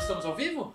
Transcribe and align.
estamos 0.00 0.24
ao 0.24 0.34
vivo? 0.34 0.74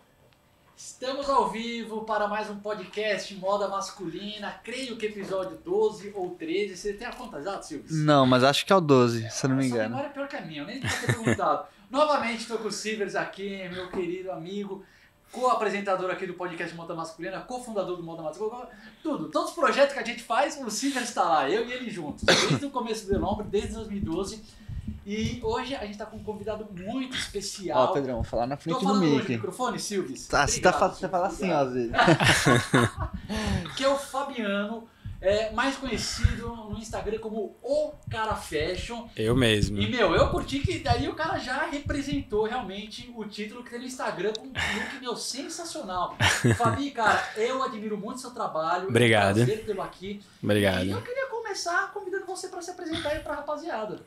Estamos 0.77 1.27
ao 1.29 1.49
vivo 1.49 2.03
para 2.03 2.27
mais 2.27 2.47
um 2.47 2.57
podcast 2.59 3.33
Moda 3.35 3.67
Masculina. 3.67 4.59
Creio 4.63 4.97
que 4.97 5.07
episódio 5.07 5.57
12 5.65 6.13
ou 6.15 6.29
13. 6.35 6.77
Você 6.77 6.93
tem 6.93 7.07
a 7.07 7.11
conta 7.11 7.41
já, 7.41 7.59
Silvio? 7.59 7.87
Não, 7.89 8.25
mas 8.27 8.43
acho 8.43 8.63
que 8.63 8.71
é 8.71 8.75
o 8.75 8.81
12, 8.81 9.29
se 9.31 9.45
eu 9.45 9.49
não 9.49 9.57
me 9.57 9.65
engano. 9.65 9.89
memória 9.89 10.07
é 10.07 10.09
pior 10.11 10.27
que 10.27 10.35
a 10.35 10.41
minha, 10.41 10.61
eu 10.61 10.67
nem 10.67 10.79
ter 10.79 11.05
perguntado. 11.07 11.65
Novamente 11.89 12.41
estou 12.41 12.59
com 12.59 12.67
o 12.67 12.71
Silvers 12.71 13.15
aqui, 13.15 13.67
meu 13.69 13.89
querido 13.89 14.31
amigo, 14.31 14.85
co-apresentador 15.31 16.11
aqui 16.11 16.27
do 16.27 16.35
podcast 16.35 16.75
Moda 16.75 16.93
Masculina, 16.93 17.41
cofundador 17.41 17.97
do 17.97 18.03
Moda 18.03 18.21
Masculina, 18.21 18.69
tudo. 19.01 19.29
Todos 19.29 19.49
os 19.49 19.55
projetos 19.55 19.93
que 19.93 19.99
a 19.99 20.05
gente 20.05 20.21
faz, 20.21 20.61
o 20.61 20.69
Silvers 20.69 21.09
está 21.09 21.23
lá, 21.23 21.49
eu 21.49 21.67
e 21.67 21.73
ele 21.73 21.89
juntos, 21.89 22.23
desde 22.23 22.65
o 22.67 22.69
começo 22.69 23.07
do 23.07 23.15
Elombre, 23.15 23.47
desde 23.47 23.73
2012. 23.73 24.64
E 25.05 25.39
hoje 25.43 25.75
a 25.75 25.81
gente 25.81 25.91
está 25.91 26.05
com 26.05 26.17
um 26.17 26.23
convidado 26.23 26.67
muito 26.71 27.13
Ó, 27.13 27.17
especial. 27.17 27.93
Pedrão, 27.93 28.15
vou 28.15 28.23
falar 28.23 28.47
na 28.47 28.57
Tô 28.57 28.63
frente 28.63 28.79
do 28.79 28.83
falando 28.83 29.01
longe 29.01 29.11
do 29.11 29.17
Mickey. 29.19 29.33
microfone, 29.33 29.79
Silves? 29.79 30.27
Tá, 30.27 30.47
você, 30.47 30.59
tá, 30.59 30.71
você 30.71 31.07
fala 31.07 31.27
assim, 31.27 31.51
ó, 31.51 31.59
às 31.59 31.73
vezes. 31.73 31.91
que 33.77 33.83
é 33.83 33.87
o 33.87 33.97
Fabiano, 33.97 34.87
é, 35.21 35.51
mais 35.51 35.75
conhecido 35.77 36.47
no 36.55 36.77
Instagram 36.77 37.19
como 37.19 37.55
O 37.61 37.93
Cara 38.09 38.35
Fashion. 38.35 39.07
Eu 39.15 39.35
mesmo. 39.35 39.79
E, 39.79 39.89
meu, 39.89 40.13
eu 40.13 40.29
curti 40.29 40.59
que 40.59 40.79
daí 40.79 41.07
o 41.07 41.15
cara 41.15 41.37
já 41.39 41.65
representou 41.65 42.45
realmente 42.45 43.11
o 43.15 43.25
título 43.25 43.63
que 43.63 43.71
tem 43.71 43.79
no 43.79 43.85
Instagram 43.85 44.33
com 44.33 44.45
um 44.45 44.49
look, 44.49 44.99
meu, 45.01 45.15
sensacional. 45.15 46.15
Fabi, 46.57 46.91
cara, 46.91 47.23
eu 47.37 47.63
admiro 47.63 47.97
muito 47.97 48.21
seu 48.21 48.31
trabalho. 48.31 48.89
Obrigado. 48.89 49.39
É 49.39 49.43
um 49.43 49.45
prazer 49.45 49.65
tê-lo 49.65 49.81
aqui. 49.81 50.21
E 50.41 50.45
Obrigado. 50.45 50.89
eu 50.89 51.01
queria 51.01 51.27
começar 51.27 51.91
convidando 51.93 52.25
você 52.25 52.47
para 52.47 52.61
se 52.61 52.71
apresentar 52.71 53.09
aí 53.09 53.19
pra 53.19 53.35
rapaziada. 53.35 53.99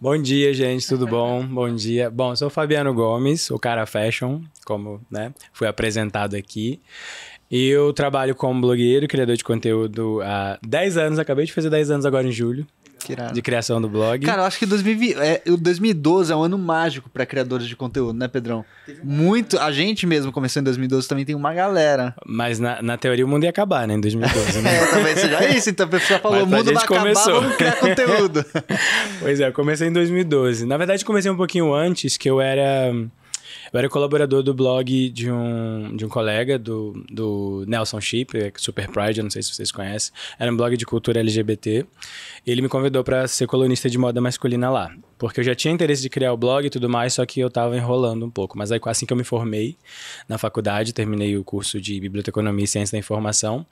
Bom 0.00 0.16
dia, 0.16 0.54
gente, 0.54 0.88
tudo 0.88 1.04
bom? 1.06 1.44
Bom 1.46 1.74
dia. 1.74 2.08
Bom, 2.08 2.34
sou 2.34 2.48
o 2.48 2.50
Fabiano 2.50 2.94
Gomes, 2.94 3.50
o 3.50 3.58
cara 3.58 3.84
fashion, 3.84 4.40
como 4.64 4.98
né, 5.10 5.34
fui 5.52 5.68
apresentado 5.68 6.34
aqui. 6.36 6.80
E 7.50 7.68
eu 7.68 7.92
trabalho 7.92 8.34
como 8.34 8.62
blogueiro, 8.62 9.06
criador 9.06 9.36
de 9.36 9.44
conteúdo 9.44 10.22
há 10.22 10.58
10 10.66 10.96
anos, 10.96 11.18
acabei 11.18 11.44
de 11.44 11.52
fazer 11.52 11.68
10 11.68 11.90
anos 11.90 12.06
agora 12.06 12.26
em 12.26 12.32
julho. 12.32 12.66
De 13.32 13.42
criação 13.42 13.80
do 13.80 13.88
blog. 13.88 14.24
Cara, 14.24 14.42
eu 14.42 14.46
acho 14.46 14.58
que 14.58 14.66
2020, 14.66 15.16
é, 15.18 15.42
o 15.48 15.56
2012 15.56 16.32
é 16.32 16.36
um 16.36 16.42
ano 16.42 16.58
mágico 16.58 17.08
pra 17.10 17.24
criadores 17.26 17.66
de 17.66 17.76
conteúdo, 17.76 18.18
né, 18.18 18.28
Pedrão? 18.28 18.64
Muito. 19.02 19.58
A 19.58 19.70
gente 19.70 20.06
mesmo 20.06 20.32
começou 20.32 20.60
em 20.60 20.64
2012, 20.64 21.08
também 21.08 21.24
tem 21.24 21.34
uma 21.34 21.52
galera. 21.54 22.14
Mas 22.26 22.58
na, 22.58 22.82
na 22.82 22.96
teoria 22.96 23.24
o 23.24 23.28
mundo 23.28 23.44
ia 23.44 23.50
acabar, 23.50 23.86
né, 23.86 23.94
em 23.94 24.00
2012, 24.00 24.62
né? 24.62 24.70
É, 24.80 24.86
talvez 24.86 25.18
seja 25.18 25.48
isso. 25.50 25.70
Então 25.70 25.86
a 25.86 25.88
pessoa 25.88 26.18
falou: 26.20 26.44
o 26.44 26.46
mundo 26.46 26.64
vai 26.64 26.74
gente 26.74 26.84
acabar, 26.84 27.00
começou. 27.00 27.40
vamos 27.40 27.56
criar 27.56 27.76
conteúdo. 27.80 28.44
Pois 29.20 29.40
é, 29.40 29.48
eu 29.48 29.52
comecei 29.52 29.88
em 29.88 29.92
2012. 29.92 30.66
Na 30.66 30.76
verdade, 30.76 31.04
comecei 31.04 31.30
um 31.30 31.36
pouquinho 31.36 31.74
antes, 31.74 32.16
que 32.16 32.28
eu 32.30 32.40
era. 32.40 32.92
Eu 33.72 33.78
era 33.78 33.88
colaborador 33.88 34.42
do 34.42 34.52
blog 34.52 35.10
de 35.10 35.30
um, 35.30 35.96
de 35.96 36.04
um 36.04 36.08
colega, 36.08 36.58
do, 36.58 37.04
do 37.10 37.64
Nelson 37.66 38.00
Chip, 38.00 38.36
é 38.36 38.52
Super 38.56 38.88
Pride, 38.88 39.22
não 39.22 39.30
sei 39.30 39.42
se 39.42 39.54
vocês 39.54 39.70
conhecem. 39.70 40.12
Era 40.38 40.52
um 40.52 40.56
blog 40.56 40.76
de 40.76 40.84
cultura 40.84 41.20
LGBT. 41.20 41.86
Ele 42.46 42.62
me 42.62 42.68
convidou 42.68 43.04
para 43.04 43.28
ser 43.28 43.46
colunista 43.46 43.88
de 43.88 43.96
moda 43.96 44.20
masculina 44.20 44.70
lá. 44.70 44.90
Porque 45.18 45.40
eu 45.40 45.44
já 45.44 45.54
tinha 45.54 45.72
interesse 45.72 46.02
de 46.02 46.08
criar 46.08 46.32
o 46.32 46.36
blog 46.36 46.66
e 46.66 46.70
tudo 46.70 46.88
mais, 46.88 47.14
só 47.14 47.26
que 47.26 47.40
eu 47.40 47.50
tava 47.50 47.76
enrolando 47.76 48.24
um 48.24 48.30
pouco. 48.30 48.56
Mas 48.56 48.72
aí, 48.72 48.80
assim 48.86 49.06
que 49.06 49.12
eu 49.12 49.16
me 49.16 49.24
formei 49.24 49.76
na 50.28 50.38
faculdade, 50.38 50.92
terminei 50.92 51.36
o 51.36 51.44
curso 51.44 51.80
de 51.80 52.00
Biblioteconomia 52.00 52.64
e 52.64 52.68
Ciência 52.68 52.96
da 52.96 52.98
Informação. 52.98 53.66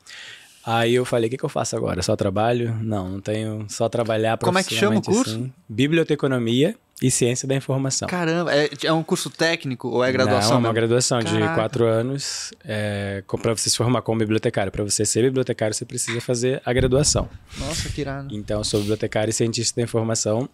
Aí 0.70 0.94
eu 0.94 1.04
falei, 1.06 1.28
o 1.28 1.30
que, 1.30 1.38
que 1.38 1.44
eu 1.44 1.48
faço 1.48 1.74
agora? 1.74 2.02
Só 2.02 2.14
trabalho? 2.14 2.76
Não, 2.82 3.08
não 3.08 3.20
tenho 3.22 3.64
só 3.70 3.88
trabalhar 3.88 4.36
Como 4.36 4.58
é 4.58 4.62
que 4.62 4.74
chama 4.74 4.98
o 4.98 5.02
curso? 5.02 5.30
assim. 5.30 5.52
Biblioteconomia 5.66 6.74
e 7.00 7.10
Ciência 7.10 7.48
da 7.48 7.54
Informação. 7.54 8.06
Caramba, 8.06 8.54
é, 8.54 8.68
é 8.84 8.92
um 8.92 9.02
curso 9.02 9.30
técnico 9.30 9.88
ou 9.88 10.04
é 10.04 10.12
graduação? 10.12 10.50
Não, 10.50 10.56
é 10.56 10.58
uma 10.58 10.60
mesmo? 10.64 10.74
graduação 10.74 11.20
de 11.20 11.32
Caraca. 11.32 11.54
quatro 11.54 11.86
anos 11.86 12.52
é, 12.62 13.22
para 13.40 13.56
você 13.56 13.70
se 13.70 13.78
formar 13.78 14.02
como 14.02 14.18
bibliotecário. 14.18 14.70
Para 14.70 14.84
você 14.84 15.06
ser 15.06 15.22
bibliotecário, 15.22 15.74
você 15.74 15.86
precisa 15.86 16.20
fazer 16.20 16.60
a 16.62 16.70
graduação. 16.74 17.30
Nossa, 17.58 17.88
que 17.88 18.02
irado. 18.02 18.28
Então, 18.34 18.58
eu 18.58 18.64
sou 18.64 18.80
bibliotecário 18.80 19.30
e 19.30 19.32
cientista 19.32 19.80
da 19.80 19.84
informação. 19.84 20.50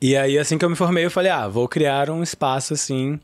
E 0.00 0.14
aí, 0.14 0.38
assim 0.38 0.58
que 0.58 0.64
eu 0.64 0.68
me 0.68 0.76
formei, 0.76 1.06
eu 1.06 1.10
falei, 1.10 1.30
ah, 1.32 1.48
vou 1.48 1.66
criar 1.66 2.10
um 2.10 2.22
espaço 2.22 2.74
assim. 2.74 3.18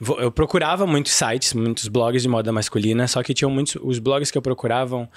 Vou- 0.00 0.20
Eu 0.20 0.30
procurava 0.30 0.86
muitos 0.86 1.12
sites, 1.12 1.52
muitos 1.52 1.88
blogs 1.88 2.22
de 2.22 2.28
moda 2.28 2.52
masculina, 2.52 3.08
só 3.08 3.22
que 3.24 3.34
tinham 3.34 3.50
muitos. 3.50 3.76
Os 3.82 3.98
blogs 3.98 4.30
que 4.30 4.38
eu 4.38 4.42
procurava 4.42 5.08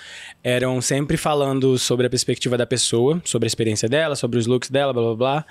eram 0.43 0.81
sempre 0.81 1.15
falando 1.15 1.77
sobre 1.77 2.07
a 2.07 2.09
perspectiva 2.09 2.57
da 2.57 2.65
pessoa, 2.65 3.21
sobre 3.23 3.45
a 3.45 3.49
experiência 3.49 3.87
dela, 3.87 4.15
sobre 4.15 4.39
os 4.39 4.47
looks 4.47 4.71
dela, 4.71 4.91
blá 4.93 5.03
blá 5.03 5.15
blá. 5.15 5.45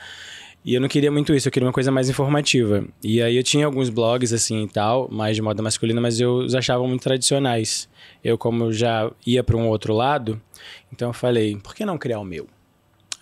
E 0.65 0.75
eu 0.75 0.81
não 0.81 0.89
queria 0.89 1.13
muito 1.13 1.33
isso, 1.33 1.47
eu 1.47 1.53
queria 1.53 1.67
uma 1.69 1.73
coisa 1.75 1.93
mais 1.93 2.09
informativa. 2.09 2.85
E 3.03 3.23
aí 3.23 3.37
eu 3.37 3.43
tinha 3.45 3.65
alguns 3.67 3.91
blogs 3.91 4.33
assim 4.33 4.65
e 4.65 4.69
tal, 4.69 5.09
mais 5.09 5.37
de 5.37 5.43
moda 5.43 5.63
masculina, 5.63 6.01
mas 6.01 6.19
eu 6.19 6.37
os 6.39 6.55
achava 6.57 6.85
muito 6.89 7.03
tradicionais. 7.03 7.89
Eu, 8.25 8.37
como 8.37 8.73
já 8.73 9.09
ia 9.25 9.45
para 9.45 9.57
um 9.57 9.69
outro 9.69 9.95
lado, 9.95 10.41
então 10.93 11.11
eu 11.11 11.13
falei, 11.13 11.57
por 11.63 11.75
que 11.77 11.85
não 11.85 11.97
criar 11.97 12.19
o 12.19 12.25
meu? 12.25 12.49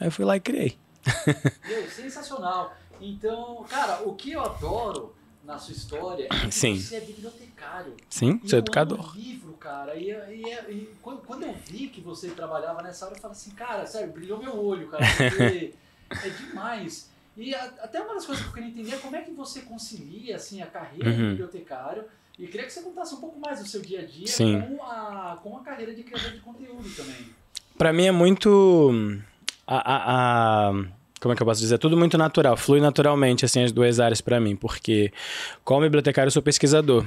Aí 0.00 0.06
eu 0.06 0.10
fui 0.12 0.25
lá 0.25 0.37
e 0.37 0.41
criei. 0.41 0.75
Meu, 1.66 1.90
sensacional. 1.90 2.76
Então, 3.00 3.64
cara, 3.68 4.02
o 4.08 4.14
que 4.14 4.32
eu 4.32 4.40
adoro 4.42 5.14
na 5.44 5.58
sua 5.58 5.72
história 5.74 6.24
é 6.24 6.28
que 6.46 6.52
Sim. 6.52 6.78
você 6.78 6.96
é 6.96 7.00
bibliotecário. 7.00 7.96
Sim, 8.08 8.40
sou 8.44 8.56
eu 8.56 8.58
educador. 8.60 9.16
livro, 9.16 9.52
cara. 9.54 9.96
E, 9.96 10.10
e- 10.10 10.72
e 10.72 10.94
quando, 11.02 11.42
eu 11.42 11.52
vi 11.66 11.88
que 11.88 12.00
você 12.00 12.30
trabalhava 12.30 12.80
nessa 12.82 13.06
área, 13.06 13.16
eu 13.16 13.20
falei 13.20 13.36
assim, 13.36 13.50
cara, 13.52 13.86
sério, 13.86 14.12
brilhou 14.12 14.38
meu 14.38 14.56
olho, 14.56 14.88
cara. 14.88 15.04
Porque 15.16 15.74
é 16.24 16.28
demais. 16.30 17.10
E 17.36 17.54
a- 17.54 17.64
até 17.82 18.00
uma 18.00 18.14
das 18.14 18.24
coisas 18.26 18.44
que 18.44 18.50
eu 18.50 18.54
queria 18.54 18.69
entender 18.69 18.94
é 18.94 18.98
como 18.98 19.16
é 19.16 19.22
que 19.22 19.32
você 19.32 19.62
concilia 19.62 20.36
assim, 20.36 20.62
a 20.62 20.66
carreira 20.66 21.12
de 21.12 21.20
Uhum. 21.22 21.30
bibliotecário. 21.30 22.04
E 22.38 22.46
queria 22.46 22.66
que 22.66 22.72
você 22.72 22.80
contasse 22.82 23.14
um 23.14 23.20
pouco 23.20 23.38
mais 23.40 23.58
do 23.60 23.66
seu 23.66 23.80
dia 23.82 24.00
a 24.00 24.04
dia 24.06 24.26
Sim. 24.26 24.60
com 24.62 24.82
a, 24.84 25.38
com 25.42 25.56
a 25.56 25.60
carreira 25.62 25.94
de 25.94 26.02
criador 26.02 26.30
de 26.30 26.40
conteúdo 26.40 26.88
também. 26.94 27.26
Pra 27.76 27.92
mim 27.92 28.06
é 28.06 28.12
muito. 28.12 29.02
A, 29.66 29.76
a- 29.76 30.68
a- 30.70 30.84
como 31.20 31.32
é 31.32 31.36
que 31.36 31.42
eu 31.42 31.46
posso 31.46 31.60
dizer? 31.60 31.78
Tudo 31.78 31.96
muito 31.96 32.18
natural, 32.18 32.56
flui 32.56 32.80
naturalmente, 32.80 33.44
assim, 33.44 33.62
as 33.62 33.70
duas 33.72 34.00
áreas 34.00 34.20
pra 34.20 34.40
mim, 34.40 34.56
porque 34.56 35.12
como 35.64 35.82
bibliotecário 35.82 36.28
eu 36.28 36.32
sou 36.32 36.42
pesquisador. 36.42 37.06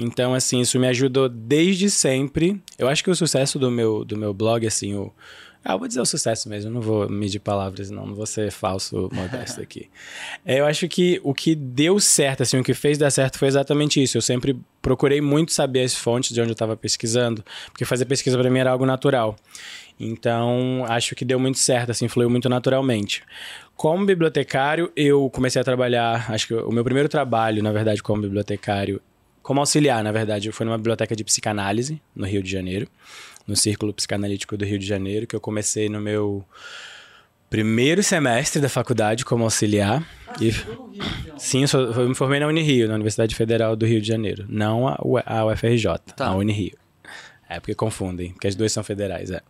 Então, 0.00 0.32
assim, 0.32 0.60
isso 0.60 0.78
me 0.78 0.86
ajudou 0.86 1.28
desde 1.28 1.90
sempre. 1.90 2.62
Eu 2.78 2.86
acho 2.88 3.02
que 3.02 3.10
o 3.10 3.16
sucesso 3.16 3.58
do 3.58 3.68
meu, 3.68 4.04
do 4.04 4.16
meu 4.16 4.32
blog, 4.32 4.64
assim, 4.64 4.94
o. 4.94 5.12
Ah, 5.64 5.72
eu 5.72 5.78
vou 5.80 5.88
dizer 5.88 6.00
o 6.00 6.06
sucesso 6.06 6.48
mesmo, 6.48 6.70
não 6.70 6.80
vou 6.80 7.08
medir 7.10 7.40
palavras, 7.40 7.90
não, 7.90 8.06
não 8.06 8.14
vou 8.14 8.24
ser 8.24 8.52
falso, 8.52 9.08
modesto 9.12 9.60
aqui. 9.60 9.90
É, 10.46 10.60
eu 10.60 10.66
acho 10.66 10.86
que 10.86 11.20
o 11.24 11.34
que 11.34 11.52
deu 11.56 11.98
certo, 11.98 12.44
assim, 12.44 12.58
o 12.58 12.62
que 12.62 12.72
fez 12.74 12.96
dar 12.96 13.10
certo 13.10 13.38
foi 13.40 13.48
exatamente 13.48 14.00
isso. 14.00 14.16
Eu 14.16 14.22
sempre 14.22 14.56
procurei 14.80 15.20
muito 15.20 15.52
saber 15.52 15.82
as 15.82 15.96
fontes 15.96 16.32
de 16.32 16.40
onde 16.40 16.50
eu 16.50 16.54
estava 16.54 16.76
pesquisando, 16.76 17.44
porque 17.72 17.84
fazer 17.84 18.04
pesquisa 18.04 18.38
para 18.38 18.48
mim 18.48 18.60
era 18.60 18.70
algo 18.70 18.86
natural. 18.86 19.34
Então, 20.00 20.84
acho 20.88 21.14
que 21.14 21.24
deu 21.24 21.38
muito 21.40 21.58
certo, 21.58 21.90
assim, 21.90 22.06
fluiu 22.08 22.30
muito 22.30 22.48
naturalmente. 22.48 23.22
Como 23.76 24.04
bibliotecário, 24.06 24.92
eu 24.96 25.28
comecei 25.30 25.60
a 25.60 25.64
trabalhar, 25.64 26.30
acho 26.30 26.46
que 26.48 26.54
o 26.54 26.70
meu 26.70 26.84
primeiro 26.84 27.08
trabalho, 27.08 27.62
na 27.62 27.72
verdade, 27.72 28.02
como 28.02 28.22
bibliotecário, 28.22 29.00
como 29.42 29.60
auxiliar, 29.60 30.02
na 30.04 30.12
verdade, 30.12 30.52
foi 30.52 30.66
numa 30.66 30.76
biblioteca 30.78 31.16
de 31.16 31.24
psicanálise, 31.24 32.00
no 32.14 32.26
Rio 32.26 32.42
de 32.42 32.50
Janeiro, 32.50 32.86
no 33.46 33.56
Círculo 33.56 33.92
Psicanalítico 33.94 34.56
do 34.56 34.64
Rio 34.64 34.78
de 34.78 34.86
Janeiro, 34.86 35.26
que 35.26 35.34
eu 35.34 35.40
comecei 35.40 35.88
no 35.88 36.00
meu 36.00 36.44
primeiro 37.48 38.02
semestre 38.02 38.60
da 38.60 38.68
faculdade 38.68 39.24
como 39.24 39.44
auxiliar. 39.44 40.06
Ah, 40.26 40.34
E- 40.40 40.50
Rio, 40.50 40.90
então. 40.94 41.38
Sim, 41.38 41.62
eu, 41.62 41.68
sou- 41.68 41.80
eu 41.92 42.08
me 42.08 42.14
formei 42.14 42.38
na 42.40 42.46
Unirio, 42.46 42.88
na 42.88 42.94
Universidade 42.94 43.34
Federal 43.34 43.74
do 43.74 43.86
Rio 43.86 44.00
de 44.00 44.06
Janeiro. 44.06 44.44
Não 44.48 44.86
a 44.86 44.98
UFRJ, 45.46 45.98
Tá. 46.14 46.26
a 46.26 46.34
Unirio. 46.34 46.76
É 47.48 47.58
porque 47.58 47.74
confundem, 47.74 48.32
porque 48.32 48.46
as 48.48 48.54
duas 48.54 48.70
são 48.70 48.84
federais, 48.84 49.30
é. 49.30 49.40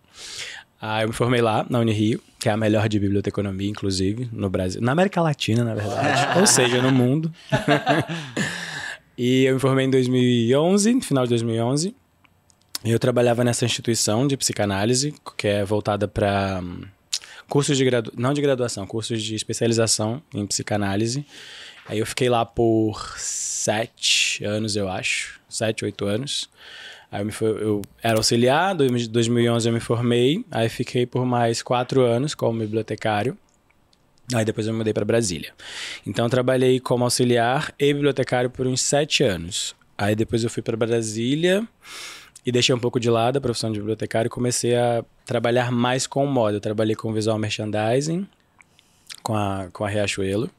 Ah, 0.80 1.02
eu 1.02 1.08
me 1.08 1.14
formei 1.14 1.40
lá, 1.40 1.66
na 1.68 1.80
Unirio, 1.80 2.22
que 2.38 2.48
é 2.48 2.52
a 2.52 2.56
melhor 2.56 2.88
de 2.88 3.00
biblioteconomia, 3.00 3.68
inclusive, 3.68 4.28
no 4.32 4.48
Brasil. 4.48 4.80
Na 4.80 4.92
América 4.92 5.20
Latina, 5.20 5.64
na 5.64 5.74
verdade. 5.74 6.38
Ou 6.38 6.46
seja, 6.46 6.80
no 6.80 6.92
mundo. 6.92 7.32
e 9.18 9.44
eu 9.44 9.54
me 9.54 9.60
formei 9.60 9.86
em 9.86 9.90
2011, 9.90 10.94
no 10.94 11.02
final 11.02 11.24
de 11.24 11.30
2011. 11.30 11.94
E 12.84 12.90
eu 12.92 12.98
trabalhava 12.98 13.42
nessa 13.42 13.64
instituição 13.64 14.26
de 14.26 14.36
psicanálise, 14.36 15.12
que 15.36 15.48
é 15.48 15.64
voltada 15.64 16.06
para 16.06 16.62
cursos 17.48 17.76
de 17.76 17.84
graduação, 17.84 18.20
não 18.20 18.32
de 18.32 18.40
graduação, 18.40 18.86
cursos 18.86 19.20
de 19.20 19.34
especialização 19.34 20.22
em 20.32 20.46
psicanálise. 20.46 21.26
Aí 21.86 21.98
eu 21.98 22.06
fiquei 22.06 22.28
lá 22.28 22.44
por 22.44 23.18
sete 23.18 24.44
anos, 24.44 24.76
eu 24.76 24.88
acho, 24.88 25.40
sete, 25.48 25.84
oito 25.84 26.04
anos. 26.04 26.48
Aí 27.10 27.22
eu, 27.22 27.26
me 27.26 27.32
eu 27.40 27.82
era 28.02 28.18
auxiliar, 28.18 28.78
em 28.80 29.08
2011 29.08 29.68
eu 29.68 29.72
me 29.72 29.80
formei, 29.80 30.44
aí 30.50 30.68
fiquei 30.68 31.06
por 31.06 31.24
mais 31.24 31.62
quatro 31.62 32.02
anos 32.02 32.34
como 32.34 32.58
bibliotecário. 32.58 33.36
Aí 34.34 34.44
depois 34.44 34.66
eu 34.66 34.72
me 34.74 34.78
mudei 34.78 34.92
para 34.92 35.06
Brasília. 35.06 35.52
Então 36.06 36.28
trabalhei 36.28 36.78
como 36.78 37.04
auxiliar 37.04 37.72
e 37.78 37.94
bibliotecário 37.94 38.50
por 38.50 38.66
uns 38.66 38.82
sete 38.82 39.22
anos. 39.22 39.74
Aí 39.96 40.14
depois 40.14 40.44
eu 40.44 40.50
fui 40.50 40.62
para 40.62 40.76
Brasília 40.76 41.66
e 42.44 42.52
deixei 42.52 42.74
um 42.74 42.78
pouco 42.78 43.00
de 43.00 43.08
lado 43.08 43.38
a 43.38 43.40
profissão 43.40 43.72
de 43.72 43.78
bibliotecário 43.78 44.28
e 44.28 44.30
comecei 44.30 44.76
a 44.76 45.02
trabalhar 45.24 45.72
mais 45.72 46.06
com 46.06 46.26
moda. 46.26 46.58
Eu 46.58 46.60
trabalhei 46.60 46.94
com 46.94 47.12
visual 47.12 47.38
merchandising, 47.38 48.26
com 49.22 49.34
a, 49.34 49.68
com 49.72 49.84
a 49.84 49.88
Riachuelo, 49.88 50.50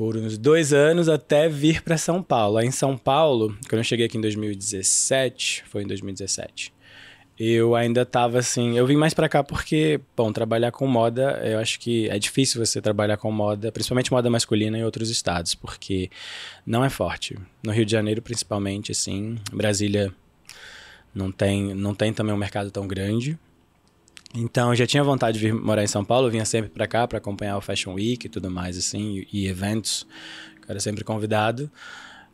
por 0.00 0.16
uns 0.16 0.38
dois 0.38 0.72
anos 0.72 1.10
até 1.10 1.46
vir 1.46 1.82
para 1.82 1.98
São 1.98 2.22
Paulo. 2.22 2.56
Aí 2.56 2.66
em 2.66 2.70
São 2.70 2.96
Paulo, 2.96 3.54
quando 3.68 3.80
eu 3.80 3.84
cheguei 3.84 4.06
aqui 4.06 4.16
em 4.16 4.20
2017, 4.22 5.64
foi 5.68 5.82
em 5.82 5.86
2017, 5.86 6.72
eu 7.38 7.74
ainda 7.74 8.06
tava 8.06 8.38
assim. 8.38 8.78
Eu 8.78 8.86
vim 8.86 8.96
mais 8.96 9.12
para 9.12 9.28
cá 9.28 9.44
porque, 9.44 10.00
bom, 10.16 10.32
trabalhar 10.32 10.72
com 10.72 10.86
moda, 10.86 11.38
eu 11.44 11.58
acho 11.58 11.78
que 11.78 12.08
é 12.08 12.18
difícil 12.18 12.64
você 12.64 12.80
trabalhar 12.80 13.18
com 13.18 13.30
moda, 13.30 13.70
principalmente 13.70 14.10
moda 14.10 14.30
masculina 14.30 14.78
em 14.78 14.84
outros 14.84 15.10
estados, 15.10 15.54
porque 15.54 16.08
não 16.64 16.82
é 16.82 16.88
forte. 16.88 17.36
No 17.62 17.70
Rio 17.70 17.84
de 17.84 17.92
Janeiro, 17.92 18.22
principalmente, 18.22 18.92
assim, 18.92 19.36
Brasília 19.52 20.10
não 21.14 21.30
tem, 21.30 21.74
não 21.74 21.94
tem 21.94 22.10
também 22.10 22.34
um 22.34 22.38
mercado 22.38 22.70
tão 22.70 22.88
grande. 22.88 23.38
Então, 24.34 24.70
eu 24.70 24.76
já 24.76 24.86
tinha 24.86 25.02
vontade 25.02 25.38
de 25.38 25.44
vir 25.44 25.52
morar 25.54 25.82
em 25.82 25.88
São 25.88 26.04
Paulo, 26.04 26.28
eu 26.28 26.30
vinha 26.30 26.44
sempre 26.44 26.70
para 26.70 26.86
cá 26.86 27.06
para 27.06 27.18
acompanhar 27.18 27.56
o 27.56 27.60
Fashion 27.60 27.94
Week 27.94 28.26
e 28.26 28.30
tudo 28.30 28.50
mais, 28.50 28.78
assim, 28.78 29.24
e, 29.32 29.44
e 29.44 29.46
eventos. 29.48 30.06
Eu 30.62 30.66
era 30.68 30.80
sempre 30.80 31.02
convidado. 31.02 31.70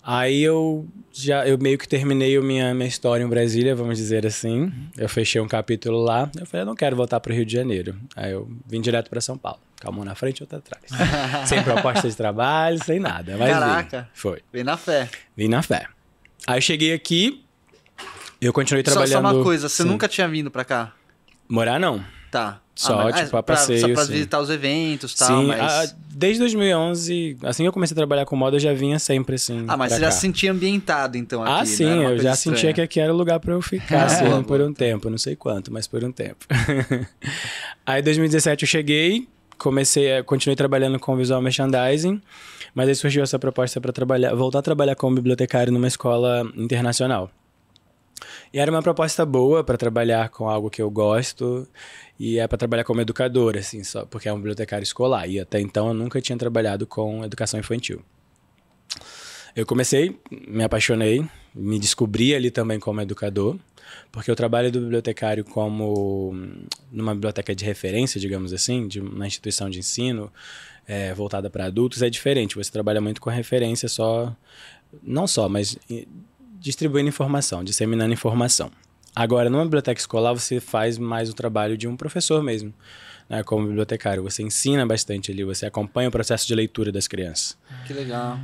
Aí 0.08 0.40
eu 0.40 0.86
já 1.12 1.48
eu 1.48 1.58
meio 1.58 1.76
que 1.76 1.88
terminei 1.88 2.36
a 2.36 2.40
minha, 2.40 2.72
minha 2.72 2.86
história 2.86 3.24
em 3.24 3.26
Brasília, 3.28 3.74
vamos 3.74 3.98
dizer 3.98 4.24
assim. 4.24 4.72
Eu 4.96 5.08
fechei 5.08 5.40
um 5.40 5.48
capítulo 5.48 6.00
lá. 6.00 6.30
Eu 6.38 6.46
falei, 6.46 6.62
eu 6.62 6.66
não 6.66 6.76
quero 6.76 6.94
voltar 6.94 7.18
para 7.18 7.32
o 7.32 7.34
Rio 7.34 7.44
de 7.44 7.52
Janeiro. 7.52 7.96
Aí 8.14 8.30
eu 8.30 8.48
vim 8.68 8.80
direto 8.80 9.10
para 9.10 9.20
São 9.20 9.36
Paulo. 9.36 9.58
Calma, 9.80 10.04
na 10.04 10.14
frente 10.14 10.38
e 10.38 10.42
outra 10.44 10.58
atrás. 10.58 10.84
sem 11.48 11.60
proposta 11.60 12.08
de 12.08 12.14
trabalho, 12.14 12.78
sem 12.84 13.00
nada. 13.00 13.36
Mas 13.36 13.50
Caraca. 13.50 14.02
Vim. 14.02 14.08
Foi. 14.14 14.42
Vem 14.52 14.62
na 14.62 14.76
fé. 14.76 15.08
Vim 15.36 15.48
na 15.48 15.60
fé. 15.60 15.88
Aí 16.46 16.58
eu 16.58 16.62
cheguei 16.62 16.92
aqui, 16.92 17.42
eu 18.40 18.52
continuei 18.52 18.84
Só, 18.84 18.92
trabalhando. 18.92 19.28
só 19.28 19.34
uma 19.34 19.42
coisa, 19.42 19.68
você 19.68 19.82
Sim. 19.82 19.88
nunca 19.88 20.06
tinha 20.06 20.28
vindo 20.28 20.52
pra 20.52 20.64
cá? 20.64 20.92
Morar 21.48 21.78
não. 21.78 22.02
Tá. 22.30 22.60
Só, 22.74 23.04
mas- 23.04 23.14
tipo, 23.24 23.36
a 23.38 23.42
pra, 23.42 23.56
passeio, 23.56 23.80
Só 23.80 23.88
pra 23.88 24.02
assim. 24.02 24.12
visitar 24.12 24.38
os 24.38 24.50
eventos 24.50 25.12
e 25.14 25.16
tal, 25.16 25.28
Sim, 25.40 25.46
mas... 25.46 25.60
a- 25.90 25.94
desde 26.10 26.40
2011, 26.40 27.38
assim 27.44 27.62
que 27.62 27.68
eu 27.68 27.72
comecei 27.72 27.94
a 27.94 27.96
trabalhar 27.96 28.26
com 28.26 28.36
moda, 28.36 28.56
eu 28.56 28.60
já 28.60 28.74
vinha 28.74 28.98
sempre 28.98 29.36
assim. 29.36 29.64
Ah, 29.66 29.76
mas 29.78 29.88
pra 29.88 29.96
você 29.96 30.00
já 30.02 30.06
cá. 30.08 30.12
se 30.12 30.20
sentia 30.20 30.52
ambientado, 30.52 31.16
então, 31.16 31.42
aqui, 31.42 31.52
Ah, 31.52 31.64
sim, 31.64 31.84
eu 31.84 32.18
já 32.18 32.32
estranha. 32.34 32.36
sentia 32.36 32.72
que 32.74 32.80
aqui 32.82 33.00
era 33.00 33.14
o 33.14 33.16
lugar 33.16 33.40
pra 33.40 33.54
eu 33.54 33.62
ficar, 33.62 34.04
assim, 34.04 34.26
Boa, 34.26 34.42
por 34.42 34.60
um 34.60 34.74
tempo, 34.74 35.08
não 35.08 35.16
sei 35.16 35.34
quanto, 35.34 35.72
mas 35.72 35.86
por 35.86 36.04
um 36.04 36.12
tempo. 36.12 36.44
aí, 37.86 38.00
em 38.00 38.04
2017, 38.04 38.64
eu 38.64 38.68
cheguei, 38.68 39.26
comecei, 39.56 40.18
a- 40.18 40.22
continuei 40.24 40.56
trabalhando 40.56 40.98
com 40.98 41.16
visual 41.16 41.40
merchandising, 41.40 42.20
mas 42.74 42.88
aí 42.88 42.94
surgiu 42.94 43.22
essa 43.22 43.38
proposta 43.38 43.80
para 43.80 43.92
trabalhar, 43.92 44.34
voltar 44.34 44.58
a 44.58 44.62
trabalhar 44.62 44.94
como 44.96 45.14
bibliotecário 45.16 45.72
numa 45.72 45.88
escola 45.88 46.42
internacional. 46.56 47.30
E 48.56 48.58
era 48.58 48.70
uma 48.70 48.80
proposta 48.80 49.26
boa 49.26 49.62
para 49.62 49.76
trabalhar 49.76 50.30
com 50.30 50.48
algo 50.48 50.70
que 50.70 50.80
eu 50.80 50.90
gosto 50.90 51.68
e 52.18 52.38
é 52.38 52.48
para 52.48 52.56
trabalhar 52.56 52.84
como 52.84 53.02
educador, 53.02 53.54
assim, 53.54 53.84
só 53.84 54.06
porque 54.06 54.30
é 54.30 54.32
um 54.32 54.36
bibliotecário 54.36 54.82
escolar. 54.82 55.28
E 55.28 55.38
até 55.38 55.60
então 55.60 55.88
eu 55.88 55.92
nunca 55.92 56.22
tinha 56.22 56.38
trabalhado 56.38 56.86
com 56.86 57.22
educação 57.22 57.60
infantil. 57.60 58.00
Eu 59.54 59.66
comecei, 59.66 60.18
me 60.48 60.64
apaixonei, 60.64 61.22
me 61.54 61.78
descobri 61.78 62.34
ali 62.34 62.50
também 62.50 62.80
como 62.80 62.98
educador, 62.98 63.58
porque 64.10 64.32
o 64.32 64.34
trabalho 64.34 64.72
do 64.72 64.80
bibliotecário 64.80 65.44
como 65.44 66.34
numa 66.90 67.12
biblioteca 67.14 67.54
de 67.54 67.62
referência, 67.62 68.18
digamos 68.18 68.54
assim, 68.54 68.88
de 68.88 69.02
uma 69.02 69.26
instituição 69.26 69.68
de 69.68 69.80
ensino 69.80 70.32
eh, 70.88 71.12
voltada 71.12 71.50
para 71.50 71.66
adultos 71.66 72.00
é 72.00 72.08
diferente. 72.08 72.56
Você 72.56 72.72
trabalha 72.72 73.02
muito 73.02 73.20
com 73.20 73.28
referência 73.28 73.86
só, 73.86 74.34
não 75.02 75.26
só, 75.26 75.46
mas 75.46 75.78
distribuindo 76.60 77.08
informação, 77.08 77.62
disseminando 77.64 78.12
informação. 78.12 78.70
Agora, 79.14 79.48
numa 79.48 79.64
biblioteca 79.64 79.98
escolar, 80.00 80.32
você 80.34 80.60
faz 80.60 80.98
mais 80.98 81.30
o 81.30 81.34
trabalho 81.34 81.76
de 81.76 81.88
um 81.88 81.96
professor 81.96 82.42
mesmo, 82.42 82.72
né, 83.28 83.42
como 83.42 83.66
bibliotecário. 83.66 84.22
Você 84.22 84.42
ensina 84.42 84.84
bastante 84.86 85.30
ali, 85.30 85.42
você 85.42 85.64
acompanha 85.66 86.08
o 86.08 86.12
processo 86.12 86.46
de 86.46 86.54
leitura 86.54 86.92
das 86.92 87.08
crianças. 87.08 87.56
Que 87.86 87.94
legal. 87.94 88.38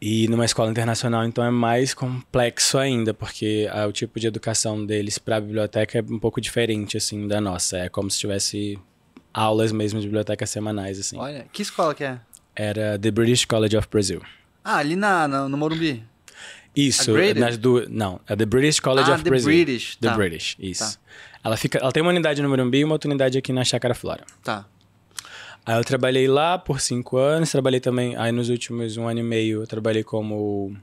E 0.00 0.26
numa 0.28 0.44
escola 0.44 0.70
internacional, 0.70 1.24
então, 1.24 1.44
é 1.44 1.50
mais 1.50 1.94
complexo 1.94 2.76
ainda, 2.78 3.12
porque 3.14 3.68
ah, 3.72 3.86
o 3.86 3.92
tipo 3.92 4.18
de 4.18 4.26
educação 4.26 4.84
deles 4.84 5.16
para 5.18 5.36
a 5.36 5.40
biblioteca 5.40 5.98
é 5.98 6.02
um 6.02 6.18
pouco 6.18 6.40
diferente, 6.40 6.96
assim, 6.96 7.26
da 7.28 7.40
nossa. 7.40 7.78
É 7.78 7.88
como 7.88 8.10
se 8.10 8.18
tivesse 8.18 8.78
aulas 9.32 9.70
mesmo 9.72 10.00
de 10.00 10.06
biblioteca 10.06 10.44
semanais, 10.46 10.98
assim. 10.98 11.16
Olha, 11.18 11.46
que 11.52 11.62
escola 11.62 11.94
que 11.94 12.04
é? 12.04 12.20
Era 12.54 12.98
The 12.98 13.10
British 13.10 13.44
College 13.44 13.76
of 13.76 13.88
Brazil. 13.90 14.20
Ah, 14.64 14.76
ali 14.78 14.94
na, 14.96 15.26
na- 15.26 15.48
no 15.48 15.56
Morumbi. 15.56 16.04
Isso, 16.74 17.12
Graded? 17.12 17.40
nas 17.40 17.58
duas... 17.58 17.88
Não, 17.88 18.20
é 18.26 18.34
The 18.34 18.46
British 18.46 18.80
College 18.80 19.10
Ah, 19.10 19.14
of 19.14 19.24
The 19.24 19.30
Brazil. 19.30 19.46
British, 19.52 19.96
The 19.96 20.08
tá. 20.08 20.16
British, 20.16 20.56
isso. 20.58 20.94
Tá. 20.94 21.00
Ela, 21.44 21.56
fica, 21.56 21.78
ela 21.78 21.92
tem 21.92 22.02
uma 22.02 22.10
unidade 22.10 22.40
no 22.40 22.48
Morumbi 22.48 22.78
e 22.78 22.84
uma 22.84 22.94
outra 22.94 23.10
unidade 23.10 23.36
aqui 23.36 23.52
na 23.52 23.64
Chácara 23.64 23.94
Flora. 23.94 24.24
Tá. 24.42 24.64
Aí 25.66 25.76
eu 25.76 25.84
trabalhei 25.84 26.26
lá 26.26 26.58
por 26.58 26.80
cinco 26.80 27.16
anos, 27.18 27.50
trabalhei 27.50 27.78
também, 27.78 28.16
aí 28.16 28.32
nos 28.32 28.48
últimos 28.48 28.96
um 28.96 29.06
ano 29.06 29.20
e 29.20 29.22
meio 29.22 29.62
eu 29.62 29.66
trabalhei 29.66 30.02
como 30.02 30.76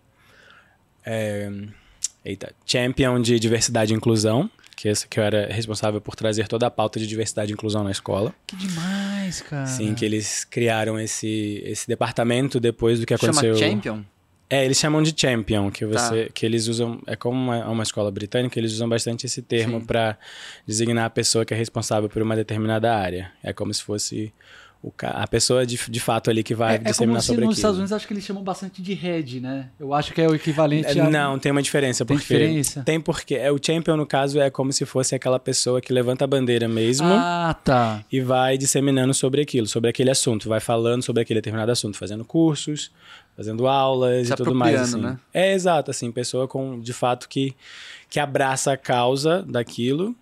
é, 1.06 1.51
eita, 2.24 2.53
champion 2.65 3.19
de 3.21 3.39
diversidade 3.39 3.94
e 3.94 3.97
inclusão, 3.97 4.50
que, 4.77 4.92
que 5.09 5.19
eu 5.19 5.24
era 5.24 5.51
responsável 5.51 6.00
por 6.00 6.15
trazer 6.15 6.47
toda 6.47 6.68
a 6.68 6.71
pauta 6.71 6.97
de 7.00 7.07
diversidade 7.07 7.51
e 7.51 7.53
inclusão 7.53 7.83
na 7.83 7.92
escola. 7.92 8.33
Que 8.47 8.56
demais, 8.56 9.42
cara. 9.42 9.65
Sim, 9.65 9.94
que 9.94 10.06
eles 10.06 10.45
criaram 10.45 10.97
esse, 11.00 11.62
esse 11.65 11.88
departamento 11.88 12.59
depois 12.59 13.00
do 13.00 13.06
que 13.06 13.13
aconteceu. 13.13 13.56
Chama 13.57 13.71
Champion? 13.71 14.03
É, 14.50 14.66
eles 14.66 14.78
chamam 14.80 15.04
de 15.04 15.13
champion, 15.16 15.69
que 15.69 15.86
você, 15.86 16.31
que 16.34 16.44
eles 16.46 16.68
usam, 16.68 17.00
é 17.06 17.16
como 17.16 17.38
uma, 17.38 17.68
uma 17.68 17.84
escola 17.84 18.10
britânica, 18.10 18.57
eles 18.60 18.74
usam 18.74 18.90
bastante 18.90 19.25
esse 19.28 19.42
termo 19.44 19.86
para 19.86 20.18
designar 20.66 21.06
a 21.06 21.10
pessoa 21.10 21.46
que 21.46 21.54
é 21.54 21.57
responsável 21.57 22.10
por 22.10 22.22
uma 22.22 22.36
determinada 22.36 22.96
área. 22.96 23.31
É 23.44 23.54
como 23.54 23.72
se 23.74 23.84
fosse 23.84 24.34
o, 24.81 24.94
a 25.04 25.28
pessoa 25.28 25.66
de, 25.66 25.78
de 25.90 26.00
fato 26.00 26.30
ali 26.30 26.42
que 26.42 26.56
vai 26.56 26.72
É, 26.72 26.75
é 26.75 26.78
como 26.78 26.90
disseminar 26.90 27.22
se 27.22 27.28
sobre 27.28 27.42
nos 27.42 27.50
aquilo. 27.50 27.60
Estados 27.60 27.78
Unidos 27.78 27.92
acho 27.94 28.07
que 28.07 28.13
eles 28.13 28.24
chamam 28.24 28.42
bastante 28.42 28.81
de 28.81 28.94
head, 28.94 29.42
né? 29.42 29.68
Eu 29.78 29.94
acho 29.94 30.13
que 30.13 30.22
é 30.22 30.28
o 30.28 30.34
equivalente 30.34 30.98
É, 30.98 31.02
a... 31.02 31.10
Não, 31.10 31.38
tem 31.38 31.52
uma 31.52 31.62
diferença. 31.62 32.06
Tem 32.06 32.16
diferença? 32.16 32.81
Tem 32.84 33.00
porque 33.00 33.36
é, 33.36 33.52
o 33.52 33.60
champion, 33.62 33.98
no 33.98 34.06
caso, 34.06 34.40
é 34.40 34.50
como 34.50 34.72
se 34.72 34.86
fosse 34.86 35.13
aquela 35.13 35.38
pessoa 35.38 35.81
que 35.81 35.92
levanta 35.92 36.24
a 36.24 36.28
bandeira 36.28 36.68
mesmo 36.68 37.07
Ah, 37.07 37.56
tá. 37.62 38.04
e 38.10 38.22
vai 38.22 38.57
disseminando 38.57 39.13
sobre 39.13 39.42
aquilo, 39.42 39.68
sobre 39.68 39.90
aquele 39.90 40.12
assunto, 40.12 40.48
vai 40.48 40.62
falando 40.62 41.04
sobre 41.04 41.22
aquele 41.22 41.40
determinado 41.40 41.72
assunto, 41.72 41.98
fazendo 41.98 42.24
cursos, 42.24 42.90
fazendo 43.39 43.68
aulas 43.68 44.27
Se 44.27 44.33
e 44.33 44.36
tudo 44.36 44.53
mais. 44.53 44.81
Assim. 44.81 45.00
né? 45.00 45.18
É 45.33 45.53
exato, 45.53 45.89
assim, 45.89 46.12
pessoa 46.12 46.45
com 46.45 46.77
de 46.77 46.91
fato 46.91 47.30
que, 47.30 47.56
que 48.09 48.19
abraça 48.19 48.74
a 48.74 48.77
causa 48.77 49.41
daquilo, 49.44 50.13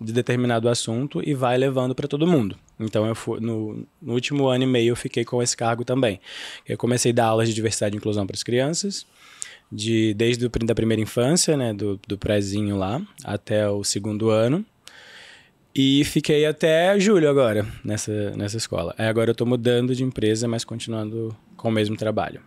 de 0.00 0.10
determinado 0.10 0.66
assunto, 0.66 1.20
e 1.22 1.34
vai 1.34 1.58
levando 1.58 1.94
para 1.94 2.08
todo 2.08 2.26
mundo. 2.26 2.56
Então 2.80 3.06
eu 3.06 3.14
fui, 3.14 3.40
no, 3.40 3.86
no 4.00 4.14
último 4.14 4.46
ano 4.48 4.64
e 4.64 4.66
meio 4.66 4.92
eu 4.92 4.96
fiquei 4.96 5.22
com 5.22 5.42
esse 5.42 5.54
cargo 5.54 5.84
também. 5.84 6.18
Eu 6.66 6.78
comecei 6.78 7.12
a 7.12 7.14
dar 7.14 7.26
aulas 7.26 7.46
de 7.46 7.54
diversidade 7.54 7.94
e 7.94 7.98
inclusão 7.98 8.26
para 8.26 8.34
as 8.34 8.42
crianças. 8.42 9.06
De, 9.70 10.14
desde 10.14 10.46
o, 10.46 10.48
da 10.48 10.74
primeira 10.74 11.02
infância, 11.02 11.56
né, 11.58 11.74
do, 11.74 12.00
do 12.08 12.16
prézinho 12.16 12.78
lá, 12.78 13.02
até 13.22 13.68
o 13.68 13.84
segundo 13.84 14.30
ano. 14.30 14.64
E 15.78 16.04
fiquei 16.04 16.46
até 16.46 16.98
julho 16.98 17.28
agora 17.28 17.66
nessa, 17.84 18.30
nessa 18.30 18.56
escola. 18.56 18.94
Aí 18.96 19.06
agora 19.06 19.32
eu 19.32 19.34
tô 19.34 19.44
mudando 19.44 19.94
de 19.94 20.02
empresa, 20.02 20.48
mas 20.48 20.64
continuando 20.64 21.36
com 21.54 21.68
o 21.68 21.70
mesmo 21.70 21.94
trabalho. 21.98 22.40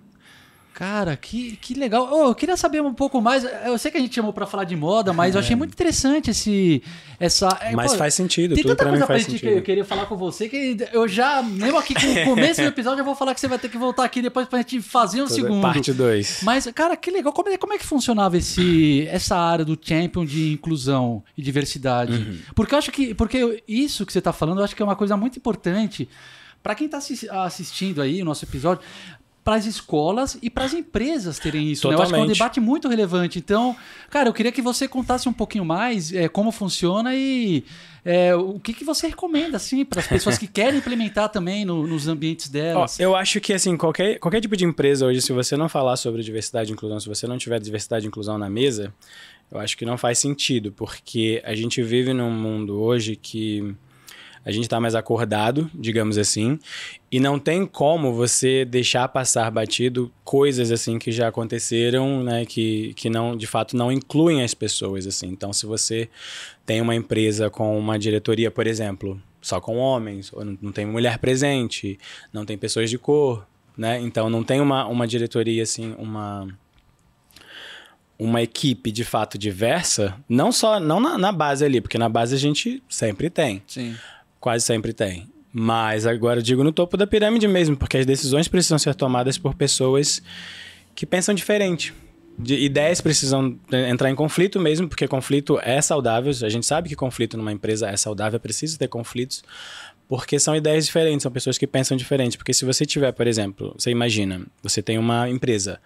Cara, 0.80 1.18
que, 1.18 1.58
que 1.58 1.74
legal. 1.74 2.10
Ô, 2.10 2.28
eu 2.30 2.34
queria 2.36 2.56
saber 2.56 2.82
um 2.82 2.94
pouco 2.94 3.20
mais. 3.20 3.44
Eu 3.66 3.78
sei 3.78 3.92
que 3.92 3.98
a 3.98 4.00
gente 4.00 4.16
chamou 4.16 4.32
pra 4.32 4.46
falar 4.46 4.64
de 4.64 4.78
moda, 4.78 5.12
mas 5.12 5.36
eu 5.36 5.42
achei 5.42 5.54
muito 5.54 5.74
interessante 5.74 6.32
esse. 6.32 6.82
Essa, 7.20 7.50
é, 7.60 7.74
mas 7.76 7.92
pô, 7.92 7.98
faz 7.98 8.14
sentido, 8.14 8.56
Tem 8.56 8.64
tudo 8.64 8.78
tanta 8.78 8.90
coisa 8.90 9.06
pra 9.06 9.18
gente 9.18 9.26
que 9.26 9.40
sentido. 9.40 9.58
eu 9.58 9.62
queria 9.62 9.84
falar 9.84 10.06
com 10.06 10.16
você 10.16 10.48
que 10.48 10.78
eu 10.94 11.06
já, 11.06 11.44
mesmo 11.44 11.78
aqui 11.78 11.94
com 11.94 12.22
o 12.22 12.24
começo 12.24 12.62
do 12.62 12.68
episódio, 12.70 13.02
eu 13.02 13.06
vou 13.06 13.14
falar 13.14 13.34
que 13.34 13.42
você 13.42 13.48
vai 13.50 13.60
ter 13.60 13.68
que 13.68 13.78
voltar 13.78 14.06
aqui 14.06 14.22
depois 14.22 14.48
pra 14.48 14.60
gente 14.60 14.82
fazer 14.82 15.22
um 15.22 15.26
Tudo- 15.26 15.36
segundo. 15.36 15.62
Parte 15.62 15.92
2. 15.92 16.40
Mas, 16.44 16.66
cara, 16.74 16.96
que 16.96 17.12
legal. 17.12 17.34
Como 17.34 17.50
é, 17.50 17.58
como 17.58 17.74
é 17.74 17.78
que 17.78 17.86
funcionava 17.86 18.38
esse, 18.38 19.06
essa 19.10 19.36
área 19.36 19.66
do 19.66 19.78
champion 19.82 20.24
de 20.24 20.54
inclusão 20.54 21.22
e 21.38 21.42
diversidade? 21.42 22.14
Uhum. 22.14 22.38
Porque 22.56 22.74
eu 22.74 22.80
acho 22.80 22.90
que. 22.90 23.14
Porque 23.14 23.62
isso 23.68 24.06
que 24.06 24.14
você 24.14 24.20
está 24.20 24.32
falando, 24.32 24.60
eu 24.60 24.64
acho 24.64 24.74
que 24.74 24.82
é 24.82 24.86
uma 24.86 24.96
coisa 24.96 25.18
muito 25.18 25.36
importante 25.38 26.08
para 26.64 26.76
quem 26.76 26.86
está 26.88 27.00
assistindo 27.46 28.02
aí 28.02 28.22
o 28.22 28.26
nosso 28.26 28.44
episódio. 28.46 28.84
Para 29.44 29.56
as 29.56 29.66
escolas 29.66 30.38
e 30.42 30.50
para 30.50 30.66
as 30.66 30.74
empresas 30.74 31.40
terem 31.40 31.72
isso. 31.72 31.88
Né? 31.88 31.96
Eu 31.96 32.02
acho 32.02 32.14
que 32.14 32.20
é 32.20 32.24
um 32.24 32.28
debate 32.28 32.60
muito 32.60 32.88
relevante. 32.88 33.40
Então, 33.40 33.76
cara, 34.10 34.30
eu 34.30 34.34
queria 34.34 34.52
que 34.52 34.62
você 34.62 34.88
contasse 34.88 35.28
um 35.28 35.34
pouquinho 35.34 35.66
mais 35.66 36.14
é, 36.14 36.28
como 36.28 36.52
funciona 36.52 37.16
e 37.16 37.64
é, 38.06 38.36
o 38.36 38.60
que, 38.60 38.74
que 38.74 38.84
você 38.84 39.08
recomenda 39.08 39.58
assim, 39.58 39.84
para 39.84 40.02
as 40.02 40.08
pessoas 40.08 40.38
que 40.38 40.46
querem 40.48 40.78
implementar 40.80 41.30
também 41.30 41.66
no- 41.66 41.88
nos 41.88 42.08
ambientes 42.08 42.48
Ó, 42.50 42.52
delas. 42.54 43.00
eu 43.00 43.16
acho 43.16 43.40
que 43.42 43.52
assim, 43.54 43.76
qualquer, 43.76 44.20
qualquer 44.20 44.40
tipo 44.42 44.56
de 44.56 44.66
empresa 44.66 45.06
hoje, 45.06 45.22
se 45.22 45.32
você 45.34 45.58
não 45.58 45.68
falar 45.68 45.96
sobre 45.98 46.22
diversidade 46.22 46.70
e 46.70 46.74
inclusão, 46.74 47.00
se 47.00 47.08
você 47.08 47.26
não 47.26 47.38
tiver 47.38 47.60
diversidade 47.60 48.06
e 48.06 48.08
inclusão 48.08 48.38
na 48.38 48.50
mesa, 48.50 48.94
eu 49.52 49.60
acho 49.60 49.76
que 49.76 49.86
não 49.86 49.98
faz 49.98 50.20
sentido, 50.20 50.72
porque 50.72 51.42
a 51.44 51.56
gente 51.56 51.82
vive 51.82 52.14
num 52.14 52.30
mundo 52.32 52.80
hoje 52.80 53.16
que 53.16 53.74
a 54.46 54.52
gente 54.52 54.64
está 54.64 54.80
mais 54.80 54.96
acordado, 54.96 55.70
digamos 55.74 56.18
assim, 56.18 56.60
e 57.12 57.20
não 57.20 57.38
tem 57.38 57.66
como 57.66 58.14
você 58.14 58.66
deixar 58.66 59.08
passar 59.08 59.50
batido 59.52 60.12
coisas 60.24 60.72
assim 60.72 60.98
que 60.98 61.12
já 61.12 61.28
aconteceram, 61.28 62.24
né, 62.24 62.46
que, 62.46 62.94
que 62.96 63.10
não, 63.10 63.36
de 63.36 63.48
fato, 63.48 63.76
não 63.76 63.92
incluem 63.92 64.44
as 64.44 64.54
pessoas 64.54 65.06
assim. 65.06 65.28
Então, 65.28 65.52
se 65.52 65.66
você 65.66 66.10
tem 66.66 66.82
uma 66.82 66.96
empresa 66.96 67.50
com 67.50 67.78
uma 67.78 67.98
diretoria, 67.98 68.50
por 68.50 68.66
exemplo, 68.66 69.22
só 69.42 69.60
com 69.60 69.78
homens, 69.78 70.32
ou 70.34 70.44
não, 70.44 70.58
não 70.62 70.72
tem 70.72 70.86
mulher 70.86 71.18
presente, 71.18 71.98
não 72.32 72.46
tem 72.46 72.58
pessoas 72.58 72.90
de 72.90 72.98
cor, 72.98 73.46
né? 73.78 74.00
Então 74.02 74.30
não 74.30 74.44
tem 74.44 74.60
uma, 74.60 74.86
uma 74.86 75.08
diretoria 75.08 75.64
assim, 75.64 75.96
uma 75.98 76.48
uma 78.18 78.42
equipe 78.42 78.92
de 78.92 79.06
fato 79.06 79.38
diversa, 79.38 80.14
não 80.28 80.52
só 80.52 80.78
não 80.78 81.00
na, 81.00 81.18
na 81.18 81.32
base 81.32 81.64
ali, 81.64 81.80
porque 81.80 81.98
na 81.98 82.10
base 82.10 82.36
a 82.36 82.38
gente 82.38 82.84
sempre 82.90 83.30
tem, 83.30 83.64
Sim. 83.66 83.96
Quase 84.40 84.66
sempre 84.66 84.94
tem. 84.94 85.30
Mas 85.52 86.06
agora 86.06 86.40
eu 86.40 86.44
digo 86.44 86.64
no 86.64 86.72
topo 86.72 86.96
da 86.96 87.08
pirâmide 87.08 87.48
mesmo, 87.48 87.76
porque 87.76 87.98
as 87.98 88.06
decisões 88.06 88.48
precisam 88.48 88.78
ser 88.78 88.94
tomadas 88.94 89.38
por 89.38 89.56
pessoas 89.56 90.22
que 90.96 91.06
pensam 91.06 91.34
diferente. 91.34 91.94
De, 92.38 92.56
ideias 92.56 93.02
precisam 93.02 93.60
entrar 93.90 94.10
em 94.10 94.16
conflito 94.16 94.60
mesmo, 94.60 94.88
porque 94.88 95.08
conflito 95.08 95.60
é 95.62 95.82
saudável. 95.82 96.32
A 96.44 96.50
gente 96.50 96.66
sabe 96.66 96.88
que 96.88 96.96
conflito 96.96 97.36
numa 97.36 97.52
empresa 97.52 97.90
é 97.90 97.98
saudável, 97.98 98.40
preciso 98.40 98.78
ter 98.78 98.88
conflitos, 98.88 99.44
porque 100.08 100.40
são 100.40 100.56
ideias 100.56 100.86
diferentes, 100.86 101.24
são 101.24 101.32
pessoas 101.32 101.58
que 101.58 101.68
pensam 101.68 101.98
diferente. 101.98 102.38
Porque 102.38 102.54
se 102.54 102.64
você 102.64 102.86
tiver, 102.86 103.12
por 103.12 103.28
exemplo, 103.28 103.76
você 103.78 103.90
imagina, 103.90 104.46
você 104.62 104.82
tem 104.82 104.98
uma 104.98 105.30
empresa 105.30 105.82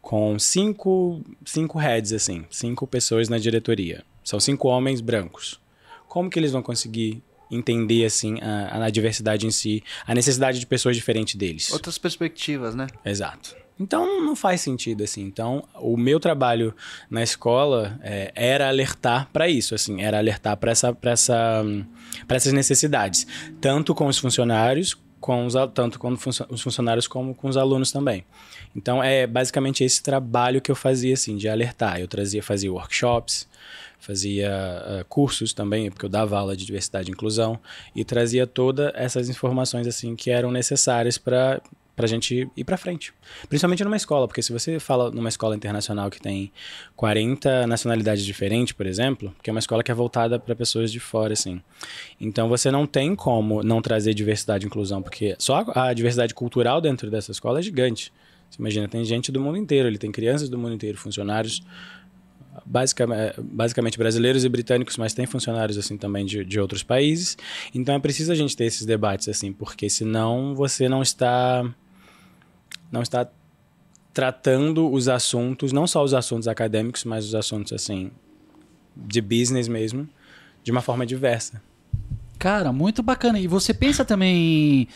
com 0.00 0.38
cinco, 0.38 1.20
cinco 1.44 1.78
heads, 1.78 2.12
assim, 2.12 2.44
cinco 2.50 2.86
pessoas 2.86 3.28
na 3.28 3.38
diretoria. 3.38 4.04
São 4.22 4.38
cinco 4.38 4.68
homens 4.68 5.00
brancos. 5.00 5.60
Como 6.06 6.30
que 6.30 6.38
eles 6.38 6.52
vão 6.52 6.62
conseguir 6.62 7.22
entender 7.50 8.04
assim 8.04 8.38
a, 8.40 8.84
a 8.84 8.90
diversidade 8.90 9.46
em 9.46 9.50
si, 9.50 9.82
a 10.06 10.14
necessidade 10.14 10.58
de 10.58 10.66
pessoas 10.66 10.96
diferentes 10.96 11.34
deles? 11.34 11.72
Outras 11.72 11.98
perspectivas, 11.98 12.74
né? 12.74 12.86
Exato. 13.04 13.54
Então 13.78 14.24
não 14.24 14.34
faz 14.34 14.62
sentido 14.62 15.04
assim. 15.04 15.22
Então 15.22 15.62
o 15.74 15.96
meu 15.96 16.18
trabalho 16.18 16.74
na 17.10 17.22
escola 17.22 17.98
é, 18.02 18.32
era 18.34 18.68
alertar 18.68 19.28
para 19.32 19.48
isso, 19.48 19.74
assim, 19.74 20.02
era 20.02 20.18
alertar 20.18 20.56
para 20.56 20.72
essa, 20.72 20.92
para 20.92 21.10
essa, 21.10 21.64
para 22.26 22.36
essas 22.36 22.52
necessidades, 22.52 23.26
tanto 23.60 23.94
com 23.94 24.06
os 24.06 24.18
funcionários, 24.18 24.96
com 25.20 25.44
os, 25.44 25.54
tanto 25.74 25.98
com 25.98 26.16
os 26.50 26.62
funcionários 26.62 27.06
como 27.06 27.34
com 27.34 27.48
os 27.48 27.56
alunos 27.56 27.92
também. 27.92 28.24
Então 28.74 29.02
é 29.02 29.26
basicamente 29.26 29.84
esse 29.84 30.02
trabalho 30.02 30.60
que 30.60 30.70
eu 30.70 30.76
fazia 30.76 31.14
assim, 31.14 31.36
de 31.36 31.48
alertar. 31.48 32.00
Eu 32.00 32.08
trazia, 32.08 32.42
fazia 32.42 32.72
workshops, 32.72 33.48
fazia 34.06 34.50
uh, 34.50 35.04
cursos 35.06 35.52
também, 35.52 35.90
porque 35.90 36.04
eu 36.04 36.10
dava 36.10 36.38
aula 36.38 36.56
de 36.56 36.64
diversidade 36.64 37.10
e 37.10 37.12
inclusão 37.12 37.58
e 37.94 38.04
trazia 38.04 38.46
todas 38.46 38.92
essas 38.94 39.28
informações 39.28 39.86
assim 39.86 40.14
que 40.14 40.30
eram 40.30 40.52
necessárias 40.52 41.18
para 41.18 41.60
pra 41.96 42.06
gente 42.06 42.46
ir 42.54 42.64
pra 42.64 42.76
frente. 42.76 43.12
Principalmente 43.48 43.82
numa 43.82 43.96
escola, 43.96 44.28
porque 44.28 44.42
se 44.42 44.52
você 44.52 44.78
fala 44.78 45.10
numa 45.10 45.30
escola 45.30 45.56
internacional 45.56 46.10
que 46.10 46.20
tem 46.20 46.52
40 46.94 47.66
nacionalidades 47.66 48.22
diferentes, 48.22 48.74
por 48.74 48.86
exemplo, 48.86 49.34
que 49.42 49.48
é 49.48 49.52
uma 49.52 49.58
escola 49.58 49.82
que 49.82 49.90
é 49.90 49.94
voltada 49.94 50.38
para 50.38 50.54
pessoas 50.54 50.92
de 50.92 51.00
fora, 51.00 51.32
assim. 51.32 51.58
Então 52.20 52.50
você 52.50 52.70
não 52.70 52.86
tem 52.86 53.16
como 53.16 53.62
não 53.62 53.80
trazer 53.80 54.12
diversidade 54.12 54.66
e 54.66 54.68
inclusão, 54.68 55.00
porque 55.00 55.34
só 55.38 55.64
a 55.74 55.94
diversidade 55.94 56.34
cultural 56.34 56.82
dentro 56.82 57.10
dessa 57.10 57.32
escola 57.32 57.60
é 57.60 57.62
gigante. 57.62 58.12
Você 58.50 58.60
imagina, 58.60 58.86
tem 58.86 59.02
gente 59.02 59.32
do 59.32 59.40
mundo 59.40 59.56
inteiro, 59.56 59.88
ele 59.88 59.98
tem 59.98 60.12
crianças 60.12 60.50
do 60.50 60.58
mundo 60.58 60.74
inteiro, 60.74 60.98
funcionários 60.98 61.62
basicamente, 62.66 63.40
basicamente 63.40 63.96
brasileiros 63.96 64.44
e 64.44 64.48
britânicos, 64.48 64.96
mas 64.96 65.14
tem 65.14 65.24
funcionários 65.24 65.78
assim 65.78 65.96
também 65.96 66.26
de, 66.26 66.44
de 66.44 66.60
outros 66.60 66.82
países. 66.82 67.38
Então 67.74 67.94
é 67.94 67.98
preciso 67.98 68.32
a 68.32 68.34
gente 68.34 68.56
ter 68.56 68.64
esses 68.64 68.84
debates 68.84 69.28
assim, 69.28 69.52
porque 69.52 69.88
senão 69.88 70.54
você 70.54 70.88
não 70.88 71.02
está 71.02 71.64
não 72.90 73.02
está 73.02 73.28
tratando 74.12 74.90
os 74.90 75.08
assuntos, 75.08 75.72
não 75.72 75.86
só 75.86 76.02
os 76.02 76.14
assuntos 76.14 76.48
acadêmicos, 76.48 77.04
mas 77.04 77.24
os 77.24 77.34
assuntos 77.34 77.72
assim 77.72 78.10
de 78.96 79.20
business 79.20 79.68
mesmo, 79.68 80.08
de 80.64 80.72
uma 80.72 80.80
forma 80.80 81.06
diversa. 81.06 81.62
Cara, 82.38 82.72
muito 82.72 83.02
bacana. 83.02 83.38
E 83.38 83.46
você 83.46 83.72
pensa 83.72 84.04
também 84.04 84.88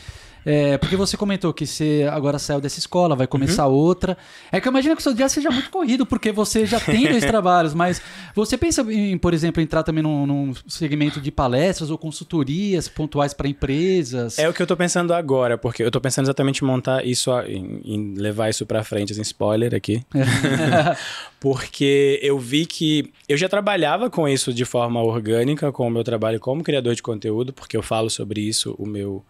é, 0.44 0.78
porque 0.78 0.96
você 0.96 1.16
comentou 1.16 1.52
que 1.52 1.66
você 1.66 2.08
agora 2.10 2.38
saiu 2.38 2.60
dessa 2.60 2.78
escola, 2.78 3.14
vai 3.14 3.26
começar 3.26 3.66
uhum. 3.66 3.74
outra. 3.74 4.16
É 4.50 4.60
que 4.60 4.66
eu 4.66 4.70
imagino 4.70 4.94
que 4.96 5.00
o 5.00 5.02
seu 5.02 5.12
dia 5.12 5.28
seja 5.28 5.50
muito 5.50 5.70
corrido, 5.70 6.06
porque 6.06 6.32
você 6.32 6.64
já 6.66 6.80
tem 6.80 7.08
dois 7.08 7.24
trabalhos, 7.26 7.74
mas 7.74 8.00
você 8.34 8.56
pensa 8.56 8.82
em, 8.92 9.16
por 9.18 9.34
exemplo, 9.34 9.62
entrar 9.62 9.82
também 9.82 10.02
num, 10.02 10.26
num 10.26 10.54
segmento 10.66 11.20
de 11.20 11.30
palestras 11.30 11.90
ou 11.90 11.98
consultorias 11.98 12.88
pontuais 12.88 13.34
para 13.34 13.48
empresas? 13.48 14.38
É 14.38 14.48
o 14.48 14.52
que 14.52 14.62
eu 14.62 14.64
estou 14.64 14.76
pensando 14.76 15.12
agora, 15.12 15.58
porque 15.58 15.82
eu 15.82 15.88
estou 15.88 16.00
pensando 16.00 16.26
exatamente 16.26 16.62
em 16.62 16.66
montar 16.66 17.04
isso, 17.04 17.30
em, 17.42 17.80
em 17.84 18.14
levar 18.14 18.48
isso 18.48 18.64
para 18.64 18.82
frente, 18.82 19.12
assim, 19.12 19.22
spoiler 19.22 19.74
aqui. 19.74 20.02
porque 21.38 22.18
eu 22.22 22.38
vi 22.38 22.66
que 22.66 23.12
eu 23.28 23.36
já 23.36 23.48
trabalhava 23.48 24.10
com 24.10 24.28
isso 24.28 24.52
de 24.52 24.64
forma 24.64 25.02
orgânica, 25.02 25.72
com 25.72 25.86
o 25.86 25.90
meu 25.90 26.04
trabalho 26.04 26.40
como 26.40 26.62
criador 26.62 26.94
de 26.94 27.02
conteúdo, 27.02 27.52
porque 27.52 27.76
eu 27.76 27.82
falo 27.82 28.10
sobre 28.10 28.40
isso, 28.40 28.74
o 28.78 28.86
meu, 28.86 29.24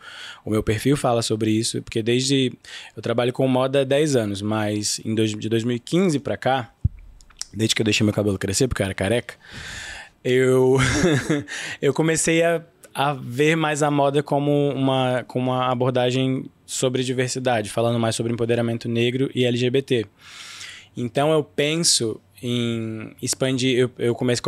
o 0.44 0.50
meu 0.50 0.62
perfil 0.62 0.96
fala 1.00 1.23
sobre 1.23 1.50
isso, 1.50 1.83
porque 1.83 2.02
desde. 2.02 2.52
Eu 2.97 3.02
trabalho 3.02 3.33
com 3.33 3.47
moda 3.49 3.80
há 3.80 3.85
10 3.85 4.16
anos, 4.16 4.42
mas 4.42 5.00
em 5.04 5.14
dois, 5.14 5.30
de 5.30 5.49
2015 5.49 6.19
para 6.21 6.37
cá, 6.37 6.73
desde 7.52 7.75
que 7.75 7.83
eu 7.83 7.85
deixei 7.85 8.04
meu 8.04 8.14
cabelo 8.14 8.38
crescer, 8.38 8.69
porque 8.69 8.83
eu 8.83 8.85
era 8.85 8.95
careca, 8.95 9.35
eu, 10.23 10.76
eu 11.80 11.92
comecei 11.95 12.42
a, 12.42 12.62
a 12.95 13.12
ver 13.12 13.57
mais 13.57 13.83
a 13.83 13.90
moda 13.90 14.23
como 14.23 14.71
uma, 14.71 15.25
como 15.26 15.50
uma 15.50 15.71
abordagem 15.71 16.45
sobre 16.66 17.02
diversidade, 17.02 17.71
falando 17.71 17.99
mais 17.99 18.14
sobre 18.14 18.33
empoderamento 18.33 18.88
negro 18.88 19.30
e 19.35 19.45
LGBT. 19.45 20.07
Então 20.97 21.33
eu 21.33 21.42
penso 21.42 22.21
em 22.42 23.14
expandir. 23.21 23.78
Eu, 23.78 23.90
eu, 23.99 24.14
comecei, 24.14 24.42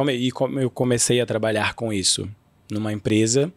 eu 0.60 0.70
comecei 0.70 1.20
a 1.20 1.26
trabalhar 1.26 1.74
com 1.74 1.92
isso 1.92 2.28
numa 2.70 2.92
empresa 2.92 3.52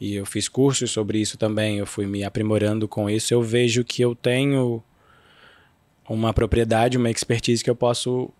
e 0.00 0.14
eu 0.14 0.24
fiz 0.24 0.48
cursos 0.48 0.90
sobre 0.90 1.18
isso 1.20 1.36
também, 1.36 1.78
eu 1.78 1.86
fui 1.86 2.06
me 2.06 2.24
aprimorando 2.24 2.88
com 2.88 3.08
isso, 3.10 3.34
eu 3.34 3.42
vejo 3.42 3.84
que 3.84 4.00
eu 4.00 4.14
tenho 4.14 4.82
uma 6.08 6.32
propriedade, 6.32 6.96
uma 6.96 7.10
expertise 7.10 7.62
que 7.62 7.70
eu 7.70 7.76
posso 7.76 8.30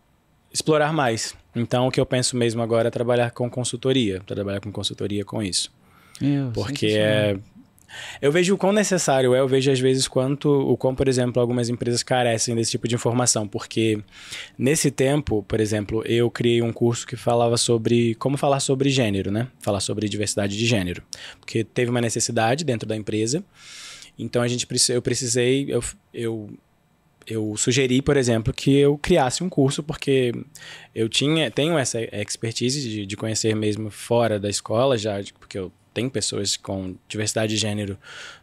explorar 0.52 0.92
mais. 0.92 1.34
Então, 1.54 1.86
o 1.86 1.90
que 1.90 2.00
eu 2.00 2.06
penso 2.06 2.36
mesmo 2.36 2.62
agora 2.62 2.88
é 2.88 2.90
trabalhar 2.90 3.30
com 3.30 3.48
consultoria, 3.50 4.20
trabalhar 4.20 4.60
com 4.60 4.72
consultoria 4.72 5.24
com 5.24 5.42
isso. 5.42 5.70
Porque 6.52 6.86
é 6.86 7.38
eu 8.20 8.30
vejo 8.30 8.54
o 8.54 8.58
quão 8.58 8.72
necessário 8.72 9.34
é, 9.34 9.40
eu 9.40 9.48
vejo 9.48 9.70
às 9.70 9.80
vezes 9.80 10.06
quanto, 10.06 10.48
o 10.48 10.76
quão, 10.76 10.94
por 10.94 11.08
exemplo, 11.08 11.40
algumas 11.40 11.68
empresas 11.68 12.02
carecem 12.02 12.54
desse 12.54 12.72
tipo 12.72 12.86
de 12.86 12.94
informação, 12.94 13.46
porque 13.46 13.98
nesse 14.58 14.90
tempo, 14.90 15.42
por 15.42 15.60
exemplo, 15.60 16.02
eu 16.06 16.30
criei 16.30 16.62
um 16.62 16.72
curso 16.72 17.06
que 17.06 17.16
falava 17.16 17.56
sobre 17.56 18.14
como 18.16 18.36
falar 18.36 18.60
sobre 18.60 18.90
gênero, 18.90 19.30
né? 19.30 19.48
Falar 19.60 19.80
sobre 19.80 20.08
diversidade 20.08 20.56
de 20.56 20.66
gênero, 20.66 21.02
porque 21.40 21.64
teve 21.64 21.90
uma 21.90 22.00
necessidade 22.00 22.64
dentro 22.64 22.88
da 22.88 22.96
empresa. 22.96 23.44
Então 24.18 24.42
a 24.42 24.48
gente 24.48 24.66
eu 24.90 25.02
precisei 25.02 25.66
eu, 25.68 25.82
eu 26.12 26.50
eu 27.26 27.56
sugeri, 27.56 28.02
por 28.02 28.16
exemplo, 28.16 28.52
que 28.52 28.76
eu 28.76 28.98
criasse 28.98 29.44
um 29.44 29.48
curso, 29.48 29.82
porque 29.82 30.32
eu 30.94 31.08
tinha, 31.08 31.50
tenho 31.50 31.78
essa 31.78 32.00
expertise 32.00 32.80
de, 32.80 33.06
de 33.06 33.16
conhecer 33.16 33.54
mesmo 33.54 33.90
fora 33.90 34.38
da 34.38 34.48
escola, 34.48 34.98
já, 34.98 35.22
porque 35.38 35.58
eu 35.58 35.70
tem 35.92 36.08
pessoas 36.08 36.56
com 36.56 36.94
diversidade 37.08 37.54
de 37.54 37.56
gênero 37.56 37.98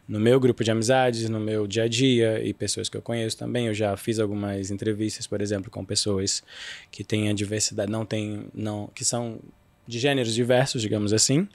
no 0.06 0.20
meu 0.20 0.38
grupo 0.38 0.62
de 0.62 0.70
amizades, 0.70 1.28
no 1.28 1.40
meu 1.40 1.66
dia 1.66 1.84
a 1.84 1.88
dia 1.88 2.42
e 2.44 2.52
pessoas 2.52 2.88
que 2.88 2.96
eu 2.96 3.02
conheço 3.02 3.36
também. 3.36 3.66
Eu 3.66 3.74
já 3.74 3.96
fiz 3.96 4.18
algumas 4.18 4.70
entrevistas, 4.70 5.26
por 5.26 5.40
exemplo, 5.40 5.70
com 5.70 5.84
pessoas 5.84 6.42
que 6.90 7.02
têm 7.02 7.28
a 7.28 7.32
diversidade, 7.32 7.90
não 7.90 8.04
tem, 8.04 8.46
não, 8.54 8.88
que 8.94 9.04
são 9.04 9.40
de 9.86 9.98
gêneros 9.98 10.34
diversos, 10.34 10.82
digamos 10.82 11.12
assim. 11.12 11.48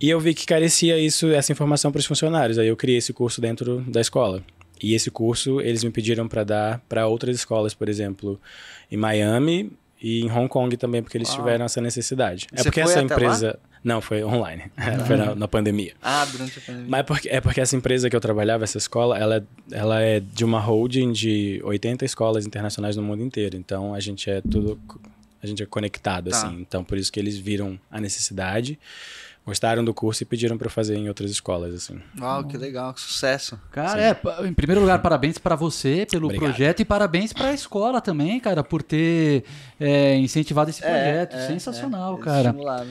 E 0.00 0.10
eu 0.10 0.18
vi 0.18 0.34
que 0.34 0.44
carecia 0.44 0.98
isso, 0.98 1.30
essa 1.30 1.52
informação 1.52 1.92
para 1.92 2.00
os 2.00 2.06
funcionários. 2.06 2.58
Aí 2.58 2.66
eu 2.66 2.76
criei 2.76 2.98
esse 2.98 3.12
curso 3.12 3.40
dentro 3.40 3.80
da 3.82 4.00
escola. 4.00 4.42
E 4.82 4.94
esse 4.94 5.12
curso 5.12 5.60
eles 5.60 5.84
me 5.84 5.90
pediram 5.90 6.26
para 6.26 6.42
dar 6.42 6.80
para 6.88 7.06
outras 7.06 7.36
escolas, 7.36 7.72
por 7.72 7.88
exemplo, 7.88 8.40
em 8.90 8.96
Miami 8.96 9.70
e 10.02 10.22
em 10.22 10.30
Hong 10.30 10.48
Kong 10.48 10.76
também, 10.76 11.00
porque 11.02 11.16
eles 11.16 11.28
Uau. 11.28 11.38
tiveram 11.38 11.64
essa 11.64 11.80
necessidade. 11.80 12.48
É 12.52 12.56
Você 12.56 12.62
é 12.62 12.64
porque 12.64 12.80
essa 12.80 13.00
empresa. 13.00 13.58
Lá? 13.62 13.71
Não, 13.84 14.00
foi 14.00 14.22
online. 14.22 14.64
foi 15.06 15.16
na, 15.16 15.34
na, 15.34 15.48
pandemia. 15.48 15.94
Ah, 16.02 16.24
durante 16.24 16.58
a 16.58 16.62
pandemia. 16.62 16.88
Mas 16.88 17.00
é 17.00 17.02
porque, 17.02 17.28
é 17.28 17.40
porque 17.40 17.60
essa 17.60 17.76
empresa 17.76 18.08
que 18.08 18.14
eu 18.14 18.20
trabalhava, 18.20 18.64
essa 18.64 18.78
escola, 18.78 19.18
ela, 19.18 19.36
é, 19.36 19.42
ela 19.72 20.00
é 20.00 20.20
de 20.20 20.44
uma 20.44 20.60
holding 20.60 21.12
de 21.12 21.60
80 21.64 22.04
escolas 22.04 22.46
internacionais 22.46 22.96
no 22.96 23.02
mundo 23.02 23.22
inteiro. 23.22 23.56
Então 23.56 23.94
a 23.94 24.00
gente 24.00 24.30
é 24.30 24.40
tudo. 24.40 24.78
A 25.42 25.46
gente 25.46 25.62
é 25.62 25.66
conectado, 25.66 26.30
tá. 26.30 26.36
assim. 26.36 26.60
Então 26.60 26.84
por 26.84 26.96
isso 26.96 27.10
que 27.10 27.18
eles 27.18 27.36
viram 27.36 27.78
a 27.90 28.00
necessidade 28.00 28.78
gostaram 29.44 29.84
do 29.84 29.92
curso 29.92 30.22
e 30.22 30.26
pediram 30.26 30.56
para 30.56 30.70
fazer 30.70 30.96
em 30.96 31.08
outras 31.08 31.30
escolas, 31.30 31.74
assim. 31.74 32.00
Uau, 32.20 32.44
que 32.44 32.56
legal, 32.56 32.94
que 32.94 33.00
sucesso. 33.00 33.58
Cara, 33.70 34.14
Sim. 34.14 34.44
é, 34.44 34.48
em 34.48 34.54
primeiro 34.54 34.80
lugar, 34.80 35.00
parabéns 35.00 35.38
para 35.38 35.56
você 35.56 36.06
pelo 36.10 36.26
Obrigado. 36.26 36.50
projeto 36.50 36.80
e 36.80 36.84
parabéns 36.84 37.32
para 37.32 37.48
a 37.48 37.52
escola 37.52 38.00
também, 38.00 38.38
cara, 38.38 38.62
por 38.62 38.82
ter 38.82 39.44
é, 39.80 40.16
incentivado 40.16 40.70
esse 40.70 40.84
é, 40.84 40.88
projeto. 40.88 41.36
É, 41.36 41.46
Sensacional, 41.48 42.16
é, 42.16 42.20
cara. 42.20 42.48
Estimulado. 42.50 42.88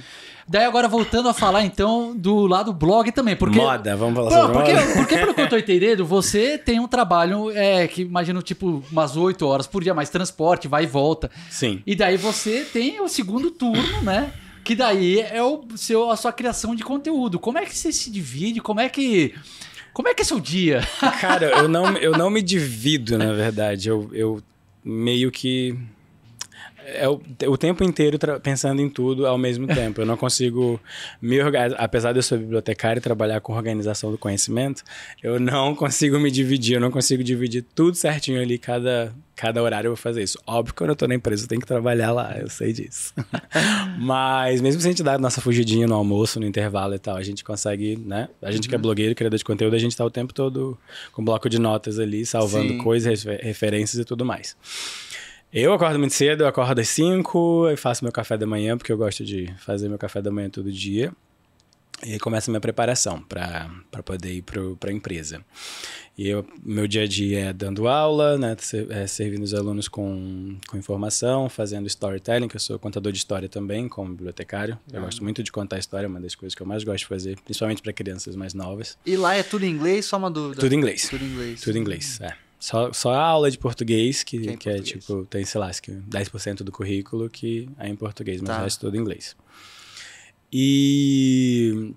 Daí 0.48 0.66
agora 0.66 0.88
voltando 0.88 1.30
a 1.30 1.34
falar 1.34 1.64
então 1.64 2.14
do 2.14 2.46
lado 2.46 2.74
blog 2.74 3.10
também, 3.14 3.38
porque 3.38 3.58
moda, 3.58 3.96
vamos 3.96 4.16
falar 4.16 4.32
sobre 4.32 4.54
porque, 4.58 4.74
moda. 4.74 4.94
Porque 4.98 5.18
pelo 5.18 5.34
que 5.34 5.42
eu 5.42 5.50
tô 5.50 5.56
entendendo, 5.58 6.06
você 6.06 6.58
tem 6.58 6.78
um 6.78 6.88
trabalho 6.88 7.52
é, 7.52 7.88
que 7.88 8.02
imagino 8.02 8.42
tipo 8.42 8.84
umas 8.92 9.16
8 9.16 9.46
horas 9.48 9.66
por 9.66 9.82
dia, 9.82 9.94
mais 9.94 10.10
transporte, 10.10 10.68
vai 10.68 10.84
e 10.84 10.88
volta. 10.88 11.32
Sim. 11.50 11.82
E 11.86 11.96
daí 11.96 12.18
você 12.18 12.66
tem 12.66 13.00
o 13.00 13.08
segundo 13.08 13.50
turno, 13.52 14.02
né? 14.02 14.34
Que 14.64 14.76
daí 14.76 15.20
é 15.20 15.42
o 15.42 15.66
seu, 15.76 16.10
a 16.10 16.16
sua 16.16 16.32
criação 16.32 16.76
de 16.76 16.84
conteúdo. 16.84 17.40
Como 17.40 17.58
é 17.58 17.66
que 17.66 17.76
você 17.76 17.92
se 17.92 18.12
divide? 18.12 18.62
Como 18.62 18.80
é 18.80 18.90
que. 18.90 19.34
Como 19.94 20.08
é 20.08 20.14
que 20.14 20.22
é 20.22 20.26
seu 20.26 20.40
dia? 20.40 20.82
Cara, 21.20 21.48
eu 21.48 21.68
não, 21.68 21.98
eu 21.98 22.12
não 22.14 22.30
me 22.30 22.42
divido, 22.44 23.18
na 23.18 23.34
verdade. 23.34 23.90
Eu, 23.90 24.10
eu 24.14 24.42
meio 24.84 25.32
que. 25.32 25.78
É 26.86 27.08
o, 27.08 27.22
o 27.48 27.58
tempo 27.58 27.84
inteiro 27.84 28.18
pensando 28.42 28.82
em 28.82 28.90
tudo 28.90 29.28
ao 29.28 29.38
mesmo 29.38 29.68
tempo. 29.68 30.02
Eu 30.02 30.06
não 30.06 30.18
consigo 30.18 30.80
me 31.22 31.42
organizar. 31.42 31.78
Apesar 31.80 32.12
de 32.12 32.20
eu 32.20 32.24
ser 32.24 32.38
bibliotecário 32.38 33.00
e 33.00 33.02
trabalhar 33.02 33.40
com 33.42 33.54
organização 33.54 34.12
do 34.12 34.18
conhecimento, 34.18 34.84
eu 35.22 35.40
não 35.40 35.76
consigo 35.76 36.20
me 36.20 36.32
dividir. 36.32 36.76
Eu 36.76 36.82
não 36.82 36.92
consigo 36.92 37.24
dividir 37.24 37.64
tudo 37.76 37.96
certinho 37.96 38.42
ali, 38.42 38.58
cada, 38.58 39.14
cada 39.36 39.62
horário 39.62 39.88
eu 39.88 39.92
vou 39.92 39.98
fazer 39.98 40.24
isso. 40.24 40.38
Óbvio 40.46 40.74
que 40.74 40.78
quando 40.78 40.92
eu 40.92 40.96
tô 40.96 41.08
na 41.08 41.16
empresa 41.16 41.46
eu 41.46 41.48
tenho 41.48 41.62
que 41.62 41.68
trabalhar 41.68 42.12
lá, 42.12 42.38
eu 42.40 42.50
sei 42.50 42.74
disso. 42.74 43.14
Mas 43.98 44.62
mesmo 44.62 44.82
se 44.82 44.88
a 44.88 44.92
gente 44.92 45.04
dá 45.04 45.18
nossa 45.18 45.42
fugidinha 45.42 45.88
no 45.88 45.96
almoço, 45.96 46.40
no 46.40 46.46
intervalo 46.46 46.94
e 46.94 47.00
tal, 47.00 47.16
a 47.16 47.24
gente 47.24 47.44
consegue, 47.44 47.98
né? 47.98 48.30
A 48.42 48.52
gente 48.52 48.66
uhum. 48.66 48.70
que 48.70 48.76
é 48.76 48.78
uhum. 48.78 48.82
blogueiro, 48.82 49.16
criador 49.16 49.38
de 49.38 49.46
conteúdo, 49.46 49.76
a 49.76 49.80
gente 49.80 49.96
tá 49.96 50.06
o 50.06 50.12
tempo 50.12 50.34
todo 50.34 50.78
com 51.12 51.22
um 51.22 51.26
bloco 51.26 51.50
de 51.50 51.60
notas 51.60 52.00
ali, 52.00 52.26
salvando 52.26 52.70
Sim. 52.70 52.78
coisas, 52.78 53.24
referências 53.24 54.00
e 54.00 54.06
tudo 54.06 54.26
mais. 54.26 54.56
Eu 55.54 55.74
acordo 55.74 56.00
muito 56.00 56.14
cedo, 56.14 56.44
eu 56.44 56.48
acordo 56.48 56.80
às 56.80 56.88
5 56.88 57.72
e 57.72 57.76
faço 57.76 58.06
meu 58.06 58.12
café 58.12 58.38
da 58.38 58.48
manhã, 58.48 58.78
porque 58.78 58.92
eu 58.92 58.98
gosto 58.98 59.26
de 59.26 59.54
fazer 59.58 59.90
meu 59.90 59.98
café 59.98 60.22
da 60.22 60.32
manhã 60.32 60.50
todo 60.50 60.72
dia. 60.72 61.12
E 62.06 62.14
aí 62.14 62.20
começa 62.20 62.50
a 62.50 62.52
minha 62.52 62.62
preparação 62.62 63.22
para 63.22 63.70
poder 64.04 64.32
ir 64.32 64.44
para 64.44 64.90
a 64.90 64.94
empresa. 64.94 65.44
E 66.18 66.28
eu, 66.28 66.46
meu 66.64 66.88
dia 66.88 67.04
a 67.04 67.08
dia 67.08 67.50
é 67.50 67.54
dando 67.54 67.88
aula, 67.88 68.38
né, 68.38 68.56
é, 68.90 69.06
servindo 69.06 69.44
os 69.44 69.54
alunos 69.54 69.90
com, 69.90 70.58
com 70.68 70.78
informação, 70.78 71.50
fazendo 71.50 71.86
storytelling, 71.86 72.48
que 72.48 72.56
eu 72.56 72.60
sou 72.60 72.80
contador 72.80 73.12
de 73.12 73.18
história 73.18 73.50
também, 73.50 73.90
como 73.90 74.12
bibliotecário. 74.12 74.80
Eu 74.92 75.00
ah. 75.00 75.04
gosto 75.04 75.22
muito 75.22 75.44
de 75.44 75.52
contar 75.52 75.78
história, 75.80 76.06
é 76.06 76.10
uma 76.10 76.22
das 76.22 76.34
coisas 76.34 76.56
que 76.56 76.62
eu 76.62 76.68
mais 76.68 76.84
gosto 76.84 77.00
de 77.00 77.08
fazer, 77.08 77.38
principalmente 77.42 77.82
para 77.82 77.92
crianças 77.92 78.38
mais 78.38 78.54
novas. 78.54 78.98
E 79.06 79.18
lá 79.18 79.36
é 79.36 79.44
tudo 79.44 79.66
em 79.66 79.70
inglês, 79.70 80.06
só 80.06 80.18
uma 80.18 80.32
dúvida? 80.32 80.62
Tudo 80.62 80.74
em 80.74 80.78
inglês. 80.78 81.10
Tudo 81.10 81.24
em 81.24 81.28
inglês. 81.28 81.62
Tudo 81.62 81.78
em 81.78 81.82
inglês, 81.82 82.20
é. 82.22 82.51
Só, 82.62 82.94
só 82.94 83.12
a 83.12 83.20
aula 83.20 83.50
de 83.50 83.58
português, 83.58 84.22
que, 84.22 84.40
que, 84.40 84.50
é, 84.50 84.56
que 84.56 84.70
é, 84.70 84.80
tipo, 84.80 85.26
tem, 85.26 85.44
sei 85.44 85.60
lá, 85.60 85.72
10% 85.72 86.58
do 86.58 86.72
currículo 86.72 87.28
que 87.28 87.68
é 87.80 87.90
em 87.90 87.96
português, 87.96 88.40
mas 88.40 88.50
tá. 88.50 88.60
o 88.60 88.64
resto 88.64 88.82
tudo 88.82 88.96
em 88.96 89.00
inglês. 89.00 89.36
E 90.54 91.92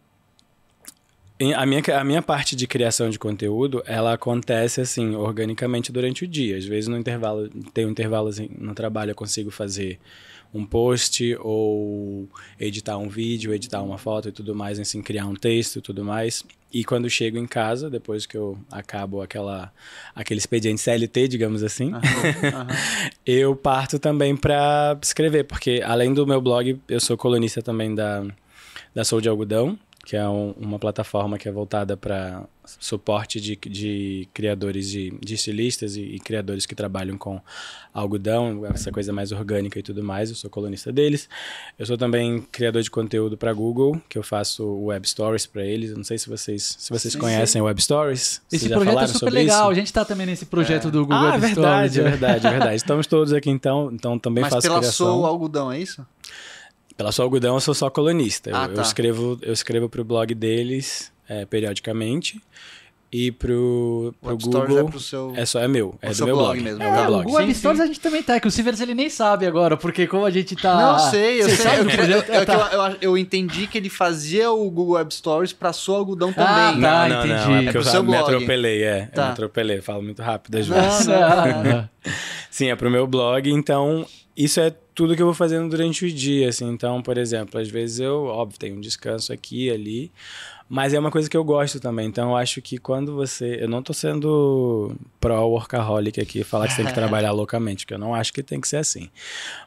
a 1.55 1.67
minha, 1.67 1.83
a 2.01 2.03
minha 2.03 2.23
parte 2.23 2.57
de 2.57 2.67
criação 2.67 3.11
de 3.11 3.19
conteúdo, 3.19 3.83
ela 3.85 4.15
acontece 4.15 4.81
assim, 4.81 5.15
organicamente 5.15 5.93
durante 5.93 6.25
o 6.25 6.27
dia. 6.27 6.57
Às 6.57 6.65
vezes 6.65 6.89
no 6.89 6.97
intervalo, 6.97 7.47
tem 7.75 7.85
um 7.85 7.91
intervalo 7.91 8.29
assim, 8.29 8.49
no 8.59 8.75
trabalho 8.75 9.11
eu 9.11 9.15
consigo 9.15 9.51
fazer 9.51 10.01
um 10.55 10.65
post 10.65 11.37
ou 11.41 12.27
editar 12.59 12.97
um 12.97 13.11
vídeo, 13.11 13.53
editar 13.53 13.83
uma 13.83 13.99
foto 13.99 14.31
e 14.31 14.33
tudo 14.33 14.55
mais, 14.55 14.81
assim, 14.81 15.03
criar 15.03 15.27
um 15.27 15.35
texto 15.35 15.81
e 15.81 15.83
tudo 15.83 16.03
mais. 16.03 16.43
E 16.75 16.83
quando 16.83 17.09
chego 17.09 17.39
em 17.39 17.47
casa, 17.47 17.89
depois 17.89 18.27
que 18.27 18.37
eu 18.37 18.59
acabo 18.69 19.23
aquela, 19.23 19.73
aquele 20.13 20.39
expediente 20.39 20.81
CLT, 20.81 21.29
digamos 21.29 21.63
assim, 21.63 21.93
uhum, 21.93 22.01
uhum. 22.01 22.67
eu 23.25 23.55
parto 23.55 23.97
também 23.97 24.37
para 24.37 24.99
escrever, 25.01 25.45
porque 25.45 25.81
além 25.87 26.13
do 26.13 26.27
meu 26.27 26.41
blog, 26.41 26.81
eu 26.89 26.99
sou 26.99 27.17
colunista 27.17 27.63
também 27.63 27.95
da, 27.95 28.25
da 28.93 29.05
Sou 29.05 29.21
de 29.21 29.29
Algodão, 29.29 29.79
que 30.05 30.17
é 30.17 30.29
um, 30.29 30.51
uma 30.53 30.79
plataforma 30.79 31.39
que 31.39 31.49
é 31.49 31.53
voltada 31.53 31.97
para 31.97 32.45
suporte 32.79 33.41
de, 33.41 33.57
de 33.57 34.29
criadores, 34.33 34.91
de, 34.91 35.11
de 35.21 35.35
estilistas 35.35 35.97
e, 35.97 36.03
e, 36.03 36.19
criadores 36.19 36.67
que 36.67 36.75
trabalham 36.75 37.17
com 37.17 37.41
algodão, 37.93 38.65
essa 38.67 38.91
coisa 38.91 39.13
mais 39.13 39.33
orgânica 39.33 39.79
e 39.79 39.83
tudo 39.83 40.03
mais. 40.03 40.31
Eu 40.31 40.37
sou 40.37 40.51
colunista 40.51 40.93
deles. 40.93 41.29
Eu 41.79 41.87
sou 41.87 41.97
também 41.97 42.41
criador 42.53 42.83
de 42.83 42.91
conteúdo 42.91 43.37
para 43.37 43.53
Google, 43.53 44.01
que 44.09 44.19
eu 44.19 44.23
faço 44.23 44.65
web 44.85 45.09
stories 45.09 45.47
para 45.47 45.65
eles. 45.65 45.91
Eu 45.91 45.97
não 45.97 46.05
sei 46.05 46.19
se 46.19 46.29
vocês, 46.29 46.77
se 46.79 46.91
vocês 46.91 47.13
sim, 47.13 47.19
conhecem 47.19 47.61
sim. 47.61 47.65
web 47.65 47.83
stories. 47.83 48.43
Esse 48.51 48.69
projeto 48.69 48.99
é 48.99 49.07
super 49.07 49.33
legal. 49.33 49.63
Isso? 49.63 49.71
A 49.71 49.75
gente 49.75 49.87
está 49.87 50.05
também 50.05 50.27
nesse 50.27 50.47
projeto 50.47 50.89
é. 50.89 50.91
do 50.91 51.01
Google 51.01 51.17
ah, 51.17 51.33
Web 51.33 51.41
verdade, 51.41 51.93
Stories. 51.93 51.97
É 51.99 52.03
verdade, 52.03 52.47
é 52.47 52.51
verdade. 52.51 52.77
Estamos 52.77 53.07
todos 53.07 53.33
aqui 53.33 53.51
então, 53.51 53.91
então 53.93 54.19
também 54.19 54.43
Mas 54.43 54.53
faço 54.53 54.67
pela 54.67 54.81
criação. 54.81 55.07
Sou 55.07 55.27
Algodão, 55.27 55.71
é 55.71 55.81
isso? 55.81 56.07
Pela 56.97 57.11
sua 57.13 57.25
algodão, 57.25 57.55
eu 57.55 57.61
sou 57.61 57.75
só 57.75 57.91
colunista. 57.91 58.51
Ah, 58.55 58.65
eu, 58.67 58.75
tá. 58.75 58.81
eu, 58.81 58.83
escrevo, 58.83 59.39
eu 59.43 59.53
escrevo 59.53 59.89
pro 59.89 60.05
blog 60.05 60.35
deles 60.35 61.13
é, 61.29 61.45
periodicamente. 61.45 62.41
E 63.17 63.31
pro, 63.31 64.13
pro 64.21 64.37
Google. 64.37 64.79
É, 64.81 64.85
pro 64.91 64.99
seu... 64.99 65.33
é 65.37 65.47
só 65.47 65.61
é 65.61 65.69
meu, 65.69 65.97
é 66.03 66.13
do 66.13 66.25
meu 66.25 66.35
blog, 66.35 66.47
blog 66.55 66.61
mesmo. 66.65 66.83
É, 66.83 66.89
o 66.89 66.93
meu 66.93 67.01
é, 67.01 67.07
blog. 67.07 67.21
O 67.21 67.23
Google 67.27 67.41
Web 67.43 67.55
Stories 67.55 67.81
a 67.81 67.87
gente 67.87 68.01
também 68.01 68.25
tá, 68.25 68.41
que 68.41 68.49
o 68.49 68.51
Silvers 68.51 68.81
ele 68.81 68.93
nem 68.93 69.09
sabe 69.09 69.47
agora, 69.47 69.77
porque 69.77 70.09
como 70.09 70.25
a 70.25 70.31
gente 70.33 70.57
tá. 70.57 70.75
Não, 70.75 70.93
eu 70.95 70.99
sei, 71.11 71.41
eu 71.43 71.49
Você 71.49 71.57
sei. 71.63 71.79
Eu, 71.79 71.87
queria- 71.87 72.17
eu- 72.17 72.45
Tá. 72.47 72.71
eu- 72.73 72.81
eu- 72.83 72.97
eu 73.01 73.19
entendi 73.19 73.69
que 73.69 73.79
ele 73.79 73.89
fazia 73.89 74.51
o 74.51 74.69
Google 74.69 74.95
Web 74.97 75.15
Stories 75.15 75.53
pra 75.53 75.73
sua 75.73 75.99
algodão 75.99 76.31
Ah, 76.31 76.33
também. 76.73 76.81
tá. 76.83 77.09
não, 77.09 77.09
não, 77.09 77.19
entendi. 77.27 77.35
não. 77.49 77.55
É 77.55 77.59
É 77.59 77.63
porque 77.63 77.71
pro 77.79 77.81
eu 77.81 77.85
seu 77.93 78.03
me 78.03 78.09
blog. 78.11 78.23
atropelei, 78.35 78.83
é. 78.83 79.03
Eu 79.05 79.15
Tá. 79.15 79.25
me 79.27 79.31
atropelei, 79.31 79.81
falo 79.81 80.03
muito 80.03 80.21
rápido 80.21 80.57
às 80.59 80.67
Não, 80.69 80.81
vezes. 80.83 81.07
Não. 81.07 81.89
Sim, 82.51 82.67
é 82.71 82.75
pro 82.75 82.91
meu 82.91 83.07
blog, 83.07 83.49
então 83.49 84.05
isso 84.37 84.59
é 84.59 84.75
tudo 84.95 85.17
que 85.17 85.23
eu 85.23 85.27
vou 85.27 85.35
fazendo 85.35 85.69
durante 85.69 86.05
o 86.05 86.13
dia, 86.13 86.49
assim. 86.49 86.69
Então, 86.71 87.03
por 87.03 87.19
exemplo, 87.19 87.61
às 87.61 87.69
vezes 87.69 88.01
eu, 88.01 88.25
óbvio, 88.27 88.59
tenho 88.59 88.77
um 88.77 88.81
descanso 88.81 89.33
aqui 89.33 89.71
ali, 89.71 90.13
mas 90.69 90.95
é 90.95 90.99
uma 90.99 91.11
coisa 91.11 91.29
que 91.29 91.37
eu 91.37 91.43
gosto 91.43 91.81
também. 91.81 92.07
Então, 92.07 92.31
eu 92.31 92.37
acho 92.37 92.63
que 92.63 92.79
quando 92.79 93.15
você. 93.15 93.59
Eu 93.61 93.69
não 93.69 93.83
tô 93.83 93.93
sendo 93.93 94.95
pró-workaholic 95.21 96.21
aqui, 96.21 96.45
falar 96.45 96.69
que 96.69 96.75
você 96.75 96.79
tem 96.79 96.87
que 96.87 96.95
trabalhar 96.99 97.33
loucamente, 97.33 97.85
porque 97.85 97.95
eu 97.95 97.99
não 97.99 98.15
acho 98.15 98.33
que 98.33 98.43
tem 98.43 98.61
que 98.61 98.69
ser 98.69 98.77
assim. 98.77 99.11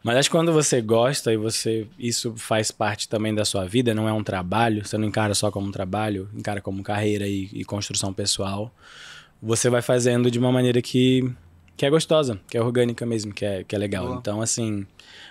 Mas 0.04 0.16
acho 0.18 0.30
que 0.30 0.36
quando 0.36 0.54
você 0.54 0.82
gosta 0.82 1.34
e 1.34 1.38
você. 1.38 1.88
Isso 2.00 2.34
faz 2.38 2.72
parte 2.72 3.10
também 3.10 3.36
da 3.36 3.44
sua 3.44 3.66
vida, 3.66 3.94
não 3.94 4.08
é 4.08 4.14
um 4.14 4.24
trabalho, 4.24 4.86
você 4.86 4.98
não 4.98 5.08
encara 5.08 5.36
só 5.36 5.52
como 5.52 5.68
um 5.68 5.72
trabalho, 5.72 6.30
encara 6.34 6.62
como 6.62 6.82
carreira 6.82 7.28
e, 7.28 7.50
e 7.52 7.66
construção 7.66 8.14
pessoal. 8.14 8.74
Você 9.42 9.70
vai 9.70 9.84
fazendo 9.84 10.32
de 10.32 10.40
uma 10.40 10.52
maneira 10.52 10.82
que 10.82 11.32
que 11.78 11.86
é 11.86 11.90
gostosa, 11.90 12.40
que 12.50 12.58
é 12.58 12.62
orgânica 12.62 13.06
mesmo, 13.06 13.32
que 13.32 13.46
é, 13.46 13.64
que 13.64 13.76
é 13.76 13.78
legal. 13.80 14.08
Boa. 14.08 14.18
Então, 14.18 14.42
assim, 14.42 14.86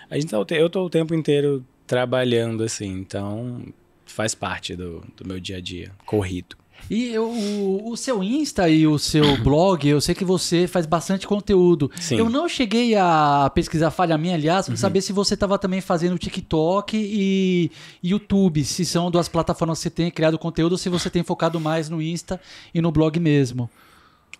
a 0.09 0.15
gente 0.17 0.27
tá, 0.31 0.37
eu 0.55 0.69
tô 0.69 0.85
o 0.85 0.89
tempo 0.89 1.13
inteiro 1.13 1.63
trabalhando, 1.85 2.63
assim, 2.63 2.87
então 2.91 3.61
faz 4.05 4.33
parte 4.33 4.75
do, 4.75 5.03
do 5.15 5.27
meu 5.27 5.39
dia 5.39 5.57
a 5.57 5.61
dia, 5.61 5.91
corrido. 6.05 6.55
E 6.91 7.09
eu- 7.09 7.27
o, 7.29 7.91
o 7.91 7.97
seu 7.97 8.23
Insta 8.23 8.69
e 8.69 8.85
o 8.87 8.97
seu 8.99 9.35
blog, 9.43 9.85
eu 9.89 9.99
sei 9.99 10.13
que 10.15 10.23
você 10.23 10.67
faz 10.67 10.85
bastante 10.85 11.25
conteúdo. 11.27 11.91
Sim. 11.99 12.15
Uhum. 12.15 12.19
Eu 12.21 12.29
não 12.29 12.47
cheguei 12.47 12.95
a 12.95 13.51
pesquisar 13.53 13.89
falha 13.91 14.17
minha, 14.17 14.35
aliás, 14.35 14.67
pra 14.67 14.75
saber 14.77 15.01
se 15.01 15.11
você 15.11 15.33
estava 15.33 15.57
também 15.57 15.81
fazendo 15.81 16.17
TikTok 16.19 16.95
e 16.95 17.71
YouTube, 18.03 18.63
se 18.63 18.85
são 18.85 19.09
duas 19.11 19.27
plataformas 19.27 19.79
que 19.79 19.83
você 19.83 19.89
tem 19.89 20.11
criado 20.11 20.37
conteúdo 20.37 20.73
ou 20.73 20.77
se 20.77 20.87
você 20.87 21.09
tem 21.09 21.23
focado 21.23 21.59
mais 21.59 21.89
no 21.89 22.01
Insta 22.01 22.39
e 22.73 22.79
no 22.81 22.91
blog 22.91 23.19
mesmo. 23.19 23.69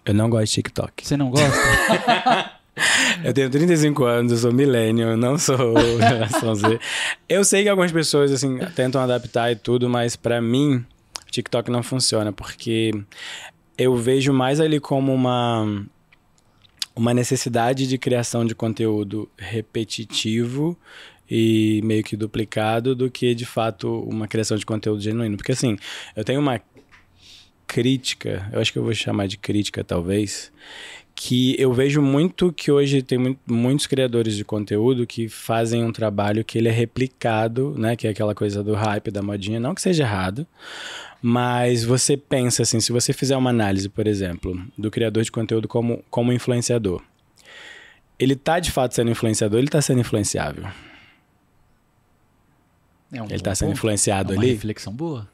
Eu 0.07 0.13
não 0.13 0.29
gosto 0.29 0.45
de 0.45 0.51
TikTok. 0.53 1.05
Você 1.05 1.17
não 1.17 1.29
gosta? 1.29 1.47
Eu 3.23 3.33
tenho 3.33 3.49
35 3.49 4.03
anos, 4.03 4.31
eu 4.31 4.37
sou 4.37 4.51
eu 4.51 5.17
não 5.17 5.37
sou 5.37 5.75
geração 5.99 6.53
Z. 6.53 6.79
Eu 7.27 7.43
sei 7.43 7.63
que 7.63 7.69
algumas 7.69 7.91
pessoas, 7.91 8.31
assim, 8.31 8.59
tentam 8.75 9.01
adaptar 9.01 9.51
e 9.51 9.55
tudo, 9.55 9.89
mas 9.89 10.15
pra 10.15 10.39
mim, 10.39 10.85
TikTok 11.31 11.71
não 11.71 11.81
funciona, 11.81 12.31
porque 12.31 12.91
eu 13.77 13.95
vejo 13.95 14.31
mais 14.31 14.59
ali 14.59 14.79
como 14.79 15.11
uma, 15.11 15.85
uma 16.95 17.15
necessidade 17.15 17.87
de 17.87 17.97
criação 17.97 18.45
de 18.45 18.53
conteúdo 18.53 19.27
repetitivo 19.35 20.77
e 21.29 21.81
meio 21.83 22.03
que 22.03 22.15
duplicado 22.15 22.95
do 22.95 23.09
que, 23.09 23.33
de 23.33 23.45
fato, 23.45 24.01
uma 24.07 24.27
criação 24.27 24.55
de 24.55 24.65
conteúdo 24.65 25.01
genuíno. 25.01 25.35
Porque, 25.35 25.51
assim, 25.51 25.77
eu 26.15 26.23
tenho 26.23 26.39
uma 26.39 26.61
crítica, 27.67 28.49
eu 28.53 28.59
acho 28.61 28.71
que 28.71 28.79
eu 28.79 28.83
vou 28.83 28.93
chamar 28.93 29.27
de 29.27 29.37
crítica, 29.37 29.83
talvez, 29.83 30.51
que 31.13 31.55
eu 31.59 31.73
vejo 31.73 32.01
muito 32.01 32.53
que 32.53 32.71
hoje 32.71 33.01
tem 33.01 33.17
mu- 33.17 33.37
muitos 33.45 33.85
criadores 33.87 34.35
de 34.35 34.45
conteúdo 34.45 35.05
que 35.05 35.27
fazem 35.27 35.83
um 35.83 35.91
trabalho 35.91 36.45
que 36.45 36.57
ele 36.57 36.69
é 36.69 36.71
replicado, 36.71 37.75
né, 37.77 37.95
que 37.95 38.07
é 38.07 38.11
aquela 38.11 38.33
coisa 38.35 38.63
do 38.63 38.73
hype, 38.73 39.11
da 39.11 39.21
modinha, 39.21 39.59
não 39.59 39.75
que 39.75 39.81
seja 39.81 40.03
errado, 40.03 40.45
mas 41.21 41.83
você 41.83 42.15
pensa 42.15 42.61
assim, 42.63 42.79
se 42.79 42.91
você 42.91 43.11
fizer 43.13 43.35
uma 43.35 43.49
análise, 43.49 43.89
por 43.89 44.07
exemplo, 44.07 44.59
do 44.77 44.89
criador 44.91 45.23
de 45.23 45.31
conteúdo 45.31 45.67
como, 45.67 46.03
como 46.09 46.31
influenciador, 46.31 47.01
ele 48.19 48.35
tá 48.35 48.59
de 48.59 48.71
fato 48.71 48.93
sendo 48.95 49.11
influenciador, 49.11 49.59
ele 49.59 49.67
tá 49.67 49.81
sendo 49.81 49.99
influenciável. 49.99 50.65
É 53.11 53.21
um 53.21 53.25
Ele 53.29 53.39
tá 53.39 53.55
sendo 53.55 53.69
ponto. 53.69 53.77
influenciado 53.77 54.33
É 54.33 54.35
uma 54.35 54.43
ali. 54.43 54.51
reflexão 54.53 54.93
boa. 54.93 55.27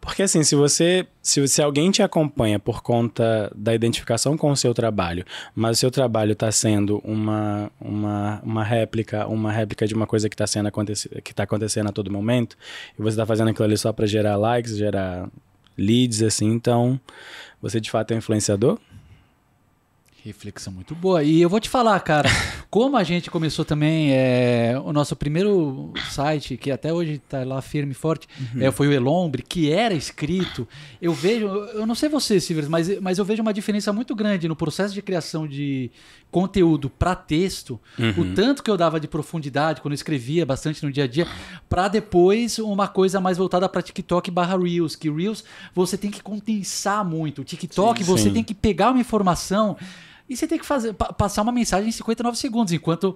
Porque 0.00 0.22
assim, 0.22 0.42
se 0.42 0.54
você. 0.54 1.06
Se, 1.22 1.46
se 1.46 1.62
alguém 1.62 1.90
te 1.90 2.02
acompanha 2.02 2.58
por 2.58 2.82
conta 2.82 3.52
da 3.54 3.74
identificação 3.74 4.36
com 4.36 4.50
o 4.50 4.56
seu 4.56 4.72
trabalho, 4.72 5.24
mas 5.54 5.76
o 5.76 5.80
seu 5.80 5.90
trabalho 5.90 6.32
está 6.32 6.50
sendo 6.50 6.98
uma, 7.04 7.70
uma, 7.80 8.40
uma 8.42 8.64
réplica, 8.64 9.26
uma 9.26 9.52
réplica 9.52 9.86
de 9.86 9.94
uma 9.94 10.06
coisa 10.06 10.28
que 10.28 10.34
está 10.34 10.46
sendo 10.46 10.66
acontece, 10.66 11.08
que 11.22 11.34
tá 11.34 11.42
acontecendo 11.42 11.88
a 11.88 11.92
todo 11.92 12.10
momento, 12.10 12.56
e 12.98 13.02
você 13.02 13.10
está 13.10 13.26
fazendo 13.26 13.50
aquilo 13.50 13.66
ali 13.66 13.76
só 13.76 13.92
para 13.92 14.06
gerar 14.06 14.36
likes, 14.36 14.76
gerar 14.76 15.28
leads, 15.76 16.22
assim, 16.22 16.46
então 16.46 16.98
você 17.60 17.80
de 17.80 17.90
fato 17.90 18.12
é 18.12 18.16
influenciador? 18.16 18.78
Reflexão 20.24 20.72
muito 20.72 20.94
boa. 20.94 21.22
E 21.22 21.40
eu 21.40 21.48
vou 21.48 21.58
te 21.60 21.68
falar, 21.68 21.98
cara, 22.00 22.28
como 22.70 22.96
a 22.96 23.02
gente 23.02 23.30
começou 23.30 23.64
também 23.64 24.12
é, 24.12 24.74
o 24.84 24.92
nosso 24.92 25.16
primeiro 25.16 25.92
site, 26.10 26.56
que 26.56 26.70
até 26.70 26.92
hoje 26.92 27.14
está 27.14 27.42
lá 27.44 27.62
firme 27.62 27.92
e 27.92 27.94
forte, 27.94 28.26
Uhum. 28.54 28.62
é, 28.62 28.70
foi 28.70 28.88
o 28.88 28.92
Elombre, 28.92 29.42
que 29.42 29.70
era 29.72 29.94
escrito. 29.94 30.68
Eu 31.00 31.12
vejo, 31.14 31.46
eu 31.46 31.86
não 31.86 31.94
sei 31.94 32.08
você, 32.08 32.38
Silvers, 32.38 32.68
mas, 32.68 33.00
mas 33.00 33.18
eu 33.18 33.24
vejo 33.24 33.40
uma 33.42 33.52
diferença 33.54 33.92
muito 33.92 34.14
grande 34.14 34.46
no 34.46 34.54
processo 34.54 34.92
de 34.92 35.00
criação 35.00 35.46
de 35.48 35.90
conteúdo 36.30 36.88
para 36.90 37.14
texto, 37.16 37.80
Uhum. 37.98 38.10
o 38.20 38.34
tanto 38.34 38.62
que 38.62 38.70
eu 38.70 38.76
dava 38.76 39.00
de 39.00 39.08
profundidade 39.08 39.80
quando 39.80 39.92
eu 39.92 39.96
escrevia 39.96 40.46
bastante 40.46 40.84
no 40.84 40.92
dia 40.92 41.04
a 41.04 41.06
dia, 41.06 41.26
para 41.68 41.88
depois 41.88 42.58
uma 42.58 42.86
coisa 42.86 43.20
mais 43.20 43.36
voltada 43.38 43.68
para 43.68 43.82
TikTok 43.82 44.30
barra 44.30 44.56
Reels, 44.56 44.94
que 44.94 45.10
Reels 45.10 45.42
você 45.74 45.96
tem 45.98 46.10
que 46.10 46.22
condensar 46.22 47.04
muito. 47.04 47.40
O 47.40 47.44
TikTok 47.44 47.98
Sim, 47.98 48.04
você 48.04 48.24
sim. 48.24 48.32
tem 48.32 48.44
que 48.44 48.54
pegar 48.54 48.90
uma 48.90 49.00
informação 49.00 49.76
e 50.30 50.36
você 50.36 50.46
tem 50.46 50.58
que 50.58 50.64
fazer, 50.64 50.94
pa- 50.94 51.12
passar 51.12 51.42
uma 51.42 51.52
mensagem 51.52 51.88
em 51.88 51.92
59 51.92 52.38
segundos, 52.38 52.72
enquanto. 52.72 53.14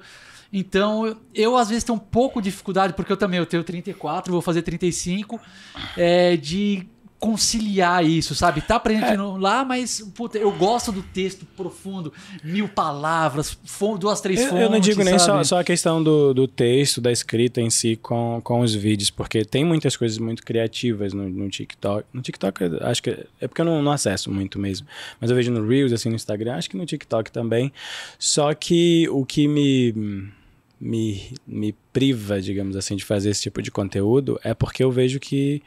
Então, 0.53 1.07
eu, 1.07 1.17
eu, 1.35 1.57
às 1.57 1.69
vezes 1.69 1.83
tenho 1.85 1.97
um 1.97 2.01
pouco 2.01 2.41
de 2.43 2.51
dificuldade, 2.51 2.93
porque 2.93 3.11
eu 3.11 3.17
também 3.17 3.39
eu 3.39 3.47
tenho 3.47 3.65
34, 3.65 4.33
vou 4.33 4.43
fazer 4.43 4.63
35, 4.63 5.41
é, 5.97 6.37
de 6.37 6.87
conciliar 7.25 8.05
isso, 8.05 8.35
sabe? 8.35 8.61
Tá 8.61 8.77
aprendendo 8.77 9.39
lá, 9.39 9.65
mas 9.65 10.07
puta, 10.15 10.37
eu 10.37 10.53
gosto 10.53 10.93
do 10.93 11.03
texto 11.03 11.47
profundo, 11.57 12.13
mil 12.43 12.69
palavras, 12.69 13.57
duas, 13.99 14.21
três 14.21 14.41
Eu, 14.41 14.49
fontes. 14.49 14.63
eu 14.63 14.71
não 14.71 14.79
digo 14.79 15.03
nem 15.03 15.19
só, 15.19 15.27
sabe? 15.27 15.47
só 15.47 15.61
a 15.61 15.65
questão 15.65 16.03
do, 16.05 16.35
do 16.35 16.47
texto, 16.47 17.01
da 17.01 17.11
escrita 17.11 17.63
em 17.63 17.71
si 17.71 17.97
com, 17.97 18.43
com 18.45 18.61
os 18.61 18.75
vídeos, 18.75 19.09
porque 19.09 19.43
tem 19.43 19.65
muitas 19.65 19.97
coisas 19.97 20.19
muito 20.19 20.45
criativas 20.45 21.15
no, 21.15 21.27
no 21.27 21.49
TikTok. 21.49 22.07
No 22.13 22.21
TikTok, 22.21 22.63
acho 22.83 23.03
que 23.03 23.11
é 23.41 23.49
porque 23.49 23.63
eu 23.63 23.65
não, 23.65 23.83
não 23.83 23.93
acesso 23.93 24.31
muito 24.31 24.59
mesmo. 24.59 24.87
Mas 25.19 25.31
eu 25.31 25.37
vejo 25.37 25.51
no 25.51 25.67
Reels, 25.67 25.95
assim, 25.95 26.11
no 26.11 26.17
Instagram, 26.17 26.57
acho 26.57 26.69
que 26.69 26.77
no 26.77 26.85
TikTok 26.85 27.33
também. 27.33 27.73
Só 28.19 28.53
que 28.53 29.09
o 29.09 29.25
que 29.25 29.49
me, 29.49 30.29
me, 30.79 31.33
me 31.47 31.75
priva, 31.91 32.39
digamos 32.39 32.77
assim, 32.77 32.97
de 32.97 33.05
fazer 33.05 33.31
esse 33.31 33.41
tipo 33.41 33.63
de 33.63 33.71
conteúdo 33.71 34.39
é 34.45 34.53
porque 34.53 34.85
eu 34.85 34.93
vejo 34.93 35.19
que 35.19 35.63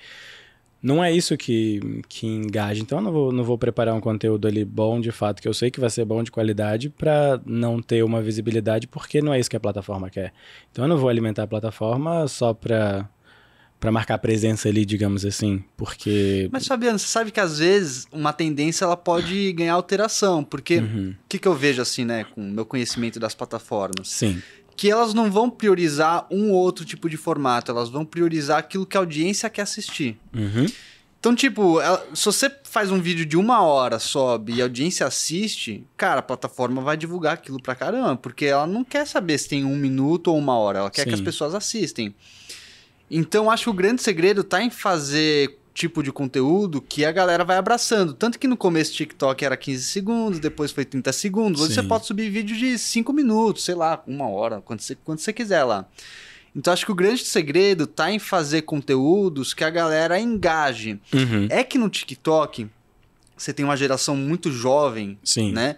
não 0.81 1.03
é 1.03 1.11
isso 1.11 1.35
que, 1.35 1.79
que 2.07 2.27
engaja. 2.27 2.81
Então 2.81 2.99
eu 2.99 3.03
não 3.03 3.11
vou, 3.11 3.31
não 3.31 3.43
vou 3.43 3.57
preparar 3.57 3.93
um 3.95 3.99
conteúdo 4.01 4.47
ali 4.47 4.63
bom 4.63 4.99
de 5.01 5.11
fato, 5.11 5.41
que 5.41 5.47
eu 5.47 5.53
sei 5.53 5.71
que 5.71 5.79
vai 5.79 5.89
ser 5.89 6.05
bom 6.05 6.21
de 6.23 6.31
qualidade, 6.31 6.89
para 6.89 7.41
não 7.45 7.81
ter 7.81 8.03
uma 8.03 8.21
visibilidade, 8.21 8.87
porque 8.87 9.21
não 9.21 9.33
é 9.33 9.39
isso 9.39 9.49
que 9.49 9.55
a 9.57 9.59
plataforma 9.59 10.09
quer. 10.09 10.33
Então 10.71 10.85
eu 10.85 10.89
não 10.89 10.97
vou 10.97 11.09
alimentar 11.09 11.43
a 11.43 11.47
plataforma 11.47 12.27
só 12.27 12.53
para 12.53 13.09
para 13.79 13.91
marcar 13.91 14.17
presença 14.17 14.67
ali, 14.67 14.83
digamos 14.83 15.23
assim, 15.23 15.63
porque 15.77 16.49
Mas 16.51 16.65
Fabiano, 16.65 16.97
você 16.97 17.05
sabe 17.05 17.29
que 17.29 17.39
às 17.39 17.59
vezes 17.59 18.07
uma 18.11 18.33
tendência 18.33 18.83
ela 18.85 18.97
pode 18.97 19.53
ganhar 19.53 19.75
alteração, 19.75 20.43
porque 20.43 20.79
o 20.79 20.81
Uhum. 20.81 21.13
que, 21.29 21.37
que 21.37 21.47
eu 21.47 21.53
vejo 21.53 21.79
assim, 21.79 22.03
né, 22.03 22.23
com 22.33 22.41
o 22.41 22.51
meu 22.51 22.65
conhecimento 22.65 23.19
das 23.19 23.35
plataformas? 23.35 24.07
sim, 24.07 24.41
Que 24.77 24.89
elas 24.89 25.13
não 25.13 25.29
vão 25.29 25.49
priorizar 25.49 26.25
um 26.31 26.51
ou 26.51 26.57
outro 26.57 26.85
tipo 26.85 27.09
de 27.09 27.17
formato, 27.17 27.71
elas 27.71 27.89
vão 27.89 28.05
priorizar 28.05 28.59
aquilo 28.59 28.85
que 28.85 28.95
a 28.95 29.01
audiência 29.01 29.49
quer 29.49 29.63
assistir. 29.63 30.17
Uhum. 30.33 30.67
Então, 31.19 31.35
tipo, 31.35 31.79
se 32.13 32.23
você 32.23 32.49
faz 32.63 32.91
um 32.91 33.01
vídeo 33.01 33.25
de 33.25 33.35
uma 33.35 33.61
hora, 33.63 33.97
sobe 33.97 34.53
e 34.53 34.61
a 34.61 34.65
audiência 34.65 35.05
assiste, 35.05 35.83
cara, 35.97 36.19
a 36.19 36.23
plataforma 36.23 36.79
vai 36.81 36.95
divulgar 36.95 37.33
aquilo 37.33 37.61
pra 37.61 37.73
caramba, 37.73 38.15
porque 38.15 38.45
ela 38.45 38.67
não 38.67 38.83
quer 38.83 39.05
saber 39.07 39.37
se 39.39 39.49
tem 39.49 39.65
um 39.65 39.75
minuto 39.75 40.27
ou 40.27 40.37
uma 40.37 40.55
hora, 40.57 40.79
ela 40.79 40.91
quer 40.91 41.03
que 41.05 41.09
Sim. 41.09 41.15
as 41.15 41.21
pessoas 41.21 41.55
assistem. 41.55 42.15
Então, 43.09 43.49
acho 43.49 43.63
que 43.63 43.69
o 43.71 43.73
grande 43.73 44.01
segredo 44.03 44.43
tá 44.43 44.61
em 44.61 44.69
fazer 44.69 45.57
tipo 45.77 46.01
de 46.01 46.11
conteúdo 46.11 46.81
que 46.81 47.05
a 47.05 47.11
galera 47.11 47.45
vai 47.45 47.55
abraçando. 47.55 48.11
Tanto 48.13 48.39
que 48.39 48.47
no 48.47 48.57
começo 48.57 48.91
o 48.91 48.95
TikTok 48.95 49.45
era 49.45 49.55
15 49.55 49.83
segundos, 49.83 50.39
depois 50.39 50.71
foi 50.71 50.83
30 50.83 51.13
segundos. 51.13 51.61
Hoje 51.61 51.75
Sim. 51.75 51.81
você 51.81 51.87
pode 51.87 52.07
subir 52.07 52.31
vídeo 52.31 52.57
de 52.57 52.79
5 52.79 53.13
minutos, 53.13 53.63
sei 53.63 53.75
lá, 53.75 54.01
uma 54.07 54.27
hora, 54.27 54.59
quando 54.59 54.79
você, 54.79 54.95
quando 54.95 55.19
você 55.19 55.31
quiser 55.31 55.63
lá. 55.63 55.85
Então 56.55 56.73
acho 56.73 56.83
que 56.83 56.91
o 56.91 56.95
grande 56.95 57.23
segredo 57.23 57.85
tá 57.85 58.11
em 58.11 58.17
fazer 58.17 58.63
conteúdos 58.63 59.53
que 59.53 59.63
a 59.63 59.69
galera 59.69 60.19
engaje. 60.19 60.99
Uhum. 61.13 61.45
É 61.51 61.63
que 61.63 61.77
no 61.77 61.89
TikTok 61.89 62.67
você 63.37 63.53
tem 63.53 63.63
uma 63.63 63.77
geração 63.77 64.15
muito 64.15 64.51
jovem, 64.51 65.19
sim, 65.23 65.51
né? 65.51 65.75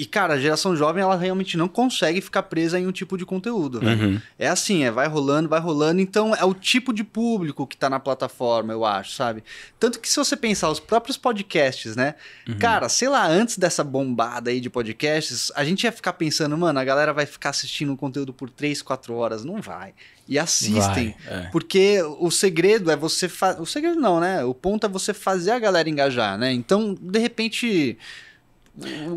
E, 0.00 0.06
cara, 0.06 0.32
a 0.32 0.38
geração 0.38 0.74
jovem, 0.74 1.02
ela 1.02 1.14
realmente 1.14 1.58
não 1.58 1.68
consegue 1.68 2.22
ficar 2.22 2.44
presa 2.44 2.80
em 2.80 2.86
um 2.86 2.90
tipo 2.90 3.18
de 3.18 3.26
conteúdo, 3.26 3.80
velho. 3.80 4.02
Uhum. 4.02 4.20
É 4.38 4.48
assim, 4.48 4.82
é 4.82 4.90
vai 4.90 5.06
rolando, 5.06 5.46
vai 5.46 5.60
rolando. 5.60 6.00
Então, 6.00 6.34
é 6.34 6.42
o 6.42 6.54
tipo 6.54 6.90
de 6.90 7.04
público 7.04 7.66
que 7.66 7.76
tá 7.76 7.90
na 7.90 8.00
plataforma, 8.00 8.72
eu 8.72 8.82
acho, 8.82 9.12
sabe? 9.12 9.44
Tanto 9.78 10.00
que 10.00 10.08
se 10.08 10.16
você 10.16 10.38
pensar, 10.38 10.70
os 10.70 10.80
próprios 10.80 11.18
podcasts, 11.18 11.96
né? 11.96 12.14
Uhum. 12.48 12.58
Cara, 12.58 12.88
sei 12.88 13.10
lá, 13.10 13.26
antes 13.26 13.58
dessa 13.58 13.84
bombada 13.84 14.48
aí 14.48 14.58
de 14.58 14.70
podcasts, 14.70 15.52
a 15.54 15.64
gente 15.64 15.84
ia 15.84 15.92
ficar 15.92 16.14
pensando, 16.14 16.56
mano, 16.56 16.78
a 16.78 16.84
galera 16.84 17.12
vai 17.12 17.26
ficar 17.26 17.50
assistindo 17.50 17.92
um 17.92 17.96
conteúdo 17.96 18.32
por 18.32 18.48
3, 18.48 18.80
4 18.80 19.12
horas. 19.12 19.44
Não 19.44 19.60
vai. 19.60 19.92
E 20.26 20.38
assistem. 20.38 21.14
Vai, 21.26 21.40
é. 21.40 21.48
Porque 21.52 22.02
o 22.18 22.30
segredo 22.30 22.90
é 22.90 22.96
você 22.96 23.28
fazer. 23.28 23.60
O 23.60 23.66
segredo 23.66 24.00
não, 24.00 24.18
né? 24.18 24.42
O 24.44 24.54
ponto 24.54 24.86
é 24.86 24.88
você 24.88 25.12
fazer 25.12 25.50
a 25.50 25.58
galera 25.58 25.90
engajar, 25.90 26.38
né? 26.38 26.50
Então, 26.50 26.96
de 26.98 27.18
repente. 27.18 27.98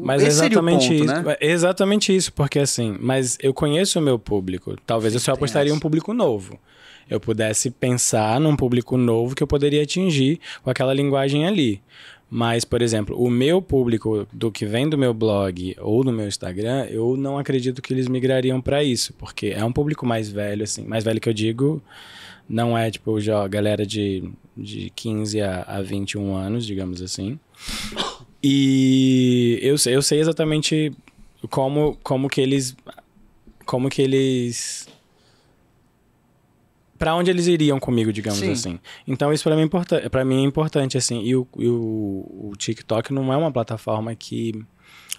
Mas 0.02 0.24
é 0.24 0.28
esse 0.28 0.42
o 0.42 0.46
exatamente 0.46 0.90
ponto, 0.90 0.94
isso. 0.94 1.06
né? 1.06 1.38
É 1.40 1.52
exatamente 1.52 2.16
isso, 2.16 2.34
porque 2.34 2.60
assim, 2.60 2.98
mas 3.00 3.38
eu 3.42 3.54
conheço 3.54 4.00
o 4.00 4.02
meu 4.02 4.18
público. 4.18 4.76
Talvez 4.86 5.14
eu 5.14 5.20
só 5.20 5.34
apostaria 5.34 5.70
essa. 5.72 5.78
um 5.78 5.80
público 5.80 6.14
novo. 6.14 6.60
Eu 7.10 7.20
pudesse 7.20 7.70
pensar 7.70 8.40
num 8.40 8.56
público 8.56 8.98
novo 8.98 9.36
que 9.36 9.44
eu 9.44 9.48
poderia 9.48 9.84
atingir 9.84 10.40
com 10.64 10.70
aquela 10.70 10.94
linguagem 10.94 11.46
ali. 11.46 11.82
Mas, 12.30 12.66
por 12.66 12.82
exemplo, 12.82 13.16
o 13.16 13.30
meu 13.30 13.62
público 13.62 14.28
do 14.34 14.52
que 14.52 14.66
vem 14.66 14.90
do 14.90 14.98
meu 14.98 15.14
blog 15.14 15.76
ou 15.80 16.04
do 16.04 16.12
meu 16.12 16.28
Instagram, 16.28 16.88
eu 16.90 17.16
não 17.16 17.38
acredito 17.38 17.80
que 17.80 17.94
eles 17.94 18.08
migrariam 18.08 18.60
para 18.60 18.84
isso, 18.84 19.14
porque 19.14 19.54
é 19.56 19.64
um 19.64 19.72
público 19.72 20.04
mais 20.04 20.32
velho, 20.32 20.64
assim, 20.64 20.84
mais 20.84 21.04
velho 21.04 21.22
que 21.22 21.30
eu 21.30 21.34
digo, 21.34 21.80
não 22.50 22.76
é 22.76 22.90
tipo 22.90 23.22
já 23.22 23.48
galera 23.48 23.86
de, 23.86 24.32
de 24.58 24.92
15 24.96 25.42
a, 25.42 25.62
a 25.62 25.82
21 25.84 26.36
anos, 26.36 26.66
digamos 26.66 27.04
assim. 27.04 27.40
E 28.44 29.58
eu, 29.62 29.78
sei- 29.78 29.96
eu 29.96 30.02
sei 30.02 30.20
exatamente 30.20 30.92
como, 31.50 31.98
como 32.04 32.28
que 32.30 32.42
eles. 32.42 32.76
Como 33.66 33.90
que 33.90 34.02
eles. 34.02 34.88
Pra 36.98 37.16
onde 37.16 37.30
eles 37.32 37.48
iriam 37.48 37.80
comigo, 37.80 38.14
digamos 38.14 38.40
Sim. 38.40 38.52
assim. 38.52 38.80
Então 39.08 39.32
isso 39.34 39.44
pra 39.44 39.56
mim, 39.56 39.70
é 40.04 40.10
pra 40.10 40.24
mim 40.26 40.44
é 40.44 40.48
importante, 40.48 40.98
assim. 40.98 41.22
E, 41.24 41.36
o, 41.36 41.48
e 41.58 41.68
o, 41.68 42.50
o 42.50 42.54
TikTok 42.58 43.14
não 43.14 43.32
é 43.32 43.38
uma 43.38 43.52
plataforma 43.52 44.14
que. 44.16 44.54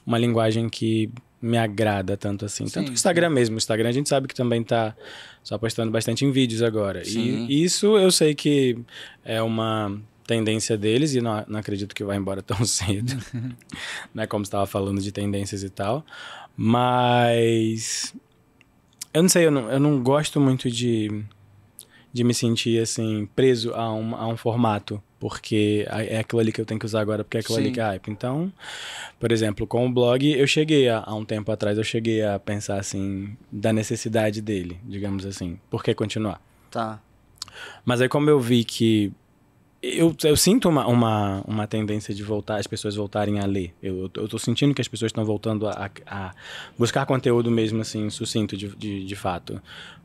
Uma 0.06 0.18
linguagem 0.18 0.68
que 0.68 1.10
me 1.40 1.56
agrada 1.56 2.14
tanto 2.16 2.44
assim. 2.44 2.64
Tanto 2.64 2.86
Sim, 2.86 2.90
o 2.90 2.94
Instagram 2.94 3.30
mesmo. 3.30 3.54
O 3.54 3.58
Instagram 3.58 3.88
a 3.88 3.92
gente 3.92 4.08
sabe 4.08 4.28
que 4.28 4.34
também 4.34 4.62
tá 4.62 4.94
só 5.42 5.56
postando 5.56 5.90
bastante 5.90 6.24
em 6.26 6.30
vídeos 6.30 6.62
agora. 6.62 7.02
Sim. 7.04 7.46
E 7.48 7.64
isso 7.64 7.96
eu 7.96 8.10
sei 8.10 8.34
que 8.34 8.78
é 9.24 9.40
uma 9.42 9.98
tendência 10.26 10.76
deles 10.76 11.14
e 11.14 11.20
não, 11.20 11.44
não 11.46 11.60
acredito 11.60 11.94
que 11.94 12.04
vai 12.04 12.16
embora 12.16 12.42
tão 12.42 12.64
cedo. 12.66 13.14
né? 14.12 14.26
Como 14.26 14.44
você 14.44 14.48
estava 14.48 14.66
falando 14.66 15.00
de 15.00 15.12
tendências 15.12 15.62
e 15.62 15.70
tal. 15.70 16.04
Mas. 16.56 18.14
Eu 19.12 19.22
não 19.22 19.28
sei, 19.28 19.46
eu 19.46 19.50
não, 19.50 19.70
eu 19.70 19.78
não 19.78 20.02
gosto 20.02 20.40
muito 20.40 20.68
de, 20.68 21.24
de 22.12 22.24
me 22.24 22.34
sentir 22.34 22.82
assim, 22.82 23.28
preso 23.36 23.72
a 23.74 23.92
um, 23.92 24.14
a 24.16 24.26
um 24.26 24.36
formato. 24.36 25.02
Porque 25.20 25.86
é 25.88 26.18
aquilo 26.18 26.40
ali 26.40 26.52
que 26.52 26.60
eu 26.60 26.66
tenho 26.66 26.78
que 26.78 26.84
usar 26.84 27.00
agora, 27.00 27.24
porque 27.24 27.38
é 27.38 27.40
aquilo 27.40 27.56
ali 27.56 27.68
Sim. 27.68 27.72
que 27.72 27.80
é 27.80 27.84
hype. 27.84 28.10
Então, 28.10 28.52
por 29.18 29.32
exemplo, 29.32 29.66
com 29.66 29.86
o 29.86 29.90
blog, 29.90 30.30
eu 30.30 30.46
cheguei 30.46 30.86
a, 30.90 31.02
há 31.02 31.14
um 31.14 31.24
tempo 31.24 31.50
atrás, 31.50 31.78
eu 31.78 31.84
cheguei 31.84 32.22
a 32.22 32.38
pensar 32.38 32.78
assim, 32.78 33.34
da 33.50 33.72
necessidade 33.72 34.42
dele, 34.42 34.78
digamos 34.84 35.24
assim. 35.24 35.58
Por 35.70 35.82
que 35.82 35.94
continuar? 35.94 36.42
Tá. 36.70 37.00
Mas 37.86 38.02
aí 38.02 38.08
como 38.08 38.28
eu 38.28 38.38
vi 38.38 38.64
que 38.64 39.12
eu, 39.84 40.16
eu 40.24 40.36
sinto 40.36 40.68
uma, 40.68 40.86
uma, 40.86 41.42
uma 41.46 41.66
tendência 41.66 42.14
de 42.14 42.22
voltar, 42.22 42.56
as 42.56 42.66
pessoas 42.66 42.96
voltarem 42.96 43.38
a 43.40 43.46
ler. 43.46 43.74
Eu, 43.82 44.10
eu 44.14 44.28
tô 44.28 44.38
sentindo 44.38 44.74
que 44.74 44.80
as 44.80 44.88
pessoas 44.88 45.10
estão 45.10 45.24
voltando 45.24 45.68
a, 45.68 45.90
a 46.06 46.34
buscar 46.78 47.04
conteúdo 47.04 47.50
mesmo 47.50 47.80
assim, 47.82 48.08
sucinto 48.08 48.56
de, 48.56 48.74
de, 48.76 49.04
de 49.04 49.16
fato. 49.16 49.60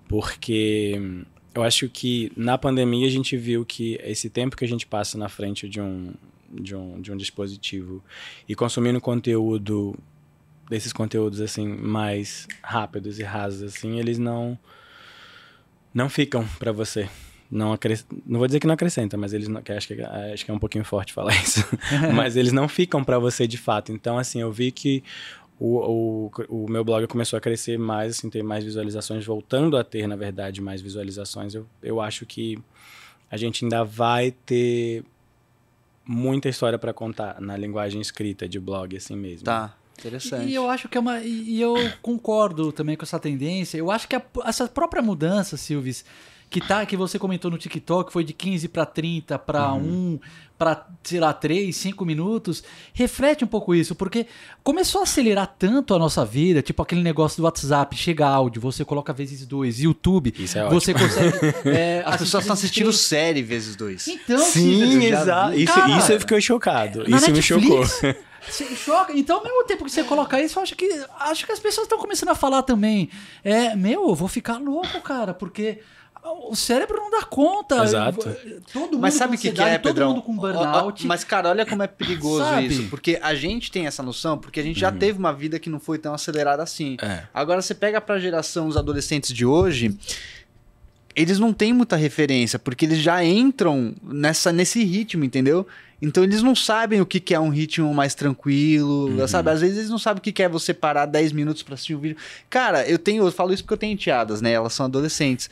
Porque 0.07 0.95
hum, 0.99 1.23
eu 1.55 1.63
acho 1.63 1.87
que 1.87 2.31
na 2.35 2.57
pandemia 2.57 3.07
a 3.07 3.11
gente 3.11 3.37
viu 3.37 3.65
que 3.65 3.99
esse 4.03 4.29
tempo 4.29 4.57
que 4.57 4.65
a 4.65 4.67
gente 4.67 4.85
passa 4.85 5.17
na 5.17 5.29
frente 5.29 5.69
de 5.69 5.79
um, 5.79 6.13
de 6.51 6.75
um, 6.75 7.01
de 7.01 7.11
um 7.11 7.17
dispositivo 7.17 8.03
e 8.47 8.55
consumindo 8.55 8.99
conteúdo 8.99 9.97
desses 10.69 10.93
conteúdos 10.93 11.41
assim 11.41 11.67
mais 11.67 12.47
rápidos 12.61 13.19
e 13.19 13.23
rasos 13.23 13.63
assim, 13.63 13.97
eles 13.97 14.19
não 14.19 14.57
não 15.93 16.07
ficam 16.07 16.47
para 16.59 16.71
você. 16.71 17.09
Não, 17.51 17.73
acres... 17.73 18.05
não 18.25 18.37
vou 18.37 18.47
dizer 18.47 18.59
que 18.59 18.67
não 18.67 18.73
acrescenta, 18.75 19.17
mas 19.17 19.33
eles 19.33 19.47
não, 19.47 19.61
que 19.61 19.71
acho 19.71 19.87
que 19.87 20.01
acho 20.01 20.45
que 20.45 20.51
é 20.51 20.53
um 20.53 20.59
pouquinho 20.59 20.83
forte 20.85 21.13
falar 21.13 21.33
isso. 21.41 21.63
mas 22.13 22.35
eles 22.35 22.51
não 22.51 22.67
ficam 22.67 23.03
para 23.03 23.17
você 23.17 23.47
de 23.47 23.57
fato. 23.57 23.91
Então 23.91 24.17
assim, 24.17 24.39
eu 24.41 24.51
vi 24.51 24.71
que 24.71 25.03
o, 25.59 26.29
o, 26.47 26.65
o 26.65 26.69
meu 26.71 26.83
blog 26.85 27.05
começou 27.07 27.37
a 27.37 27.41
crescer 27.41 27.77
mais, 27.77 28.17
assim, 28.17 28.29
ter 28.29 28.43
mais 28.43 28.63
visualizações, 28.63 29.25
voltando 29.25 29.75
a 29.77 29.83
ter, 29.83 30.07
na 30.07 30.15
verdade, 30.15 30.61
mais 30.61 30.81
visualizações. 30.81 31.53
Eu, 31.53 31.65
eu 31.83 31.99
acho 31.99 32.25
que 32.25 32.57
a 33.29 33.35
gente 33.35 33.65
ainda 33.65 33.83
vai 33.83 34.31
ter 34.45 35.03
muita 36.05 36.49
história 36.49 36.79
para 36.79 36.93
contar 36.93 37.39
na 37.41 37.55
linguagem 37.57 37.99
escrita 38.01 38.47
de 38.47 38.59
blog, 38.59 38.95
assim 38.95 39.15
mesmo. 39.15 39.45
Tá. 39.45 39.75
Interessante. 39.99 40.49
E 40.49 40.55
eu 40.55 40.69
acho 40.69 40.87
que 40.87 40.97
é 40.97 41.01
uma. 41.01 41.19
E 41.19 41.57
e 41.57 41.61
eu 41.61 41.75
concordo 42.01 42.71
também 42.71 42.95
com 42.95 43.03
essa 43.03 43.19
tendência. 43.19 43.77
Eu 43.77 43.91
acho 43.91 44.07
que 44.07 44.15
a- 44.15 44.23
essa 44.45 44.65
própria 44.65 45.01
mudança, 45.01 45.57
Silvis, 45.57 46.05
que 46.49 46.59
tá, 46.59 46.85
que 46.85 46.97
você 46.97 47.19
comentou 47.19 47.51
no 47.51 47.57
TikTok, 47.57 48.11
foi 48.11 48.23
de 48.23 48.33
15 48.33 48.67
para 48.69 48.85
30, 48.85 49.37
para 49.37 49.71
1, 49.73 50.19
para, 50.57 50.87
sei 51.03 51.19
lá, 51.19 51.31
3, 51.31 51.75
5 51.75 52.03
minutos, 52.03 52.63
reflete 52.93 53.43
um 53.43 53.47
pouco 53.47 53.75
isso, 53.75 53.93
porque 53.93 54.25
começou 54.63 55.01
a 55.01 55.03
acelerar 55.03 55.55
tanto 55.59 55.93
a 55.93 55.99
nossa 55.99 56.25
vida, 56.25 56.61
tipo 56.61 56.81
aquele 56.81 57.03
negócio 57.03 57.37
do 57.37 57.43
WhatsApp, 57.43 57.95
chega 57.95 58.27
áudio, 58.27 58.61
você 58.61 58.83
coloca 58.83 59.13
vezes 59.13 59.45
dois, 59.45 59.79
YouTube, 59.79 60.33
Isso 60.37 60.57
é 60.57 60.67
você 60.67 60.93
consegue. 60.93 61.37
é, 61.69 62.03
As 62.05 62.17
pessoas 62.17 62.43
estão 62.43 62.53
assistindo 62.53 62.91
série 62.91 63.43
vezes 63.43 63.75
dois. 63.75 64.03
três. 64.03 64.19
Então, 64.23 64.39
Sim, 64.39 65.05
exato. 65.05 65.53
Isso, 65.53 65.73
Cara, 65.73 65.97
isso 65.97 66.11
eu 66.11 66.19
fiquei 66.19 66.41
chocado. 66.41 67.03
Isso 67.09 67.31
me 67.31 67.41
chocou. 67.41 67.83
Netflix, 68.49 68.79
choca. 68.79 69.13
Então, 69.15 69.37
ao 69.37 69.43
mesmo 69.43 69.63
tempo 69.65 69.85
que 69.85 69.91
você 69.91 70.03
coloca 70.03 70.41
isso, 70.41 70.57
eu 70.57 70.63
acho 70.63 70.75
que, 70.75 71.05
acho 71.19 71.45
que 71.45 71.51
as 71.51 71.59
pessoas 71.59 71.85
estão 71.85 71.97
começando 71.99 72.29
a 72.29 72.35
falar 72.35 72.63
também. 72.63 73.09
É, 73.43 73.75
meu, 73.75 74.09
eu 74.09 74.15
vou 74.15 74.27
ficar 74.27 74.57
louco, 74.57 74.99
cara, 75.01 75.33
porque 75.33 75.79
o 76.23 76.55
cérebro 76.55 76.97
não 76.97 77.11
dá 77.11 77.23
conta. 77.23 77.83
Exato. 77.83 78.23
Todo 78.73 78.91
mundo 78.93 78.99
Mas 78.99 79.13
sabe 79.13 79.35
o 79.35 79.39
que, 79.39 79.51
que 79.51 79.61
é, 79.61 79.77
todo 79.77 79.93
Pedrão? 79.93 80.09
mundo 80.09 80.21
com 80.21 80.35
burnout. 80.35 81.05
Mas, 81.07 81.23
cara, 81.23 81.49
olha 81.49 81.65
como 81.65 81.83
é 81.83 81.87
perigoso 81.87 82.43
Sabe? 82.43 82.67
isso. 82.67 82.87
Porque 82.89 83.19
a 83.21 83.33
gente 83.33 83.71
tem 83.71 83.87
essa 83.87 84.03
noção, 84.03 84.37
porque 84.37 84.59
a 84.59 84.63
gente 84.63 84.79
já 84.79 84.91
teve 84.91 85.17
uma 85.17 85.33
vida 85.33 85.59
que 85.59 85.69
não 85.69 85.79
foi 85.79 85.97
tão 85.97 86.13
acelerada 86.13 86.61
assim. 86.61 86.97
É. 87.01 87.23
Agora, 87.33 87.61
você 87.61 87.73
pega 87.73 88.01
pra 88.01 88.19
geração, 88.19 88.67
os 88.67 88.75
adolescentes 88.75 89.33
de 89.33 89.45
hoje, 89.45 89.97
eles 91.15 91.39
não 91.39 91.53
têm 91.53 91.73
muita 91.73 91.95
referência, 91.95 92.59
porque 92.59 92.85
eles 92.85 92.99
já 92.99 93.23
entram 93.23 93.93
nessa, 94.03 94.51
nesse 94.51 94.83
ritmo, 94.83 95.23
entendeu? 95.23 95.65
Então 96.01 96.23
eles 96.23 96.41
não 96.41 96.55
sabem 96.55 97.01
o 97.01 97.05
que, 97.05 97.19
que 97.19 97.33
é 97.33 97.39
um 97.39 97.49
ritmo 97.49 97.93
mais 97.93 98.15
tranquilo, 98.15 99.27
sabe? 99.27 99.51
Às 99.51 99.59
vezes 99.59 99.77
eles 99.77 99.89
não 99.89 99.97
sabem 99.97 100.19
o 100.19 100.21
que, 100.21 100.31
que 100.31 100.41
é 100.41 100.47
você 100.47 100.73
parar 100.73 101.05
10 101.05 101.33
minutos 101.33 101.61
pra 101.61 101.73
assistir 101.73 101.93
um 101.93 101.99
vídeo. 101.99 102.15
Cara, 102.49 102.87
eu 102.87 102.97
tenho, 102.97 103.25
eu 103.25 103.31
falo 103.31 103.53
isso 103.53 103.63
porque 103.63 103.73
eu 103.73 103.77
tenho 103.77 103.93
enteadas, 103.93 104.41
né? 104.41 104.51
Elas 104.51 104.73
são 104.73 104.85
adolescentes. 104.85 105.49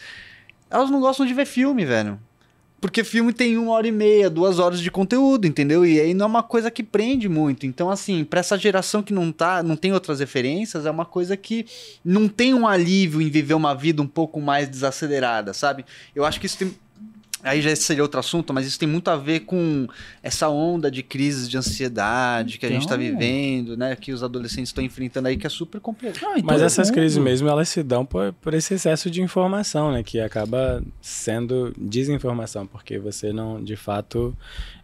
Elas 0.69 0.89
não 0.89 0.99
gostam 0.99 1.25
de 1.25 1.33
ver 1.33 1.45
filme, 1.45 1.85
velho. 1.85 2.19
Porque 2.79 3.03
filme 3.03 3.33
tem 3.33 3.57
uma 3.57 3.71
hora 3.71 3.87
e 3.87 3.91
meia, 3.91 4.29
duas 4.29 4.59
horas 4.59 4.79
de 4.79 4.91
conteúdo, 4.91 5.47
entendeu? 5.47 5.83
E 5.83 5.99
aí 5.99 6.13
não 6.13 6.25
é 6.25 6.29
uma 6.29 6.43
coisa 6.43 6.69
que 6.69 6.83
prende 6.83 7.27
muito. 7.27 7.65
Então, 7.65 7.89
assim, 7.89 8.23
pra 8.23 8.39
essa 8.39 8.55
geração 8.55 9.01
que 9.01 9.11
não 9.11 9.31
tá, 9.31 9.63
não 9.63 9.75
tem 9.75 9.93
outras 9.93 10.19
referências, 10.19 10.85
é 10.85 10.91
uma 10.91 11.05
coisa 11.05 11.35
que 11.35 11.65
não 12.05 12.27
tem 12.27 12.53
um 12.53 12.67
alívio 12.67 13.19
em 13.19 13.29
viver 13.29 13.55
uma 13.55 13.73
vida 13.73 13.99
um 14.01 14.07
pouco 14.07 14.39
mais 14.39 14.69
desacelerada, 14.69 15.53
sabe? 15.53 15.85
Eu 16.15 16.23
acho 16.23 16.39
que 16.39 16.45
isso 16.45 16.57
tem. 16.57 16.75
Aí 17.43 17.61
já 17.61 17.75
seria 17.75 18.01
outro 18.01 18.19
assunto, 18.19 18.51
mas 18.51 18.65
isso 18.65 18.79
tem 18.79 18.89
muito 18.89 19.09
a 19.09 19.15
ver 19.15 19.41
com 19.41 19.87
essa 20.23 20.49
onda 20.49 20.89
de 20.89 21.03
crises 21.03 21.47
de 21.47 21.55
ansiedade 21.55 22.57
que 22.57 22.65
a 22.65 22.69
gente 22.69 22.87
tá 22.87 22.95
Então. 22.95 23.05
vivendo, 23.19 23.77
né? 23.77 23.95
Que 23.95 24.11
os 24.11 24.23
adolescentes 24.23 24.69
estão 24.69 24.83
enfrentando 24.83 25.27
aí, 25.27 25.37
que 25.37 25.45
é 25.45 25.49
super 25.49 25.79
complexo. 25.79 26.23
Não, 26.23 26.35
e 26.37 26.41
Mas 26.43 26.61
essas 26.63 26.87
mundo- 26.87 26.95
crises 26.95 27.17
mesmo, 27.19 27.47
elas 27.47 27.69
se 27.69 27.83
dão 27.83 28.03
por, 28.05 28.33
por 28.33 28.53
esse 28.55 28.73
excesso 28.73 29.09
de 29.11 29.21
informação, 29.21 29.91
né? 29.91 30.01
Que 30.01 30.19
acaba 30.19 30.83
sendo 30.99 31.73
desinformação, 31.77 32.65
porque 32.65 32.97
você 32.97 33.31
não, 33.31 33.63
de 33.63 33.75
fato... 33.75 34.35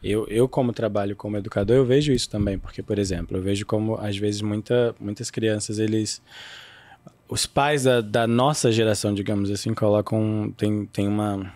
Eu, 0.03 0.27
eu 0.27 0.47
como 0.47 0.71
trabalho 0.73 1.15
como 1.15 1.37
educador, 1.37 1.75
eu 1.77 1.85
vejo 1.85 2.11
isso 2.11 2.29
também, 2.29 2.59
porque, 2.59 2.83
por 2.83 2.99
exemplo, 2.99 3.37
eu 3.37 3.41
vejo 3.41 3.65
como, 3.65 3.95
às 3.95 4.15
vezes, 4.17 4.41
muita, 4.41 4.93
muitas 4.99 5.31
crianças, 5.31 5.79
eles... 5.79 6.21
Os 7.27 7.45
pais 7.47 7.83
da, 7.85 7.99
da 8.01 8.27
nossa 8.27 8.71
geração, 8.71 9.13
digamos 9.13 9.49
assim, 9.49 9.73
colocam... 9.73 10.53
Tem, 10.55 10.85
tem 10.85 11.07
uma... 11.07 11.51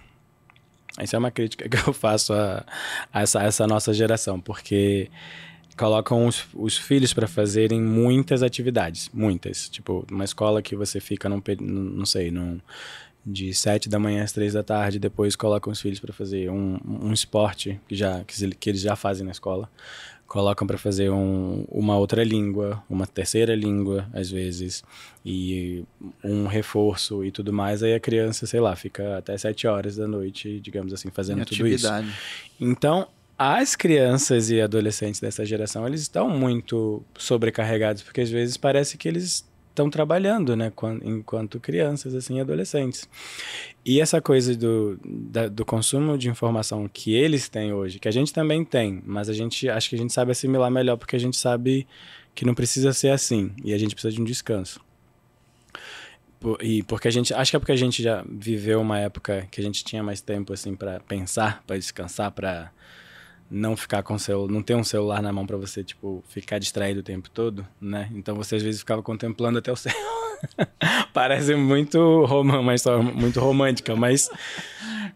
Essa 0.98 1.16
é 1.16 1.20
uma 1.20 1.32
crítica 1.32 1.68
que 1.70 1.78
eu 1.78 1.94
faço 1.94 2.34
a, 2.34 2.66
a 3.14 3.22
essa, 3.22 3.40
a 3.40 3.44
essa 3.44 3.68
nossa 3.68 3.94
geração, 3.94 4.40
porque 4.40 5.10
colocam 5.78 6.26
os, 6.26 6.46
os 6.56 6.78
filhos 6.78 7.14
para 7.14 7.28
fazerem 7.28 7.80
muitas 7.80 8.42
atividades, 8.42 9.10
muitas. 9.14 9.70
Tipo, 9.70 10.06
uma 10.12 10.26
escola 10.26 10.62
que 10.62 10.76
você 10.76 11.00
fica 11.00 11.30
num, 11.30 11.42
não 11.62 12.06
sei, 12.06 12.32
num, 12.32 12.60
de 13.26 13.54
sete 13.54 13.90
da 13.90 14.00
manhã 14.00 14.24
às 14.24 14.32
três 14.32 14.54
da 14.54 14.64
tarde, 14.64 14.98
depois 14.98 15.36
colocam 15.36 15.72
os 15.72 15.82
filhos 15.82 16.00
para 16.00 16.14
fazer 16.14 16.50
um, 16.50 16.80
um 16.86 17.12
esporte 17.12 17.80
que, 17.88 17.96
já, 17.96 18.24
que, 18.24 18.56
que 18.56 18.70
eles 18.70 18.82
já 18.82 18.96
fazem 18.96 19.26
na 19.26 19.32
escola. 19.32 19.70
Colocam 20.28 20.68
para 20.68 20.78
fazer 20.78 21.10
um, 21.10 21.66
uma 21.70 21.98
outra 21.98 22.24
língua, 22.24 22.84
uma 22.90 23.08
terceira 23.08 23.56
língua, 23.56 24.08
às 24.14 24.30
vezes, 24.30 24.84
e 25.26 25.86
um 26.24 26.46
reforço 26.48 27.24
e 27.24 27.32
tudo 27.32 27.54
mais. 27.54 27.82
Aí 27.82 27.94
a 27.94 28.00
criança, 28.00 28.46
sei 28.46 28.60
lá, 28.60 28.76
fica 28.76 29.18
até 29.18 29.38
sete 29.38 29.66
horas 29.68 29.96
da 29.96 30.06
noite, 30.08 30.60
digamos 30.60 30.94
assim, 30.94 31.10
fazendo 31.10 31.38
tudo 31.46 31.66
isso. 31.76 31.88
Então, 32.60 33.08
as 33.38 33.76
crianças 33.76 34.50
e 34.50 34.60
adolescentes 34.60 35.22
dessa 35.22 35.46
geração, 35.46 35.88
eles 35.88 36.02
estão 36.02 36.28
muito 36.28 37.04
sobrecarregados, 37.18 38.02
porque 38.02 38.22
às 38.22 38.30
vezes 38.30 38.58
parece 38.58 38.98
que 38.98 39.08
eles 39.08 39.47
estão 39.78 39.90
trabalhando, 39.92 40.56
né, 40.56 40.72
quan- 40.76 41.00
enquanto 41.04 41.60
crianças, 41.60 42.16
assim, 42.16 42.40
adolescentes. 42.42 43.08
E 43.86 44.02
essa 44.02 44.20
coisa 44.20 44.56
do, 44.56 45.00
da- 45.06 45.48
do 45.48 45.64
consumo 45.64 46.18
de 46.18 46.28
informação 46.30 46.90
que 46.92 47.14
eles 47.14 47.48
têm 47.48 47.72
hoje, 47.72 48.00
que 48.00 48.08
a 48.08 48.12
gente 48.12 48.34
também 48.34 48.66
tem, 48.66 49.02
mas 49.06 49.30
a 49.30 49.34
gente, 49.34 49.70
acho 49.70 49.90
que 49.90 49.96
a 49.96 50.00
gente 50.00 50.12
sabe 50.12 50.32
assimilar 50.32 50.72
melhor, 50.72 50.98
porque 50.98 51.16
a 51.16 51.20
gente 51.20 51.38
sabe 51.38 51.88
que 52.34 52.44
não 52.44 52.56
precisa 52.56 52.92
ser 52.92 53.10
assim, 53.10 53.52
e 53.64 53.74
a 53.74 53.78
gente 53.78 53.94
precisa 53.94 54.14
de 54.14 54.22
um 54.22 54.26
descanso. 54.26 54.82
E 56.62 56.84
porque 56.84 57.08
a 57.08 57.12
gente, 57.12 57.34
acho 57.34 57.52
que 57.52 57.56
é 57.58 57.60
porque 57.60 57.72
a 57.72 57.76
gente 57.78 58.02
já 58.04 58.24
viveu 58.30 58.80
uma 58.80 59.00
época 59.00 59.48
que 59.52 59.60
a 59.60 59.64
gente 59.64 59.84
tinha 59.84 60.04
mais 60.04 60.22
tempo 60.22 60.54
assim 60.54 60.76
para 60.76 61.00
pensar, 61.00 61.64
para 61.66 61.78
descansar, 61.78 62.32
para 62.32 62.72
não 63.50 63.76
ficar 63.78 64.04
com 64.04 64.16
o 64.16 64.20
celular, 64.20 64.52
não 64.52 64.62
ter 64.62 64.76
um 64.76 64.84
celular 64.84 65.22
na 65.22 65.32
mão 65.32 65.46
para 65.46 65.58
você 65.58 65.84
tipo 65.84 66.24
ficar 66.28 66.60
distraído 66.60 67.00
o 67.00 67.04
tempo 67.04 67.30
todo, 67.30 67.66
né? 67.80 68.10
Então 68.14 68.36
você 68.36 68.56
às 68.58 68.64
vezes 68.64 68.80
ficava 68.82 69.02
contemplando 69.02 69.58
até 69.60 69.72
o 69.72 69.76
céu. 69.76 69.94
Parece 71.14 71.56
muito 71.56 72.26
rom 72.26 72.42
uma 72.42 72.76
história 72.76 73.02
muito 73.02 73.40
romântica, 73.40 73.96
mas 73.96 74.30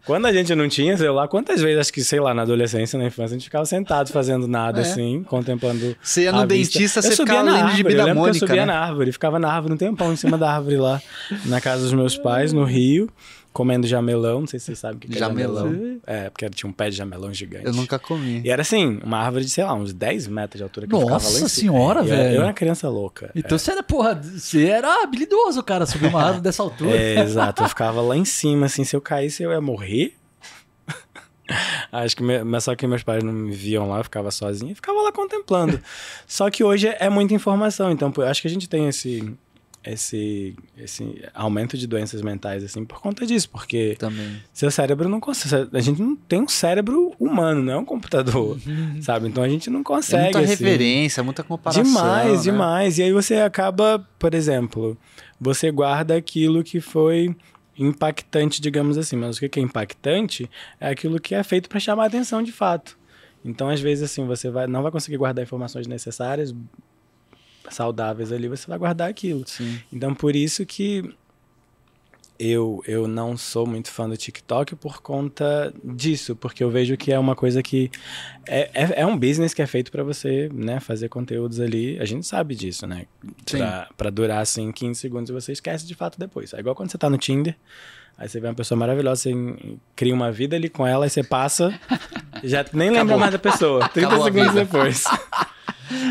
quando 0.04 0.26
a 0.26 0.32
gente 0.32 0.52
não 0.54 0.68
tinha 0.68 0.96
celular, 0.96 1.28
quantas 1.28 1.60
vezes 1.60 1.78
acho 1.78 1.92
que 1.92 2.02
sei 2.02 2.18
lá 2.18 2.34
na 2.34 2.42
adolescência, 2.42 2.98
na 2.98 3.04
infância, 3.06 3.36
a 3.36 3.38
gente 3.38 3.44
ficava 3.44 3.64
sentado 3.64 4.10
fazendo 4.10 4.48
nada 4.48 4.80
É. 4.80 4.82
assim, 4.82 5.22
contemplando 5.24 5.96
Você 6.02 6.22
ia 6.22 6.32
no 6.32 6.38
a 6.38 6.46
vista. 6.46 6.72
dentista, 6.78 6.98
Eu 6.98 7.02
você 7.04 7.14
subia 7.14 7.34
ficava 7.34 7.44
na 7.50 7.52
lendo 7.52 7.64
de 7.66 7.72
árvore, 7.76 7.94
eu 7.94 8.22
que 8.24 8.28
eu 8.30 8.34
subia 8.34 8.66
né? 8.66 8.72
na 8.72 8.78
árvore, 8.80 9.12
ficava 9.12 9.38
na 9.38 9.52
árvore 9.52 9.74
um 9.74 9.76
tempão 9.76 10.12
em 10.12 10.16
cima 10.16 10.36
da 10.36 10.52
árvore 10.52 10.76
lá, 10.76 11.00
na 11.46 11.60
casa 11.60 11.82
dos 11.82 11.92
meus 11.92 12.16
pais, 12.16 12.52
no 12.52 12.64
Rio, 12.64 13.08
comendo 13.52 13.86
jamelão, 13.86 14.40
não 14.40 14.46
sei 14.46 14.58
se 14.58 14.66
você 14.66 14.76
sabe 14.76 14.96
o 14.96 14.98
que 15.00 15.08
que 15.08 15.16
é 15.16 15.18
Jamelão. 15.18 15.66
jamelão. 15.72 16.00
É, 16.06 16.30
porque 16.30 16.48
tinha 16.50 16.68
um 16.68 16.72
pé 16.72 16.88
de 16.90 16.96
jamelão 16.96 17.32
gigante. 17.34 17.66
Eu 17.66 17.72
nunca 17.72 17.98
comi. 17.98 18.40
E 18.44 18.50
era 18.50 18.62
assim, 18.62 18.98
uma 19.04 19.18
árvore 19.18 19.44
de, 19.44 19.50
sei 19.50 19.62
lá, 19.64 19.74
uns 19.74 19.92
10 19.92 20.26
metros 20.28 20.58
de 20.58 20.62
altura 20.62 20.86
que 20.86 20.94
eu 20.94 21.00
ficava 21.00 21.16
lá 21.16 21.20
em 21.20 21.24
Nossa 21.40 21.48
cima. 21.48 21.48
senhora, 21.48 22.00
eu- 22.00 22.04
velho. 22.04 22.22
Eu 22.30 22.36
era 22.36 22.46
uma 22.46 22.52
criança 22.52 22.88
louca. 22.88 23.30
Então 23.34 23.58
você 23.58 23.70
era, 23.70 23.82
porra, 23.82 24.14
você 24.14 24.66
era 24.66 25.02
habilidoso, 25.02 25.62
cara, 25.62 25.84
subir 25.86 26.06
uma 26.08 26.22
árvore 26.22 26.42
dessa 26.42 26.62
altura. 26.62 26.96
É, 26.96 27.20
exato, 27.20 27.62
eu 27.62 27.68
ficava 27.68 28.00
lá 28.00 28.16
em 28.16 28.24
cima, 28.24 28.66
assim, 28.66 28.84
se 28.84 28.96
eu 28.96 29.00
caísse 29.00 29.42
eu 29.42 29.50
ia 29.52 29.60
morrer. 29.60 30.14
Acho 31.90 32.16
que, 32.16 32.22
me- 32.22 32.42
mas 32.44 32.64
só 32.64 32.74
que 32.74 32.86
meus 32.86 33.02
pais 33.02 33.22
não 33.22 33.32
me 33.32 33.52
viam 33.52 33.88
lá, 33.88 33.98
eu 33.98 34.04
ficava 34.04 34.30
sozinho 34.30 34.72
e 34.72 34.74
ficava 34.74 35.00
lá 35.02 35.12
contemplando. 35.12 35.78
Só 36.26 36.48
que 36.50 36.64
hoje 36.64 36.88
é 36.98 37.10
muita 37.10 37.34
informação, 37.34 37.90
então 37.90 38.12
eu 38.16 38.22
acho 38.24 38.40
que 38.40 38.48
a 38.48 38.50
gente 38.50 38.68
tem 38.68 38.88
esse, 38.88 39.34
esse, 39.84 40.54
esse 40.76 41.22
aumento 41.34 41.76
de 41.76 41.86
doenças 41.86 42.22
mentais, 42.22 42.62
assim, 42.62 42.84
por 42.84 43.00
conta 43.00 43.26
disso, 43.26 43.50
porque 43.50 43.96
Também. 43.98 44.40
seu 44.52 44.70
cérebro 44.70 45.08
não 45.08 45.18
consegue. 45.20 45.76
A 45.76 45.80
gente 45.80 46.00
não 46.00 46.14
tem 46.14 46.40
um 46.42 46.48
cérebro 46.48 47.12
humano, 47.18 47.62
não 47.62 47.72
é 47.72 47.76
um 47.76 47.84
computador, 47.84 48.58
sabe? 49.02 49.28
Então 49.28 49.42
a 49.42 49.48
gente 49.48 49.68
não 49.70 49.80
É 49.80 49.84
consegue. 49.84 50.22
muita 50.24 50.38
assim, 50.40 50.48
referência, 50.48 51.22
muita 51.22 51.42
comparação. 51.42 51.82
Demais, 51.82 52.38
né? 52.38 52.42
demais. 52.52 52.98
E 52.98 53.02
aí 53.02 53.12
você 53.12 53.36
acaba, 53.36 53.98
por 54.18 54.34
exemplo, 54.34 54.96
você 55.40 55.70
guarda 55.70 56.14
aquilo 56.16 56.62
que 56.62 56.80
foi 56.80 57.34
impactante, 57.78 58.60
digamos 58.60 58.96
assim. 58.96 59.16
Mas 59.16 59.36
o 59.36 59.48
que 59.48 59.58
é 59.58 59.62
impactante 59.62 60.48
é 60.80 60.88
aquilo 60.90 61.18
que 61.20 61.34
é 61.34 61.42
feito 61.42 61.68
para 61.68 61.80
chamar 61.80 62.04
a 62.04 62.06
atenção 62.06 62.42
de 62.42 62.52
fato. 62.52 62.96
Então, 63.44 63.68
às 63.68 63.80
vezes, 63.80 64.04
assim, 64.04 64.24
você 64.24 64.48
vai, 64.50 64.68
não 64.68 64.82
vai 64.82 64.92
conseguir 64.92 65.16
guardar 65.16 65.42
informações 65.42 65.88
necessárias, 65.88 66.54
saudáveis 67.70 68.32
ali, 68.32 68.48
você 68.48 68.66
vai 68.66 68.78
guardar 68.78 69.08
aquilo. 69.08 69.44
Sim. 69.46 69.80
Então, 69.92 70.14
por 70.14 70.34
isso 70.34 70.64
que 70.66 71.14
eu, 72.38 72.82
eu 72.86 73.06
não 73.06 73.36
sou 73.36 73.64
muito 73.66 73.88
fã 73.88 74.08
do 74.08 74.16
TikTok 74.16 74.74
por 74.74 75.00
conta 75.00 75.72
disso, 75.84 76.34
porque 76.34 76.64
eu 76.64 76.70
vejo 76.70 76.96
que 76.96 77.12
é 77.12 77.18
uma 77.18 77.36
coisa 77.36 77.62
que 77.62 77.88
é, 78.48 78.68
é, 78.74 79.02
é 79.02 79.06
um 79.06 79.16
business 79.16 79.54
que 79.54 79.62
é 79.62 79.66
feito 79.66 79.92
para 79.92 80.02
você, 80.02 80.48
né, 80.52 80.80
fazer 80.80 81.08
conteúdos 81.08 81.60
ali. 81.60 81.98
A 82.00 82.04
gente 82.04 82.26
sabe 82.26 82.56
disso, 82.56 82.84
né? 82.84 83.06
Pra, 83.48 83.88
pra 83.96 84.10
durar 84.10 84.40
assim 84.40 84.72
15 84.72 84.98
segundos 84.98 85.30
e 85.30 85.32
você 85.32 85.52
esquece 85.52 85.86
de 85.86 85.94
fato 85.94 86.18
depois. 86.18 86.52
É 86.52 86.58
igual 86.58 86.74
quando 86.74 86.90
você 86.90 86.98
tá 86.98 87.08
no 87.08 87.16
Tinder. 87.16 87.56
Aí 88.18 88.28
você 88.28 88.40
vê 88.40 88.48
uma 88.48 88.54
pessoa 88.54 88.78
maravilhosa, 88.78 89.22
você 89.22 89.32
cria 89.96 90.14
uma 90.14 90.30
vida 90.30 90.56
ali 90.56 90.68
com 90.68 90.86
ela, 90.86 91.06
aí 91.06 91.10
você 91.10 91.22
passa, 91.22 91.78
já 92.44 92.64
nem 92.72 92.88
lembra 92.90 93.02
Acabou. 93.02 93.18
mais 93.18 93.32
da 93.32 93.38
pessoa. 93.38 93.88
30 93.88 94.08
Acabou 94.08 94.24
segundos 94.24 94.54
depois. 94.54 95.04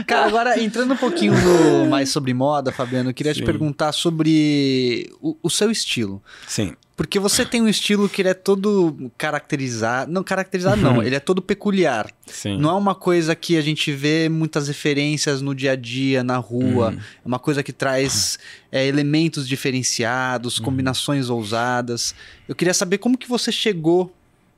Cara, 0.08 0.26
agora 0.28 0.62
entrando 0.62 0.94
um 0.94 0.98
pouquinho 0.98 1.34
no- 1.34 1.86
mais 1.89 2.10
sobre 2.10 2.34
moda, 2.34 2.72
Fabiano, 2.72 3.10
eu 3.10 3.13
queria 3.13 3.34
te 3.34 3.39
Sim. 3.39 3.46
perguntar 3.46 3.91
sobre 3.91 5.12
o, 5.22 5.38
o 5.44 5.50
seu 5.50 5.70
estilo. 5.72 6.22
Sim. 6.48 6.74
Porque 6.96 7.20
você 7.20 7.44
tem 7.44 7.62
um 7.63 7.67
estilo 7.67 8.08
que 8.08 8.22
ele 8.22 8.30
é 8.30 8.34
todo 8.36 9.12
caracterizado. 9.17 10.12
Não, 10.12 10.24
caracterizado 10.24 10.80
não, 10.80 11.02
ele 11.02 11.15
é 11.15 11.20
todo 11.20 11.41
peculiar. 11.41 12.12
Sim. 12.28 12.60
Não 12.60 12.70
é 12.70 12.74
uma 12.74 12.94
coisa 12.94 13.34
que 13.36 13.58
a 13.58 13.62
gente 13.62 13.91
vê 13.91 14.30
muitas 14.30 14.67
referências 14.67 15.41
no 15.41 15.56
dia 15.56 15.72
a 15.72 15.76
dia, 15.76 16.24
na 16.24 16.38
rua. 16.38 16.94
É 16.96 17.28
uma 17.28 17.39
coisa 17.39 17.63
que 17.63 17.74
traz 17.74 18.38
é, 18.72 18.86
elementos 18.86 19.48
diferenciados, 19.48 20.60
combinações 20.60 21.28
ousadas. 21.30 22.13
Eu 22.48 22.54
queria 22.54 22.74
saber 22.74 23.00
como 23.00 23.17
que 23.17 23.28
você 23.28 23.52
chegou 23.52 24.13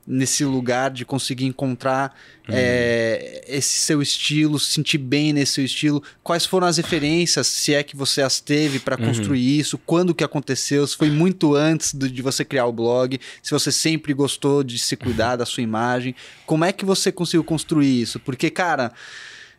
nesse 0.06 0.44
lugar 0.44 0.90
de 0.90 1.04
conseguir 1.04 1.46
encontrar 1.46 2.14
é, 2.48 3.42
esse 3.48 3.78
seu 3.78 4.02
estilo, 4.02 4.58
se 4.58 4.72
sentir 4.72 4.98
bem 4.98 5.32
nesse 5.32 5.52
seu 5.54 5.64
estilo. 5.64 6.02
Quais 6.22 6.44
foram 6.44 6.66
as 6.66 6.76
referências, 6.76 7.46
se 7.46 7.72
é 7.72 7.82
que 7.82 7.96
você 7.96 8.20
as 8.20 8.38
teve 8.40 8.78
para 8.78 8.96
construir 8.98 9.58
isso? 9.58 9.78
Quando 9.78 10.14
que 10.14 10.22
aconteceu? 10.22 10.86
Se 10.86 10.96
foi 10.96 11.10
muito 11.10 11.54
antes 11.54 11.94
do- 11.94 12.08
de 12.10 12.20
você 12.20 12.44
criar 12.44 12.66
o 12.66 12.72
blog? 12.72 13.18
Se 13.42 13.50
você 13.50 13.72
sempre 13.72 14.12
gostou 14.12 14.62
de 14.62 14.78
se 14.78 14.96
cuidar 14.96 15.36
da 15.36 15.46
sua 15.46 15.62
imagem? 15.62 16.14
Como 16.44 16.64
é 16.64 16.72
que 16.72 16.84
você 16.84 17.10
conseguiu 17.10 17.44
construir 17.44 18.00
isso? 18.02 18.20
Porque, 18.20 18.50
cara... 18.50 18.92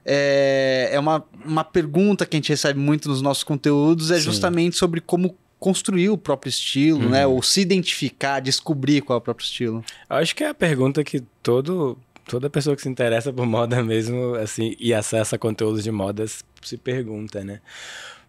É, 0.08 0.90
é 0.92 1.00
uma, 1.00 1.26
uma 1.44 1.64
pergunta 1.64 2.28
que 2.28 2.36
a 2.36 2.38
gente 2.38 2.50
recebe 2.50 2.80
muito 2.80 3.10
nos 3.10 3.24
nossos 3.24 3.44
conteúdos, 3.44 4.12
é 4.12 4.18
Sim. 4.18 4.26
justamente 4.26 4.78
sobre 4.78 5.02
como 5.02 5.36
construir 5.60 6.10
o 6.10 6.18
próprio 6.18 6.50
estilo, 6.50 7.10
né? 7.10 7.26
Ou 7.26 7.42
se 7.42 7.62
identificar, 7.62 8.40
descobrir 8.40 9.02
qual 9.02 9.18
é 9.18 9.20
o 9.20 9.22
próprio 9.22 9.46
estilo. 9.46 9.84
Eu 10.10 10.18
acho 10.18 10.36
que 10.36 10.44
é 10.44 10.50
a 10.50 10.54
pergunta 10.54 11.04
que 11.04 11.22
todo, 11.42 11.98
toda 12.28 12.50
pessoa 12.50 12.76
que 12.76 12.82
se 12.82 12.90
interessa 12.90 13.32
por 13.32 13.46
moda 13.46 13.82
mesmo, 13.84 14.36
assim, 14.36 14.76
e 14.80 14.94
acessa 14.94 15.38
conteúdos 15.38 15.84
de 15.84 15.92
modas 15.92 16.44
se 16.62 16.78
pergunta, 16.78 17.44
né? 17.44 17.62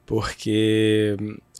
Porque 0.04 1.16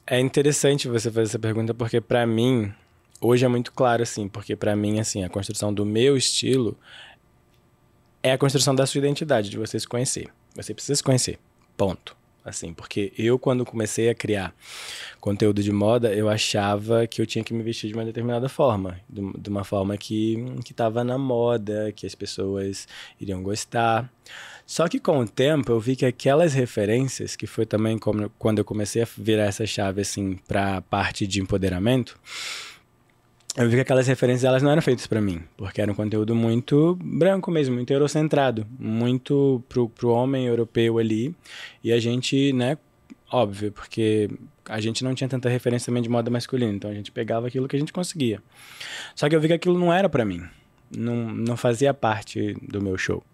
é 0.07 0.21
interessante 0.21 0.89
você 0.89 1.11
fazer 1.11 1.31
essa 1.31 1.39
pergunta 1.39 1.75
porque 1.75 2.01
pra 2.01 2.27
mim 2.27 2.73
hoje 3.21 3.45
é 3.45 3.49
muito 3.49 3.73
claro 3.73 4.03
assim, 4.03 4.29
porque 4.29 4.55
pra 4.55 4.77
mim 4.77 5.01
assim, 5.01 5.25
a 5.25 5.29
construção 5.29 5.75
do 5.75 5.85
meu 5.85 6.17
estilo 6.17 6.79
é 8.23 8.33
a 8.33 8.39
construção 8.39 8.75
da 8.75 8.87
sua 8.87 8.99
identidade, 8.99 9.51
de 9.51 9.59
você 9.59 9.79
se 9.79 9.87
conhecer. 9.87 10.29
Você 10.55 10.73
precisa 10.75 10.97
se 10.97 11.03
conhecer. 11.03 11.39
Ponto. 11.77 12.17
Assim, 12.47 12.73
porque 12.73 13.13
eu 13.19 13.41
quando 13.41 13.65
comecei 13.65 14.09
a 14.09 14.15
criar 14.15 14.55
conteúdo 15.21 15.61
de 15.65 15.73
moda, 15.73 16.15
eu 16.15 16.29
achava 16.29 17.05
que 17.05 17.21
eu 17.21 17.27
tinha 17.27 17.43
que 17.43 17.53
me 17.53 17.61
vestir 17.61 17.89
de 17.89 17.95
uma 17.95 18.05
determinada 18.05 18.49
forma, 18.49 19.01
de, 19.11 19.51
uma 19.51 19.65
forma 19.65 19.97
que 19.97 20.37
que 20.65 20.71
estava 20.71 21.03
na 21.03 21.19
moda, 21.19 21.91
que 21.91 22.07
as 22.07 22.15
pessoas 22.15 22.87
iriam 23.21 23.43
gostar. 23.43 24.09
Só 24.65 24.87
que 24.87 25.01
com 25.01 25.19
o 25.19 25.27
tempo 25.27 25.73
eu 25.73 25.81
vi 25.81 25.97
que 25.97 26.07
aquelas 26.07 26.55
referências, 26.55 27.35
que 27.35 27.49
foi 27.49 27.67
também 27.67 27.99
como, 27.99 28.31
quando 28.39 28.59
eu 28.59 28.65
comecei 28.65 29.03
a 29.03 29.09
virar 29.19 29.47
essa 29.47 29.67
chave 29.67 30.03
assim 30.03 30.39
para 30.47 30.77
a 30.77 30.81
parte 30.81 31.27
de 31.27 31.41
empoderamento, 31.41 32.17
eu 33.57 33.69
vi 33.69 33.77
que 33.77 33.81
aquelas 33.81 34.07
referências 34.07 34.45
elas 34.45 34.63
não 34.63 34.71
eram 34.71 34.83
feitas 34.83 35.07
para 35.07 35.21
mim, 35.21 35.43
porque 35.57 35.81
era 35.81 35.91
um 35.91 35.95
conteúdo 35.95 36.35
muito 36.35 36.99
branco 37.03 37.51
mesmo, 37.51 37.75
muito 37.75 37.91
eurocentrado, 37.91 38.67
muito 38.79 39.63
pro, 39.69 39.89
pro 39.89 40.11
homem 40.11 40.47
europeu 40.47 40.99
ali. 40.99 41.35
E 41.83 41.91
a 41.91 41.99
gente, 41.99 42.53
né, 42.53 42.77
óbvio, 43.33 43.73
porque 43.73 44.31
a 44.69 44.79
gente 44.79 45.03
não 45.03 45.15
tinha 45.15 45.29
tanta 45.29 45.49
referência 45.49 45.87
também 45.87 46.03
de 46.03 46.09
moda 46.09 46.31
masculina, 46.31 46.73
então 46.73 46.91
a 46.91 46.95
gente 46.95 47.11
pegava 47.11 47.47
aquilo 47.47 47.67
que 47.67 47.77
a 47.77 47.79
gente 47.79 47.93
conseguia. 47.93 48.43
Só 49.15 49.29
que 49.29 49.35
eu 49.35 49.41
vi 49.41 49.49
que 49.49 49.55
aquilo 49.55 49.79
não 49.79 49.93
era 49.93 50.09
para 50.09 50.25
mim. 50.25 50.43
Não, 50.95 51.17
não 51.35 51.57
fazia 51.57 51.95
parte 51.95 52.55
do 52.63 52.83
meu 52.83 52.99
show. 52.99 53.25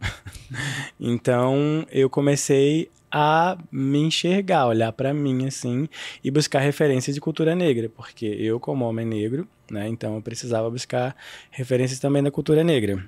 então 1.00 1.84
eu 1.90 2.08
comecei 2.08 2.88
a 3.12 3.58
me 3.70 3.98
enxergar, 3.98 4.66
olhar 4.66 4.90
para 4.92 5.12
mim 5.12 5.46
assim 5.46 5.86
e 6.24 6.30
buscar 6.30 6.60
referências 6.60 7.14
de 7.14 7.20
cultura 7.20 7.54
negra, 7.54 7.90
porque 7.90 8.24
eu 8.24 8.58
como 8.58 8.86
homem 8.86 9.04
negro, 9.04 9.46
né, 9.70 9.86
então 9.88 10.16
eu 10.16 10.22
precisava 10.22 10.70
buscar 10.70 11.14
referências 11.50 12.00
também 12.00 12.22
da 12.22 12.30
cultura 12.30 12.64
negra. 12.64 13.06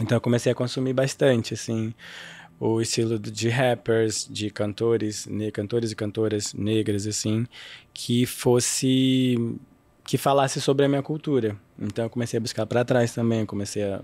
Então 0.00 0.16
eu 0.16 0.20
comecei 0.20 0.52
a 0.52 0.54
consumir 0.54 0.92
bastante 0.92 1.54
assim 1.54 1.92
o 2.60 2.80
estilo 2.80 3.18
de 3.18 3.48
rappers, 3.48 4.26
de 4.30 4.48
cantores, 4.50 5.26
ne 5.26 5.50
cantores 5.50 5.90
e 5.90 5.96
cantoras 5.96 6.54
negras 6.54 7.06
assim, 7.06 7.46
que 7.92 8.24
fosse 8.24 9.36
que 10.04 10.16
falasse 10.16 10.60
sobre 10.60 10.84
a 10.84 10.88
minha 10.88 11.02
cultura. 11.02 11.56
Então 11.78 12.04
eu 12.04 12.10
comecei 12.10 12.38
a 12.38 12.40
buscar 12.40 12.64
para 12.64 12.84
trás 12.84 13.12
também, 13.12 13.44
comecei 13.44 13.82
a 13.82 14.00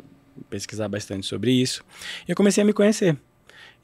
pesquisar 0.51 0.89
bastante 0.89 1.27
sobre 1.27 1.53
isso. 1.53 1.85
E 2.27 2.33
eu 2.33 2.37
comecei 2.37 2.63
a 2.63 2.67
me 2.67 2.73
conhecer. 2.73 3.17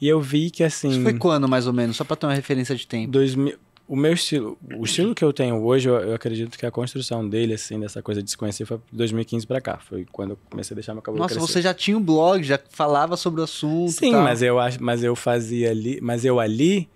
E 0.01 0.07
eu 0.09 0.21
vi 0.21 0.51
que 0.51 0.63
assim, 0.63 0.91
Isso 0.91 1.03
foi 1.03 1.15
quando, 1.15 1.49
mais 1.49 1.67
ou 1.67 1.73
menos? 1.73 1.97
Só 1.97 2.05
pra 2.05 2.15
ter 2.17 2.27
uma 2.27 2.35
referência 2.35 2.75
de 2.77 2.87
tempo. 2.87 3.11
2000, 3.11 3.57
o 3.89 3.97
meu 3.97 4.13
estilo, 4.13 4.59
o 4.77 4.85
estilo 4.85 5.15
que 5.15 5.25
eu 5.25 5.33
tenho 5.33 5.57
hoje, 5.65 5.89
eu, 5.89 5.95
eu 5.97 6.15
acredito 6.15 6.59
que 6.59 6.67
a 6.67 6.71
construção 6.71 7.27
dele, 7.29 7.55
assim, 7.55 7.81
dessa 7.81 8.03
coisa 8.03 8.23
de 8.23 8.31
se 8.31 8.37
conhecer, 8.37 8.65
foi 8.67 8.77
de 8.93 8.97
2015 8.99 9.47
pra 9.47 9.61
cá. 9.61 9.79
Foi 9.79 10.07
quando 10.13 10.33
eu 10.33 10.39
comecei 10.51 10.75
a 10.75 10.77
deixar 10.77 10.93
meu 10.93 11.03
cabelo 11.03 11.23
Nossa, 11.23 11.35
crescer. 11.37 11.53
você 11.53 11.63
já 11.63 11.73
tinha 11.75 11.97
um 11.97 12.03
blog, 12.03 12.43
já 12.45 12.61
falava 12.71 13.17
sobre 13.17 13.41
o 13.41 13.45
assunto. 13.45 13.91
Sim, 13.93 14.13
mas 14.13 14.43
eu 14.43 14.59
acho, 14.61 14.83
mas 14.83 15.03
eu 15.03 15.17
fazia 15.17 15.71
ali, 15.71 15.99
mas 16.03 16.25
eu 16.25 16.39
ali, 16.39 16.89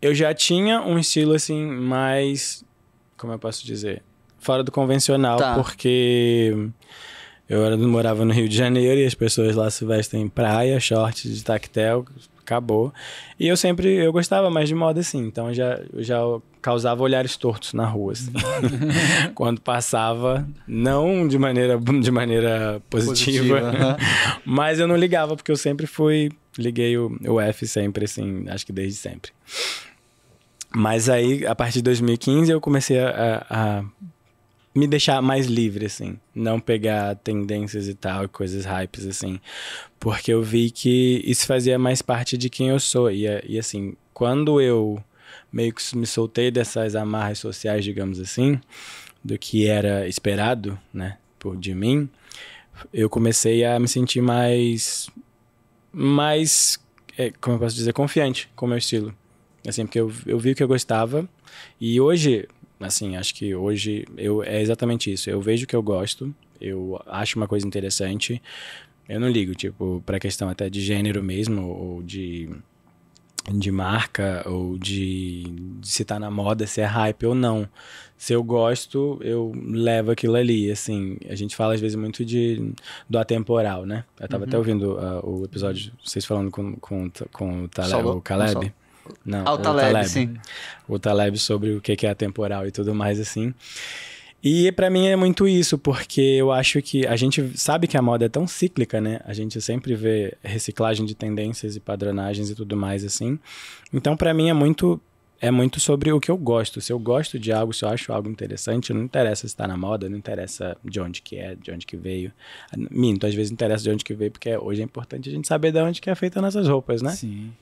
eu 0.00 0.14
já 0.14 0.32
tinha 0.32 0.80
um 0.80 0.98
estilo 0.98 1.34
assim 1.34 1.66
mais, 1.66 2.64
como 3.16 3.32
eu 3.32 3.38
posso 3.38 3.66
dizer, 3.66 4.02
fora 4.38 4.62
do 4.62 4.70
convencional, 4.70 5.38
Tá. 5.38 5.54
porque 5.56 6.54
eu 7.48 7.76
morava 7.78 8.24
no 8.24 8.32
Rio 8.32 8.48
de 8.48 8.56
Janeiro 8.56 9.00
e 9.00 9.04
as 9.06 9.14
pessoas 9.14 9.56
lá 9.56 9.68
se 9.70 9.84
vestem 9.84 10.22
em 10.22 10.28
praia, 10.28 10.78
shorts 10.78 11.34
de 11.34 11.42
tactel, 11.42 12.04
acabou. 12.48 12.92
E 13.38 13.46
eu 13.46 13.56
sempre, 13.56 13.94
eu 13.94 14.12
gostava 14.12 14.48
mais 14.50 14.68
de 14.68 14.74
moda 14.74 15.00
assim, 15.00 15.18
então 15.26 15.48
eu 15.48 15.54
já, 15.54 15.80
já 15.98 16.18
causava 16.62 17.02
olhares 17.02 17.36
tortos 17.36 17.74
na 17.74 17.86
rua, 17.86 18.12
assim. 18.12 18.32
Quando 19.34 19.60
passava, 19.60 20.48
não 20.66 21.28
de 21.28 21.38
maneira, 21.38 21.78
de 21.78 22.10
maneira 22.10 22.82
positiva, 22.90 23.60
aham. 23.60 23.96
mas 24.44 24.78
eu 24.80 24.88
não 24.88 24.96
ligava, 24.96 25.36
porque 25.36 25.52
eu 25.52 25.56
sempre 25.56 25.86
fui. 25.86 26.30
Liguei 26.56 26.98
o, 26.98 27.16
o 27.28 27.40
F 27.40 27.66
sempre, 27.68 28.04
assim, 28.06 28.44
acho 28.48 28.66
que 28.66 28.72
desde 28.72 28.98
sempre. 28.98 29.30
Mas 30.74 31.08
aí, 31.08 31.46
a 31.46 31.54
partir 31.54 31.74
de 31.74 31.82
2015, 31.82 32.50
eu 32.50 32.60
comecei 32.60 32.98
a- 32.98 33.46
a 33.48 33.84
me 34.78 34.86
deixar 34.86 35.20
mais 35.20 35.46
livre, 35.46 35.86
assim. 35.86 36.18
Não 36.34 36.60
pegar 36.60 37.16
tendências 37.16 37.88
e 37.88 37.94
tal, 37.94 38.28
coisas 38.28 38.64
hypes, 38.64 39.06
assim. 39.06 39.40
Porque 39.98 40.32
eu 40.32 40.42
vi 40.42 40.70
que 40.70 41.22
isso 41.24 41.46
fazia 41.46 41.78
mais 41.78 42.00
parte 42.00 42.38
de 42.38 42.48
quem 42.48 42.68
eu 42.68 42.78
sou. 42.80 43.10
E, 43.10 43.26
e 43.46 43.58
assim, 43.58 43.96
quando 44.14 44.60
eu 44.60 45.02
meio 45.52 45.72
que 45.72 45.96
me 45.96 46.06
soltei 46.06 46.50
dessas 46.50 46.94
amarras 46.94 47.38
sociais, 47.38 47.84
digamos 47.84 48.20
assim, 48.20 48.60
do 49.24 49.38
que 49.38 49.66
era 49.66 50.06
esperado, 50.06 50.78
né, 50.92 51.18
por 51.38 51.56
de 51.56 51.74
mim, 51.74 52.08
eu 52.92 53.10
comecei 53.10 53.64
a 53.64 53.78
me 53.78 53.88
sentir 53.88 54.20
mais 54.20 55.08
mais 55.92 56.78
é, 57.16 57.32
como 57.40 57.56
eu 57.56 57.60
posso 57.60 57.74
dizer 57.74 57.92
confiante 57.92 58.48
com 58.54 58.66
o 58.66 58.68
meu 58.68 58.78
estilo 58.78 59.12
assim 59.66 59.84
porque 59.84 59.98
eu, 59.98 60.12
eu 60.26 60.38
vi 60.38 60.52
o 60.52 60.54
que 60.54 60.62
eu 60.62 60.68
gostava 60.68 61.28
e 61.80 62.00
hoje 62.00 62.46
assim 62.80 63.16
acho 63.16 63.34
que 63.34 63.54
hoje 63.54 64.06
eu 64.16 64.42
é 64.42 64.60
exatamente 64.60 65.12
isso 65.12 65.28
eu 65.28 65.40
vejo 65.40 65.64
o 65.64 65.66
que 65.66 65.76
eu 65.76 65.82
gosto 65.82 66.34
eu 66.60 67.00
acho 67.06 67.36
uma 67.36 67.48
coisa 67.48 67.66
interessante 67.66 68.40
eu 69.08 69.18
não 69.18 69.28
ligo 69.28 69.54
tipo 69.54 70.02
para 70.04 70.18
questão 70.18 70.48
até 70.48 70.68
de 70.68 70.80
gênero 70.80 71.22
mesmo 71.22 71.68
ou 71.68 72.02
de 72.02 72.50
de 73.52 73.70
marca 73.70 74.42
ou 74.46 74.76
de, 74.78 75.44
de 75.80 75.88
se 75.88 76.04
tá 76.04 76.18
na 76.18 76.30
moda, 76.30 76.66
se 76.66 76.80
é 76.80 76.84
hype 76.84 77.26
ou 77.26 77.34
não. 77.34 77.68
Se 78.16 78.32
eu 78.32 78.42
gosto, 78.42 79.18
eu 79.22 79.52
levo 79.54 80.10
aquilo 80.10 80.34
ali, 80.34 80.70
assim. 80.70 81.16
A 81.28 81.34
gente 81.34 81.54
fala 81.54 81.74
às 81.74 81.80
vezes 81.80 81.94
muito 81.94 82.24
de 82.24 82.72
do 83.08 83.18
atemporal, 83.18 83.86
né? 83.86 84.04
Eu 84.18 84.28
tava 84.28 84.44
até 84.44 84.58
ouvindo 84.58 84.98
ah, 84.98 85.24
o 85.24 85.44
episódio, 85.44 85.92
vocês 86.04 86.24
falando 86.24 86.50
com, 86.50 86.74
com, 86.76 87.10
com 87.32 87.64
o, 87.64 87.68
Tale, 87.68 87.94
o 87.94 88.20
Caleb. 88.20 88.72
Não. 89.24 89.38
Não, 89.38 89.46
Ah, 89.46 89.52
o 89.54 89.58
Taleb, 89.58 90.08
sim. 90.08 90.34
o 90.88 90.98
Taleb 90.98 91.38
sobre 91.38 91.74
o 91.74 91.80
que 91.80 92.06
é 92.06 92.10
atemporal 92.10 92.66
e 92.66 92.70
tudo 92.70 92.94
mais 92.94 93.18
assim. 93.20 93.54
E 94.42 94.70
pra 94.70 94.88
mim 94.88 95.08
é 95.08 95.16
muito 95.16 95.48
isso, 95.48 95.76
porque 95.76 96.20
eu 96.20 96.52
acho 96.52 96.80
que 96.80 97.04
a 97.06 97.16
gente 97.16 97.58
sabe 97.58 97.88
que 97.88 97.96
a 97.96 98.02
moda 98.02 98.24
é 98.26 98.28
tão 98.28 98.46
cíclica, 98.46 99.00
né? 99.00 99.20
A 99.24 99.34
gente 99.34 99.60
sempre 99.60 99.96
vê 99.96 100.36
reciclagem 100.42 101.04
de 101.04 101.14
tendências 101.14 101.74
e 101.74 101.80
padronagens 101.80 102.48
e 102.48 102.54
tudo 102.54 102.76
mais 102.76 103.04
assim. 103.04 103.38
Então 103.92 104.16
pra 104.16 104.32
mim 104.32 104.48
é 104.48 104.52
muito 104.52 105.00
é 105.40 105.50
muito 105.50 105.78
sobre 105.78 106.12
o 106.12 106.18
que 106.20 106.30
eu 106.30 106.36
gosto. 106.36 106.80
Se 106.80 106.92
eu 106.92 106.98
gosto 106.98 107.38
de 107.38 107.52
algo, 107.52 107.72
se 107.72 107.84
eu 107.84 107.88
acho 107.88 108.12
algo 108.12 108.28
interessante, 108.28 108.92
não 108.92 109.02
interessa 109.02 109.42
se 109.42 109.46
está 109.46 109.68
na 109.68 109.76
moda, 109.76 110.08
não 110.08 110.18
interessa 110.18 110.76
de 110.84 111.00
onde 111.00 111.22
que 111.22 111.36
é, 111.36 111.54
de 111.54 111.70
onde 111.70 111.86
que 111.86 111.96
veio. 111.96 112.32
Minto, 112.90 113.24
às 113.26 113.34
vezes 113.34 113.52
interessa 113.52 113.84
de 113.84 113.90
onde 113.90 114.04
que 114.04 114.14
veio, 114.14 114.32
porque 114.32 114.56
hoje 114.56 114.80
é 114.80 114.84
importante 114.84 115.28
a 115.28 115.32
gente 115.32 115.46
saber 115.46 115.70
de 115.70 115.80
onde 115.80 116.00
que 116.00 116.10
é 116.10 116.14
feita 116.14 116.40
nossas 116.40 116.66
roupas, 116.66 117.02
né? 117.02 117.10
Sim. 117.12 117.52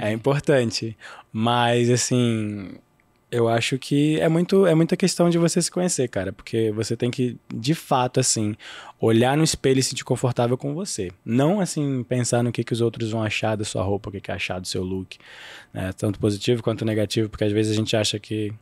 É 0.00 0.12
importante. 0.12 0.96
Mas, 1.32 1.90
assim, 1.90 2.76
eu 3.30 3.48
acho 3.48 3.78
que 3.78 4.20
é 4.20 4.28
muito 4.28 4.66
é 4.66 4.74
muita 4.74 4.96
questão 4.96 5.28
de 5.28 5.38
você 5.38 5.60
se 5.60 5.70
conhecer, 5.70 6.08
cara. 6.08 6.32
Porque 6.32 6.70
você 6.72 6.96
tem 6.96 7.10
que, 7.10 7.38
de 7.52 7.74
fato, 7.74 8.20
assim, 8.20 8.56
olhar 9.00 9.36
no 9.36 9.44
espelho 9.44 9.78
e 9.78 9.82
se 9.82 9.90
sentir 9.90 10.04
confortável 10.04 10.56
com 10.56 10.74
você. 10.74 11.10
Não, 11.24 11.60
assim, 11.60 12.02
pensar 12.04 12.42
no 12.42 12.52
que, 12.52 12.64
que 12.64 12.72
os 12.72 12.80
outros 12.80 13.10
vão 13.10 13.22
achar 13.22 13.56
da 13.56 13.64
sua 13.64 13.82
roupa, 13.82 14.08
o 14.08 14.12
que, 14.12 14.20
que 14.20 14.30
é 14.30 14.34
achar 14.34 14.60
do 14.60 14.66
seu 14.66 14.82
look. 14.82 15.18
Né? 15.72 15.92
Tanto 15.92 16.18
positivo 16.18 16.62
quanto 16.62 16.84
negativo, 16.84 17.28
porque 17.28 17.44
às 17.44 17.52
vezes 17.52 17.72
a 17.72 17.76
gente 17.76 17.96
acha 17.96 18.18
que 18.18 18.52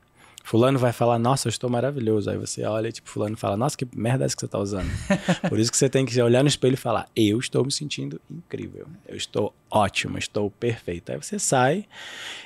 Fulano 0.47 0.79
vai 0.79 0.93
falar, 0.93 1.19
nossa, 1.19 1.49
eu 1.49 1.51
estou 1.51 1.71
maravilhoso. 1.71 2.29
Aí 2.29 2.37
você 2.37 2.65
olha 2.65 2.89
e, 2.89 2.93
tipo, 2.93 3.09
fulano 3.09 3.35
fala, 3.35 3.57
nossa, 3.57 3.79
que 3.79 3.89
merda 3.97 4.25
é 4.25 4.27
essa 4.27 4.37
que 4.37 4.41
você 4.43 4.47
tá 4.47 4.59
usando? 4.59 4.91
Por 5.49 5.59
isso 5.59 5.71
que 5.71 5.77
você 5.77 5.89
tem 5.89 6.05
que 6.05 6.21
olhar 6.21 6.43
no 6.43 6.49
espelho 6.49 6.75
e 6.75 6.77
falar, 6.77 7.09
eu 7.17 7.39
estou 7.39 7.65
me 7.65 7.73
sentindo 7.73 8.21
incrível. 8.31 8.87
Eu 9.09 9.17
estou 9.17 9.55
ótimo, 9.71 10.19
estou 10.19 10.51
perfeito. 10.51 11.11
Aí 11.11 11.17
você 11.17 11.39
sai. 11.39 11.87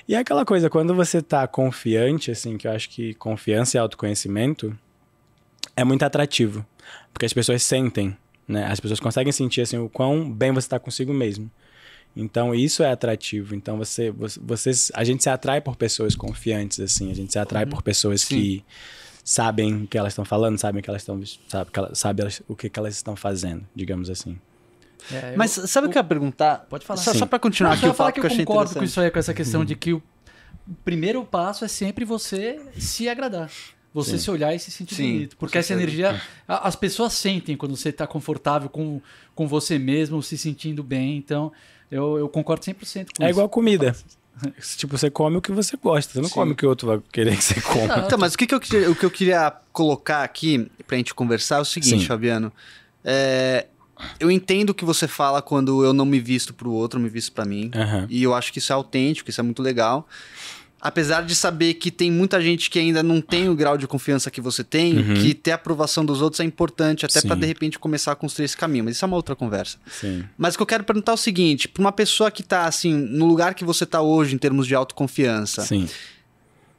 E 0.06 0.14
é 0.14 0.18
aquela 0.18 0.44
coisa, 0.44 0.70
quando 0.70 0.94
você 0.94 1.20
tá 1.20 1.44
confiante, 1.48 2.30
assim, 2.30 2.56
que 2.56 2.68
eu 2.68 2.70
acho 2.70 2.88
que 2.88 3.14
confiança 3.14 3.76
e 3.76 3.80
autoconhecimento 3.80 4.78
é 5.74 5.82
muito 5.82 6.04
atrativo. 6.04 6.64
Porque 7.12 7.26
as 7.26 7.32
pessoas 7.32 7.64
sentem, 7.64 8.16
né? 8.46 8.64
As 8.70 8.78
pessoas 8.78 9.00
conseguem 9.00 9.32
sentir, 9.32 9.62
assim, 9.62 9.76
o 9.76 9.88
quão 9.88 10.30
bem 10.30 10.52
você 10.52 10.68
tá 10.68 10.78
consigo 10.78 11.12
mesmo. 11.12 11.50
Então 12.18 12.54
isso 12.54 12.82
é 12.82 12.90
atrativo. 12.90 13.54
Então 13.54 13.78
você, 13.78 14.10
você, 14.10 14.72
a 14.92 15.04
gente 15.04 15.22
se 15.22 15.30
atrai 15.30 15.60
por 15.60 15.76
pessoas 15.76 16.16
confiantes 16.16 16.80
assim, 16.80 17.10
a 17.10 17.14
gente 17.14 17.32
se 17.32 17.38
atrai 17.38 17.64
uhum. 17.64 17.70
por 17.70 17.82
pessoas 17.82 18.22
Sim. 18.22 18.34
que 18.34 18.64
sabem 19.24 19.82
o 19.82 19.86
que 19.86 19.96
elas 19.96 20.12
estão 20.12 20.24
falando, 20.24 20.58
sabem 20.58 20.82
que 20.82 20.90
elas 20.90 21.02
estão, 21.02 21.20
sabe, 21.48 21.70
que 21.70 21.78
elas, 21.78 21.98
sabe 21.98 22.22
o 22.48 22.56
que, 22.56 22.68
que 22.68 22.78
elas 22.78 22.94
estão 22.94 23.14
fazendo, 23.14 23.64
digamos 23.74 24.10
assim. 24.10 24.38
É, 25.12 25.36
Mas 25.36 25.56
eu, 25.56 25.68
sabe 25.68 25.86
o 25.86 25.90
que 25.90 25.96
eu 25.96 26.00
ia 26.00 26.04
perguntar? 26.04 26.66
Pode 26.68 26.84
falar. 26.84 27.00
Só, 27.00 27.14
só 27.14 27.24
para 27.24 27.38
continuar 27.38 27.70
Não, 27.70 27.76
aqui, 27.76 27.86
eu 27.86 27.94
falar 27.94 28.10
que 28.10 28.20
eu, 28.20 28.24
eu 28.24 28.36
concordo 28.38 28.74
com 28.74 28.82
isso 28.82 29.00
aí, 29.00 29.10
com 29.10 29.18
essa 29.18 29.32
questão 29.32 29.60
uhum. 29.60 29.66
de 29.66 29.76
que 29.76 29.92
o 29.92 30.02
primeiro 30.84 31.24
passo 31.24 31.64
é 31.64 31.68
sempre 31.68 32.04
você 32.04 32.60
se 32.76 33.08
agradar. 33.08 33.50
Você 33.94 34.12
Sim. 34.12 34.18
se 34.18 34.30
olhar 34.30 34.54
e 34.54 34.58
se 34.58 34.70
sentir 34.70 34.94
Sim, 34.94 35.12
bonito. 35.12 35.36
Porque 35.36 35.56
essa 35.56 35.72
energia, 35.72 36.20
as 36.46 36.76
pessoas 36.76 37.14
sentem 37.14 37.56
quando 37.56 37.76
você 37.76 37.88
está 37.88 38.06
confortável 38.06 38.68
com, 38.68 39.00
com 39.34 39.48
você 39.48 39.78
mesmo, 39.78 40.22
se 40.22 40.36
sentindo 40.36 40.82
bem. 40.82 41.16
Então, 41.16 41.50
eu, 41.90 42.18
eu 42.18 42.28
concordo 42.28 42.64
100% 42.64 42.74
com 42.74 42.78
é 42.78 43.02
isso. 43.02 43.06
É 43.20 43.30
igual 43.30 43.48
comida. 43.48 43.94
Tipo, 44.76 44.96
você 44.96 45.10
come 45.10 45.36
o 45.36 45.42
que 45.42 45.50
você 45.50 45.76
gosta, 45.76 46.12
você 46.12 46.20
não 46.20 46.28
Sim. 46.28 46.34
come 46.34 46.52
o 46.52 46.54
que 46.54 46.64
o 46.64 46.68
outro 46.68 46.86
vai 46.86 47.00
querer 47.10 47.36
que 47.36 47.42
você 47.42 47.60
coma. 47.60 48.04
Então, 48.06 48.16
mas 48.16 48.34
o 48.34 48.38
que, 48.38 48.46
que, 48.46 48.54
eu, 48.54 48.92
o 48.92 48.94
que 48.94 49.04
eu 49.04 49.10
queria 49.10 49.52
colocar 49.72 50.22
aqui 50.22 50.70
pra 50.86 50.96
gente 50.96 51.12
conversar 51.12 51.56
é 51.56 51.60
o 51.60 51.64
seguinte, 51.64 52.02
Sim. 52.02 52.06
Fabiano. 52.06 52.52
É, 53.04 53.66
eu 54.20 54.30
entendo 54.30 54.70
o 54.70 54.74
que 54.74 54.84
você 54.84 55.08
fala 55.08 55.42
quando 55.42 55.84
eu 55.84 55.92
não 55.92 56.04
me 56.04 56.20
visto 56.20 56.54
pro 56.54 56.70
outro, 56.70 57.00
eu 57.00 57.02
me 57.02 57.08
visto 57.08 57.32
para 57.32 57.44
mim. 57.44 57.70
Uhum. 57.74 58.06
E 58.08 58.22
eu 58.22 58.32
acho 58.32 58.52
que 58.52 58.60
isso 58.60 58.72
é 58.72 58.76
autêntico, 58.76 59.28
isso 59.28 59.40
é 59.40 59.44
muito 59.44 59.60
legal 59.60 60.06
apesar 60.80 61.22
de 61.22 61.34
saber 61.34 61.74
que 61.74 61.90
tem 61.90 62.10
muita 62.10 62.40
gente 62.40 62.70
que 62.70 62.78
ainda 62.78 63.02
não 63.02 63.20
tem 63.20 63.48
o 63.48 63.54
grau 63.54 63.76
de 63.76 63.86
confiança 63.86 64.30
que 64.30 64.40
você 64.40 64.62
tem, 64.62 64.98
uhum. 64.98 65.14
que 65.14 65.34
ter 65.34 65.50
a 65.50 65.54
aprovação 65.56 66.04
dos 66.04 66.22
outros 66.22 66.40
é 66.40 66.44
importante 66.44 67.04
até 67.04 67.20
para 67.20 67.34
de 67.34 67.46
repente 67.46 67.78
começar 67.78 68.12
a 68.12 68.16
construir 68.16 68.44
esse 68.44 68.56
caminho, 68.56 68.84
mas 68.84 68.96
isso 68.96 69.04
é 69.04 69.06
uma 69.06 69.16
outra 69.16 69.34
conversa. 69.34 69.76
Sim. 69.90 70.24
Mas 70.36 70.54
o 70.54 70.58
que 70.58 70.62
eu 70.62 70.66
quero 70.66 70.84
perguntar 70.84 71.12
é 71.12 71.14
o 71.14 71.18
seguinte, 71.18 71.66
para 71.66 71.80
uma 71.80 71.92
pessoa 71.92 72.30
que 72.30 72.42
tá 72.42 72.66
assim, 72.66 72.92
no 72.92 73.26
lugar 73.26 73.54
que 73.54 73.64
você 73.64 73.84
tá 73.84 74.00
hoje 74.00 74.34
em 74.34 74.38
termos 74.38 74.66
de 74.66 74.74
autoconfiança, 74.74 75.62
Sim. 75.62 75.88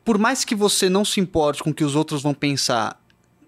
por 0.06 0.18
mais 0.18 0.46
que 0.46 0.56
você 0.56 0.90
não 0.90 1.04
se 1.04 1.20
importe 1.20 1.62
com 1.62 1.72
o 1.72 1.74
que 1.74 1.84
os 1.84 1.96
outros 1.96 2.22
vão 2.22 2.34
pensar, 2.34 3.00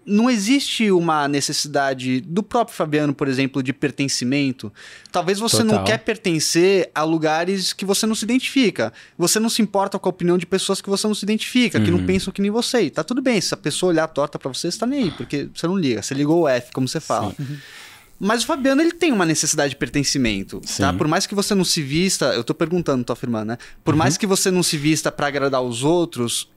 não 0.04 0.28
existe 0.28 0.90
uma 0.90 1.28
necessidade 1.28 2.20
do 2.20 2.42
próprio 2.42 2.76
Fabiano, 2.76 3.14
por 3.14 3.28
exemplo, 3.28 3.62
de 3.62 3.72
pertencimento. 3.72 4.72
Talvez 5.10 5.38
você 5.38 5.58
Total. 5.58 5.76
não 5.76 5.84
quer 5.84 5.98
pertencer 5.98 6.90
a 6.94 7.04
lugares 7.04 7.72
que 7.72 7.84
você 7.84 8.06
não 8.06 8.14
se 8.14 8.24
identifica. 8.24 8.92
Você 9.16 9.38
não 9.38 9.48
se 9.48 9.62
importa 9.62 9.98
com 9.98 10.08
a 10.08 10.10
opinião 10.10 10.36
de 10.36 10.46
pessoas 10.46 10.80
que 10.80 10.90
você 10.90 11.06
não 11.06 11.14
se 11.14 11.24
identifica, 11.24 11.78
uhum. 11.78 11.84
que 11.84 11.90
não 11.90 11.98
uhum. 12.00 12.06
pensam 12.06 12.32
que 12.32 12.42
nem 12.42 12.50
você. 12.50 12.82
E 12.82 12.90
tá 12.90 13.04
tudo 13.04 13.22
bem, 13.22 13.40
se 13.40 13.54
a 13.54 13.56
pessoa 13.56 13.90
olhar 13.90 14.06
torta 14.08 14.38
para 14.38 14.52
você, 14.52 14.70
você 14.70 14.78
tá 14.78 14.86
nem 14.86 15.04
aí, 15.04 15.10
porque 15.12 15.48
você 15.54 15.66
não 15.66 15.76
liga. 15.76 16.02
Você 16.02 16.14
ligou 16.14 16.42
o 16.42 16.48
F, 16.48 16.72
como 16.72 16.88
você 16.88 17.00
fala. 17.00 17.34
Uhum. 17.38 17.56
Mas 18.18 18.44
o 18.44 18.46
Fabiano, 18.46 18.80
ele 18.80 18.92
tem 18.92 19.10
uma 19.12 19.26
necessidade 19.26 19.70
de 19.70 19.76
pertencimento, 19.76 20.60
tá? 20.60 20.66
Sim. 20.68 20.82
tá? 20.82 20.92
Por 20.92 21.08
mais 21.08 21.26
que 21.26 21.34
você 21.34 21.54
não 21.54 21.64
se 21.64 21.82
vista, 21.82 22.26
eu 22.34 22.44
tô 22.44 22.54
perguntando, 22.54 23.04
tô 23.04 23.12
afirmando, 23.12 23.46
né? 23.46 23.58
Por 23.84 23.94
uhum. 23.94 23.98
mais 23.98 24.16
que 24.16 24.26
você 24.26 24.50
não 24.50 24.62
se 24.62 24.76
vista 24.76 25.10
para 25.10 25.26
agradar 25.26 25.60
os 25.60 25.82
outros, 25.82 26.48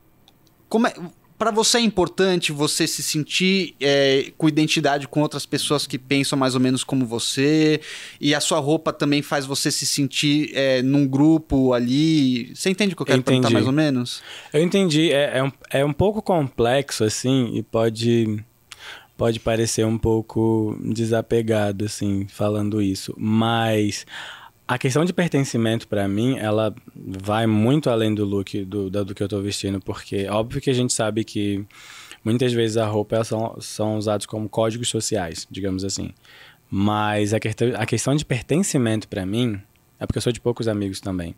como 0.70 0.88
é 0.88 0.94
para 1.38 1.52
você 1.52 1.78
é 1.78 1.82
importante 1.82 2.52
você 2.52 2.88
se 2.88 3.04
sentir 3.04 3.76
é, 3.80 4.32
com 4.38 4.48
identidade 4.48 5.08
com 5.08 5.22
outras 5.22 5.46
pessoas 5.46 5.86
que 5.86 6.00
pensam 6.00 6.38
mais 6.38 6.56
ou 6.56 6.62
menos 6.62 6.84
como 6.84 7.06
você 7.06 7.82
e 8.22 8.34
a 8.34 8.40
sua 8.40 8.60
roupa 8.60 8.94
também 8.94 9.22
faz 9.22 9.46
você 9.46 9.70
se 9.70 9.86
sentir 9.86 10.52
é, 10.54 10.82
num 10.82 11.08
grupo 11.08 11.74
ali. 11.74 12.56
Você 12.56 12.70
entende 12.70 12.94
o 12.94 12.96
que 12.96 13.02
eu 13.02 13.06
quero 13.06 13.20
entendi. 13.20 13.42
perguntar 13.42 13.54
mais 13.54 13.68
ou 13.68 13.74
menos? 13.74 14.22
Eu 14.54 14.62
entendi. 14.62 15.12
É, 15.12 15.40
é, 15.40 15.44
um, 15.44 15.52
é 15.70 15.86
um 15.86 15.94
pouco 15.94 16.22
complexo 16.22 17.04
assim 17.04 17.52
e 17.54 17.64
pode 17.64 18.44
pode 19.18 19.40
parecer 19.40 19.86
um 19.86 19.98
pouco 19.98 20.78
desapegado 20.84 21.86
assim 21.86 22.28
falando 22.28 22.82
isso, 22.82 23.14
mas 23.18 24.06
a 24.68 24.78
questão 24.78 25.06
de 25.06 25.14
pertencimento 25.14 25.88
para 25.88 26.08
mim, 26.08 26.38
ela 26.38 26.74
vai 26.96 27.46
muito 27.46 27.90
além 27.90 28.14
do 28.14 28.26
look 28.26 28.64
do, 28.66 28.90
do, 28.90 29.14
que 29.14 29.22
eu 29.22 29.28
tô 29.28 29.40
vestindo, 29.42 29.80
porque 29.80 30.28
óbvio 30.28 30.60
que 30.60 30.70
a 30.70 30.74
gente 30.74 30.92
sabe 30.92 31.24
que 31.24 31.64
muitas 32.24 32.52
vezes 32.52 32.78
a 32.78 32.88
roupa 32.88 33.24
são, 33.24 33.56
são 33.60 33.98
usados 33.98 34.26
como 34.26 34.50
códigos 34.50 34.90
sociais, 34.90 35.48
digamos 35.52 35.84
assim. 35.84 36.12
Mas 36.70 37.34
a, 37.34 37.38
a 37.78 37.86
questão 37.86 38.16
de 38.16 38.26
pertencimento 38.26 39.08
para 39.08 39.26
mim, 39.26 39.62
é 40.00 40.06
porque 40.06 40.18
eu 40.18 40.22
sou 40.22 40.32
de 40.32 40.42
poucos 40.42 40.68
amigos 40.68 41.00
também. 41.00 41.36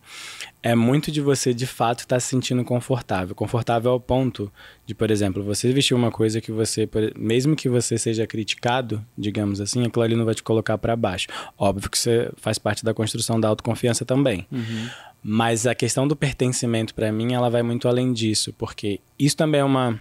É 0.63 0.73
muito 0.73 1.11
de 1.11 1.21
você, 1.21 1.53
de 1.53 1.67
fato, 1.67 1.99
estar 1.99 2.15
tá 2.15 2.19
se 2.19 2.27
sentindo 2.27 2.63
confortável. 2.63 3.35
Confortável 3.35 3.91
ao 3.91 3.99
ponto 3.99 4.51
de, 4.85 4.95
por 4.95 5.11
exemplo, 5.11 5.43
você 5.43 5.71
vestir 5.71 5.93
uma 5.93 6.11
coisa 6.11 6.41
que 6.41 6.51
você, 6.51 6.89
mesmo 7.15 7.55
que 7.55 7.69
você 7.69 7.97
seja 7.97 8.25
criticado, 8.25 9.05
digamos 9.17 9.61
assim, 9.61 9.85
aquilo 9.85 10.03
ali 10.03 10.15
não 10.15 10.25
vai 10.25 10.33
te 10.33 10.43
colocar 10.43 10.77
para 10.77 10.95
baixo. 10.95 11.27
Óbvio 11.57 11.89
que 11.89 11.97
você 11.97 12.31
faz 12.37 12.57
parte 12.57 12.83
da 12.83 12.93
construção 12.93 13.39
da 13.39 13.47
autoconfiança 13.47 14.03
também. 14.03 14.47
Uhum. 14.51 14.89
Mas 15.23 15.67
a 15.67 15.75
questão 15.75 16.07
do 16.07 16.15
pertencimento, 16.15 16.93
para 16.95 17.11
mim, 17.11 17.33
ela 17.33 17.49
vai 17.49 17.61
muito 17.61 17.87
além 17.87 18.13
disso, 18.13 18.53
porque 18.53 18.99
isso 19.19 19.35
também 19.35 19.61
é 19.61 19.63
uma 19.63 19.99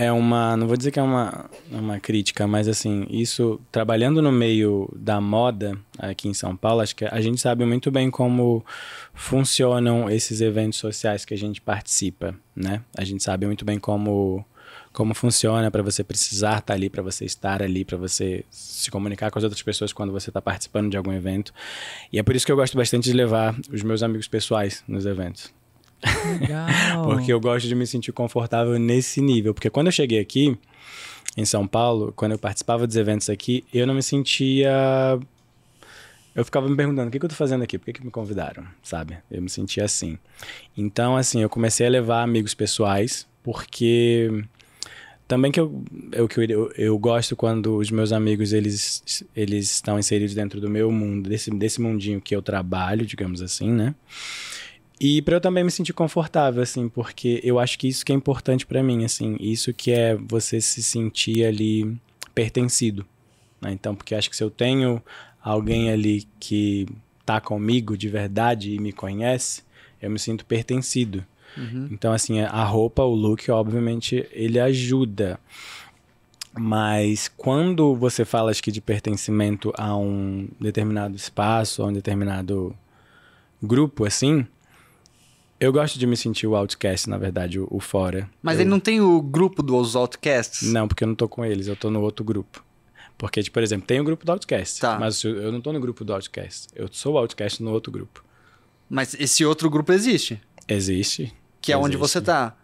é 0.00 0.12
uma, 0.12 0.56
não 0.56 0.68
vou 0.68 0.76
dizer 0.76 0.92
que 0.92 1.00
é 1.00 1.02
uma, 1.02 1.50
uma 1.72 1.98
crítica, 1.98 2.46
mas 2.46 2.68
assim, 2.68 3.04
isso, 3.10 3.60
trabalhando 3.72 4.22
no 4.22 4.30
meio 4.30 4.88
da 4.94 5.20
moda 5.20 5.76
aqui 5.98 6.28
em 6.28 6.34
São 6.34 6.56
Paulo, 6.56 6.82
acho 6.82 6.94
que 6.94 7.04
a 7.04 7.20
gente 7.20 7.40
sabe 7.40 7.64
muito 7.64 7.90
bem 7.90 8.08
como 8.08 8.64
funcionam 9.12 10.08
esses 10.08 10.40
eventos 10.40 10.78
sociais 10.78 11.24
que 11.24 11.34
a 11.34 11.36
gente 11.36 11.60
participa, 11.60 12.32
né? 12.54 12.80
A 12.96 13.02
gente 13.02 13.24
sabe 13.24 13.44
muito 13.44 13.64
bem 13.64 13.80
como 13.80 14.46
como 14.92 15.14
funciona 15.14 15.70
para 15.70 15.82
você 15.82 16.04
precisar 16.04 16.58
estar 16.58 16.62
tá 16.62 16.74
ali, 16.74 16.88
para 16.88 17.02
você 17.02 17.24
estar 17.24 17.60
ali, 17.60 17.84
para 17.84 17.96
você 17.96 18.44
se 18.50 18.90
comunicar 18.90 19.30
com 19.30 19.38
as 19.38 19.44
outras 19.44 19.62
pessoas 19.62 19.92
quando 19.92 20.12
você 20.12 20.30
está 20.30 20.40
participando 20.40 20.90
de 20.90 20.96
algum 20.96 21.12
evento. 21.12 21.52
E 22.12 22.18
é 22.18 22.22
por 22.22 22.36
isso 22.36 22.46
que 22.46 22.52
eu 22.52 22.56
gosto 22.56 22.76
bastante 22.76 23.04
de 23.04 23.12
levar 23.12 23.56
os 23.72 23.82
meus 23.82 24.02
amigos 24.02 24.28
pessoais 24.28 24.82
nos 24.86 25.06
eventos. 25.06 25.57
Legal. 26.40 27.04
porque 27.04 27.32
eu 27.32 27.40
gosto 27.40 27.66
de 27.66 27.74
me 27.74 27.86
sentir 27.86 28.12
confortável 28.12 28.78
nesse 28.78 29.20
nível. 29.20 29.54
Porque 29.54 29.70
quando 29.70 29.86
eu 29.86 29.92
cheguei 29.92 30.20
aqui, 30.20 30.56
em 31.36 31.44
São 31.44 31.66
Paulo, 31.66 32.12
quando 32.16 32.32
eu 32.32 32.38
participava 32.38 32.86
dos 32.86 32.96
eventos 32.96 33.30
aqui, 33.30 33.64
eu 33.72 33.86
não 33.86 33.94
me 33.94 34.02
sentia. 34.02 34.70
Eu 36.34 36.44
ficava 36.44 36.68
me 36.68 36.76
perguntando: 36.76 37.08
o 37.08 37.10
que, 37.10 37.18
que 37.18 37.24
eu 37.24 37.30
tô 37.30 37.36
fazendo 37.36 37.62
aqui? 37.62 37.78
Por 37.78 37.84
que, 37.86 37.92
que 37.94 38.04
me 38.04 38.10
convidaram? 38.10 38.64
Sabe? 38.82 39.18
Eu 39.30 39.40
me 39.40 39.48
sentia 39.48 39.84
assim. 39.84 40.18
Então, 40.76 41.16
assim, 41.16 41.42
eu 41.42 41.48
comecei 41.48 41.86
a 41.86 41.90
levar 41.90 42.22
amigos 42.22 42.54
pessoais, 42.54 43.26
porque 43.42 44.44
também 45.28 45.52
que 45.52 45.60
eu, 45.60 45.84
eu, 46.10 46.28
eu, 46.48 46.72
eu 46.76 46.98
gosto 46.98 47.36
quando 47.36 47.76
os 47.76 47.90
meus 47.90 48.12
amigos 48.12 48.52
eles, 48.52 49.24
eles 49.36 49.70
estão 49.70 49.98
inseridos 49.98 50.34
dentro 50.34 50.60
do 50.60 50.70
meu 50.70 50.90
mundo, 50.90 51.28
desse, 51.28 51.50
desse 51.50 51.80
mundinho 51.80 52.20
que 52.20 52.34
eu 52.34 52.42
trabalho, 52.42 53.06
digamos 53.06 53.42
assim, 53.42 53.70
né? 53.70 53.94
E 55.00 55.22
para 55.22 55.36
eu 55.36 55.40
também 55.40 55.62
me 55.62 55.70
sentir 55.70 55.92
confortável, 55.92 56.62
assim, 56.62 56.88
porque 56.88 57.40
eu 57.44 57.58
acho 57.58 57.78
que 57.78 57.86
isso 57.86 58.04
que 58.04 58.12
é 58.12 58.14
importante 58.14 58.66
para 58.66 58.82
mim, 58.82 59.04
assim, 59.04 59.36
isso 59.38 59.72
que 59.72 59.92
é 59.92 60.16
você 60.16 60.60
se 60.60 60.82
sentir 60.82 61.44
ali 61.44 61.96
pertencido. 62.34 63.06
Né? 63.60 63.72
Então, 63.72 63.94
porque 63.94 64.14
acho 64.14 64.28
que 64.28 64.36
se 64.36 64.42
eu 64.42 64.50
tenho 64.50 65.02
alguém 65.42 65.90
ali 65.90 66.26
que 66.40 66.86
tá 67.24 67.40
comigo 67.40 67.96
de 67.96 68.08
verdade 68.08 68.74
e 68.74 68.78
me 68.78 68.92
conhece, 68.92 69.62
eu 70.02 70.10
me 70.10 70.18
sinto 70.18 70.44
pertencido. 70.44 71.24
Uhum. 71.56 71.88
Então, 71.90 72.12
assim, 72.12 72.40
a 72.40 72.64
roupa, 72.64 73.02
o 73.02 73.14
look, 73.14 73.50
obviamente, 73.50 74.26
ele 74.32 74.58
ajuda. 74.58 75.38
Mas 76.58 77.28
quando 77.28 77.94
você 77.94 78.24
fala, 78.24 78.50
acho 78.50 78.62
que, 78.62 78.72
de 78.72 78.80
pertencimento 78.80 79.72
a 79.76 79.96
um 79.96 80.48
determinado 80.60 81.14
espaço, 81.14 81.82
a 81.82 81.86
um 81.86 81.92
determinado 81.92 82.74
grupo, 83.62 84.04
assim, 84.04 84.46
eu 85.60 85.72
gosto 85.72 85.98
de 85.98 86.06
me 86.06 86.16
sentir 86.16 86.46
o 86.46 86.54
outcast, 86.54 87.08
na 87.08 87.18
verdade, 87.18 87.58
o, 87.58 87.66
o 87.70 87.80
fora. 87.80 88.28
Mas 88.42 88.56
eu... 88.56 88.62
ele 88.62 88.70
não 88.70 88.80
tem 88.80 89.00
o 89.00 89.20
grupo 89.20 89.62
dos 89.62 89.96
outcasts? 89.96 90.70
Não, 90.70 90.86
porque 90.86 91.04
eu 91.04 91.08
não 91.08 91.14
tô 91.14 91.28
com 91.28 91.44
eles, 91.44 91.66
eu 91.66 91.76
tô 91.76 91.90
no 91.90 92.00
outro 92.00 92.24
grupo. 92.24 92.64
Porque, 93.18 93.42
tipo, 93.42 93.54
por 93.54 93.62
exemplo, 93.64 93.84
tem 93.84 94.00
o 94.00 94.04
grupo 94.04 94.24
do 94.24 94.30
Outcast, 94.30 94.80
tá. 94.80 94.96
mas 94.96 95.24
eu 95.24 95.50
não 95.50 95.60
tô 95.60 95.72
no 95.72 95.80
grupo 95.80 96.04
do 96.04 96.14
Outcast. 96.14 96.68
Eu 96.72 96.88
sou 96.92 97.14
o 97.14 97.18
Outcast 97.18 97.60
no 97.60 97.72
outro 97.72 97.90
grupo. 97.90 98.24
Mas 98.88 99.14
esse 99.18 99.44
outro 99.44 99.68
grupo 99.68 99.92
existe? 99.92 100.40
Existe. 100.68 101.34
Que 101.60 101.72
é 101.72 101.74
existe. 101.74 101.84
onde 101.84 101.96
você 101.96 102.20
tá? 102.20 102.56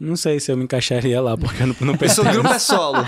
Não 0.00 0.16
sei 0.16 0.40
se 0.40 0.50
eu 0.50 0.56
me 0.56 0.64
encaixaria 0.64 1.20
lá, 1.20 1.36
porque 1.36 1.62
eu 1.62 1.66
não, 1.66 1.76
não 1.80 1.96
penso. 1.98 2.14
Seu 2.14 2.24
grupo 2.24 2.48
é 2.48 2.58
solo. 2.58 3.04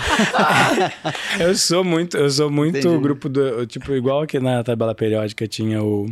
eu 1.39 1.55
sou 1.55 1.83
muito, 1.83 2.15
eu 2.15 2.29
sou 2.29 2.51
muito 2.51 2.77
Entendi. 2.77 3.01
grupo 3.01 3.27
do. 3.27 3.65
Tipo, 3.65 3.93
igual 3.93 4.21
aqui 4.21 4.39
na 4.39 4.63
tabela 4.63 4.93
periódica 4.93 5.47
tinha 5.47 5.81
o 5.81 6.09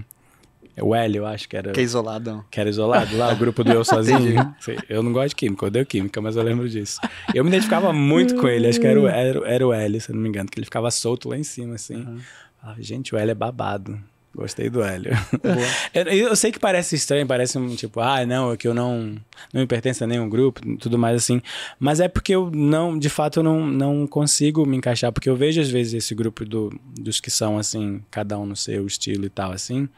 o 0.82 0.96
L, 0.96 1.18
eu 1.18 1.26
acho 1.26 1.48
que 1.48 1.58
era. 1.58 1.72
Que 1.72 1.80
é 1.80 1.84
isoladão. 1.84 2.44
Que 2.50 2.60
era 2.60 2.70
isolado 2.70 3.16
lá, 3.18 3.32
o 3.32 3.36
grupo 3.36 3.64
do 3.64 3.72
Eu 3.72 3.84
Sozinho. 3.86 4.56
Eu 4.88 5.04
não 5.04 5.12
gosto 5.12 5.30
de 5.30 5.36
química, 5.36 5.66
eu 5.66 5.68
odeio 5.68 5.86
química, 5.86 6.22
mas 6.22 6.36
eu 6.36 6.44
lembro 6.44 6.68
disso. 6.70 7.00
Eu 7.34 7.44
me 7.44 7.50
identificava 7.50 7.92
muito 7.94 8.36
com 8.36 8.48
ele, 8.48 8.68
acho 8.68 8.80
que 8.80 8.88
era 8.88 9.00
o, 9.00 9.08
era, 9.10 9.48
era 9.48 9.68
o 9.68 9.74
L, 9.74 10.00
se 10.00 10.10
eu 10.12 10.16
não 10.16 10.22
me 10.22 10.30
engano, 10.30 10.50
que 10.50 10.60
ele 10.60 10.66
ficava 10.66 10.90
solto 10.92 11.30
lá 11.30 11.38
em 11.38 11.44
cima, 11.44 11.76
assim. 11.76 11.98
Uhum. 11.98 12.20
Ah, 12.62 12.76
gente, 12.80 13.16
o 13.16 13.18
L 13.18 13.32
é 13.32 13.36
babado. 13.36 14.00
Gostei 14.34 14.70
do 14.70 14.84
Hélio. 14.84 15.12
eu, 15.94 16.04
eu, 16.04 16.36
sei 16.36 16.52
que 16.52 16.60
parece 16.60 16.96
estranho, 16.96 17.26
parece 17.26 17.58
um 17.58 17.76
tipo, 17.76 18.00
ah, 18.00 18.24
não, 18.26 18.52
é 18.54 18.58
que 18.58 18.68
eu 18.68 18.76
não, 18.76 19.18
não 19.52 19.62
me 19.62 19.66
pertenço 19.66 20.04
a 20.04 20.08
nenhum 20.08 20.30
grupo, 20.30 20.62
tudo 20.78 21.00
mais 21.00 21.18
assim. 21.18 21.42
Mas 21.80 22.00
é 22.00 22.08
porque 22.08 22.36
eu 22.36 22.52
não, 22.52 22.98
de 22.98 23.10
fato, 23.10 23.40
eu 23.40 23.44
não, 23.44 23.66
não 23.66 24.06
consigo 24.06 24.66
me 24.68 24.78
encaixar, 24.78 25.12
porque 25.12 25.30
eu 25.30 25.36
vejo 25.36 25.60
às 25.60 25.70
vezes 25.70 25.96
esse 25.96 26.14
grupo 26.14 26.46
do, 26.46 26.70
dos 27.00 27.20
que 27.20 27.32
são 27.32 27.58
assim, 27.58 28.02
cada 28.12 28.38
um 28.38 28.46
no 28.46 28.56
seu 28.56 28.86
estilo 28.86 29.26
e 29.26 29.30
tal, 29.30 29.52
assim. 29.52 29.90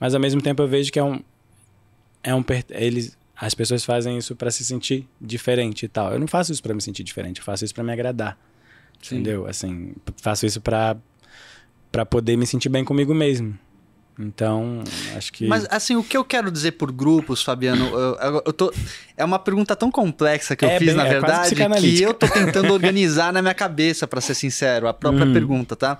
Mas 0.00 0.14
ao 0.14 0.20
mesmo 0.20 0.40
tempo 0.40 0.62
eu 0.62 0.66
vejo 0.66 0.90
que 0.90 0.98
é 0.98 1.04
um. 1.04 1.22
É 2.22 2.34
um 2.34 2.42
eles, 2.70 3.16
as 3.36 3.54
pessoas 3.54 3.84
fazem 3.84 4.18
isso 4.18 4.34
para 4.34 4.50
se 4.50 4.64
sentir 4.64 5.06
diferente 5.20 5.84
e 5.84 5.88
tal. 5.88 6.12
Eu 6.12 6.18
não 6.18 6.26
faço 6.26 6.52
isso 6.52 6.62
para 6.62 6.74
me 6.74 6.80
sentir 6.80 7.04
diferente, 7.04 7.38
eu 7.38 7.44
faço 7.44 7.64
isso 7.64 7.74
para 7.74 7.84
me 7.84 7.92
agradar. 7.92 8.38
Sim. 9.02 9.16
Entendeu? 9.16 9.46
Assim, 9.46 9.94
faço 10.16 10.46
isso 10.46 10.60
para 10.60 10.96
para 11.92 12.06
poder 12.06 12.36
me 12.36 12.46
sentir 12.46 12.68
bem 12.68 12.84
comigo 12.84 13.12
mesmo. 13.14 13.58
Então, 14.18 14.84
acho 15.16 15.32
que. 15.32 15.46
Mas, 15.46 15.66
assim, 15.70 15.96
o 15.96 16.04
que 16.04 16.14
eu 16.14 16.22
quero 16.22 16.50
dizer 16.50 16.72
por 16.72 16.92
grupos, 16.92 17.42
Fabiano, 17.42 17.86
eu, 17.86 18.42
eu 18.46 18.52
tô. 18.52 18.72
É 19.16 19.24
uma 19.24 19.38
pergunta 19.38 19.74
tão 19.74 19.90
complexa 19.90 20.54
que 20.54 20.64
eu 20.64 20.68
é 20.68 20.78
fiz, 20.78 20.88
bem, 20.88 20.96
na 20.96 21.06
é 21.06 21.10
verdade, 21.10 21.54
que 21.54 22.02
eu 22.02 22.12
tô 22.12 22.28
tentando 22.28 22.72
organizar 22.72 23.32
na 23.32 23.40
minha 23.40 23.54
cabeça, 23.54 24.06
para 24.06 24.20
ser 24.20 24.34
sincero, 24.34 24.86
a 24.86 24.92
própria 24.92 25.24
hum. 25.24 25.32
pergunta, 25.32 25.74
tá? 25.74 25.98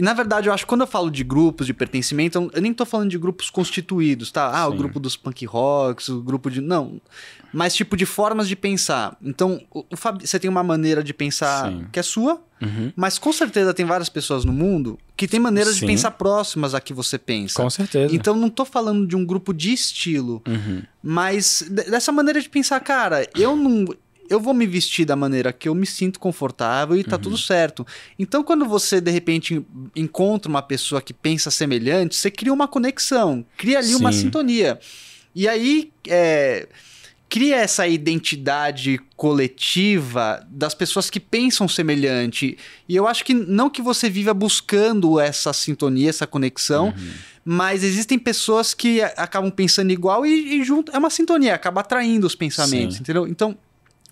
E 0.00 0.02
na 0.02 0.14
verdade, 0.14 0.48
eu 0.48 0.54
acho 0.54 0.64
que 0.64 0.68
quando 0.70 0.80
eu 0.80 0.86
falo 0.86 1.10
de 1.10 1.22
grupos 1.22 1.66
de 1.66 1.74
pertencimento, 1.74 2.50
eu 2.54 2.62
nem 2.62 2.72
tô 2.72 2.86
falando 2.86 3.10
de 3.10 3.18
grupos 3.18 3.50
constituídos, 3.50 4.32
tá? 4.32 4.48
Ah, 4.48 4.64
Sim. 4.64 4.72
o 4.72 4.76
grupo 4.78 4.98
dos 4.98 5.14
punk 5.14 5.44
rocks, 5.44 6.08
o 6.08 6.22
grupo 6.22 6.50
de. 6.50 6.62
Não. 6.62 6.98
Mas 7.52 7.74
tipo 7.74 7.98
de 7.98 8.06
formas 8.06 8.48
de 8.48 8.56
pensar. 8.56 9.14
Então, 9.22 9.60
o, 9.70 9.84
o 9.90 9.96
Fab... 9.98 10.26
você 10.26 10.38
tem 10.38 10.48
uma 10.48 10.62
maneira 10.62 11.04
de 11.04 11.12
pensar 11.12 11.70
Sim. 11.70 11.84
que 11.92 12.00
é 12.00 12.02
sua, 12.02 12.40
uhum. 12.62 12.90
mas 12.96 13.18
com 13.18 13.30
certeza 13.30 13.74
tem 13.74 13.84
várias 13.84 14.08
pessoas 14.08 14.42
no 14.42 14.54
mundo 14.54 14.98
que 15.14 15.28
têm 15.28 15.38
maneiras 15.38 15.74
Sim. 15.74 15.80
de 15.80 15.86
pensar 15.88 16.12
próximas 16.12 16.74
a 16.74 16.80
que 16.80 16.94
você 16.94 17.18
pensa. 17.18 17.62
Com 17.62 17.68
certeza. 17.68 18.16
Então, 18.16 18.34
não 18.34 18.48
tô 18.48 18.64
falando 18.64 19.06
de 19.06 19.14
um 19.14 19.26
grupo 19.26 19.52
de 19.52 19.70
estilo, 19.70 20.42
uhum. 20.48 20.82
mas 21.02 21.62
dessa 21.68 22.10
maneira 22.10 22.40
de 22.40 22.48
pensar, 22.48 22.80
cara, 22.80 23.28
eu 23.34 23.54
não 23.54 23.84
eu 24.30 24.38
vou 24.38 24.54
me 24.54 24.64
vestir 24.64 25.04
da 25.04 25.16
maneira 25.16 25.52
que 25.52 25.68
eu 25.68 25.74
me 25.74 25.84
sinto 25.84 26.20
confortável 26.20 26.96
e 26.96 27.02
tá 27.02 27.16
uhum. 27.16 27.22
tudo 27.22 27.36
certo. 27.36 27.84
Então, 28.16 28.44
quando 28.44 28.64
você 28.64 29.00
de 29.00 29.10
repente 29.10 29.60
encontra 29.94 30.48
uma 30.48 30.62
pessoa 30.62 31.02
que 31.02 31.12
pensa 31.12 31.50
semelhante, 31.50 32.14
você 32.14 32.30
cria 32.30 32.52
uma 32.52 32.68
conexão, 32.68 33.44
cria 33.56 33.78
ali 33.78 33.88
Sim. 33.88 33.96
uma 33.96 34.12
sintonia. 34.12 34.78
E 35.34 35.48
aí, 35.48 35.92
é, 36.06 36.68
cria 37.28 37.56
essa 37.56 37.88
identidade 37.88 39.00
coletiva 39.16 40.46
das 40.48 40.74
pessoas 40.74 41.10
que 41.10 41.18
pensam 41.18 41.66
semelhante. 41.66 42.56
E 42.88 42.94
eu 42.94 43.08
acho 43.08 43.24
que 43.24 43.34
não 43.34 43.68
que 43.68 43.82
você 43.82 44.08
viva 44.08 44.32
buscando 44.32 45.18
essa 45.18 45.52
sintonia, 45.52 46.08
essa 46.08 46.26
conexão, 46.26 46.86
uhum. 46.86 47.12
mas 47.44 47.82
existem 47.82 48.16
pessoas 48.16 48.74
que 48.74 49.02
acabam 49.02 49.50
pensando 49.50 49.90
igual 49.90 50.24
e, 50.24 50.60
e 50.60 50.64
junto 50.64 50.92
é 50.92 50.98
uma 50.98 51.10
sintonia, 51.10 51.54
acaba 51.54 51.80
atraindo 51.80 52.28
os 52.28 52.36
pensamentos, 52.36 52.96
Sim. 52.96 53.02
entendeu? 53.02 53.26
Então, 53.26 53.58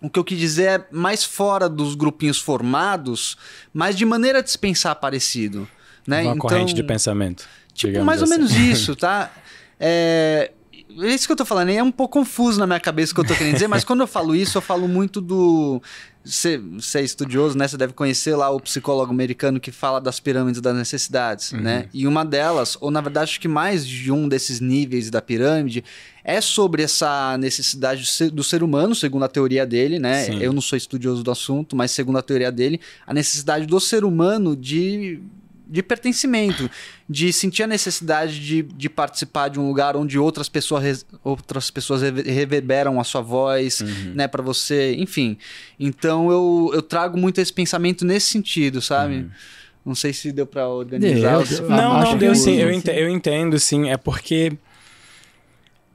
o 0.00 0.08
que 0.08 0.18
eu 0.18 0.24
quis 0.24 0.38
dizer 0.38 0.80
é 0.80 0.86
mais 0.90 1.24
fora 1.24 1.68
dos 1.68 1.94
grupinhos 1.94 2.38
formados, 2.38 3.36
mas 3.72 3.96
de 3.96 4.04
maneira 4.04 4.42
de 4.42 4.50
se 4.50 4.58
pensar 4.58 4.94
parecido. 4.94 5.68
Né? 6.06 6.22
Uma 6.22 6.34
então, 6.34 6.38
corrente 6.38 6.72
de 6.72 6.82
pensamento. 6.82 7.48
Tipo, 7.74 8.02
mais 8.04 8.22
assim. 8.22 8.32
ou 8.32 8.38
menos 8.38 8.56
isso, 8.56 8.94
tá? 8.96 9.30
É, 9.78 10.52
é 10.90 11.14
isso 11.14 11.26
que 11.26 11.32
eu 11.32 11.36
tô 11.36 11.44
falando, 11.44 11.70
é 11.70 11.82
um 11.82 11.92
pouco 11.92 12.18
confuso 12.18 12.58
na 12.58 12.66
minha 12.66 12.80
cabeça 12.80 13.12
o 13.12 13.14
que 13.14 13.20
eu 13.20 13.26
tô 13.26 13.34
querendo 13.34 13.54
dizer, 13.54 13.68
mas 13.68 13.84
quando 13.84 14.00
eu 14.00 14.06
falo 14.06 14.34
isso, 14.34 14.56
eu 14.58 14.62
falo 14.62 14.88
muito 14.88 15.20
do. 15.20 15.82
Você 16.24 16.60
é 16.94 17.02
estudioso, 17.02 17.56
né? 17.56 17.66
Você 17.66 17.76
deve 17.76 17.92
conhecer 17.92 18.34
lá 18.34 18.50
o 18.50 18.60
psicólogo 18.60 19.10
americano 19.10 19.58
que 19.58 19.70
fala 19.70 20.00
das 20.00 20.20
pirâmides 20.20 20.60
das 20.60 20.76
necessidades, 20.76 21.52
uhum. 21.52 21.60
né? 21.60 21.88
E 21.92 22.06
uma 22.06 22.24
delas, 22.24 22.76
ou 22.80 22.90
na 22.90 23.00
verdade 23.00 23.30
acho 23.30 23.40
que 23.40 23.48
mais 23.48 23.86
de 23.86 24.10
um 24.12 24.28
desses 24.28 24.60
níveis 24.60 25.10
da 25.10 25.22
pirâmide, 25.22 25.84
é 26.24 26.40
sobre 26.40 26.82
essa 26.82 27.38
necessidade 27.38 28.04
do 28.30 28.44
ser 28.44 28.62
humano, 28.62 28.94
segundo 28.94 29.24
a 29.24 29.28
teoria 29.28 29.64
dele, 29.64 29.98
né? 29.98 30.24
Sim. 30.24 30.42
Eu 30.42 30.52
não 30.52 30.60
sou 30.60 30.76
estudioso 30.76 31.22
do 31.22 31.30
assunto, 31.30 31.74
mas 31.74 31.90
segundo 31.90 32.18
a 32.18 32.22
teoria 32.22 32.52
dele, 32.52 32.80
a 33.06 33.14
necessidade 33.14 33.66
do 33.66 33.80
ser 33.80 34.04
humano 34.04 34.54
de 34.54 35.20
de 35.68 35.82
pertencimento, 35.82 36.70
de 37.08 37.32
sentir 37.32 37.62
a 37.62 37.66
necessidade 37.66 38.40
de, 38.40 38.62
de 38.62 38.88
participar 38.88 39.48
de 39.48 39.60
um 39.60 39.68
lugar 39.68 39.96
onde 39.96 40.18
outras 40.18 40.48
pessoas, 40.48 41.04
outras 41.22 41.70
pessoas 41.70 42.00
reverberam 42.00 42.98
a 42.98 43.04
sua 43.04 43.20
voz, 43.20 43.80
uhum. 43.80 44.14
né, 44.14 44.26
para 44.26 44.42
você, 44.42 44.94
enfim. 44.94 45.36
Então 45.78 46.30
eu, 46.30 46.70
eu 46.72 46.82
trago 46.82 47.18
muito 47.18 47.40
esse 47.40 47.52
pensamento 47.52 48.04
nesse 48.04 48.26
sentido, 48.28 48.80
sabe? 48.80 49.16
Uhum. 49.16 49.30
Não 49.84 49.94
sei 49.94 50.12
se 50.12 50.32
deu 50.32 50.46
para 50.46 50.66
organizar. 50.68 51.44
Deu, 51.44 51.68
não, 51.68 52.00
não 52.00 52.16
deu 52.16 52.34
sim. 52.34 52.56
Eu 52.56 52.72
entendo, 52.72 52.96
eu 52.96 53.08
entendo, 53.08 53.58
sim. 53.58 53.90
É 53.90 53.96
porque 53.96 54.52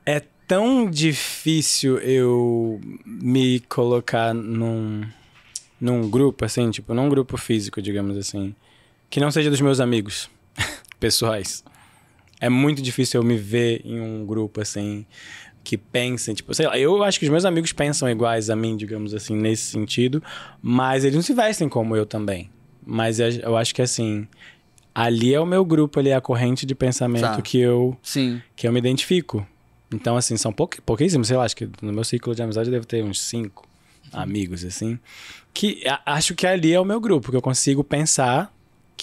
é 0.05 0.21
tão 0.47 0.89
difícil 0.89 1.97
eu 1.99 2.79
me 3.05 3.59
colocar 3.61 4.33
num, 4.33 5.03
num 5.81 6.09
grupo, 6.09 6.45
assim, 6.45 6.69
tipo, 6.71 6.93
num 6.93 7.09
grupo 7.09 7.37
físico, 7.37 7.81
digamos 7.81 8.17
assim 8.17 8.55
que 9.13 9.19
não 9.19 9.29
seja 9.29 9.51
dos 9.51 9.61
meus 9.61 9.79
amigos 9.79 10.27
pessoais. 10.99 11.63
É 12.41 12.49
muito 12.49 12.81
difícil 12.81 13.21
eu 13.21 13.23
me 13.23 13.37
ver 13.37 13.79
em 13.85 14.01
um 14.01 14.25
grupo 14.25 14.59
assim 14.59 15.05
que 15.63 15.77
pensem, 15.77 16.33
tipo, 16.33 16.51
sei 16.51 16.65
lá, 16.65 16.79
eu 16.79 17.03
acho 17.03 17.19
que 17.19 17.25
os 17.25 17.29
meus 17.29 17.45
amigos 17.45 17.71
pensam 17.71 18.09
iguais 18.09 18.49
a 18.49 18.55
mim, 18.55 18.75
digamos 18.75 19.13
assim, 19.13 19.35
nesse 19.35 19.65
sentido, 19.65 20.21
mas 20.63 21.03
eles 21.03 21.15
não 21.15 21.21
se 21.21 21.31
vestem 21.31 21.69
como 21.69 21.95
eu 21.95 22.07
também. 22.07 22.49
Mas 22.83 23.19
eu 23.19 23.55
acho 23.55 23.75
que 23.75 23.83
assim, 23.83 24.27
ali 24.95 25.31
é 25.31 25.39
o 25.39 25.45
meu 25.45 25.63
grupo, 25.63 25.99
ali 25.99 26.09
é 26.09 26.15
a 26.15 26.21
corrente 26.21 26.65
de 26.65 26.73
pensamento 26.73 27.21
tá. 27.21 27.39
que 27.39 27.59
eu 27.59 27.95
Sim. 28.01 28.41
que 28.55 28.67
eu 28.67 28.73
me 28.73 28.79
identifico. 28.79 29.45
Então, 29.93 30.17
assim, 30.17 30.37
são 30.37 30.51
pou, 30.51 30.67
pouquíssimos, 30.83 31.27
sei 31.27 31.37
lá, 31.37 31.43
acho 31.43 31.55
que 31.55 31.69
no 31.83 31.93
meu 31.93 32.03
ciclo 32.03 32.33
de 32.33 32.41
amizade 32.41 32.71
deve 32.71 32.87
ter 32.87 33.03
uns 33.03 33.21
cinco 33.21 33.63
amigos, 34.11 34.65
assim, 34.65 34.97
que 35.53 35.83
acho 36.03 36.33
que 36.33 36.47
ali 36.47 36.73
é 36.73 36.79
o 36.79 36.85
meu 36.85 36.99
grupo, 36.99 37.29
que 37.29 37.37
eu 37.37 37.43
consigo 37.43 37.83
pensar 37.83 38.51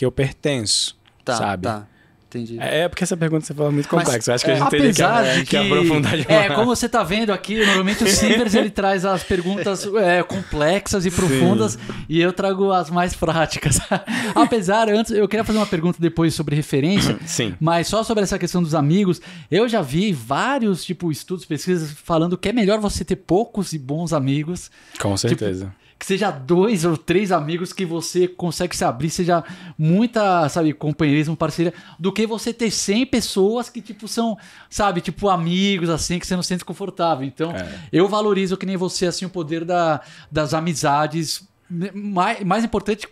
que 0.01 0.07
eu 0.07 0.11
pertenço, 0.11 0.96
tá, 1.22 1.36
sabe? 1.36 1.64
Tá. 1.64 1.86
Entendi. 2.26 2.59
É, 2.59 2.84
é 2.84 2.88
porque 2.88 3.05
essa 3.05 3.18
pergunta 3.18 3.44
você 3.44 3.53
falou 3.53 3.70
muito 3.70 3.86
complexa. 3.86 4.32
Acho 4.32 4.46
que 4.46 4.51
a 4.51 4.55
gente 4.55 4.70
teria 4.70 4.94
que, 4.94 5.40
que, 5.44 5.46
que 5.46 5.57
aprofundar 5.59 6.16
demais. 6.16 6.51
É, 6.51 6.55
como 6.55 6.64
você 6.64 6.86
está 6.86 7.03
vendo 7.03 7.34
aqui, 7.34 7.59
normalmente 7.59 8.03
o 8.03 8.07
Sivers 8.07 8.55
ele 8.55 8.70
traz 8.70 9.05
as 9.05 9.22
perguntas 9.22 9.84
é, 9.96 10.22
complexas 10.22 11.05
e 11.05 11.11
profundas 11.11 11.72
Sim. 11.72 11.78
e 12.09 12.18
eu 12.18 12.32
trago 12.32 12.72
as 12.72 12.88
mais 12.88 13.14
práticas. 13.14 13.78
apesar, 14.34 14.88
antes, 14.88 15.12
eu 15.12 15.28
queria 15.28 15.44
fazer 15.44 15.59
uma 15.59 15.66
pergunta 15.66 15.98
depois 16.01 16.32
sobre 16.32 16.57
referência, 16.57 17.18
Sim. 17.26 17.55
mas 17.61 17.88
só 17.88 18.03
sobre 18.03 18.22
essa 18.22 18.38
questão 18.38 18.62
dos 18.62 18.74
amigos. 18.74 19.20
Eu 19.51 19.68
já 19.68 19.82
vi 19.82 20.14
vários 20.14 20.82
tipo 20.82 21.12
estudos, 21.12 21.44
pesquisas 21.44 21.90
falando 21.90 22.38
que 22.38 22.48
é 22.48 22.55
melhor 22.55 22.80
você 22.80 23.05
ter 23.05 23.16
poucos 23.16 23.74
e 23.74 23.78
bons 23.78 24.14
amigos. 24.14 24.70
Com 24.98 25.14
certeza. 25.14 25.66
Tipo, 25.66 25.80
que 26.01 26.07
seja 26.07 26.30
dois 26.30 26.86
ou 26.86 26.96
três 26.96 27.30
amigos 27.30 27.74
que 27.74 27.84
você 27.84 28.26
consegue 28.26 28.74
se 28.74 28.82
abrir, 28.82 29.11
seja 29.11 29.44
muita, 29.76 30.48
sabe, 30.48 30.72
companheirismo, 30.72 31.36
parceria, 31.36 31.74
do 31.98 32.11
que 32.11 32.26
você 32.26 32.55
ter 32.55 32.70
100 32.70 33.05
pessoas 33.05 33.68
que, 33.68 33.82
tipo, 33.82 34.09
são, 34.09 34.34
sabe, 34.70 35.03
tipo, 35.03 35.28
amigos, 35.28 35.90
assim, 35.90 36.18
que 36.18 36.26
você 36.26 36.34
não 36.34 36.42
se 36.42 36.48
sente 36.48 36.64
confortável. 36.64 37.26
Então, 37.26 37.53
é. 37.53 37.80
eu 37.92 38.09
valorizo 38.09 38.57
que 38.57 38.64
nem 38.64 38.78
você, 38.78 39.05
assim, 39.05 39.26
o 39.26 39.28
poder 39.28 39.62
da, 39.62 40.01
das 40.32 40.55
amizades. 40.55 41.46
Né, 41.70 41.90
mais, 41.92 42.42
mais 42.44 42.64
importante, 42.64 43.07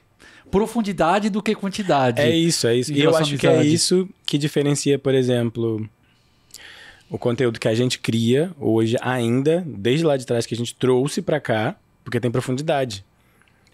profundidade 0.51 1.29
do 1.29 1.43
que 1.43 1.55
quantidade. 1.55 2.23
É 2.23 2.35
isso, 2.35 2.67
é 2.67 2.75
isso. 2.75 2.91
E 2.91 3.03
eu 3.03 3.15
acho 3.15 3.37
que 3.37 3.47
é 3.47 3.63
isso 3.63 4.09
que 4.25 4.39
diferencia, 4.39 4.99
por 4.99 5.15
exemplo, 5.15 5.87
o 7.11 7.19
conteúdo 7.19 7.61
que 7.61 7.69
a 7.69 7.75
gente 7.75 7.99
cria 7.99 8.51
hoje 8.59 8.97
ainda, 9.03 9.63
desde 9.67 10.07
lá 10.07 10.17
de 10.17 10.25
trás 10.25 10.47
que 10.47 10.55
a 10.55 10.57
gente 10.57 10.75
trouxe 10.75 11.21
para 11.21 11.39
cá, 11.39 11.77
porque 12.09 12.19
tem 12.19 12.31
profundidade. 12.31 13.05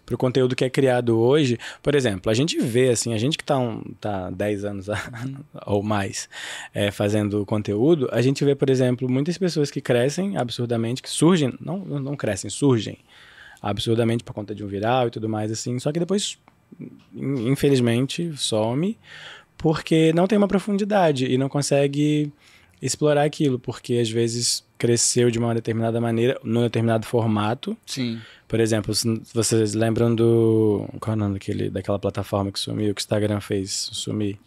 Para 0.05 0.13
o 0.13 0.17
conteúdo 0.17 0.55
que 0.55 0.63
é 0.63 0.69
criado 0.69 1.17
hoje, 1.17 1.57
por 1.81 1.95
exemplo, 1.95 2.29
a 2.29 2.33
gente 2.35 2.59
vê, 2.59 2.89
assim, 2.89 3.13
a 3.13 3.17
gente 3.17 3.37
que 3.37 3.43
está 3.43 3.57
um, 3.57 3.81
tá 3.99 4.29
10 4.29 4.65
anos 4.65 4.87
ou 5.65 5.81
mais 5.81 6.29
é, 6.73 6.91
fazendo 6.91 7.43
conteúdo, 7.45 8.07
a 8.11 8.21
gente 8.21 8.45
vê, 8.45 8.53
por 8.53 8.69
exemplo, 8.69 9.09
muitas 9.09 9.35
pessoas 9.37 9.71
que 9.71 9.81
crescem 9.81 10.37
absurdamente, 10.37 11.01
que 11.01 11.09
surgem, 11.09 11.57
não, 11.59 11.79
não 11.79 12.15
crescem, 12.15 12.51
surgem 12.51 12.99
absurdamente 13.61 14.23
por 14.23 14.33
conta 14.33 14.53
de 14.53 14.63
um 14.63 14.67
viral 14.67 15.07
e 15.07 15.11
tudo 15.11 15.27
mais, 15.27 15.51
assim, 15.51 15.79
só 15.79 15.91
que 15.91 15.99
depois, 15.99 16.37
infelizmente, 17.15 18.31
some 18.37 18.99
porque 19.57 20.11
não 20.13 20.27
tem 20.27 20.37
uma 20.37 20.47
profundidade 20.47 21.25
e 21.25 21.37
não 21.37 21.47
consegue 21.47 22.31
explorar 22.81 23.23
aquilo, 23.23 23.57
porque 23.57 23.93
às 23.95 24.09
vezes 24.09 24.64
cresceu 24.77 25.31
de 25.31 25.39
uma 25.39 25.53
determinada 25.53 25.99
maneira, 25.99 26.39
num 26.43 26.61
determinado 26.61 27.05
formato. 27.05 27.77
Sim. 27.85 28.19
Por 28.47 28.59
exemplo, 28.59 28.93
vocês 29.33 29.73
lembram 29.73 30.13
do. 30.13 30.87
Qual 30.99 31.13
é 31.13 31.17
o 31.17 31.19
nome 31.19 31.33
daquele, 31.33 31.69
daquela 31.69 31.97
plataforma 31.97 32.51
que 32.51 32.59
sumiu, 32.59 32.93
que 32.93 32.99
o 32.99 33.03
Instagram 33.03 33.39
fez 33.39 33.89
sumir? 33.91 34.37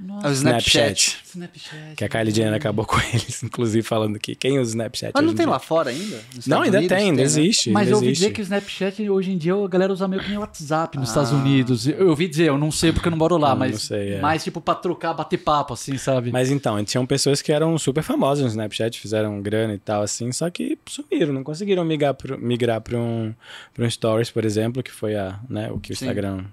Nossa. 0.00 0.26
É 0.26 0.30
o 0.30 0.32
Snapchat. 0.32 1.18
Snapchat. 1.24 1.96
Que 1.96 2.04
a 2.04 2.08
Kylie 2.08 2.32
Jenner 2.32 2.54
acabou 2.54 2.84
com 2.86 2.96
eles, 3.12 3.42
inclusive 3.42 3.82
falando 3.82 4.18
que 4.18 4.34
quem 4.36 4.58
usa 4.60 4.70
Snapchat 4.70 5.12
Mas 5.12 5.24
não 5.24 5.34
tem 5.34 5.44
dia? 5.44 5.50
lá 5.52 5.58
fora 5.58 5.90
ainda? 5.90 6.20
Não, 6.46 6.62
ainda 6.62 6.78
Unidos 6.78 6.96
tem, 6.96 7.06
ainda 7.08 7.16
né? 7.16 7.22
existe. 7.24 7.70
Mas 7.70 7.82
ainda 7.82 7.90
eu 7.92 7.96
ouvi 7.96 8.06
existe. 8.08 8.20
dizer 8.20 8.32
que 8.32 8.40
o 8.40 8.42
Snapchat 8.42 9.10
hoje 9.10 9.32
em 9.32 9.38
dia 9.38 9.54
a 9.54 9.66
galera 9.68 9.92
usa 9.92 10.06
meio 10.06 10.22
que 10.22 10.28
nem 10.28 10.38
WhatsApp 10.38 10.96
nos 10.96 11.08
Ah. 11.08 11.10
Estados 11.10 11.32
Unidos. 11.32 11.86
Eu 11.88 12.10
ouvi 12.10 12.28
dizer, 12.28 12.44
eu 12.48 12.56
não 12.58 12.70
sei 12.70 12.92
porque 12.92 13.08
eu 13.08 13.10
não 13.10 13.18
moro 13.18 13.36
lá, 13.36 13.50
Não, 13.50 13.56
mas 13.56 13.72
não 13.72 13.78
sei, 13.78 14.14
é. 14.14 14.20
mais 14.20 14.44
tipo 14.44 14.60
pra 14.60 14.74
trocar, 14.76 15.12
bater 15.14 15.38
papo, 15.38 15.74
assim, 15.74 15.98
sabe? 15.98 16.30
Mas 16.30 16.50
então, 16.50 16.82
tinham 16.84 17.04
pessoas 17.04 17.42
que 17.42 17.50
eram 17.52 17.76
super 17.78 18.02
famosas 18.04 18.44
no 18.44 18.50
Snapchat, 18.50 19.00
fizeram 19.00 19.40
grana 19.42 19.74
e 19.74 19.78
tal, 19.78 20.02
assim, 20.02 20.30
só 20.30 20.48
que 20.48 20.78
sumiram, 20.88 21.32
não 21.32 21.42
conseguiram 21.42 21.84
migrar 21.84 22.14
para 22.14 22.36
migrar 22.36 22.80
pra 22.80 22.96
um, 22.96 23.34
pra 23.74 23.84
um 23.84 23.90
Stories, 23.90 24.30
por 24.30 24.44
exemplo, 24.44 24.82
que 24.82 24.90
foi 24.92 25.16
a, 25.16 25.40
né, 25.48 25.70
o 25.72 25.78
que 25.80 25.92
o 25.92 25.96
Sim. 25.96 26.04
Instagram 26.04 26.44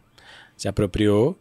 se 0.58 0.68
apropriou, 0.68 1.38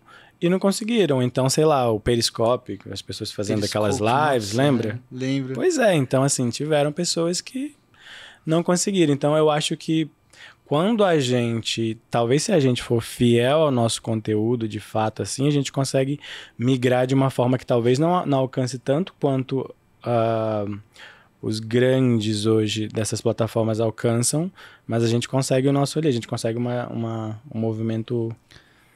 e 0.46 0.48
não 0.48 0.58
conseguiram. 0.58 1.22
Então, 1.22 1.48
sei 1.48 1.64
lá, 1.64 1.90
o 1.90 1.98
Periscope, 2.00 2.78
as 2.90 3.00
pessoas 3.02 3.32
fazendo 3.32 3.64
aquelas 3.64 3.98
Periscope, 3.98 4.32
lives, 4.32 4.48
nossa, 4.52 4.62
lembra? 4.62 4.88
é, 4.90 4.98
Lembro. 5.14 5.54
Pois 5.54 5.78
é, 5.78 5.94
então 5.94 6.22
assim, 6.22 6.50
tiveram 6.50 6.92
pessoas 6.92 7.40
que 7.40 7.74
não 8.44 8.62
conseguiram. 8.62 9.12
Então 9.12 9.36
eu 9.36 9.50
acho 9.50 9.76
que 9.76 10.08
quando 10.66 11.04
a 11.04 11.18
gente, 11.20 11.98
talvez 12.10 12.42
se 12.44 12.52
a 12.52 12.58
gente 12.58 12.82
for 12.82 13.02
fiel 13.02 13.60
ao 13.62 13.70
nosso 13.70 14.00
conteúdo, 14.00 14.66
de 14.66 14.80
fato, 14.80 15.20
assim, 15.22 15.46
a 15.46 15.50
gente 15.50 15.70
consegue 15.70 16.18
migrar 16.58 17.06
de 17.06 17.14
uma 17.14 17.28
forma 17.30 17.58
que 17.58 17.66
talvez 17.66 17.98
não, 17.98 18.24
não 18.24 18.38
alcance 18.38 18.78
tanto 18.78 19.14
quanto 19.20 19.72
ah, 20.02 20.64
os 21.42 21.60
grandes 21.60 22.46
hoje 22.46 22.88
dessas 22.88 23.20
plataformas 23.20 23.78
alcançam, 23.78 24.50
mas 24.86 25.04
a 25.04 25.06
gente 25.06 25.28
consegue 25.28 25.68
o 25.68 25.72
nosso 25.72 25.98
ali, 25.98 26.08
a 26.08 26.12
gente 26.12 26.26
consegue 26.26 26.58
uma, 26.58 26.86
uma- 26.88 27.40
um 27.54 27.58
movimento. 27.58 28.34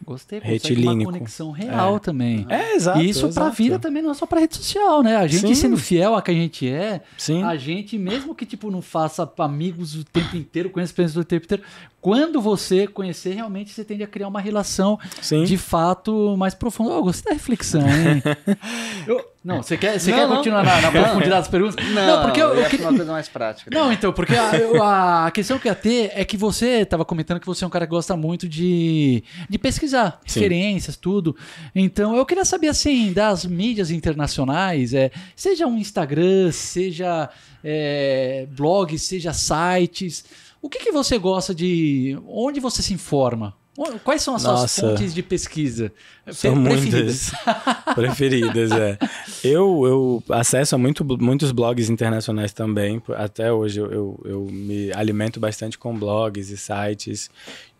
Gostei, 0.04 0.40
consegue 0.40 0.64
uma 0.64 0.70
Retilínico. 0.76 1.12
conexão 1.12 1.50
real 1.50 1.98
também. 2.00 2.46
É, 2.48 2.74
exato. 2.76 3.00
E 3.00 3.08
isso 3.10 3.28
pra 3.28 3.44
exato. 3.44 3.56
vida 3.56 3.78
também, 3.78 4.02
não 4.02 4.12
é 4.12 4.14
só 4.14 4.26
pra 4.26 4.40
rede 4.40 4.56
social, 4.56 5.02
né? 5.02 5.16
A 5.16 5.26
gente 5.26 5.48
Sim. 5.48 5.54
sendo 5.54 5.76
fiel 5.76 6.14
a 6.14 6.22
que 6.22 6.30
a 6.30 6.34
gente 6.34 6.68
é, 6.68 7.02
Sim. 7.16 7.42
a 7.42 7.56
gente, 7.56 7.98
mesmo 7.98 8.34
que 8.34 8.46
tipo 8.46 8.70
não 8.70 8.80
faça 8.80 9.30
amigos 9.38 9.94
o 9.94 10.04
tempo 10.04 10.36
inteiro, 10.36 10.70
conheça 10.70 10.94
pessoas 10.94 11.24
o 11.24 11.24
tempo 11.24 11.44
inteiro, 11.44 11.62
quando 12.00 12.40
você 12.40 12.86
conhecer, 12.86 13.34
realmente 13.34 13.70
você 13.72 13.84
tende 13.84 14.02
a 14.04 14.06
criar 14.06 14.28
uma 14.28 14.40
relação 14.40 14.98
Sim. 15.20 15.44
de 15.44 15.56
fato 15.56 16.36
mais 16.36 16.54
profunda. 16.54 16.92
Oh, 16.94 17.02
gostei 17.02 17.30
da 17.30 17.34
reflexão, 17.34 17.80
hein? 17.82 18.22
Eu- 19.06 19.24
não, 19.44 19.62
você 19.62 19.78
quer, 19.78 19.98
você 19.98 20.10
Não, 20.10 20.18
quer 20.18 20.26
não. 20.28 20.36
continuar 20.36 20.62
na, 20.64 20.80
na 20.82 20.90
profundidade 20.90 21.30
das 21.30 21.48
perguntas? 21.48 21.86
Não, 21.92 22.22
porque 22.22 22.40
eu, 22.42 22.48
eu 22.48 22.54
eu 22.56 22.60
ia 22.62 22.68
queria- 22.68 22.86
uma 22.88 22.96
coisa 22.96 23.12
mais 23.12 23.28
prática. 23.28 23.70
não, 23.72 23.90
então, 23.90 24.12
porque 24.12 24.34
a, 24.34 24.54
eu- 24.58 24.82
a 24.82 25.30
questão 25.32 25.58
que 25.58 25.66
eu 25.68 25.70
ia 25.72 25.76
ter 25.76 26.10
é 26.14 26.22
que 26.24 26.36
você 26.36 26.80
estava 26.80 27.02
comentando 27.04 27.40
que 27.40 27.46
você 27.46 27.64
é 27.64 27.66
um 27.66 27.70
cara 27.70 27.86
que 27.86 27.90
gosta 27.90 28.14
muito 28.16 28.46
de, 28.48 29.22
de 29.48 29.58
pesquisar 29.58 30.20
Sim. 30.26 30.40
referências, 30.40 30.96
tudo. 30.96 31.34
Então, 31.74 32.14
eu 32.14 32.26
queria 32.26 32.44
saber, 32.44 32.68
assim, 32.68 33.12
das 33.12 33.46
mídias 33.46 33.90
internacionais, 33.90 34.92
é, 34.92 35.10
seja 35.34 35.66
um 35.66 35.78
Instagram, 35.78 36.52
seja 36.52 37.30
é, 37.64 38.46
blogs, 38.50 39.00
seja 39.02 39.32
sites, 39.32 40.24
o 40.62 40.68
que, 40.68 40.78
que 40.80 40.92
você 40.92 41.18
gosta 41.18 41.54
de... 41.54 42.18
Onde 42.26 42.60
você 42.60 42.82
se 42.82 42.92
informa? 42.92 43.54
Quais 44.02 44.22
são 44.22 44.34
as 44.34 44.42
suas 44.42 44.60
Nossa. 44.62 44.80
fontes 44.90 45.14
de 45.14 45.22
pesquisa 45.22 45.92
São 46.32 46.64
pre- 46.64 46.74
muitas 46.76 47.30
preferidas, 47.94 48.72
é. 48.72 48.98
Eu, 49.44 49.84
eu 49.86 50.34
acesso 50.34 50.74
a 50.74 50.78
muito, 50.78 51.04
muitos 51.20 51.52
blogs 51.52 51.88
internacionais 51.88 52.52
também. 52.52 53.00
Até 53.16 53.52
hoje 53.52 53.78
eu, 53.78 53.92
eu, 53.92 54.20
eu 54.24 54.40
me 54.50 54.92
alimento 54.92 55.38
bastante 55.38 55.78
com 55.78 55.96
blogs 55.96 56.50
e 56.50 56.56
sites 56.56 57.30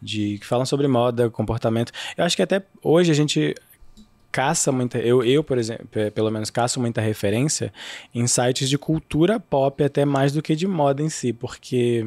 de, 0.00 0.38
que 0.38 0.46
falam 0.46 0.64
sobre 0.64 0.86
moda, 0.86 1.28
comportamento. 1.30 1.90
Eu 2.16 2.24
acho 2.24 2.36
que 2.36 2.42
até 2.42 2.62
hoje 2.80 3.10
a 3.10 3.14
gente 3.14 3.56
caça 4.30 4.70
muita. 4.70 4.98
Eu, 4.98 5.24
eu 5.24 5.42
por 5.42 5.58
exemplo, 5.58 5.86
pe- 5.90 6.12
pelo 6.12 6.30
menos 6.30 6.48
caço 6.48 6.78
muita 6.80 7.00
referência 7.00 7.72
em 8.14 8.24
sites 8.28 8.68
de 8.68 8.78
cultura 8.78 9.40
pop, 9.40 9.82
até 9.82 10.04
mais 10.04 10.32
do 10.32 10.42
que 10.42 10.54
de 10.54 10.66
moda 10.68 11.02
em 11.02 11.08
si, 11.08 11.32
porque 11.32 12.06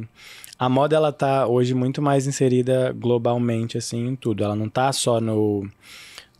a 0.63 0.69
moda 0.69 0.95
ela 0.95 1.11
tá 1.11 1.47
hoje 1.47 1.73
muito 1.73 2.01
mais 2.01 2.27
inserida 2.27 2.93
globalmente 2.95 3.77
assim 3.77 4.07
em 4.09 4.15
tudo. 4.15 4.43
Ela 4.43 4.55
não 4.55 4.69
tá 4.69 4.91
só 4.93 5.19
no, 5.19 5.67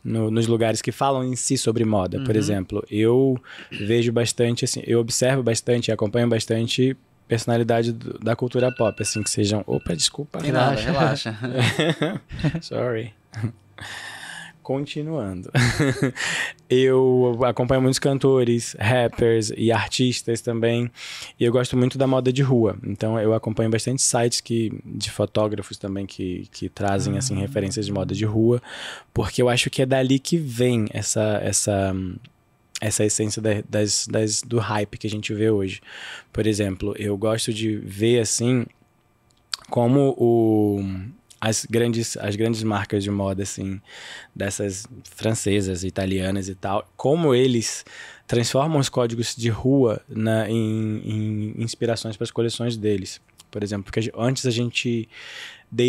no- 0.04 0.30
nos 0.30 0.46
lugares 0.46 0.80
que 0.80 0.92
falam 0.92 1.24
em 1.24 1.34
si 1.34 1.58
sobre 1.58 1.84
moda. 1.84 2.20
Por 2.20 2.36
exemplo, 2.36 2.84
eu 2.88 3.36
vejo 3.70 4.12
bastante 4.12 4.64
assim, 4.64 4.80
eu 4.86 5.00
observo 5.00 5.42
bastante, 5.42 5.88
e 5.88 5.92
acompanho 5.92 6.28
bastante 6.28 6.96
personalidade 7.26 7.92
do- 7.92 8.18
da 8.20 8.36
cultura 8.36 8.70
pop, 8.70 9.02
assim 9.02 9.22
que 9.24 9.30
sejam. 9.30 9.64
Opa, 9.66 9.96
desculpa. 9.96 10.38
Nada, 10.40 10.80
relaxa. 10.80 11.36
Sorry. 12.62 13.12
Continuando. 14.62 15.50
eu 16.70 17.40
acompanho 17.44 17.82
muitos 17.82 17.98
cantores, 17.98 18.76
rappers 18.78 19.52
e 19.56 19.72
artistas 19.72 20.40
também. 20.40 20.90
E 21.38 21.44
eu 21.44 21.52
gosto 21.52 21.76
muito 21.76 21.98
da 21.98 22.06
moda 22.06 22.32
de 22.32 22.42
rua. 22.42 22.76
Então 22.84 23.18
eu 23.18 23.34
acompanho 23.34 23.68
bastante 23.70 24.00
sites 24.02 24.40
que, 24.40 24.72
de 24.84 25.10
fotógrafos 25.10 25.76
também 25.76 26.06
que, 26.06 26.48
que 26.52 26.68
trazem 26.68 27.18
assim 27.18 27.36
referências 27.36 27.84
de 27.86 27.92
moda 27.92 28.14
de 28.14 28.24
rua. 28.24 28.62
Porque 29.12 29.42
eu 29.42 29.48
acho 29.48 29.68
que 29.68 29.82
é 29.82 29.86
dali 29.86 30.18
que 30.20 30.36
vem 30.36 30.86
essa, 30.92 31.40
essa, 31.42 31.94
essa 32.80 33.04
essência 33.04 33.42
da- 33.42 33.62
das, 33.68 34.06
das, 34.06 34.42
do 34.42 34.58
hype 34.58 34.96
que 34.96 35.06
a 35.08 35.10
gente 35.10 35.34
vê 35.34 35.50
hoje. 35.50 35.80
Por 36.32 36.46
exemplo, 36.46 36.94
eu 36.96 37.16
gosto 37.16 37.52
de 37.52 37.76
ver 37.78 38.20
assim 38.20 38.64
como 39.68 40.14
o, 40.18 40.84
as, 41.42 41.66
grandes, 41.68 42.16
as 42.18 42.36
grandes 42.36 42.62
marcas 42.62 43.02
de 43.02 43.10
moda, 43.10 43.42
assim, 43.42 43.80
dessas 44.32 44.86
francesas, 45.02 45.82
italianas 45.82 46.48
e 46.48 46.54
tal, 46.54 46.88
como 46.96 47.34
eles 47.34 47.84
transformam 48.28 48.78
os 48.78 48.88
códigos 48.88 49.34
de 49.34 49.48
rua 49.48 50.00
na, 50.08 50.48
em, 50.48 51.02
em 51.04 51.54
inspirações 51.60 52.16
para 52.16 52.22
as 52.22 52.30
coleções 52.30 52.76
deles. 52.76 53.20
Por 53.50 53.60
exemplo, 53.60 53.82
porque 53.82 54.12
antes 54.16 54.46
a 54.46 54.52
gente 54.52 55.08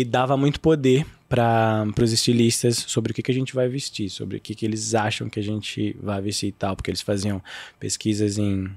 dava 0.08 0.36
muito 0.36 0.58
poder 0.58 1.06
para 1.28 1.86
os 2.02 2.12
estilistas 2.12 2.84
sobre 2.88 3.12
o 3.12 3.14
que, 3.14 3.22
que 3.22 3.30
a 3.30 3.34
gente 3.34 3.54
vai 3.54 3.68
vestir, 3.68 4.10
sobre 4.10 4.38
o 4.38 4.40
que, 4.40 4.56
que 4.56 4.66
eles 4.66 4.92
acham 4.92 5.28
que 5.28 5.38
a 5.38 5.42
gente 5.42 5.96
vai 6.02 6.20
vestir 6.20 6.48
e 6.48 6.52
tal, 6.52 6.74
porque 6.74 6.90
eles 6.90 7.00
faziam 7.00 7.40
pesquisas 7.78 8.38
em 8.38 8.68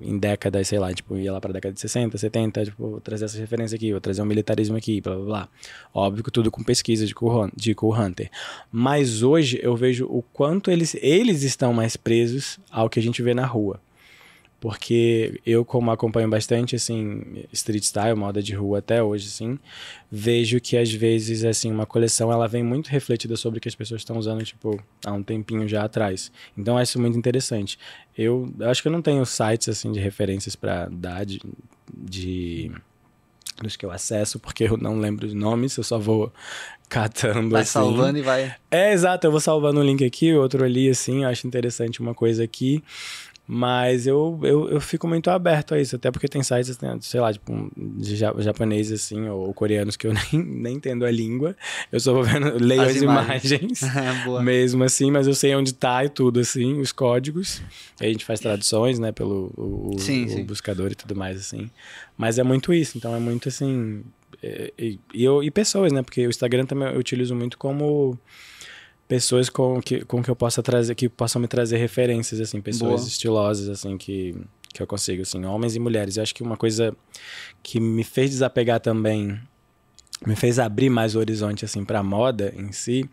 em 0.00 0.18
décadas, 0.18 0.68
sei 0.68 0.78
lá, 0.78 0.92
tipo, 0.92 1.16
ia 1.16 1.32
lá 1.32 1.40
pra 1.40 1.52
década 1.52 1.72
de 1.72 1.80
60, 1.80 2.16
70, 2.16 2.64
tipo, 2.64 2.90
vou 2.90 3.00
trazer 3.00 3.24
essa 3.26 3.38
referência 3.38 3.76
aqui, 3.76 3.92
vou 3.92 4.00
trazer 4.00 4.22
um 4.22 4.26
militarismo 4.26 4.76
aqui, 4.76 5.00
blá 5.00 5.14
blá 5.14 5.24
blá. 5.24 5.48
Óbvio 5.94 6.24
que 6.24 6.30
tudo 6.30 6.50
com 6.50 6.62
pesquisa 6.62 7.06
de 7.06 7.14
Cool, 7.14 7.50
de 7.54 7.74
cool 7.74 7.94
Hunter. 7.94 8.30
Mas 8.70 9.22
hoje 9.22 9.58
eu 9.62 9.76
vejo 9.76 10.06
o 10.06 10.22
quanto 10.32 10.70
eles, 10.70 10.96
eles 11.00 11.42
estão 11.42 11.72
mais 11.72 11.96
presos 11.96 12.58
ao 12.70 12.88
que 12.88 12.98
a 12.98 13.02
gente 13.02 13.22
vê 13.22 13.34
na 13.34 13.46
rua. 13.46 13.80
Porque 14.60 15.40
eu, 15.46 15.64
como 15.64 15.90
acompanho 15.90 16.28
bastante, 16.28 16.76
assim, 16.76 17.44
street 17.50 17.82
style, 17.82 18.14
moda 18.14 18.42
de 18.42 18.54
rua 18.54 18.80
até 18.80 19.02
hoje, 19.02 19.26
assim, 19.26 19.58
vejo 20.12 20.60
que 20.60 20.76
às 20.76 20.92
vezes, 20.92 21.44
assim, 21.44 21.70
uma 21.72 21.86
coleção, 21.86 22.30
ela 22.30 22.46
vem 22.46 22.62
muito 22.62 22.88
refletida 22.88 23.36
sobre 23.36 23.56
o 23.58 23.60
que 23.60 23.68
as 23.68 23.74
pessoas 23.74 24.02
estão 24.02 24.18
usando, 24.18 24.44
tipo, 24.44 24.78
há 25.04 25.12
um 25.12 25.22
tempinho 25.22 25.66
já 25.66 25.82
atrás. 25.84 26.30
Então, 26.58 26.76
acho 26.76 26.90
isso 26.90 27.00
muito 27.00 27.16
interessante. 27.16 27.78
Eu 28.16 28.52
acho 28.60 28.82
que 28.82 28.88
eu 28.88 28.92
não 28.92 29.00
tenho 29.00 29.24
sites, 29.24 29.68
assim, 29.70 29.90
de 29.92 29.98
referências 29.98 30.54
para 30.54 30.88
dar 30.90 31.24
de, 31.24 31.40
de- 31.96 32.70
dos 33.62 33.76
que 33.76 33.86
eu 33.86 33.90
acesso, 33.90 34.38
porque 34.38 34.64
eu 34.64 34.76
não 34.76 34.98
lembro 34.98 35.26
os 35.26 35.32
nomes, 35.32 35.74
eu 35.76 35.84
só 35.84 35.98
vou 35.98 36.30
catando, 36.88 37.50
Vai 37.52 37.62
assim. 37.62 37.70
salvando 37.72 38.18
e 38.18 38.22
vai. 38.22 38.54
É, 38.70 38.92
exato, 38.92 39.26
eu 39.26 39.30
vou 39.30 39.40
salvando 39.40 39.80
um 39.80 39.84
link 39.84 40.04
aqui, 40.04 40.34
outro 40.34 40.64
ali, 40.64 40.88
assim, 40.90 41.22
eu 41.22 41.28
acho 41.30 41.46
interessante 41.46 42.00
uma 42.00 42.14
coisa 42.14 42.42
aqui. 42.44 42.82
Mas 43.52 44.06
eu, 44.06 44.38
eu, 44.44 44.68
eu 44.70 44.80
fico 44.80 45.08
muito 45.08 45.28
aberto 45.28 45.74
a 45.74 45.80
isso, 45.80 45.96
até 45.96 46.08
porque 46.12 46.28
tem 46.28 46.40
sites, 46.40 46.78
né, 46.78 46.96
sei 47.00 47.18
lá, 47.20 47.32
tipo, 47.32 47.68
de 47.76 48.14
ja- 48.14 48.32
japonês, 48.38 48.92
assim, 48.92 49.28
ou 49.28 49.52
coreanos 49.52 49.96
que 49.96 50.06
eu 50.06 50.12
nem, 50.32 50.40
nem 50.44 50.76
entendo 50.76 51.04
a 51.04 51.10
língua. 51.10 51.56
Eu 51.90 51.98
só 51.98 52.12
vou 52.14 52.22
vendo, 52.22 52.56
leio 52.64 52.82
as, 52.82 52.90
As 52.94 53.02
imagens. 53.02 53.50
imagens, 53.82 53.82
Boa. 54.24 54.40
mesmo 54.40 54.84
assim, 54.84 55.10
mas 55.10 55.26
eu 55.26 55.34
sei 55.34 55.52
onde 55.56 55.74
tá 55.74 56.04
e 56.04 56.08
tudo, 56.08 56.38
assim, 56.38 56.78
os 56.80 56.92
códigos. 56.92 57.60
A 58.00 58.04
gente 58.04 58.24
faz 58.24 58.38
traduções, 58.38 59.00
né, 59.00 59.10
pelo 59.10 59.52
o, 59.56 59.96
o- 59.96 59.98
Sim, 59.98 60.26
o 60.26 60.28
sim. 60.28 60.44
buscador 60.44 60.92
e 60.92 60.94
tudo 60.94 61.16
mais, 61.16 61.36
assim. 61.40 61.68
Mas 62.16 62.38
é 62.38 62.44
muito 62.44 62.72
isso, 62.72 62.96
então 62.98 63.12
é 63.16 63.18
muito 63.18 63.48
assim. 63.48 64.04
é, 64.40 64.72
E, 64.78 65.00
e 65.12 65.24
eu, 65.24 65.42
e 65.42 65.50
pessoas, 65.50 65.90
né? 65.92 66.02
Porque 66.02 66.24
o 66.24 66.30
Instagram 66.30 66.66
também 66.66 66.86
eu 66.92 67.00
utilizo 67.00 67.34
muito 67.34 67.58
como 67.58 68.16
pessoas 69.10 69.50
com 69.50 69.82
que, 69.82 70.04
com 70.04 70.22
que 70.22 70.30
eu 70.30 70.36
possa 70.36 70.62
trazer, 70.62 70.94
que 70.94 71.08
possam 71.08 71.42
me 71.42 71.48
trazer 71.48 71.78
referências, 71.78 72.40
assim, 72.40 72.60
pessoas 72.60 73.00
Boa. 73.00 73.08
estilosas, 73.08 73.68
assim, 73.68 73.98
que, 73.98 74.36
que 74.72 74.80
eu 74.80 74.86
consigo, 74.86 75.22
assim, 75.22 75.44
homens 75.44 75.74
e 75.74 75.80
mulheres. 75.80 76.16
Eu 76.16 76.22
acho 76.22 76.32
que 76.32 76.44
uma 76.44 76.56
coisa 76.56 76.96
que 77.60 77.80
me 77.80 78.04
fez 78.04 78.30
desapegar 78.30 78.78
também, 78.78 79.36
me 80.24 80.36
fez 80.36 80.60
abrir 80.60 80.88
mais 80.90 81.16
o 81.16 81.18
horizonte, 81.18 81.64
assim, 81.64 81.84
pra 81.84 82.04
moda 82.04 82.54
em 82.56 82.70
si, 82.70 83.04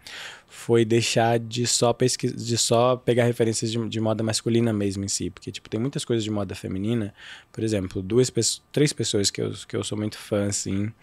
foi 0.48 0.86
deixar 0.86 1.39
de 1.39 1.66
só 1.66 1.91
pesquisar, 1.93 2.36
de 2.36 2.58
só 2.60 2.95
pegar 2.95 3.24
referências 3.24 3.72
de, 3.72 3.89
de 3.89 4.00
moda 4.00 4.24
masculina 4.24 4.72
mesmo 4.72 5.04
em 5.04 5.08
si, 5.08 5.32
porque, 5.32 5.52
tipo, 5.52 5.68
tem 5.68 5.80
muitas 5.80 6.06
coisas 6.06 6.24
de 6.24 6.30
moda 6.30 6.54
feminina, 6.54 7.12
por 7.52 7.64
exemplo, 7.64 8.04
duas, 8.04 8.32
três 8.72 8.93
pessoas 8.93 9.32
que 9.32 9.41
eu, 9.41 9.52
que 9.68 9.76
eu 9.76 9.84
sou 9.84 9.98
muito 9.98 10.20
fã, 10.20 10.45
assim, 10.45 10.93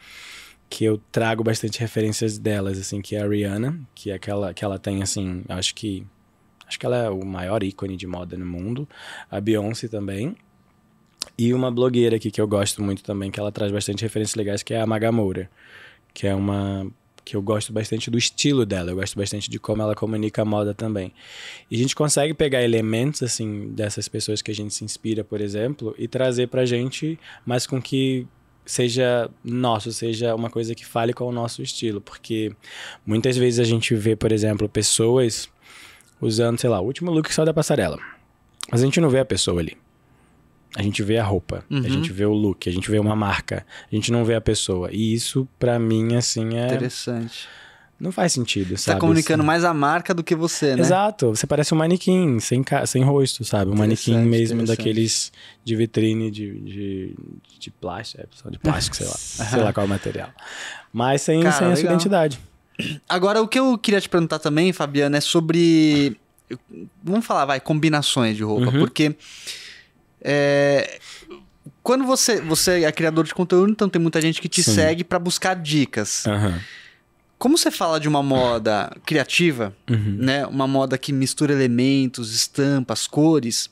que 0.75 0.85
eu 0.85 1.01
trago 1.12 1.45
bastante 1.45 1.79
referências 1.79 2.37
delas, 2.37 2.81
assim, 2.81 3.01
que 3.01 3.14
é 3.14 3.22
a 3.22 3.29
Rihanna, 3.29 3.79
que 3.95 4.11
é 4.11 4.14
aquela 4.14 4.53
que 4.53 4.64
ela 4.64 4.77
tem, 4.77 5.05
assim, 5.05 5.45
acho 5.49 5.72
que 5.72 6.05
Acho 6.66 6.81
que 6.81 6.87
ela 6.87 6.97
é 6.97 7.11
o 7.11 7.25
maior 7.25 7.62
ícone 7.62 7.95
de 7.95 8.07
moda 8.07 8.37
no 8.39 8.47
mundo. 8.47 8.89
A 9.31 9.39
Beyoncé 9.39 9.87
também. 9.87 10.35
E 11.37 11.53
uma 11.53 11.70
blogueira 11.70 12.16
aqui 12.16 12.31
que 12.31 12.41
eu 12.41 12.49
gosto 12.49 12.83
muito 12.83 13.05
também, 13.05 13.31
que 13.31 13.39
ela 13.39 13.53
traz 13.53 13.70
bastante 13.70 14.03
referências 14.03 14.35
legais, 14.35 14.62
que 14.62 14.72
é 14.72 14.81
a 14.81 14.87
Magamoura. 14.87 15.51
Que 16.14 16.27
é 16.27 16.35
uma 16.35 16.91
que 17.22 17.37
eu 17.37 17.43
gosto 17.43 17.72
bastante 17.72 18.11
do 18.11 18.18
estilo 18.18 18.66
dela, 18.66 18.91
eu 18.91 18.97
gosto 18.97 19.16
bastante 19.16 19.51
de 19.51 19.59
como 19.59 19.83
ela 19.83 19.95
comunica 19.95 20.43
a 20.43 20.45
moda 20.45 20.75
também. 20.75 21.12
E 21.70 21.77
a 21.77 21.79
gente 21.79 21.95
consegue 21.95 22.35
pegar 22.35 22.62
elementos 22.62 23.22
assim 23.22 23.68
dessas 23.75 24.09
pessoas 24.09 24.43
que 24.43 24.51
a 24.51 24.55
gente 24.55 24.75
se 24.75 24.85
inspira, 24.85 25.22
por 25.22 25.41
exemplo, 25.41 25.95
e 25.99 26.09
trazer 26.09 26.49
pra 26.49 26.64
gente, 26.64 27.18
mas 27.47 27.66
com 27.66 27.81
que 27.81 28.27
seja 28.64 29.30
nosso, 29.44 29.92
seja 29.92 30.34
uma 30.34 30.48
coisa 30.50 30.74
que 30.74 30.84
fale 30.86 31.12
com 31.12 31.24
o 31.26 31.32
nosso 31.32 31.62
estilo, 31.62 32.00
porque 32.00 32.52
muitas 33.06 33.36
vezes 33.36 33.60
a 33.60 33.64
gente 33.64 33.94
vê, 33.94 34.16
por 34.16 34.32
exemplo, 34.32 34.68
pessoas 34.68 35.48
usando, 36.20 36.58
sei 36.58 36.70
lá, 36.70 36.80
o 36.80 36.84
último 36.84 37.10
look 37.10 37.32
só 37.32 37.44
da 37.44 37.52
passarela. 37.52 37.98
Mas 38.70 38.82
a 38.82 38.84
gente 38.86 39.00
não 39.00 39.10
vê 39.10 39.18
a 39.20 39.24
pessoa 39.24 39.60
ali. 39.60 39.76
A 40.76 40.82
gente 40.82 41.02
vê 41.02 41.18
a 41.18 41.24
roupa, 41.24 41.64
Uhum. 41.70 41.78
a 41.84 41.88
gente 41.88 42.12
vê 42.12 42.24
o 42.24 42.32
look, 42.32 42.68
a 42.68 42.72
gente 42.72 42.90
vê 42.90 42.98
uma 42.98 43.14
marca, 43.14 43.64
a 43.90 43.94
gente 43.94 44.10
não 44.10 44.24
vê 44.24 44.34
a 44.34 44.40
pessoa. 44.40 44.88
E 44.90 45.12
isso, 45.14 45.46
pra 45.58 45.78
mim, 45.78 46.16
assim, 46.16 46.56
é. 46.56 46.66
Interessante. 46.66 47.46
Não 48.05 48.12
faz 48.12 48.34
sentido, 48.34 48.76
Você 48.76 48.84
sabe? 48.84 48.96
tá 48.96 49.00
comunicando 49.00 49.40
assim. 49.40 49.46
mais 49.46 49.64
a 49.64 49.72
marca 49.72 50.12
do 50.12 50.22
que 50.22 50.34
você, 50.34 50.76
né? 50.76 50.82
Exato, 50.82 51.30
você 51.30 51.46
parece 51.46 51.72
um 51.72 51.78
manequim, 51.78 52.38
sem, 52.38 52.62
ca... 52.62 52.84
sem 52.84 53.02
rosto, 53.02 53.46
sabe? 53.46 53.70
Um 53.70 53.74
manequim 53.74 54.18
mesmo 54.18 54.62
daqueles 54.66 55.32
de 55.64 55.74
vitrine 55.74 56.30
de, 56.30 56.61
de, 56.61 57.14
de 57.59 57.70
plástico, 57.70 58.22
é, 58.22 58.50
de 58.50 58.59
plástico, 58.59 58.94
sei 58.94 59.07
lá. 59.07 59.14
sei 59.48 59.62
lá 59.62 59.72
qual 59.72 59.84
é 59.84 59.86
o 59.86 59.88
material. 59.88 60.28
Mas 60.92 61.22
sem, 61.22 61.42
Cara, 61.42 61.57
sem 61.57 61.72
a 61.72 61.76
sua 61.76 61.86
identidade. 61.86 62.38
Agora, 63.09 63.40
o 63.40 63.48
que 63.48 63.59
eu 63.59 63.78
queria 63.78 64.02
te 64.02 64.09
perguntar 64.09 64.38
também, 64.38 64.70
Fabiana, 64.70 65.16
é 65.16 65.20
sobre. 65.22 66.14
Vamos 67.02 67.24
falar, 67.24 67.46
vai, 67.46 67.59
combinações 67.59 68.36
de 68.36 68.42
roupa. 68.42 68.66
Uhum. 68.66 68.80
Porque. 68.80 69.16
é, 70.20 70.98
quando 71.82 72.05
você, 72.05 72.38
você 72.42 72.84
é 72.84 72.92
criador 72.92 73.24
de 73.24 73.34
conteúdo, 73.34 73.72
então 73.72 73.88
tem 73.88 74.00
muita 74.00 74.20
gente 74.20 74.42
que 74.42 74.48
te 74.48 74.62
Sim. 74.62 74.74
segue 74.74 75.05
pra 75.05 75.18
buscar 75.18 75.55
dicas. 75.55 76.26
Aham. 76.26 76.61
Como 77.45 77.59
você 77.59 77.70
fala 77.70 78.01
de 78.01 78.09
uma 78.09 78.22
moda 78.22 78.90
criativa, 79.05 79.76
Uhum. 79.90 80.16
né? 80.18 80.47
Uma 80.47 80.66
moda 80.66 80.97
que 80.97 81.12
mistura 81.12 81.53
elementos, 81.53 82.34
estampas, 82.34 83.07
cores. 83.07 83.68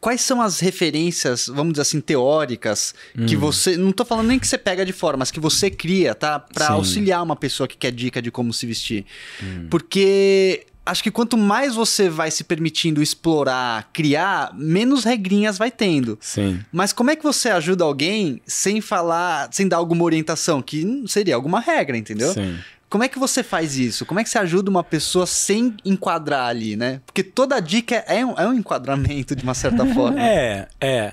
Quais 0.00 0.22
são 0.22 0.40
as 0.40 0.58
referências, 0.58 1.48
vamos 1.48 1.74
dizer 1.74 1.82
assim, 1.82 2.00
teóricas 2.00 2.94
que 3.26 3.36
Hum. 3.36 3.40
você. 3.40 3.76
Não 3.76 3.92
tô 3.92 4.06
falando 4.06 4.28
nem 4.28 4.38
que 4.38 4.46
você 4.46 4.56
pega 4.56 4.86
de 4.86 4.92
fora, 4.94 5.18
mas 5.18 5.30
que 5.30 5.38
você 5.38 5.70
cria, 5.70 6.14
tá? 6.14 6.38
Pra 6.38 6.68
Sim. 6.68 6.72
auxiliar 6.72 7.22
uma 7.22 7.36
pessoa 7.36 7.68
que 7.68 7.76
quer 7.76 7.92
dica 7.92 8.22
de 8.22 8.30
como 8.30 8.54
se 8.54 8.64
vestir. 8.64 9.04
Hum. 9.42 9.66
Porque 9.68 10.64
acho 10.86 11.02
que 11.02 11.10
quanto 11.10 11.36
mais 11.36 11.74
você 11.74 12.08
vai 12.08 12.30
se 12.30 12.42
permitindo 12.42 13.02
explorar, 13.02 13.90
criar, 13.92 14.50
menos 14.56 15.04
regrinhas 15.04 15.58
vai 15.58 15.70
tendo. 15.70 16.16
Sim. 16.22 16.58
Mas 16.72 16.94
como 16.94 17.10
é 17.10 17.16
que 17.16 17.22
você 17.22 17.50
ajuda 17.50 17.84
alguém 17.84 18.40
sem 18.46 18.80
falar, 18.80 19.50
sem 19.52 19.68
dar 19.68 19.76
alguma 19.76 20.04
orientação? 20.04 20.62
Que 20.62 21.04
seria 21.06 21.34
alguma 21.34 21.60
regra, 21.60 21.98
entendeu? 21.98 22.32
Sim. 22.32 22.56
Como 22.88 23.04
é 23.04 23.08
que 23.08 23.18
você 23.18 23.42
faz 23.42 23.76
isso? 23.76 24.06
Como 24.06 24.18
é 24.18 24.24
que 24.24 24.30
você 24.30 24.38
ajuda 24.38 24.70
uma 24.70 24.82
pessoa 24.82 25.26
sem 25.26 25.76
enquadrar 25.84 26.46
ali, 26.48 26.74
né? 26.76 27.00
Porque 27.04 27.22
toda 27.22 27.60
dica 27.60 27.96
é 28.06 28.24
um, 28.24 28.32
é 28.38 28.46
um 28.48 28.54
enquadramento 28.54 29.36
de 29.36 29.42
uma 29.42 29.54
certa 29.54 29.84
forma. 29.94 30.20
É, 30.20 30.68
é. 30.80 31.12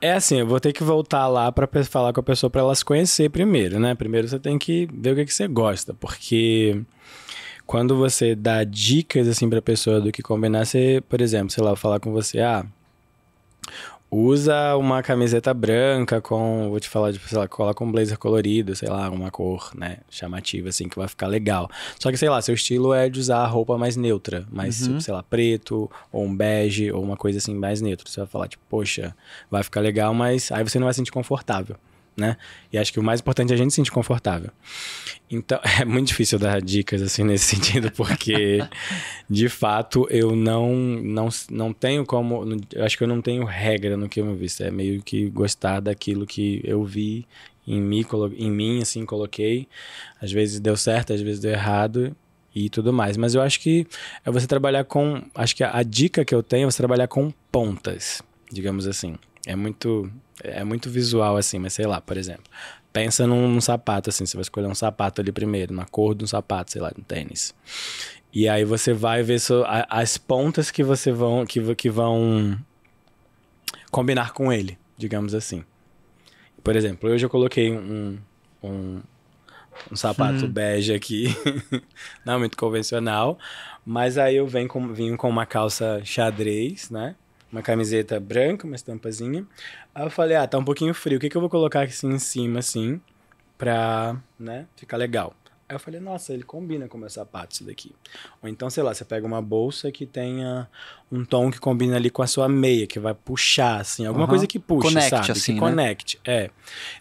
É 0.00 0.12
assim, 0.12 0.38
eu 0.40 0.46
vou 0.46 0.60
ter 0.60 0.74
que 0.74 0.84
voltar 0.84 1.26
lá 1.28 1.50
pra 1.50 1.66
pe- 1.66 1.82
falar 1.82 2.12
com 2.12 2.20
a 2.20 2.22
pessoa 2.22 2.50
pra 2.50 2.60
ela 2.60 2.74
se 2.74 2.84
conhecer 2.84 3.30
primeiro, 3.30 3.80
né? 3.80 3.94
Primeiro 3.94 4.28
você 4.28 4.38
tem 4.38 4.58
que 4.58 4.86
ver 4.92 5.12
o 5.12 5.16
que, 5.16 5.24
que 5.24 5.32
você 5.32 5.48
gosta, 5.48 5.94
porque 5.94 6.82
quando 7.66 7.96
você 7.96 8.34
dá 8.34 8.64
dicas 8.64 9.26
assim 9.26 9.48
pra 9.48 9.62
pessoa 9.62 10.02
do 10.02 10.12
que 10.12 10.20
combinar, 10.22 10.66
você, 10.66 11.02
por 11.08 11.22
exemplo, 11.22 11.50
sei 11.50 11.64
lá, 11.64 11.74
falar 11.74 12.00
com 12.00 12.12
você, 12.12 12.40
ah, 12.40 12.66
usa 14.14 14.76
uma 14.76 15.02
camiseta 15.02 15.52
branca 15.52 16.20
com, 16.20 16.68
vou 16.70 16.78
te 16.78 16.88
falar, 16.88 17.10
de, 17.10 17.18
sei 17.18 17.36
lá, 17.38 17.48
coloca 17.48 17.82
um 17.82 17.90
blazer 17.90 18.18
colorido, 18.18 18.74
sei 18.76 18.88
lá, 18.88 19.10
uma 19.10 19.30
cor, 19.30 19.70
né, 19.74 19.98
chamativa 20.08 20.68
assim 20.68 20.88
que 20.88 20.96
vai 20.96 21.08
ficar 21.08 21.26
legal. 21.26 21.68
Só 21.98 22.10
que 22.10 22.16
sei 22.16 22.28
lá, 22.28 22.40
seu 22.40 22.54
estilo 22.54 22.94
é 22.94 23.08
de 23.08 23.18
usar 23.18 23.38
a 23.38 23.46
roupa 23.46 23.76
mais 23.76 23.96
neutra, 23.96 24.46
mais, 24.50 24.80
Uhum. 24.82 24.88
tipo, 24.88 25.00
sei 25.00 25.14
lá, 25.14 25.22
preto 25.22 25.90
ou 26.12 26.24
um 26.24 26.34
bege 26.34 26.92
ou 26.92 27.02
uma 27.02 27.16
coisa 27.16 27.38
assim 27.38 27.54
mais 27.54 27.80
neutra. 27.80 28.08
Você 28.08 28.20
vai 28.20 28.26
falar 28.28 28.48
tipo, 28.48 28.62
poxa, 28.68 29.14
vai 29.50 29.62
ficar 29.62 29.80
legal, 29.80 30.14
mas 30.14 30.50
aí 30.52 30.62
você 30.62 30.78
não 30.78 30.84
vai 30.86 30.94
se 30.94 30.98
sentir 30.98 31.12
confortável. 31.12 31.76
Né? 32.16 32.36
E 32.72 32.78
acho 32.78 32.92
que 32.92 33.00
o 33.00 33.02
mais 33.02 33.20
importante 33.20 33.50
é 33.50 33.54
a 33.54 33.56
gente 33.56 33.70
se 33.70 33.76
sentir 33.76 33.90
confortável. 33.90 34.50
Então, 35.28 35.58
é 35.80 35.84
muito 35.84 36.08
difícil 36.08 36.38
dar 36.38 36.60
dicas 36.60 37.02
assim 37.02 37.24
nesse 37.24 37.46
sentido, 37.56 37.90
porque 37.90 38.58
de 39.28 39.48
fato 39.48 40.06
eu 40.10 40.36
não, 40.36 40.74
não, 40.74 41.28
não 41.50 41.72
tenho 41.72 42.04
como. 42.06 42.44
Acho 42.76 42.96
que 42.96 43.04
eu 43.04 43.08
não 43.08 43.20
tenho 43.20 43.44
regra 43.44 43.96
no 43.96 44.08
que 44.08 44.20
eu 44.20 44.24
me 44.24 44.36
visto. 44.36 44.62
É 44.62 44.70
meio 44.70 45.02
que 45.02 45.28
gostar 45.30 45.80
daquilo 45.80 46.26
que 46.26 46.60
eu 46.64 46.84
vi 46.84 47.26
em 47.66 47.80
mim, 47.80 48.04
em 48.36 48.50
mim 48.50 48.82
assim, 48.82 49.04
coloquei. 49.04 49.66
Às 50.20 50.30
vezes 50.30 50.60
deu 50.60 50.76
certo, 50.76 51.12
às 51.12 51.20
vezes 51.20 51.40
deu 51.40 51.50
errado 51.50 52.14
e 52.54 52.68
tudo 52.68 52.92
mais. 52.92 53.16
Mas 53.16 53.34
eu 53.34 53.42
acho 53.42 53.60
que 53.60 53.86
é 54.24 54.30
você 54.30 54.46
trabalhar 54.46 54.84
com. 54.84 55.22
Acho 55.34 55.56
que 55.56 55.64
a, 55.64 55.76
a 55.76 55.82
dica 55.82 56.24
que 56.24 56.34
eu 56.34 56.42
tenho 56.42 56.68
é 56.68 56.70
você 56.70 56.78
trabalhar 56.78 57.08
com 57.08 57.32
pontas, 57.50 58.22
digamos 58.52 58.86
assim. 58.86 59.16
É 59.46 59.54
muito. 59.56 60.10
É 60.42 60.64
muito 60.64 60.90
visual, 60.90 61.36
assim, 61.36 61.58
mas 61.58 61.72
sei 61.74 61.86
lá, 61.86 62.00
por 62.00 62.16
exemplo. 62.16 62.44
Pensa 62.92 63.26
num, 63.26 63.48
num 63.48 63.60
sapato, 63.60 64.10
assim, 64.10 64.24
você 64.24 64.36
vai 64.36 64.42
escolher 64.42 64.66
um 64.68 64.74
sapato 64.74 65.20
ali 65.20 65.32
primeiro, 65.32 65.74
na 65.74 65.84
cor 65.84 66.14
de 66.14 66.24
um 66.24 66.26
sapato, 66.26 66.70
sei 66.72 66.80
lá, 66.80 66.92
um 66.98 67.02
tênis. 67.02 67.54
E 68.32 68.48
aí 68.48 68.64
você 68.64 68.92
vai 68.92 69.22
ver 69.22 69.38
so- 69.40 69.64
a- 69.66 69.86
as 69.90 70.16
pontas 70.16 70.70
que 70.70 70.82
você 70.82 71.10
vão. 71.12 71.44
Que, 71.46 71.74
que 71.74 71.90
vão 71.90 72.58
combinar 73.90 74.32
com 74.32 74.52
ele, 74.52 74.78
digamos 74.96 75.34
assim. 75.34 75.64
Por 76.62 76.74
exemplo, 76.76 77.10
hoje 77.10 77.24
eu 77.26 77.30
coloquei 77.30 77.70
um, 77.70 78.18
um, 78.62 79.00
um 79.92 79.96
sapato 79.96 80.46
bege 80.48 80.94
aqui, 80.94 81.26
não 82.24 82.38
muito 82.38 82.56
convencional, 82.56 83.38
mas 83.84 84.16
aí 84.18 84.36
eu 84.36 84.46
venho 84.46 84.68
com, 84.68 84.92
vim 84.92 85.14
com 85.16 85.28
uma 85.28 85.44
calça 85.46 86.00
xadrez, 86.04 86.90
né? 86.90 87.14
Uma 87.54 87.62
camiseta 87.62 88.18
branca, 88.18 88.66
uma 88.66 88.74
estampazinha. 88.74 89.46
Aí 89.94 90.04
eu 90.04 90.10
falei, 90.10 90.36
ah, 90.36 90.44
tá 90.44 90.58
um 90.58 90.64
pouquinho 90.64 90.92
frio, 90.92 91.18
o 91.18 91.20
que, 91.20 91.28
que 91.28 91.36
eu 91.36 91.40
vou 91.40 91.48
colocar 91.48 91.82
assim, 91.82 92.08
em 92.08 92.18
cima, 92.18 92.58
assim, 92.58 93.00
pra, 93.56 94.16
né, 94.36 94.66
ficar 94.74 94.96
legal. 94.96 95.32
Aí 95.74 95.76
eu 95.76 95.80
falei, 95.80 95.98
nossa, 95.98 96.32
ele 96.32 96.44
combina 96.44 96.86
com 96.86 96.96
o 96.96 97.00
meu 97.00 97.10
sapato 97.10 97.52
isso 97.54 97.64
daqui. 97.64 97.92
Ou 98.40 98.48
então, 98.48 98.70
sei 98.70 98.82
lá, 98.84 98.94
você 98.94 99.04
pega 99.04 99.26
uma 99.26 99.42
bolsa 99.42 99.90
que 99.90 100.06
tenha 100.06 100.68
um 101.10 101.24
tom 101.24 101.50
que 101.50 101.58
combina 101.58 101.96
ali 101.96 102.10
com 102.10 102.22
a 102.22 102.26
sua 102.28 102.48
meia, 102.48 102.86
que 102.86 102.98
vai 103.00 103.12
puxar, 103.14 103.80
assim, 103.80 104.06
alguma 104.06 104.24
Aham. 104.24 104.30
coisa 104.30 104.46
que 104.46 104.58
puxe, 104.58 104.88
Conecte, 104.88 105.10
sabe? 105.10 105.32
assim, 105.32 105.54
que 105.54 105.60
né? 105.60 105.70
conecte, 105.70 106.20
é. 106.24 106.50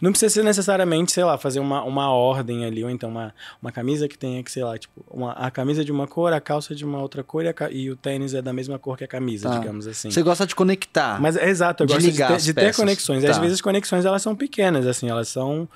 Não 0.02 0.12
precisa 0.12 0.34
ser 0.34 0.44
necessariamente, 0.44 1.12
sei 1.12 1.24
lá, 1.24 1.38
fazer 1.38 1.60
uma, 1.60 1.84
uma 1.84 2.10
ordem 2.12 2.66
ali, 2.66 2.84
ou 2.84 2.90
então 2.90 3.10
uma, 3.10 3.34
uma 3.62 3.72
camisa 3.72 4.08
que 4.08 4.18
tenha 4.18 4.44
que, 4.44 4.52
sei 4.52 4.64
lá, 4.64 4.78
tipo, 4.78 5.04
uma, 5.10 5.34
a 5.34 5.52
camisa 5.52 5.86
de 5.86 5.92
uma 5.92 6.08
cor, 6.08 6.34
a 6.34 6.42
calça 6.42 6.74
de 6.76 6.84
uma 6.84 7.00
outra 7.02 7.24
cor 7.24 7.44
e, 7.46 7.48
a 7.50 7.54
e 7.72 7.90
o 7.92 7.96
tênis 7.96 8.34
é 8.34 8.42
da 8.42 8.54
mesma 8.54 8.78
cor 8.80 8.98
que 8.98 9.04
a 9.04 9.08
camisa, 9.08 9.50
Tá. 9.50 9.60
digamos 9.60 9.86
assim. 9.88 10.10
Você 10.12 10.22
gosta 10.24 10.46
de 10.48 10.56
conectar. 10.56 11.20
Mas 11.22 11.36
é 11.36 11.48
exato, 11.50 11.84
eu 11.84 11.88
De 11.88 11.94
gosto 11.94 12.06
de 12.06 12.12
ligar 12.12 12.32
ter, 12.38 12.38
de 12.42 12.54
ter 12.54 12.76
conexões. 12.76 13.24
Tá. 13.24 13.30
Às 13.32 13.38
vezes 13.38 13.54
as 13.56 13.62
conexões 13.62 14.04
elas 14.06 14.22
são 14.22 14.36
pequenas, 14.36 14.86
assim, 14.88 15.10
elas 15.10 15.28
são 15.28 15.68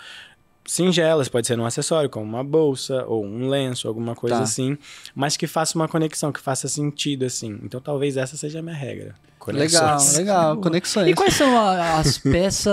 singelas, 0.67 1.27
pode 1.29 1.47
ser 1.47 1.55
num 1.55 1.65
acessório, 1.65 2.09
como 2.09 2.25
uma 2.25 2.43
bolsa 2.43 3.03
ou 3.07 3.25
um 3.25 3.47
lenço, 3.47 3.87
alguma 3.87 4.13
coisa 4.13 4.35
Tá. 4.37 4.43
assim, 4.43 4.77
mas 5.15 5.35
que 5.37 5.47
faça 5.47 5.75
uma 5.77 5.87
conexão, 5.87 6.31
que 6.31 6.39
faça 6.41 6.67
sentido, 6.67 7.25
assim. 7.25 7.57
Então 7.63 7.79
talvez 7.81 8.17
essa 8.17 8.35
seja 8.37 8.59
a 8.59 8.61
minha 8.61 8.75
regra. 8.75 9.15
legal, 9.47 9.81
Conexões. 9.95 10.17
legal. 10.17 10.57
Conexões. 10.61 11.07
E 11.09 11.13
quais 11.13 11.33
são 11.33 11.57
a- 11.57 11.99
as 11.99 12.17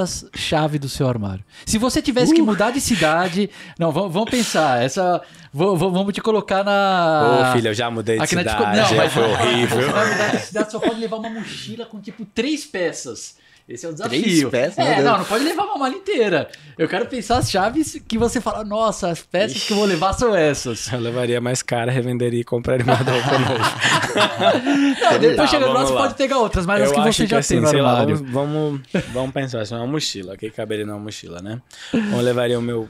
peças-chave 0.04 0.76
do 0.78 0.88
seu 0.88 1.08
armário? 1.08 1.44
Se 1.64 1.78
você 1.78 2.02
tivesse 2.02 2.34
que 2.34 2.42
mudar 2.42 2.72
de 2.72 2.80
cidade. 2.80 3.48
Não, 3.78 3.92
vamos, 3.92 4.12
vamos 4.12 4.28
pensar. 4.30 4.82
Essa. 4.82 5.22
vou- 5.52 5.76
vou- 5.76 5.92
vamos 5.92 6.12
te 6.12 6.20
colocar 6.20 6.64
na. 6.64 7.50
Ô, 7.50 7.56
filha, 7.56 7.68
eu 7.68 7.74
já 7.74 7.88
mudei 7.90 8.18
de 8.18 8.26
cidade, 8.26 8.76
Não, 8.76 8.96
mas 8.96 9.12
foi 9.12 9.22
horrível. 9.30 9.80
Você 9.82 9.88
vai 9.92 10.12
mudar 10.12 10.28
de 10.36 10.42
cidade, 10.42 10.72
só 10.72 10.80
pode 10.80 10.98
levar 11.00 11.16
uma 11.18 11.30
mochila 11.30 11.86
com 11.86 12.00
tipo 12.00 12.24
três 12.34 12.64
peças. 12.64 13.36
Esse 13.66 13.86
é 13.86 13.88
o 13.88 13.94
Três 13.94 14.22
desafio. 14.22 14.50
peças? 14.50 14.76
Meu 14.76 14.86
É, 14.86 15.02
não, 15.02 15.18
não 15.18 15.24
pode 15.24 15.42
levar 15.42 15.64
uma 15.64 15.78
mala 15.78 15.94
inteira. 15.94 16.50
Eu 16.76 16.86
quero 16.86 17.06
pensar 17.06 17.38
as 17.38 17.50
chaves 17.50 17.98
que 18.06 18.18
você 18.18 18.38
fala, 18.38 18.62
nossa, 18.62 19.08
as 19.08 19.22
peças 19.22 19.62
que 19.64 19.72
eu 19.72 19.76
vou 19.78 19.86
levar 19.86 20.12
são 20.12 20.36
essas. 20.36 20.92
Eu 20.92 21.00
levaria 21.00 21.40
mais 21.40 21.62
cara, 21.62 21.90
revenderia 21.90 22.42
e 22.42 22.44
compraria 22.44 22.84
uma 22.84 22.94
roupa 22.94 23.38
nova. 23.38 25.12
Não, 25.12 25.18
depois 25.18 25.36
Tá, 25.36 25.46
chegando 25.46 25.72
lá, 25.72 25.84
você 25.86 25.92
pode 25.94 26.14
pegar 26.14 26.38
outras, 26.38 26.66
mas 26.66 26.82
as 26.82 26.88
eu 26.90 26.94
que 26.94 27.00
acho 27.00 27.12
você 27.22 27.26
já 27.26 27.38
assim, 27.38 27.60
tem 27.60 27.66
sei 27.70 27.80
lá, 27.80 28.04
vamos, 28.04 28.20
vamos, 28.30 28.80
vamos 29.12 29.32
pensar 29.32 29.60
assim, 29.62 29.74
uma 29.74 29.86
mochila, 29.86 30.34
o 30.34 30.36
que 30.36 30.50
caberia 30.50 30.84
numa 30.84 30.98
mochila, 30.98 31.40
né? 31.40 31.62
Eu 31.92 32.20
levaria 32.20 32.58
o 32.58 32.62
meu 32.62 32.86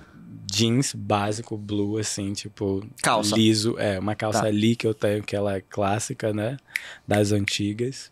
jeans 0.51 0.93
básico, 0.95 1.57
blue, 1.57 1.99
assim, 1.99 2.33
tipo... 2.33 2.85
Calça. 3.03 3.35
Liso, 3.37 3.77
é, 3.79 3.99
uma 3.99 4.14
calça 4.16 4.41
Tá. 4.43 4.47
ali 4.49 4.75
que 4.77 4.87
eu 4.87 4.95
tenho, 4.95 5.22
que 5.22 5.35
ela 5.37 5.57
é 5.57 5.61
clássica, 5.61 6.33
né? 6.33 6.57
Das 7.07 7.31
antigas. 7.33 8.11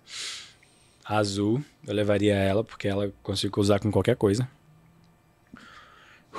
Azul, 1.04 1.62
eu 1.86 1.94
levaria 1.94 2.34
ela, 2.34 2.62
porque 2.62 2.88
ela 2.88 3.12
consigo 3.22 3.60
usar 3.60 3.80
com 3.80 3.90
qualquer 3.90 4.16
coisa. 4.16 4.48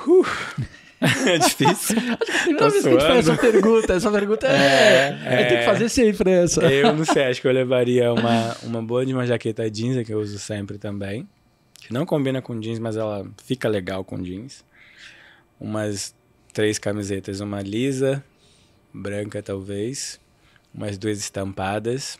Uh. 0.06 0.24
é 1.28 1.38
difícil. 1.38 1.96
Primeira 2.44 2.70
vez 2.70 2.82
que 2.82 2.88
a 2.88 2.92
gente 2.92 3.06
faz 3.06 3.28
essa 3.28 3.40
pergunta, 3.40 3.92
essa 3.92 4.10
pergunta 4.10 4.46
é. 4.46 5.18
é, 5.24 5.42
é. 5.42 5.44
tem 5.44 5.58
que 5.58 5.64
fazer 5.64 5.88
sempre 5.88 6.30
essa. 6.30 6.64
Eu 6.64 6.94
não 6.94 7.04
sei, 7.04 7.24
acho 7.24 7.40
que 7.40 7.46
eu 7.46 7.52
levaria 7.52 8.12
uma, 8.12 8.56
uma 8.62 8.82
boa 8.82 9.04
de 9.04 9.12
uma 9.12 9.26
jaqueta 9.26 9.70
jeans, 9.70 10.04
que 10.06 10.12
eu 10.12 10.20
uso 10.20 10.38
sempre 10.38 10.78
também. 10.78 11.28
Que 11.74 11.92
não 11.92 12.06
combina 12.06 12.40
com 12.40 12.58
jeans, 12.58 12.78
mas 12.78 12.96
ela 12.96 13.26
fica 13.44 13.68
legal 13.68 14.04
com 14.04 14.22
jeans. 14.22 14.64
Umas 15.60 16.14
três 16.52 16.78
camisetas, 16.78 17.40
uma 17.40 17.60
lisa, 17.60 18.24
branca 18.92 19.42
talvez. 19.42 20.18
Umas 20.72 20.96
duas 20.96 21.18
estampadas. 21.18 22.18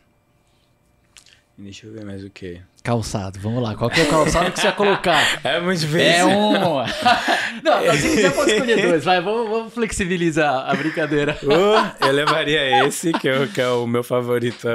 Deixa 1.56 1.86
eu 1.86 1.92
ver 1.92 2.04
mais 2.04 2.24
o 2.24 2.30
que. 2.30 2.60
Calçado, 2.82 3.38
vamos 3.38 3.62
lá. 3.62 3.76
Qual 3.76 3.88
que 3.88 4.00
é 4.00 4.04
o 4.04 4.10
calçado 4.10 4.50
que 4.50 4.60
você 4.60 4.66
ia 4.66 4.72
colocar? 4.72 5.22
É 5.44 5.60
muito 5.60 5.78
difícil. 5.78 6.00
É 6.00 6.24
um. 6.24 6.52
Não, 7.62 7.94
se 7.96 8.08
quiser 8.10 8.34
pode 8.34 8.50
escolher 8.50 8.82
dois. 8.88 9.04
Vai, 9.04 9.20
vamos, 9.20 9.48
vamos 9.48 9.72
flexibilizar 9.72 10.68
a 10.68 10.74
brincadeira. 10.74 11.38
Uh, 11.44 12.06
eu 12.06 12.12
levaria 12.12 12.86
esse, 12.86 13.12
que 13.12 13.28
é, 13.28 13.38
o, 13.38 13.48
que 13.48 13.60
é 13.60 13.68
o 13.68 13.86
meu 13.86 14.02
favorito 14.02 14.66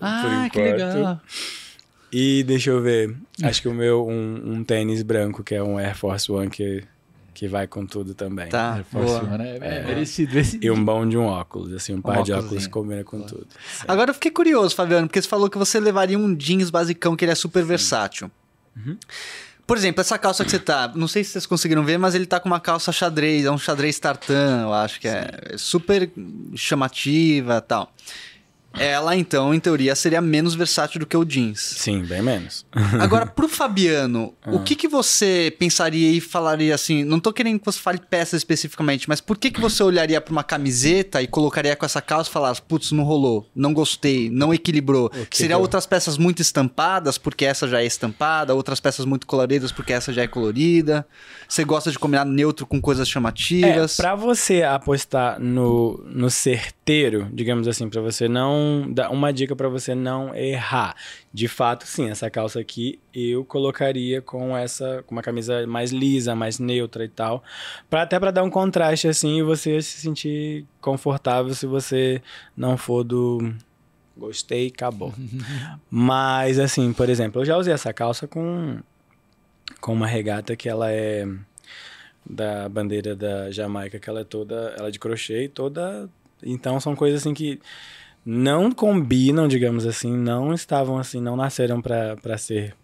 ah, 0.00 0.20
por 0.22 0.32
enquanto. 0.32 0.50
que 0.50 0.60
legal. 0.60 1.20
E 2.12 2.44
deixa 2.44 2.70
eu 2.70 2.80
ver. 2.80 3.16
Acho 3.42 3.62
que 3.62 3.68
o 3.68 3.74
meu, 3.74 4.06
um, 4.06 4.52
um 4.52 4.64
tênis 4.64 5.02
branco, 5.02 5.42
que 5.42 5.54
é 5.54 5.62
um 5.62 5.78
Air 5.78 5.96
Force 5.96 6.30
One, 6.30 6.48
que 6.48 6.84
que 7.38 7.46
vai 7.46 7.68
com 7.68 7.86
tudo 7.86 8.14
também. 8.14 8.48
Tá, 8.48 8.84
boa. 8.90 9.22
Né? 9.22 9.58
É, 9.60 9.76
é, 9.76 9.84
merecido 9.84 10.36
esse 10.36 10.58
E 10.60 10.68
um 10.72 10.84
bom 10.84 11.08
de 11.08 11.16
um 11.16 11.24
óculos, 11.24 11.72
assim, 11.72 11.94
um, 11.94 11.98
um 11.98 12.02
par 12.02 12.24
de 12.24 12.32
óculos 12.32 12.66
combina 12.66 13.04
com 13.04 13.20
tudo. 13.20 13.46
Sim. 13.72 13.84
Agora 13.86 14.10
eu 14.10 14.14
fiquei 14.14 14.32
curioso, 14.32 14.74
Fabiano, 14.74 15.06
porque 15.06 15.22
você 15.22 15.28
falou 15.28 15.48
que 15.48 15.56
você 15.56 15.78
levaria 15.78 16.18
um 16.18 16.34
jeans 16.34 16.68
basicão 16.68 17.14
que 17.14 17.24
ele 17.24 17.30
é 17.30 17.36
super 17.36 17.62
Sim. 17.62 17.68
versátil. 17.68 18.30
Uhum. 18.76 18.96
Por 19.64 19.76
exemplo, 19.76 20.00
essa 20.00 20.18
calça 20.18 20.44
que 20.44 20.50
você 20.50 20.58
tá, 20.58 20.90
não 20.96 21.06
sei 21.06 21.22
se 21.22 21.30
vocês 21.30 21.46
conseguiram 21.46 21.84
ver, 21.84 21.96
mas 21.96 22.16
ele 22.16 22.26
tá 22.26 22.40
com 22.40 22.48
uma 22.48 22.58
calça 22.58 22.90
xadrez, 22.90 23.44
é 23.44 23.50
um 23.52 23.58
xadrez 23.58 24.00
tartan, 24.00 24.62
eu 24.62 24.72
acho 24.72 24.98
que 24.98 25.06
é 25.06 25.54
super 25.56 26.10
chamativa 26.56 27.60
tal. 27.60 27.94
Ela, 28.74 29.16
então, 29.16 29.52
em 29.52 29.58
teoria, 29.58 29.94
seria 29.94 30.20
menos 30.20 30.54
versátil 30.54 31.00
do 31.00 31.06
que 31.06 31.16
o 31.16 31.24
jeans. 31.24 31.60
Sim, 31.60 32.02
bem 32.02 32.22
menos. 32.22 32.66
Agora, 33.00 33.26
pro 33.26 33.48
Fabiano, 33.48 34.34
ah. 34.42 34.52
o 34.52 34.62
que, 34.62 34.76
que 34.76 34.86
você 34.86 35.54
pensaria 35.58 36.10
e 36.12 36.20
falaria 36.20 36.74
assim? 36.74 37.02
Não 37.02 37.18
tô 37.18 37.32
querendo 37.32 37.58
que 37.58 37.64
você 37.64 37.78
fale 37.78 37.98
peça 37.98 38.36
especificamente, 38.36 39.08
mas 39.08 39.20
por 39.20 39.36
que, 39.38 39.50
que 39.50 39.60
você 39.60 39.82
olharia 39.82 40.20
para 40.20 40.32
uma 40.32 40.44
camiseta 40.44 41.22
e 41.22 41.26
colocaria 41.26 41.74
com 41.74 41.84
essa 41.84 42.00
calça 42.00 42.30
e 42.30 42.32
falasse, 42.32 42.62
putz, 42.62 42.92
não 42.92 43.04
rolou, 43.04 43.48
não 43.54 43.72
gostei, 43.72 44.30
não 44.30 44.52
equilibrou? 44.52 45.10
Seria 45.30 45.56
eu... 45.56 45.60
outras 45.60 45.86
peças 45.86 46.18
muito 46.18 46.42
estampadas, 46.42 47.18
porque 47.18 47.44
essa 47.44 47.66
já 47.66 47.82
é 47.82 47.86
estampada, 47.86 48.54
outras 48.54 48.80
peças 48.80 49.04
muito 49.04 49.26
coloridas, 49.26 49.72
porque 49.72 49.92
essa 49.92 50.12
já 50.12 50.22
é 50.22 50.28
colorida. 50.28 51.06
Você 51.48 51.64
gosta 51.64 51.90
de 51.90 51.98
combinar 51.98 52.24
neutro 52.24 52.66
com 52.66 52.80
coisas 52.80 53.08
chamativas? 53.08 53.98
É, 53.98 54.02
pra 54.02 54.14
você 54.14 54.62
apostar 54.62 55.40
no, 55.40 56.04
no 56.06 56.30
certeiro, 56.30 57.28
digamos 57.32 57.66
assim, 57.66 57.88
para 57.88 58.00
você 58.00 58.28
não 58.28 58.57
uma 59.10 59.32
dica 59.32 59.54
para 59.54 59.68
você 59.68 59.94
não 59.94 60.34
errar. 60.34 60.94
De 61.32 61.48
fato, 61.48 61.86
sim, 61.86 62.08
essa 62.10 62.30
calça 62.30 62.60
aqui 62.60 62.98
eu 63.14 63.44
colocaria 63.44 64.20
com 64.22 64.56
essa 64.56 65.02
com 65.06 65.14
uma 65.14 65.22
camisa 65.22 65.66
mais 65.66 65.90
lisa, 65.90 66.34
mais 66.34 66.58
neutra 66.58 67.04
e 67.04 67.08
tal, 67.08 67.42
para 67.88 68.02
até 68.02 68.18
para 68.18 68.30
dar 68.30 68.42
um 68.42 68.50
contraste 68.50 69.08
assim 69.08 69.38
e 69.38 69.42
você 69.42 69.80
se 69.82 70.00
sentir 70.00 70.64
confortável 70.80 71.54
se 71.54 71.66
você 71.66 72.22
não 72.56 72.76
for 72.76 73.04
do 73.04 73.54
gostei, 74.16 74.68
acabou. 74.68 75.14
Mas 75.90 76.58
assim, 76.58 76.92
por 76.92 77.08
exemplo, 77.08 77.40
eu 77.42 77.46
já 77.46 77.56
usei 77.56 77.72
essa 77.72 77.92
calça 77.92 78.26
com 78.26 78.78
com 79.80 79.92
uma 79.92 80.06
regata 80.06 80.56
que 80.56 80.68
ela 80.68 80.90
é 80.90 81.26
da 82.28 82.68
bandeira 82.68 83.14
da 83.16 83.50
Jamaica, 83.50 83.98
que 83.98 84.08
ela 84.08 84.20
é 84.20 84.24
toda, 84.24 84.74
ela 84.78 84.88
é 84.88 84.90
de 84.90 84.98
crochê 84.98 85.48
toda, 85.48 86.08
então 86.42 86.78
são 86.78 86.94
coisas 86.94 87.20
assim 87.20 87.32
que 87.32 87.60
não 88.30 88.70
combinam, 88.70 89.48
digamos 89.48 89.86
assim, 89.86 90.14
não 90.14 90.52
estavam 90.52 90.98
assim, 90.98 91.18
não 91.18 91.34
nasceram 91.34 91.80
para 91.80 92.36
ser 92.36 92.76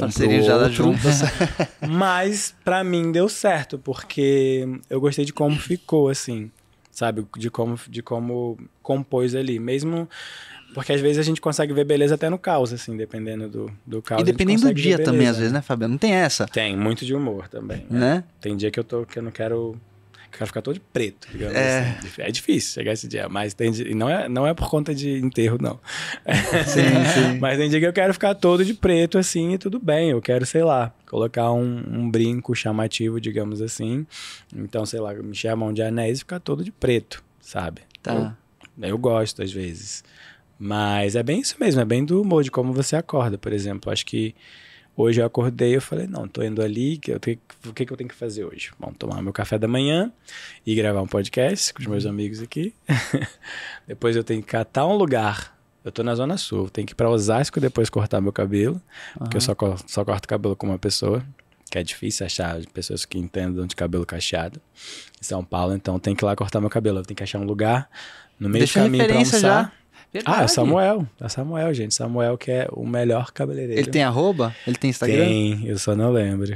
um 0.00 0.70
juntas. 0.70 1.22
mas 1.90 2.54
para 2.64 2.84
mim 2.84 3.10
deu 3.10 3.28
certo, 3.28 3.80
porque 3.80 4.68
eu 4.88 5.00
gostei 5.00 5.24
de 5.24 5.32
como 5.32 5.58
ficou 5.58 6.08
assim, 6.08 6.52
sabe, 6.88 7.26
de 7.36 7.50
como 7.50 7.76
de 7.88 8.00
como 8.00 8.56
compôs 8.80 9.34
ali, 9.34 9.58
mesmo 9.58 10.08
porque 10.72 10.92
às 10.92 11.00
vezes 11.00 11.18
a 11.18 11.22
gente 11.22 11.40
consegue 11.40 11.72
ver 11.72 11.82
beleza 11.84 12.14
até 12.14 12.30
no 12.30 12.38
caos, 12.38 12.72
assim, 12.72 12.96
dependendo 12.96 13.48
do, 13.48 13.72
do 13.84 14.00
caos. 14.00 14.22
E 14.22 14.24
dependendo 14.24 14.68
do 14.68 14.72
dia 14.72 15.02
também, 15.02 15.26
às 15.26 15.36
vezes, 15.36 15.52
né, 15.52 15.60
Fabiano? 15.60 15.94
Não 15.94 15.98
tem 15.98 16.12
essa. 16.12 16.46
Tem, 16.46 16.76
muito 16.76 17.04
de 17.04 17.12
humor 17.12 17.48
também. 17.48 17.84
Né? 17.90 17.98
né? 17.98 18.24
Tem 18.40 18.56
dia 18.56 18.70
que 18.70 18.78
eu, 18.78 18.84
tô, 18.84 19.04
que 19.04 19.18
eu 19.18 19.22
não 19.24 19.32
quero 19.32 19.76
quero 20.30 20.46
ficar 20.46 20.62
todo 20.62 20.74
de 20.74 20.80
preto, 20.80 21.28
digamos 21.30 21.56
é. 21.56 21.98
assim. 21.98 22.22
É 22.22 22.30
difícil 22.30 22.72
chegar 22.72 22.92
esse 22.92 23.08
dia, 23.08 23.28
mas 23.28 23.54
tem 23.54 23.70
dia, 23.70 23.94
não 23.94 24.08
é 24.08 24.28
não 24.28 24.46
é 24.46 24.54
por 24.54 24.68
conta 24.68 24.94
de 24.94 25.18
enterro 25.18 25.58
não. 25.60 25.78
Sim, 26.66 27.04
sim. 27.32 27.38
mas 27.38 27.58
tem 27.58 27.68
dia 27.68 27.80
que 27.80 27.86
eu 27.86 27.92
quero 27.92 28.12
ficar 28.12 28.34
todo 28.34 28.64
de 28.64 28.74
preto 28.74 29.18
assim 29.18 29.54
e 29.54 29.58
tudo 29.58 29.78
bem, 29.78 30.10
eu 30.10 30.20
quero, 30.20 30.46
sei 30.46 30.62
lá, 30.62 30.92
colocar 31.06 31.52
um, 31.52 31.82
um 31.88 32.10
brinco 32.10 32.54
chamativo, 32.54 33.20
digamos 33.20 33.60
assim. 33.60 34.06
Então, 34.54 34.86
sei 34.86 35.00
lá, 35.00 35.12
me 35.14 35.34
chamam 35.34 35.72
de 35.72 35.82
anéis 35.82 36.18
e 36.18 36.20
ficar 36.20 36.40
todo 36.40 36.64
de 36.64 36.72
preto, 36.72 37.22
sabe? 37.40 37.82
Tá. 38.02 38.36
Eu, 38.78 38.88
eu 38.90 38.98
gosto 38.98 39.42
às 39.42 39.52
vezes. 39.52 40.04
Mas 40.58 41.16
é 41.16 41.22
bem 41.22 41.40
isso 41.40 41.56
mesmo, 41.58 41.80
é 41.80 41.84
bem 41.84 42.04
do 42.04 42.20
humor 42.20 42.44
de 42.44 42.50
como 42.50 42.72
você 42.72 42.94
acorda, 42.94 43.38
por 43.38 43.52
exemplo. 43.52 43.90
Acho 43.90 44.04
que 44.04 44.34
Hoje 45.02 45.18
eu 45.18 45.24
acordei 45.24 45.76
e 45.76 45.80
falei, 45.80 46.06
não, 46.06 46.28
tô 46.28 46.42
indo 46.42 46.60
ali, 46.60 46.98
que 46.98 47.10
eu 47.10 47.18
tenho, 47.18 47.38
o 47.66 47.72
que, 47.72 47.86
que 47.86 47.92
eu 47.92 47.96
tenho 47.96 48.06
que 48.06 48.14
fazer 48.14 48.44
hoje? 48.44 48.70
Bom, 48.78 48.92
tomar 48.92 49.22
meu 49.22 49.32
café 49.32 49.58
da 49.58 49.66
manhã 49.66 50.12
e 50.66 50.74
gravar 50.74 51.00
um 51.00 51.06
podcast 51.06 51.72
com 51.72 51.80
os 51.80 51.86
meus 51.86 52.04
uhum. 52.04 52.10
amigos 52.10 52.42
aqui. 52.42 52.74
depois 53.88 54.14
eu 54.14 54.22
tenho 54.22 54.42
que 54.42 54.48
catar 54.48 54.86
um 54.86 54.94
lugar. 54.94 55.58
Eu 55.82 55.90
tô 55.90 56.02
na 56.02 56.14
Zona 56.14 56.36
Sul, 56.36 56.68
tenho 56.68 56.86
que 56.86 56.92
ir 56.92 56.96
pra 56.96 57.08
Osasco 57.08 57.58
depois 57.58 57.88
cortar 57.88 58.20
meu 58.20 58.30
cabelo, 58.30 58.74
uhum. 58.74 59.20
porque 59.20 59.38
eu 59.38 59.40
só, 59.40 59.56
só 59.86 60.04
corto 60.04 60.28
cabelo 60.28 60.54
com 60.54 60.66
uma 60.66 60.78
pessoa, 60.78 61.24
que 61.70 61.78
é 61.78 61.82
difícil 61.82 62.26
achar 62.26 62.60
pessoas 62.66 63.06
que 63.06 63.18
entendam 63.18 63.66
de 63.66 63.74
cabelo 63.74 64.04
cacheado 64.04 64.60
em 65.18 65.24
São 65.24 65.42
Paulo, 65.42 65.74
então 65.74 65.98
tem 65.98 66.14
que 66.14 66.22
ir 66.22 66.26
lá 66.26 66.36
cortar 66.36 66.60
meu 66.60 66.68
cabelo. 66.68 66.98
Eu 66.98 67.04
tenho 67.04 67.16
que 67.16 67.22
achar 67.22 67.38
um 67.38 67.44
lugar 67.44 67.88
no 68.38 68.50
meio 68.50 68.66
Deixa 68.66 68.80
do 68.80 68.82
caminho 68.82 69.06
pra 69.06 69.14
almoçar. 69.14 69.40
Já. 69.40 69.79
Verdade. 70.12 70.38
Ah, 70.38 70.42
é 70.42 70.44
o 70.44 70.48
Samuel. 70.48 71.06
É 71.20 71.26
o 71.26 71.28
Samuel, 71.28 71.72
gente. 71.72 71.94
Samuel 71.94 72.36
que 72.36 72.50
é 72.50 72.68
o 72.72 72.84
melhor 72.84 73.30
cabeleireiro. 73.30 73.80
Ele 73.80 73.90
tem 73.90 74.02
arroba? 74.02 74.54
Ele 74.66 74.76
tem 74.76 74.90
Instagram? 74.90 75.24
Tem, 75.24 75.66
eu 75.66 75.78
só 75.78 75.94
não 75.94 76.10
lembro. 76.10 76.52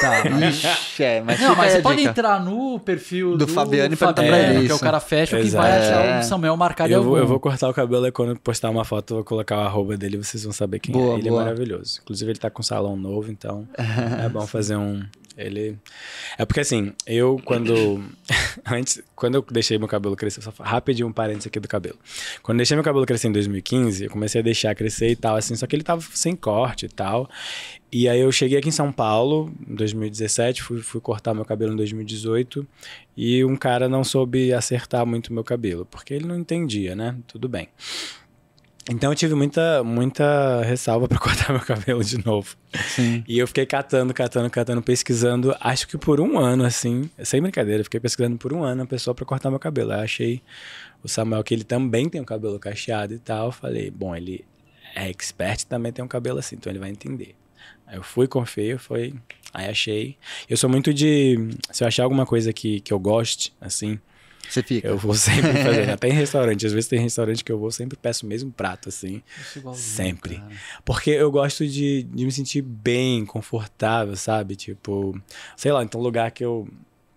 Tá, 0.00 0.22
Ixi, 0.48 1.02
é, 1.04 1.20
mas 1.20 1.40
Não, 1.40 1.54
mas 1.54 1.72
você 1.72 1.82
pode 1.82 2.02
entrar 2.02 2.42
no 2.44 2.80
perfil 2.80 3.32
do, 3.32 3.46
do 3.46 3.48
Fabiano 3.48 3.94
e 3.94 3.96
perguntar 3.96 4.22
pra 4.24 4.38
ele. 4.38 4.66
Que 4.66 4.72
é 4.72 4.74
o 4.74 4.80
cara 4.80 4.98
fecha 4.98 5.40
que 5.40 5.48
vai 5.50 5.78
achar 5.78 6.20
o 6.20 6.22
Samuel 6.24 6.56
marcado 6.56 6.92
eu 6.92 7.02
vou, 7.02 7.18
eu 7.18 7.26
vou 7.26 7.38
cortar 7.38 7.68
o 7.68 7.74
cabelo 7.74 8.06
e 8.06 8.12
quando 8.12 8.38
postar 8.40 8.70
uma 8.70 8.84
foto 8.84 9.12
eu 9.12 9.16
vou 9.18 9.24
colocar 9.24 9.58
o 9.58 9.60
arroba 9.60 9.96
dele 9.96 10.16
vocês 10.16 10.42
vão 10.42 10.52
saber 10.52 10.80
quem 10.80 10.92
boa, 10.92 11.14
é. 11.14 11.18
Ele 11.18 11.28
é 11.28 11.30
boa. 11.30 11.42
é 11.42 11.44
maravilhoso. 11.44 12.00
Inclusive 12.02 12.32
ele 12.32 12.38
tá 12.38 12.50
com 12.50 12.60
um 12.60 12.64
salão 12.64 12.96
novo, 12.96 13.30
então 13.30 13.68
é 14.24 14.28
bom 14.28 14.46
fazer 14.46 14.76
um, 14.76 15.02
ele. 15.38 15.78
É 16.36 16.44
porque 16.44 16.60
assim, 16.60 16.92
eu 17.06 17.40
quando. 17.44 18.04
antes, 18.66 19.00
quando 19.14 19.36
eu 19.36 19.42
deixei 19.50 19.78
meu 19.78 19.88
cabelo 19.88 20.16
crescer, 20.16 20.42
só 20.42 20.52
rapidinho 20.58 21.08
um 21.08 21.12
parênteses 21.12 21.46
aqui 21.46 21.60
do 21.60 21.68
cabelo. 21.68 21.96
Quando 22.42 22.58
deixei 22.58 22.76
meu 22.76 22.84
cabelo 22.84 23.06
crescer 23.06 23.28
em 23.28 23.32
2015, 23.32 24.04
eu 24.04 24.10
comecei 24.10 24.40
a 24.40 24.44
deixar 24.44 24.74
crescer 24.74 25.08
e 25.10 25.16
tal, 25.16 25.36
assim, 25.36 25.54
só 25.54 25.66
que 25.66 25.76
ele 25.76 25.84
tava 25.84 26.02
sem 26.12 26.34
corte 26.34 26.86
e 26.86 26.88
tal. 26.88 27.30
E 27.90 28.08
aí 28.08 28.20
eu 28.20 28.30
cheguei 28.30 28.58
aqui 28.58 28.68
em 28.68 28.72
São 28.72 28.92
Paulo, 28.92 29.50
em 29.66 29.74
2017, 29.74 30.62
fui, 30.62 30.82
fui 30.82 31.00
cortar 31.00 31.32
meu 31.32 31.44
cabelo 31.44 31.72
em 31.72 31.76
2018, 31.76 32.66
e 33.16 33.42
um 33.44 33.56
cara 33.56 33.88
não 33.88 34.04
soube 34.04 34.52
acertar 34.52 35.06
muito 35.06 35.32
meu 35.32 35.42
cabelo, 35.42 35.86
porque 35.86 36.12
ele 36.12 36.26
não 36.26 36.38
entendia, 36.38 36.94
né? 36.94 37.16
Tudo 37.26 37.48
bem. 37.48 37.68
Então 38.90 39.12
eu 39.12 39.14
tive 39.16 39.34
muita, 39.34 39.84
muita 39.84 40.62
ressalva 40.62 41.06
para 41.06 41.18
cortar 41.20 41.52
meu 41.52 41.60
cabelo 41.60 42.02
de 42.02 42.24
novo. 42.24 42.56
Sim. 42.88 43.22
E 43.28 43.38
eu 43.38 43.46
fiquei 43.46 43.66
catando, 43.66 44.14
catando, 44.14 44.48
catando, 44.48 44.82
pesquisando, 44.82 45.54
acho 45.60 45.86
que 45.86 45.98
por 45.98 46.20
um 46.20 46.38
ano, 46.38 46.64
assim, 46.64 47.10
sem 47.22 47.42
brincadeira, 47.42 47.84
fiquei 47.84 48.00
pesquisando 48.00 48.38
por 48.38 48.52
um 48.52 48.62
ano 48.62 48.84
a 48.84 48.86
pessoa 48.86 49.14
para 49.14 49.26
cortar 49.26 49.50
meu 49.50 49.58
cabelo. 49.58 49.92
Aí 49.92 50.00
achei 50.00 50.42
o 51.02 51.08
Samuel 51.08 51.44
que 51.44 51.54
ele 51.54 51.64
também 51.64 52.08
tem 52.08 52.20
um 52.20 52.24
cabelo 52.24 52.58
cacheado 52.58 53.12
e 53.12 53.18
tal. 53.18 53.52
Falei, 53.52 53.90
bom, 53.90 54.16
ele 54.16 54.44
é 54.94 55.08
expert 55.10 55.64
também 55.64 55.92
tem 55.92 56.04
um 56.04 56.08
cabelo 56.08 56.38
assim, 56.38 56.56
então 56.56 56.72
ele 56.72 56.78
vai 56.78 56.90
entender. 56.90 57.34
Aí 57.86 57.96
eu 57.96 58.02
fui, 58.02 58.26
confiei, 58.26 58.76
foi. 58.76 59.14
Aí 59.52 59.68
achei. 59.68 60.16
Eu 60.48 60.56
sou 60.56 60.68
muito 60.68 60.92
de. 60.92 61.50
Se 61.70 61.84
eu 61.84 61.88
achar 61.88 62.04
alguma 62.04 62.26
coisa 62.26 62.52
que, 62.52 62.80
que 62.80 62.92
eu 62.92 62.98
goste, 62.98 63.52
assim, 63.60 63.98
você 64.48 64.62
fica. 64.62 64.88
Eu 64.88 64.96
vou 64.98 65.14
sempre 65.14 65.52
fazer. 65.62 65.90
Até 65.90 66.08
em 66.08 66.12
restaurante. 66.12 66.66
Às 66.66 66.72
vezes 66.72 66.88
tem 66.88 66.98
restaurante 67.00 67.44
que 67.44 67.52
eu 67.52 67.58
vou, 67.58 67.70
sempre 67.70 67.96
peço 68.00 68.24
o 68.26 68.28
mesmo 68.28 68.50
prato, 68.50 68.88
assim. 68.88 69.22
Sempre. 69.74 70.36
Cara. 70.36 70.50
Porque 70.84 71.10
eu 71.10 71.30
gosto 71.30 71.66
de, 71.66 72.02
de 72.04 72.24
me 72.24 72.32
sentir 72.32 72.62
bem, 72.62 73.24
confortável, 73.26 74.16
sabe? 74.16 74.56
Tipo, 74.56 75.20
sei 75.56 75.72
lá, 75.72 75.82
então 75.82 76.00
lugar 76.00 76.30
que 76.30 76.44
eu 76.44 76.66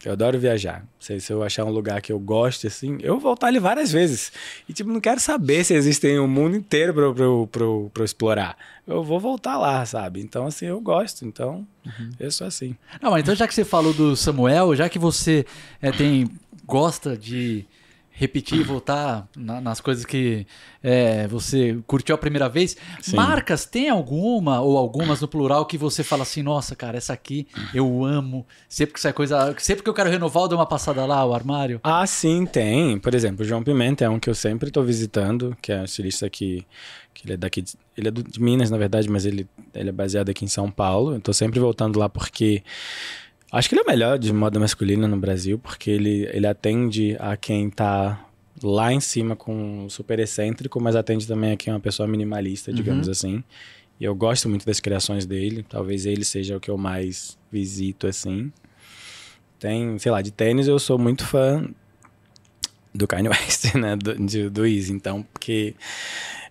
Eu 0.03 0.13
adoro 0.13 0.39
viajar. 0.39 0.83
Se, 0.99 1.19
se 1.19 1.31
eu 1.31 1.43
achar 1.43 1.63
um 1.63 1.69
lugar 1.69 2.01
que 2.01 2.11
eu 2.11 2.17
gosto, 2.19 2.65
assim, 2.65 2.97
eu 3.01 3.13
vou 3.13 3.19
voltar 3.21 3.47
ali 3.47 3.59
várias 3.59 3.91
vezes. 3.91 4.31
E, 4.67 4.73
tipo, 4.73 4.89
não 4.89 4.99
quero 4.99 5.19
saber 5.19 5.63
se 5.63 5.75
existe 5.75 6.07
um 6.19 6.27
mundo 6.27 6.55
inteiro 6.57 6.91
pra, 6.91 7.03
eu- 7.03 7.13
pra, 7.13 7.23
eu- 7.25 7.49
pra, 7.51 7.65
pra 7.93 8.01
eu 8.01 8.05
explorar. 8.05 8.57
Eu 8.87 9.03
vou 9.03 9.19
voltar 9.19 9.57
lá, 9.59 9.85
sabe? 9.85 10.19
Então, 10.19 10.47
assim, 10.47 10.65
eu 10.65 10.81
gosto. 10.81 11.23
Então, 11.23 11.67
eu 12.19 12.31
sou 12.31 12.47
assim. 12.47 12.75
Não, 12.99 13.11
mas 13.11 13.21
então 13.21 13.35
já 13.35 13.47
que 13.47 13.53
você 13.53 13.63
falou 13.63 13.93
do 13.93 14.15
Samuel, 14.15 14.75
já 14.75 14.89
que 14.89 14.97
você 14.97 15.45
é, 15.79 15.91
tem 15.91 16.27
gosta 16.65 17.17
de 17.17 17.65
repetir 18.13 18.59
e 18.59 18.63
voltar 18.63 19.27
na- 19.35 19.59
nas 19.61 19.81
coisas 19.81 20.05
que 20.05 20.45
é, 20.83 21.27
você 21.27 21.79
curtiu 21.87 22.13
a 22.13 22.17
primeira 22.17 22.47
vez, 22.47 22.77
Sim. 23.01 23.15
marcas 23.15 23.65
tem 23.65 23.89
alguma 23.89 24.61
ou 24.61 24.77
algumas 24.77 25.21
no 25.21 25.27
plural 25.27 25.65
que 25.65 25.75
você 25.77 26.03
fala 26.03 26.21
assim, 26.21 26.43
nossa, 26.43 26.75
cara, 26.75 26.97
essa 26.97 27.13
aqui 27.13 27.47
eu 27.73 28.03
amo. 28.05 28.45
Sempre 28.69 28.93
que 28.93 28.99
sai 28.99 29.11
coisa, 29.13 29.55
sempre 29.57 29.81
que 29.81 29.89
eu 29.89 29.93
quero 29.93 30.09
renovar, 30.09 30.43
eu 30.43 30.49
dou 30.49 30.59
uma 30.59 30.67
passada 30.67 31.03
lá 31.05 31.25
o 31.25 31.33
armário. 31.33 31.79
Ah, 31.83 32.05
sim, 32.05 32.45
tem. 32.45 32.99
Por 32.99 33.15
exemplo, 33.15 33.43
o 33.43 33.47
João 33.47 33.63
Pimenta 33.63 34.03
é 34.05 34.09
um 34.09 34.19
que 34.19 34.29
eu 34.29 34.35
sempre 34.35 34.67
estou 34.67 34.83
visitando, 34.83 35.57
que 35.61 35.71
é 35.71 35.79
um 35.81 35.85
estilista 35.85 36.29
que, 36.29 36.63
que 37.15 37.25
ele 37.25 37.33
é 37.33 37.37
daqui, 37.37 37.61
de, 37.63 37.73
ele 37.97 38.09
é 38.09 38.11
do- 38.11 38.23
de 38.23 38.39
Minas, 38.41 38.69
na 38.69 38.77
verdade, 38.77 39.09
mas 39.09 39.25
ele, 39.25 39.47
ele 39.73 39.89
é 39.89 39.93
baseado 39.93 40.29
aqui 40.29 40.45
em 40.45 40.49
São 40.49 40.69
Paulo. 40.69 41.15
Eu 41.15 41.21
tô 41.21 41.33
sempre 41.33 41.59
voltando 41.59 41.97
lá 41.97 42.07
porque 42.09 42.61
acho 43.51 43.67
que 43.69 43.75
ele 43.75 43.81
é 43.81 43.83
o 43.83 43.87
melhor 43.87 44.17
de 44.19 44.31
moda 44.33 44.59
masculina 44.59 45.07
no 45.07 45.17
Brasil, 45.17 45.59
porque 45.59 45.89
ele, 45.91 46.27
ele 46.31 46.47
atende 46.47 47.15
a 47.19 47.35
quem 47.35 47.69
tá 47.69 48.25
lá 48.63 48.93
em 48.93 48.99
cima 48.99 49.35
com 49.35 49.87
super 49.89 50.19
excêntrico, 50.19 50.79
mas 50.81 50.95
atende 50.95 51.27
também 51.27 51.51
a 51.53 51.57
quem 51.57 51.71
é 51.71 51.73
uma 51.73 51.79
pessoa 51.79 52.07
minimalista, 52.07 52.71
digamos 52.71 53.07
assim. 53.09 53.43
E 53.99 54.03
eu 54.03 54.15
gosto 54.15 54.47
muito 54.49 54.65
das 54.65 54.79
criações 54.79 55.25
dele, 55.25 55.65
talvez 55.67 56.05
ele 56.05 56.23
seja 56.25 56.57
o 56.57 56.59
que 56.59 56.69
eu 56.71 56.77
mais 56.77 57.37
visito, 57.51 58.07
assim. 58.07 58.51
Tem, 59.59 59.97
sei 59.99 60.11
lá, 60.11 60.21
de 60.21 60.31
tênis 60.31 60.67
eu 60.67 60.79
sou 60.79 60.97
muito 60.97 61.25
fã 61.25 61.67
do 62.93 63.07
Kanye 63.07 63.29
West, 63.29 63.73
né? 63.75 63.95
Do, 63.95 64.15
de- 64.25 64.49
do 64.49 64.65
Easy, 64.65 64.91
então, 64.91 65.23
porque 65.33 65.75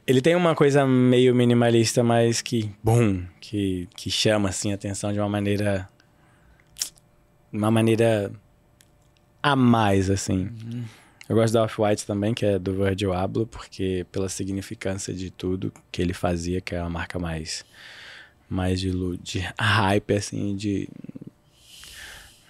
ele 0.06 0.20
tem 0.20 0.34
uma 0.36 0.54
coisa 0.54 0.86
meio 0.86 1.34
minimalista, 1.34 2.02
mas 2.04 2.40
que, 2.40 2.70
bum, 2.82 3.22
que, 3.40 3.88
que 3.96 4.10
chama, 4.10 4.48
assim, 4.48 4.70
a 4.72 4.74
atenção 4.74 5.12
de 5.12 5.18
uma 5.18 5.28
maneira... 5.28 5.88
Uma 7.52 7.70
maneira 7.70 8.32
a 9.42 9.56
mais, 9.56 10.10
assim. 10.10 10.50
Eu 11.28 11.36
gosto 11.36 11.54
da 11.54 11.64
Off-White 11.64 12.06
também, 12.06 12.34
que 12.34 12.44
é 12.44 12.58
do 12.58 12.74
Virgil 12.74 13.12
Abloh, 13.12 13.46
porque 13.46 14.06
pela 14.10 14.28
significância 14.28 15.14
de 15.14 15.30
tudo 15.30 15.72
que 15.90 16.02
ele 16.02 16.12
fazia, 16.12 16.60
que 16.60 16.74
é 16.74 16.80
uma 16.80 16.90
marca 16.90 17.18
mais... 17.18 17.64
Mais 18.48 18.80
de, 18.80 18.90
de 19.18 19.48
hype, 19.56 20.12
assim, 20.12 20.56
de, 20.56 20.88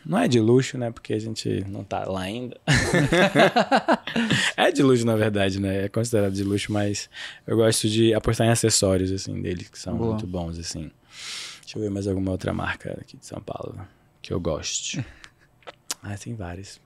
não 0.04 0.18
é 0.18 0.26
de 0.26 0.40
luxo, 0.40 0.78
né? 0.78 0.90
Porque 0.90 1.12
a 1.12 1.18
gente 1.18 1.62
não 1.68 1.84
tá 1.84 2.04
lá 2.04 2.22
ainda. 2.22 2.58
é 4.56 4.72
de 4.72 4.82
luxo, 4.82 5.04
na 5.04 5.14
verdade, 5.14 5.60
né? 5.60 5.84
É 5.84 5.88
considerado 5.90 6.32
de 6.32 6.42
luxo, 6.42 6.72
mas 6.72 7.10
eu 7.46 7.54
gosto 7.56 7.86
de 7.86 8.14
apostar 8.14 8.46
em 8.46 8.50
acessórios, 8.50 9.12
assim, 9.12 9.42
dele, 9.42 9.66
que 9.70 9.78
são 9.78 9.94
Boa. 9.94 10.12
muito 10.12 10.26
bons, 10.26 10.58
assim. 10.58 10.90
Deixa 11.60 11.76
eu 11.76 11.82
ver 11.82 11.90
mais 11.90 12.06
alguma 12.06 12.30
outra 12.30 12.54
marca 12.54 12.98
aqui 12.98 13.18
de 13.18 13.26
São 13.26 13.42
Paulo 13.42 13.78
que 14.20 14.32
eu 14.32 14.40
goste. 14.40 15.04
ah, 16.02 16.16
tem 16.16 16.34
várias. 16.34 16.80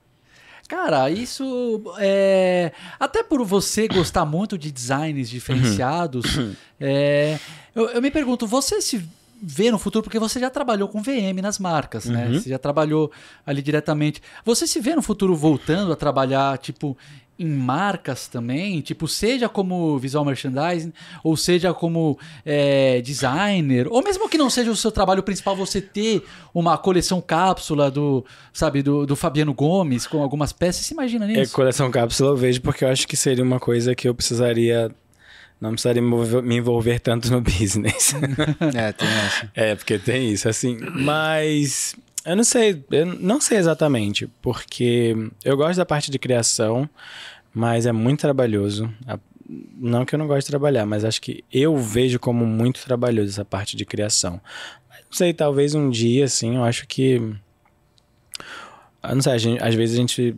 Cara, 0.67 1.09
isso 1.11 1.83
é. 1.99 2.71
Até 2.99 3.21
por 3.23 3.43
você 3.45 3.87
gostar 3.87 4.25
muito 4.25 4.57
de 4.57 4.71
designs 4.71 5.29
diferenciados, 5.29 6.25
é, 6.79 7.39
eu, 7.75 7.89
eu 7.89 8.01
me 8.01 8.09
pergunto, 8.09 8.47
você 8.47 8.81
se 8.81 9.07
vê 9.41 9.69
no 9.69 9.77
futuro, 9.77 10.03
porque 10.03 10.17
você 10.17 10.39
já 10.39 10.49
trabalhou 10.49 10.87
com 10.87 11.01
VM 11.01 11.39
nas 11.41 11.59
marcas, 11.59 12.05
né? 12.05 12.27
Uhum. 12.27 12.39
Você 12.39 12.49
já 12.49 12.57
trabalhou 12.57 13.11
ali 13.45 13.61
diretamente. 13.61 14.21
Você 14.43 14.65
se 14.65 14.79
vê 14.79 14.95
no 14.95 15.01
futuro 15.01 15.35
voltando 15.35 15.91
a 15.91 15.95
trabalhar, 15.95 16.57
tipo, 16.57 16.97
em 17.37 17.47
marcas 17.49 18.27
também? 18.27 18.79
Tipo, 18.81 19.07
seja 19.07 19.49
como 19.49 19.97
visual 19.99 20.23
merchandising, 20.23 20.93
ou 21.23 21.35
seja 21.35 21.73
como 21.73 22.17
é, 22.45 23.01
designer, 23.01 23.87
ou 23.89 24.01
mesmo 24.03 24.29
que 24.29 24.37
não 24.37 24.49
seja 24.49 24.71
o 24.71 24.75
seu 24.75 24.91
trabalho 24.91 25.21
principal, 25.23 25.55
você 25.55 25.81
ter 25.81 26.23
uma 26.53 26.77
coleção 26.77 27.19
cápsula 27.21 27.91
do, 27.91 28.25
sabe, 28.53 28.81
do, 28.81 29.05
do 29.05 29.15
Fabiano 29.15 29.53
Gomes 29.53 30.07
com 30.07 30.21
algumas 30.21 30.53
peças. 30.53 30.85
Você 30.85 30.93
imagina 30.93 31.25
É, 31.25 31.39
nisso? 31.39 31.53
coleção 31.53 31.91
cápsula 31.91 32.29
eu 32.31 32.37
vejo 32.37 32.61
porque 32.61 32.85
eu 32.85 32.89
acho 32.89 33.07
que 33.07 33.17
seria 33.17 33.43
uma 33.43 33.59
coisa 33.59 33.93
que 33.93 34.07
eu 34.07 34.15
precisaria. 34.15 34.89
Não 35.59 35.71
precisaria 35.71 36.01
me 36.01 36.07
envolver, 36.09 36.41
me 36.41 36.55
envolver 36.57 36.99
tanto 36.99 37.31
no 37.31 37.39
business. 37.41 38.13
É, 38.75 38.91
tem 38.91 39.07
essa. 39.07 39.51
É, 39.55 39.75
porque 39.75 39.97
tem 39.97 40.29
isso, 40.31 40.49
assim. 40.49 40.77
Mas 40.95 41.95
eu 42.25 42.35
não 42.35 42.43
sei, 42.43 42.83
eu 42.91 43.05
não 43.05 43.39
sei 43.39 43.57
exatamente, 43.57 44.27
porque 44.41 45.15
eu 45.43 45.55
gosto 45.55 45.77
da 45.77 45.85
parte 45.85 46.09
de 46.11 46.17
criação, 46.19 46.89
mas 47.53 47.85
é 47.85 47.91
muito 47.91 48.21
trabalhoso. 48.21 48.91
Não 49.77 50.03
que 50.05 50.15
eu 50.15 50.19
não 50.19 50.25
goste 50.27 50.45
de 50.47 50.51
trabalhar, 50.51 50.85
mas 50.87 51.05
acho 51.05 51.21
que 51.21 51.43
eu 51.53 51.77
vejo 51.77 52.19
como 52.19 52.45
muito 52.45 52.83
trabalhoso 52.83 53.29
essa 53.29 53.45
parte 53.45 53.77
de 53.77 53.85
criação. 53.85 54.41
Mas 54.89 54.99
não 55.01 55.13
sei, 55.13 55.33
talvez 55.33 55.75
um 55.75 55.89
dia, 55.89 56.25
assim, 56.25 56.55
eu 56.55 56.63
acho 56.63 56.87
que. 56.87 57.21
Eu 59.03 59.15
não 59.15 59.21
sei, 59.21 59.37
gente- 59.39 59.63
às 59.63 59.75
vezes 59.75 59.95
a 59.95 60.01
gente. 60.01 60.35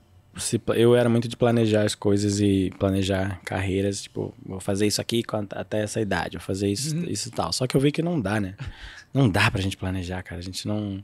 eu 0.75 0.95
era 0.95 1.09
muito 1.09 1.27
de 1.27 1.35
planejar 1.37 1.83
as 1.83 1.95
coisas 1.95 2.39
e 2.39 2.71
planejar 2.77 3.39
carreiras, 3.45 4.03
tipo, 4.03 4.33
vou 4.45 4.59
fazer 4.59 4.85
isso 4.85 4.99
aqui 5.01 5.23
até 5.51 5.81
essa 5.81 5.99
idade, 6.01 6.37
vou 6.37 6.45
fazer 6.45 6.69
isso, 6.69 6.95
isso 7.09 7.29
e 7.29 7.31
tal. 7.31 7.51
Só 7.53 7.65
que 7.65 7.75
eu 7.75 7.81
vi 7.81 7.91
que 7.91 8.01
não 8.01 8.19
dá, 8.19 8.39
né? 8.39 8.55
Não 9.13 9.29
dá 9.29 9.49
pra 9.49 9.61
gente 9.61 9.77
planejar, 9.77 10.21
cara. 10.21 10.39
A 10.39 10.43
gente 10.43 10.67
não, 10.67 11.03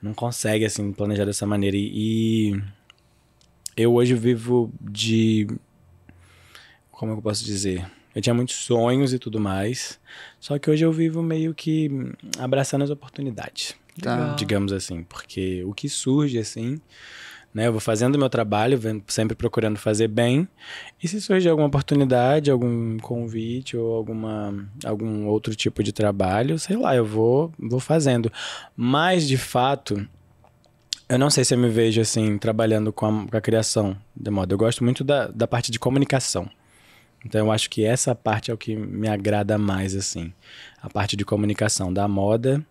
não 0.00 0.14
consegue, 0.14 0.64
assim, 0.64 0.92
planejar 0.92 1.24
dessa 1.24 1.46
maneira. 1.46 1.76
E, 1.76 2.52
e 2.54 2.62
eu 3.76 3.94
hoje 3.94 4.14
vivo 4.14 4.72
de. 4.80 5.46
Como 6.90 7.12
eu 7.12 7.22
posso 7.22 7.44
dizer? 7.44 7.88
Eu 8.14 8.22
tinha 8.22 8.34
muitos 8.34 8.56
sonhos 8.56 9.12
e 9.12 9.18
tudo 9.18 9.38
mais. 9.38 10.00
Só 10.40 10.58
que 10.58 10.70
hoje 10.70 10.84
eu 10.84 10.92
vivo 10.92 11.22
meio 11.22 11.54
que 11.54 11.90
abraçando 12.38 12.82
as 12.82 12.90
oportunidades. 12.90 13.76
Tá. 14.00 14.34
Digamos 14.34 14.72
assim. 14.72 15.04
Porque 15.04 15.62
o 15.64 15.72
que 15.72 15.88
surge, 15.88 16.38
assim. 16.38 16.80
Né, 17.58 17.66
eu 17.66 17.72
vou 17.72 17.80
fazendo 17.80 18.16
meu 18.16 18.30
trabalho, 18.30 18.78
sempre 19.08 19.34
procurando 19.34 19.80
fazer 19.80 20.06
bem. 20.06 20.46
E 21.02 21.08
se 21.08 21.20
surgir 21.20 21.48
alguma 21.48 21.66
oportunidade, 21.66 22.52
algum 22.52 22.96
convite 22.98 23.76
ou 23.76 23.96
alguma, 23.96 24.70
algum 24.84 25.26
outro 25.26 25.56
tipo 25.56 25.82
de 25.82 25.90
trabalho, 25.90 26.56
sei 26.56 26.76
lá, 26.76 26.94
eu 26.94 27.04
vou, 27.04 27.52
vou 27.58 27.80
fazendo. 27.80 28.30
Mas, 28.76 29.26
de 29.26 29.36
fato, 29.36 30.08
eu 31.08 31.18
não 31.18 31.30
sei 31.30 31.44
se 31.44 31.52
eu 31.52 31.58
me 31.58 31.68
vejo 31.68 32.00
assim, 32.00 32.38
trabalhando 32.38 32.92
com 32.92 33.06
a, 33.06 33.26
com 33.26 33.36
a 33.36 33.40
criação 33.40 33.96
de 34.14 34.30
moda. 34.30 34.54
Eu 34.54 34.58
gosto 34.58 34.84
muito 34.84 35.02
da, 35.02 35.26
da 35.26 35.48
parte 35.48 35.72
de 35.72 35.80
comunicação. 35.80 36.48
Então, 37.26 37.44
eu 37.44 37.50
acho 37.50 37.68
que 37.68 37.84
essa 37.84 38.14
parte 38.14 38.52
é 38.52 38.54
o 38.54 38.56
que 38.56 38.76
me 38.76 39.08
agrada 39.08 39.58
mais, 39.58 39.96
assim. 39.96 40.32
A 40.80 40.88
parte 40.88 41.16
de 41.16 41.24
comunicação 41.24 41.92
da 41.92 42.06
moda 42.06 42.64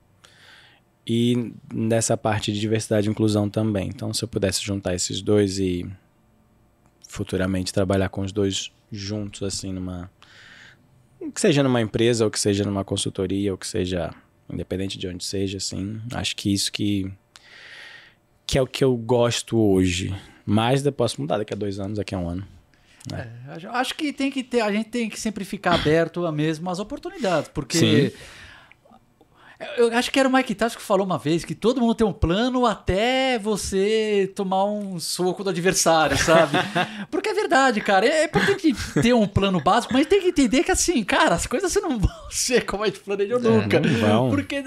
e 1.09 1.53
nessa 1.73 2.17
parte 2.17 2.51
de 2.51 2.59
diversidade 2.59 3.07
e 3.07 3.11
inclusão 3.11 3.49
também. 3.49 3.87
Então, 3.87 4.13
se 4.13 4.21
eu 4.21 4.27
pudesse 4.27 4.61
juntar 4.61 4.93
esses 4.93 5.21
dois 5.21 5.57
e 5.57 5.89
futuramente 7.07 7.71
trabalhar 7.71 8.09
com 8.09 8.21
os 8.21 8.33
dois 8.33 8.69
juntos, 8.91 9.41
assim, 9.41 9.71
numa. 9.71 10.11
Que 11.33 11.39
seja 11.39 11.63
numa 11.63 11.79
empresa, 11.81 12.25
ou 12.25 12.31
que 12.31 12.39
seja 12.39 12.65
numa 12.65 12.83
consultoria, 12.83 13.51
ou 13.53 13.57
que 13.57 13.65
seja 13.65 14.13
independente 14.49 14.97
de 14.97 15.07
onde 15.07 15.23
seja, 15.23 15.57
assim, 15.57 16.01
acho 16.13 16.35
que 16.35 16.51
isso 16.53 16.71
que. 16.71 17.09
que 18.45 18.57
é 18.57 18.61
o 18.61 18.67
que 18.67 18.83
eu 18.83 18.95
gosto 18.97 19.57
hoje. 19.57 20.13
Mas 20.45 20.85
eu 20.85 20.91
posso 20.91 21.21
mudar 21.21 21.37
daqui 21.37 21.53
a 21.53 21.57
dois 21.57 21.79
anos, 21.79 21.97
daqui 21.97 22.13
a 22.15 22.19
um 22.19 22.27
ano. 22.27 22.45
É, 23.13 23.29
acho- 23.71 23.95
que 23.95 24.11
tem 24.11 24.29
que 24.29 24.43
ter, 24.43 24.59
a 24.59 24.71
gente 24.71 24.89
tem 24.89 25.09
que 25.09 25.17
sempre 25.17 25.45
ficar 25.45 25.75
aberto 25.75 26.25
a 26.25 26.31
mesmas 26.31 26.79
oportunidades, 26.79 27.49
porque 27.53 28.09
Sim. 28.11 28.17
Eu 29.77 29.91
acho 29.97 30.11
que 30.11 30.19
era 30.19 30.29
o 30.29 30.31
Mike 30.31 30.53
Tyson 30.53 30.77
que 30.77 30.83
falou 30.83 31.05
uma 31.05 31.17
vez 31.17 31.43
que 31.43 31.55
todo 31.55 31.81
mundo 31.81 31.95
tem 31.95 32.05
um 32.05 32.13
plano 32.13 32.65
até 32.65 33.39
você 33.39 34.31
tomar 34.35 34.65
um 34.65 34.99
soco 34.99 35.43
do 35.43 35.49
adversário, 35.49 36.15
sabe? 36.17 36.57
Porque 37.09 37.29
é 37.29 37.33
verdade, 37.33 37.81
cara. 37.81 38.05
É 38.05 38.25
importante 38.25 38.75
ter 39.01 39.13
um 39.13 39.27
plano 39.27 39.59
básico, 39.59 39.93
mas 39.93 40.05
tem 40.05 40.21
que 40.21 40.27
entender 40.27 40.63
que 40.63 40.71
assim, 40.71 41.03
cara, 41.03 41.35
as 41.35 41.47
coisas 41.47 41.71
você 41.71 41.79
não 41.79 41.97
vão 41.99 42.11
ser 42.29 42.65
como 42.65 42.83
a 42.83 42.87
gente 42.87 42.99
planejou 42.99 43.39
nunca. 43.39 43.79
não 43.79 43.99
vão. 43.99 44.29
Porque, 44.29 44.63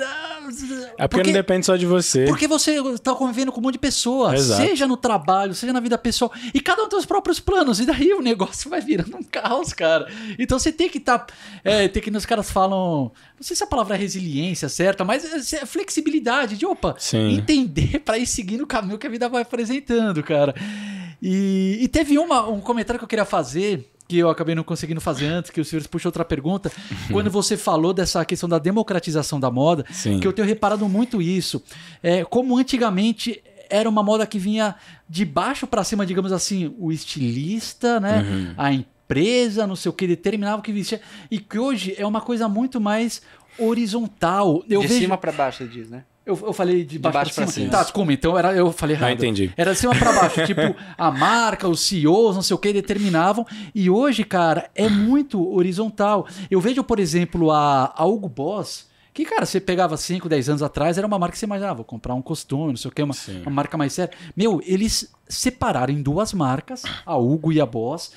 É 0.99 1.07
porque, 1.07 1.27
não 1.29 1.33
depende 1.33 1.67
só 1.67 1.77
de 1.77 1.87
você. 1.87 2.25
porque 2.25 2.49
você 2.49 2.77
tá 2.99 3.15
convivendo 3.15 3.53
com 3.53 3.61
um 3.61 3.63
monte 3.63 3.75
de 3.75 3.79
pessoas, 3.79 4.41
Exato. 4.41 4.63
seja 4.63 4.87
no 4.87 4.97
trabalho, 4.97 5.55
seja 5.55 5.73
na 5.73 5.81
vida 5.81 5.97
pessoal, 5.97 6.33
e 6.53 6.61
cada 6.61 6.83
um 6.83 6.89
tem 6.89 6.99
os 6.99 7.07
próprios 7.07 7.39
planos, 7.39 7.79
e 7.79 7.87
daí 7.87 8.13
o 8.13 8.21
negócio 8.21 8.69
vai 8.69 8.81
virando 8.81 9.17
um 9.17 9.23
caos, 9.23 9.73
cara. 9.73 10.11
Então 10.39 10.59
você 10.59 10.73
tem 10.73 10.89
que 10.89 10.99
estar. 10.99 11.27
é, 11.63 11.87
tem 11.87 12.03
que. 12.03 12.11
Os 12.11 12.27
caras 12.27 12.51
falam. 12.51 13.13
Não 13.37 13.43
sei 13.43 13.55
se 13.57 13.63
a 13.63 13.67
palavra 13.67 13.95
é 13.95 13.99
resiliência 13.99 14.69
certa, 14.81 15.05
mas 15.05 15.53
é 15.53 15.67
flexibilidade 15.67 16.57
de, 16.57 16.65
opa, 16.65 16.95
Sim. 16.99 17.35
entender 17.35 18.01
pra 18.01 18.17
ir 18.17 18.27
seguindo 18.27 18.63
o 18.63 18.67
caminho 18.67 18.97
que 18.97 19.07
a 19.07 19.11
vida 19.11 19.29
vai 19.29 19.43
apresentando, 19.43 20.23
cara. 20.23 20.55
E, 21.21 21.79
e 21.83 21.89
teve 21.89 22.19
uma, 22.19 22.49
um 22.49 22.61
comentário 22.61 22.99
que 22.99 23.05
eu 23.05 23.09
queria 23.09 23.27
fazer. 23.27 23.91
Que 24.09 24.19
eu 24.19 24.31
acabei 24.31 24.55
não 24.55 24.65
conseguindo 24.65 25.01
fazer 25.01 25.27
antes, 25.27 25.51
que 25.51 25.61
o 25.61 25.65
senhor 25.65 25.87
puxou 25.87 26.09
outra 26.09 26.25
pergunta. 26.25 26.73
quando 27.13 27.31
você 27.31 27.57
falou 27.57 27.93
dessa 27.93 28.25
questão 28.25 28.49
da 28.49 28.59
democratização 28.59 29.39
da 29.39 29.51
moda, 29.51 29.85
Sim. 29.93 30.19
que 30.19 30.27
eu 30.27 30.33
tenho 30.33 30.49
reparado 30.49 30.89
muito 30.89 31.21
isso. 31.21 31.63
É, 32.03 32.25
como 32.25 32.57
antigamente 32.57 33.41
era 33.69 33.89
uma 33.89 34.03
moda 34.03 34.27
que 34.27 34.39
vinha 34.39 34.75
de 35.09 35.25
baixo 35.27 35.67
pra 35.67 35.85
cima, 35.85 36.07
digamos 36.07 36.33
assim, 36.33 36.75
o 36.79 36.91
estilista, 36.91 38.01
né? 38.01 38.27
Uhum. 38.27 38.55
A 38.57 38.73
empresa, 38.73 39.67
não 39.67 39.77
sei 39.77 39.91
o 39.91 39.93
que, 39.93 40.07
determinava 40.07 40.59
o 40.59 40.63
que 40.63 40.73
vestia. 40.73 41.01
E 41.31 41.39
que 41.39 41.59
hoje 41.59 41.95
é 41.99 42.07
uma 42.07 42.21
coisa 42.21 42.49
muito 42.49 42.81
mais 42.81 43.21
horizontal. 43.59 44.63
Eu 44.69 44.81
de 44.81 44.87
vejo, 44.87 45.01
cima 45.01 45.17
pra 45.19 45.33
baixo, 45.33 45.67
diz, 45.67 45.89
né? 45.91 46.05
eu, 46.25 46.39
eu 46.47 46.53
falei 46.53 46.85
de 46.85 46.99
baixo, 46.99 47.15
baixo 47.15 47.35
pra, 47.35 47.45
pra 47.45 47.53
cima. 47.53 47.65
cima. 47.67 47.77
Tá, 47.77 47.83
desculpa, 47.83 48.13
então 48.13 48.39
era, 48.39 48.55
eu 48.55 48.71
falei 48.73 48.97
Não 48.97 49.07
errado. 49.07 49.19
entendi. 49.19 49.53
Era 49.57 49.73
de 49.73 49.79
cima 49.79 49.95
pra 49.95 50.13
baixo, 50.13 50.45
tipo, 50.47 50.61
a 50.97 51.11
marca, 51.11 51.69
os 51.69 51.81
CEOs, 51.81 52.35
não 52.37 52.43
sei 52.43 52.55
o 52.55 52.59
que, 52.59 52.73
determinavam. 52.73 53.47
E 53.75 53.91
hoje, 53.91 54.23
cara, 54.25 54.71
é 54.75 54.89
muito 54.89 55.53
horizontal. 55.53 56.27
Eu 56.51 56.61
vejo, 56.61 56.85
por 56.85 57.01
exemplo, 57.01 57.51
a, 57.51 57.93
a 57.97 58.05
Hugo 58.07 58.29
Boss, 58.29 58.89
que, 59.13 59.25
cara, 59.25 59.45
você 59.45 59.61
pegava 59.61 59.97
5, 59.97 60.29
10 60.29 60.49
anos 60.51 60.63
atrás, 60.63 60.97
era 60.97 61.07
uma 61.07 61.19
marca 61.19 61.33
que 61.33 61.39
você 61.39 61.47
imaginava, 61.47 61.77
vou 61.77 61.85
comprar 61.85 62.15
um 62.15 62.23
costume, 62.23 62.69
não 62.69 62.77
sei 62.77 62.91
o 62.91 62.95
que, 62.95 63.03
uma, 63.03 63.15
uma 63.43 63.51
marca 63.51 63.77
mais 63.77 63.93
séria. 63.93 64.15
Meu, 64.37 64.63
eles 64.65 65.11
separaram 65.29 65.93
em 65.93 66.01
duas 66.01 66.33
marcas, 66.33 66.83
a 67.05 67.17
Hugo 67.17 67.53
e 67.53 67.61
a 67.61 67.67
Boss. 67.67 68.13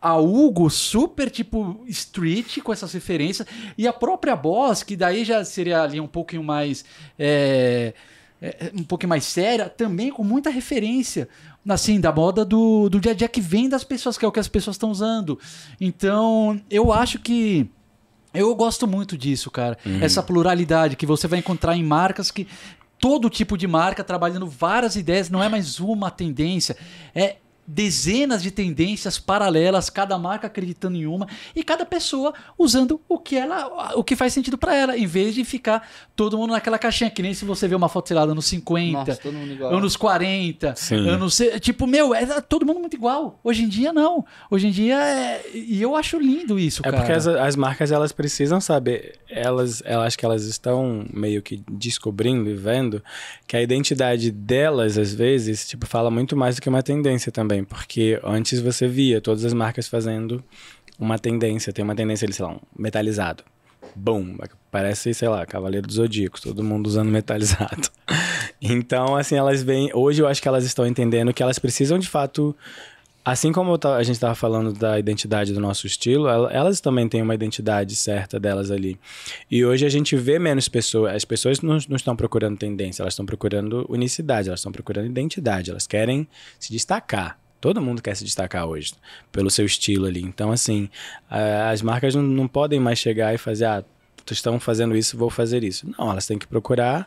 A 0.00 0.16
Hugo 0.16 0.70
super 0.70 1.30
tipo 1.30 1.84
street 1.86 2.60
com 2.60 2.72
essas 2.72 2.92
referências 2.92 3.46
e 3.76 3.86
a 3.86 3.92
própria 3.92 4.34
Boss, 4.34 4.82
que 4.82 4.96
daí 4.96 5.24
já 5.24 5.44
seria 5.44 5.82
ali 5.82 6.00
um 6.00 6.06
pouquinho 6.06 6.42
mais 6.42 6.84
é, 7.18 7.92
é, 8.40 8.72
um 8.74 8.82
pouquinho 8.82 9.10
mais 9.10 9.24
séria, 9.24 9.68
também 9.68 10.10
com 10.10 10.24
muita 10.24 10.48
referência 10.48 11.28
assim 11.68 12.00
da 12.00 12.10
moda 12.10 12.44
do, 12.44 12.88
do 12.88 12.98
dia 12.98 13.12
a 13.12 13.14
dia 13.14 13.28
que 13.28 13.40
vem 13.40 13.68
das 13.68 13.84
pessoas, 13.84 14.16
que 14.16 14.24
é 14.24 14.28
o 14.28 14.32
que 14.32 14.40
as 14.40 14.48
pessoas 14.48 14.76
estão 14.76 14.90
usando. 14.90 15.38
Então, 15.78 16.58
eu 16.70 16.90
acho 16.90 17.18
que 17.18 17.70
eu 18.32 18.54
gosto 18.54 18.86
muito 18.86 19.18
disso, 19.18 19.50
cara. 19.50 19.76
Essa 20.00 20.22
pluralidade 20.22 20.96
que 20.96 21.04
você 21.04 21.28
vai 21.28 21.40
encontrar 21.40 21.76
em 21.76 21.82
marcas 21.82 22.30
que 22.30 22.46
todo 22.98 23.28
tipo 23.28 23.58
de 23.58 23.66
marca 23.66 24.04
trabalhando 24.04 24.46
várias 24.46 24.94
ideias, 24.96 25.28
não 25.28 25.42
é 25.42 25.48
mais 25.48 25.80
uma 25.80 26.10
tendência, 26.10 26.76
é 27.14 27.36
dezenas 27.72 28.42
de 28.42 28.50
tendências 28.50 29.18
paralelas, 29.18 29.88
cada 29.88 30.18
marca 30.18 30.46
acreditando 30.48 30.96
em 30.96 31.06
uma 31.06 31.26
e 31.54 31.62
cada 31.62 31.84
pessoa 31.86 32.34
usando 32.58 33.00
o 33.08 33.18
que 33.18 33.36
ela, 33.36 33.92
o 33.94 34.02
que 34.02 34.16
faz 34.16 34.32
sentido 34.32 34.58
pra 34.58 34.74
ela, 34.74 34.96
em 34.98 35.06
vez 35.06 35.34
de 35.34 35.44
ficar 35.44 35.88
todo 36.16 36.36
mundo 36.36 36.50
naquela 36.50 36.78
caixinha, 36.78 37.08
que 37.10 37.22
nem 37.22 37.32
se 37.32 37.44
você 37.44 37.68
vê 37.68 37.74
uma 37.74 37.88
foto, 37.88 38.08
sei 38.08 38.16
lá, 38.16 38.22
anos 38.22 38.44
50, 38.46 38.92
Nossa, 38.98 39.16
todo 39.16 39.32
mundo 39.34 39.52
igual. 39.52 39.74
anos 39.74 39.96
40, 39.96 40.74
Sim. 40.76 41.08
anos. 41.08 41.40
Tipo, 41.60 41.86
meu, 41.86 42.14
é 42.14 42.40
todo 42.40 42.66
mundo 42.66 42.80
muito 42.80 42.94
igual. 42.94 43.38
Hoje 43.44 43.62
em 43.62 43.68
dia, 43.68 43.92
não. 43.92 44.24
Hoje 44.50 44.66
em 44.66 44.70
dia 44.70 44.96
é. 45.00 45.42
E 45.54 45.80
eu 45.80 45.94
acho 45.96 46.18
lindo 46.18 46.58
isso, 46.58 46.80
É 46.84 46.90
cara. 46.90 46.96
porque 46.98 47.12
as, 47.12 47.26
as 47.26 47.56
marcas 47.56 47.92
elas 47.92 48.10
precisam 48.12 48.60
saber, 48.60 49.18
elas, 49.28 49.82
eu 49.86 50.00
acho 50.00 50.18
que 50.18 50.24
elas 50.24 50.44
estão 50.44 51.06
meio 51.12 51.40
que 51.40 51.62
descobrindo 51.70 52.50
e 52.50 52.54
vendo 52.54 53.02
que 53.46 53.56
a 53.56 53.62
identidade 53.62 54.30
delas 54.30 54.98
às 54.98 55.14
vezes 55.14 55.66
tipo 55.68 55.86
fala 55.86 56.10
muito 56.10 56.36
mais 56.36 56.56
do 56.56 56.62
que 56.62 56.68
uma 56.68 56.82
tendência 56.82 57.30
também, 57.30 57.59
porque 57.64 58.20
antes 58.24 58.60
você 58.60 58.86
via 58.88 59.20
todas 59.20 59.44
as 59.44 59.52
marcas 59.52 59.88
fazendo 59.88 60.42
uma 60.98 61.18
tendência, 61.18 61.72
tem 61.72 61.84
uma 61.84 61.94
tendência 61.94 62.26
ali, 62.26 62.32
sei 62.32 62.44
lá, 62.44 62.52
um 62.52 62.60
metalizado. 62.78 63.42
Bum, 63.96 64.36
parece, 64.70 65.12
sei 65.14 65.28
lá, 65.28 65.44
Cavaleiro 65.46 65.86
dos 65.86 65.96
Zodíacos, 65.96 66.40
todo 66.40 66.62
mundo 66.62 66.86
usando 66.86 67.08
metalizado. 67.10 67.88
Então, 68.62 69.16
assim, 69.16 69.36
elas 69.36 69.62
vêm. 69.62 69.90
Hoje 69.94 70.20
eu 70.20 70.26
acho 70.28 70.42
que 70.42 70.46
elas 70.46 70.64
estão 70.66 70.86
entendendo 70.86 71.32
que 71.32 71.42
elas 71.42 71.58
precisam 71.58 71.98
de 71.98 72.06
fato 72.06 72.54
Assim 73.22 73.52
como 73.52 73.78
a 73.84 74.02
gente 74.02 74.14
estava 74.16 74.34
falando 74.34 74.72
da 74.72 74.98
identidade 74.98 75.52
do 75.52 75.60
nosso 75.60 75.86
estilo, 75.86 76.26
el- 76.26 76.48
elas 76.50 76.80
também 76.80 77.06
têm 77.06 77.20
uma 77.20 77.34
identidade 77.34 77.94
certa 77.94 78.40
delas 78.40 78.70
ali. 78.70 78.98
E 79.50 79.62
hoje 79.64 79.84
a 79.84 79.90
gente 79.90 80.16
vê 80.16 80.38
menos 80.38 80.68
pessoas. 80.68 81.14
As 81.14 81.24
pessoas 81.24 81.60
não, 81.60 81.76
não 81.88 81.96
estão 81.96 82.16
procurando 82.16 82.56
tendência, 82.58 83.02
elas 83.02 83.12
estão 83.12 83.26
procurando 83.26 83.84
unicidade, 83.90 84.48
elas 84.48 84.60
estão 84.60 84.72
procurando 84.72 85.06
identidade, 85.06 85.70
elas 85.70 85.86
querem 85.86 86.26
se 86.58 86.72
destacar. 86.72 87.38
Todo 87.60 87.80
mundo 87.82 88.00
quer 88.00 88.14
se 88.16 88.24
destacar 88.24 88.64
hoje, 88.66 88.94
pelo 89.30 89.50
seu 89.50 89.66
estilo 89.66 90.06
ali. 90.06 90.22
Então, 90.22 90.50
assim, 90.50 90.88
a- 91.30 91.70
as 91.70 91.82
marcas 91.82 92.14
não, 92.14 92.22
não 92.22 92.48
podem 92.48 92.80
mais 92.80 92.98
chegar 92.98 93.34
e 93.34 93.38
fazer, 93.38 93.66
ah, 93.66 93.84
tu 94.24 94.32
estão 94.32 94.58
fazendo 94.58 94.96
isso, 94.96 95.16
vou 95.16 95.28
fazer 95.30 95.62
isso. 95.62 95.86
Não, 95.98 96.10
elas 96.10 96.26
têm 96.26 96.38
que 96.38 96.46
procurar, 96.46 97.06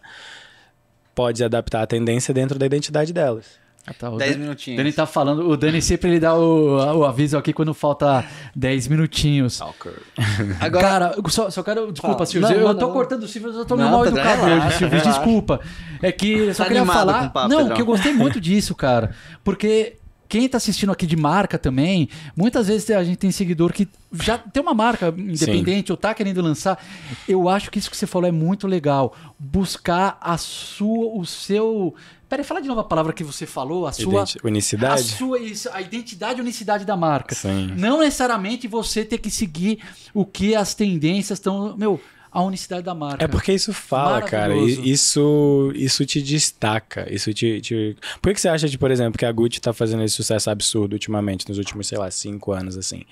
pode 1.16 1.44
adaptar 1.44 1.82
a 1.84 1.88
tendência 1.88 2.34
dentro 2.34 2.58
da 2.60 2.66
identidade 2.66 3.12
delas. 3.14 3.62
Ah, 3.86 3.94
tá, 3.94 4.10
o 4.10 4.18
10 4.18 4.32
Dan- 4.36 4.40
minutinhos. 4.44 4.78
Dani 4.78 4.94
tá 4.94 5.06
falando, 5.06 5.50
o 5.50 5.58
Dani 5.58 5.82
sempre 5.82 6.12
ele 6.12 6.20
dá 6.20 6.34
o, 6.36 6.78
o 7.00 7.04
aviso 7.04 7.38
aqui 7.38 7.52
quando 7.52 7.74
falta 7.74 8.24
10 8.56 8.88
minutinhos. 8.88 9.60
Agora, 10.62 10.88
Cara, 11.12 11.16
só, 11.28 11.50
só 11.50 11.62
quero. 11.62 11.92
Desculpa, 11.92 12.14
Fala. 12.16 12.26
Silvio. 12.26 12.50
Não, 12.62 12.68
eu 12.70 12.76
tô 12.76 12.88
não. 12.88 12.94
cortando 12.94 13.24
o 13.24 13.28
Silvio, 13.28 13.52
eu 13.52 13.66
tô 13.66 13.76
meio 13.76 13.90
mal 13.90 14.04
Pedro, 14.04 14.20
educado 14.20 14.46
hoje, 14.46 14.78
Silvio. 14.78 15.02
Desculpa. 15.02 15.60
É 16.02 16.12
que 16.14 16.32
eu 16.32 16.54
só 16.54 16.64
Tá 16.64 16.70
queria 16.70 16.86
falar. 16.86 17.30
papo, 17.32 17.50
não, 17.50 17.58
Pedrão. 17.58 17.76
que 17.76 17.82
eu 17.82 17.86
gostei 17.86 18.14
muito 18.14 18.40
disso, 18.40 18.74
cara. 18.74 19.14
Porque. 19.44 19.98
Quem 20.34 20.50
tá 20.50 20.58
assistindo 20.58 20.92
aqui 20.92 21.06
de 21.06 21.16
marca 21.16 21.60
também, 21.60 22.10
muitas 22.36 22.66
vezes 22.68 22.90
a 22.90 23.04
gente 23.04 23.18
tem 23.18 23.30
seguidor 23.32 23.72
que 23.72 23.88
já 24.12 24.36
tem 24.36 24.64
uma 24.64 24.74
marca 24.74 25.14
independente 25.16 25.92
ou 25.92 25.96
tá 25.98 26.12
querendo 26.12 26.42
lançar. 26.42 26.84
Eu 27.30 27.48
acho 27.48 27.70
que 27.70 27.78
isso 27.78 27.88
que 27.92 27.96
você 27.96 28.08
falou 28.08 28.28
é 28.28 28.32
muito 28.32 28.66
legal. 28.66 29.16
Buscar 29.38 30.18
a 30.20 30.36
sua, 30.36 31.20
o 31.20 31.24
seu. 31.24 31.94
Peraí, 32.28 32.44
fala 32.44 32.64
de 32.64 32.68
novo 32.68 32.82
a 32.82 32.84
palavra 32.84 33.14
que 33.14 33.24
você 33.24 33.46
falou, 33.46 33.86
a 33.86 33.92
sua. 33.92 34.24
Identi- 34.24 34.40
unicidade? 34.44 35.02
A 35.02 35.18
sua 35.18 35.38
isso, 35.38 35.70
a 35.72 35.80
identidade 35.82 36.40
e 36.40 36.42
unicidade 36.42 36.84
da 36.84 36.98
marca. 36.98 37.36
Sim. 37.36 37.72
Não 37.78 38.00
necessariamente 38.00 38.68
você 38.68 39.06
ter 39.06 39.20
que 39.20 39.30
seguir 39.30 39.84
o 40.16 40.26
que 40.26 40.56
as 40.56 40.74
tendências 40.74 41.38
estão. 41.38 41.78
Meu, 41.78 42.02
a 42.34 42.42
unicidade 42.44 42.82
da 42.84 42.96
marca. 42.96 43.24
É 43.24 43.28
porque 43.28 43.54
isso 43.54 43.72
fala, 43.72 44.22
cara. 44.24 44.56
Isso, 44.56 45.72
isso 45.76 46.04
te 46.06 46.22
destaca. 46.22 47.08
Isso 47.14 47.32
te, 47.34 47.62
te... 47.62 47.96
Por 48.22 48.34
que 48.34 48.42
você 48.42 48.50
acha, 48.50 48.68
de, 48.68 48.78
por 48.78 48.90
exemplo, 48.90 49.18
que 49.20 49.26
a 49.26 49.32
Gucci 49.32 49.62
tá 49.62 49.72
fazendo 49.72 50.04
esse 50.04 50.16
sucesso 50.16 50.50
absurdo 50.50 50.94
ultimamente, 50.94 51.48
nos 51.48 51.58
últimos, 51.60 51.88
sei 51.88 51.98
lá, 51.98 52.10
cinco 52.10 52.52
anos, 52.52 52.76
assim? 52.76 53.04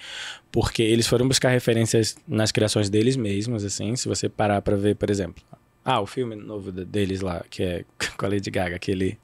Porque 0.51 0.82
eles 0.82 1.05
foram 1.07 1.28
buscar 1.28 1.49
referências 1.49 2.15
nas 2.28 2.51
criações 2.51 2.89
deles 2.89 3.15
mesmos, 3.15 3.63
assim. 3.63 3.95
Se 3.95 4.07
você 4.07 4.28
parar 4.28 4.61
pra 4.61 4.76
ver, 4.76 4.95
por 4.95 5.09
exemplo. 5.09 5.43
Ah, 5.84 5.99
o 5.99 6.05
filme 6.05 6.36
novo 6.36 6.72
de- 6.72 6.86
deles 6.86 7.22
lá, 7.22 7.43
que 7.49 7.63
é 7.63 7.86
com 8.17 8.26
a 8.26 8.30
Lady 8.30 8.51
Gaga, 8.51 8.76
aquele, 8.76 9.17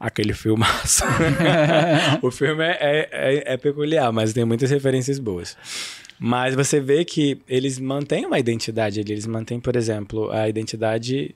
aquele 0.00 0.32
filmaço. 0.32 1.04
o 2.22 2.30
filme 2.30 2.64
é, 2.64 2.78
é, 2.80 3.08
é- 3.12 3.52
é 3.54 3.56
peculiar, 3.58 4.10
mas 4.12 4.32
tem 4.32 4.44
muitas 4.44 4.70
referências 4.70 5.18
boas. 5.18 5.56
Mas 6.24 6.54
você 6.54 6.78
vê 6.78 7.04
que 7.04 7.40
eles 7.48 7.80
mantêm 7.80 8.24
uma 8.24 8.38
identidade 8.38 9.00
ali. 9.00 9.10
Eles 9.10 9.26
mantêm, 9.26 9.58
por 9.58 9.74
exemplo, 9.74 10.30
a 10.30 10.48
identidade 10.48 11.34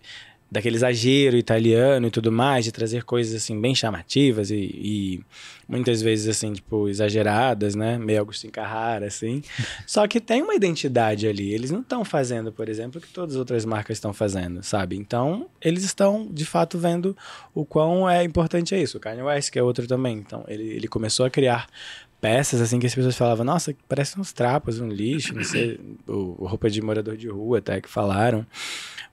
daquele 0.49 0.77
exagero 0.77 1.37
italiano 1.37 2.07
e 2.07 2.11
tudo 2.11 2.31
mais, 2.31 2.65
de 2.65 2.71
trazer 2.71 3.03
coisas 3.03 3.35
assim 3.35 3.61
bem 3.61 3.75
chamativas 3.75 4.49
e, 4.49 4.55
e 4.57 5.21
muitas 5.69 6.01
vezes 6.01 6.29
assim, 6.29 6.53
tipo, 6.53 6.89
exageradas, 6.89 7.75
né? 7.75 7.99
Meio 7.99 8.21
Agostinho 8.21 8.53
Carrara, 8.53 9.07
assim. 9.07 9.43
Só 9.89 10.07
que 10.07 10.21
tem 10.21 10.41
uma 10.43 10.55
identidade 10.55 11.27
ali. 11.27 11.53
Eles 11.53 11.73
não 11.73 11.81
estão 11.81 12.05
fazendo, 12.05 12.53
por 12.53 12.69
exemplo, 12.69 13.01
o 13.01 13.03
que 13.03 13.13
todas 13.13 13.35
as 13.35 13.39
outras 13.41 13.65
marcas 13.65 13.97
estão 13.97 14.13
fazendo, 14.13 14.63
sabe? 14.63 14.97
Então, 14.97 15.49
eles 15.61 15.83
estão, 15.83 16.29
de 16.31 16.45
fato, 16.45 16.79
vendo 16.79 17.17
o 17.53 17.65
quão 17.65 18.09
é 18.09 18.23
importante 18.23 18.73
é 18.73 18.81
isso. 18.81 18.99
O 18.99 19.01
Kanye 19.01 19.23
West, 19.23 19.51
que 19.51 19.59
é 19.59 19.63
outro 19.65 19.85
também. 19.89 20.17
Então, 20.19 20.45
ele, 20.47 20.63
ele 20.63 20.87
começou 20.87 21.27
a 21.27 21.31
criar 21.31 21.67
peças 22.27 22.61
assim 22.61 22.81
que 22.81 22.87
as 22.87 22.95
pessoas 22.95 23.17
falavam, 23.17 23.45
nossa, 23.45 23.73
parece 23.89 24.19
uns 24.19 24.33
trapos, 24.33 24.81
um 24.81 24.89
lixo, 24.89 25.33
não 25.33 25.45
sei, 25.45 25.79
o, 26.09 26.45
roupa 26.45 26.69
de 26.69 26.83
morador 26.83 27.17
de 27.17 27.29
rua 27.29 27.59
até 27.59 27.81
que 27.81 27.89
falaram. 27.89 28.45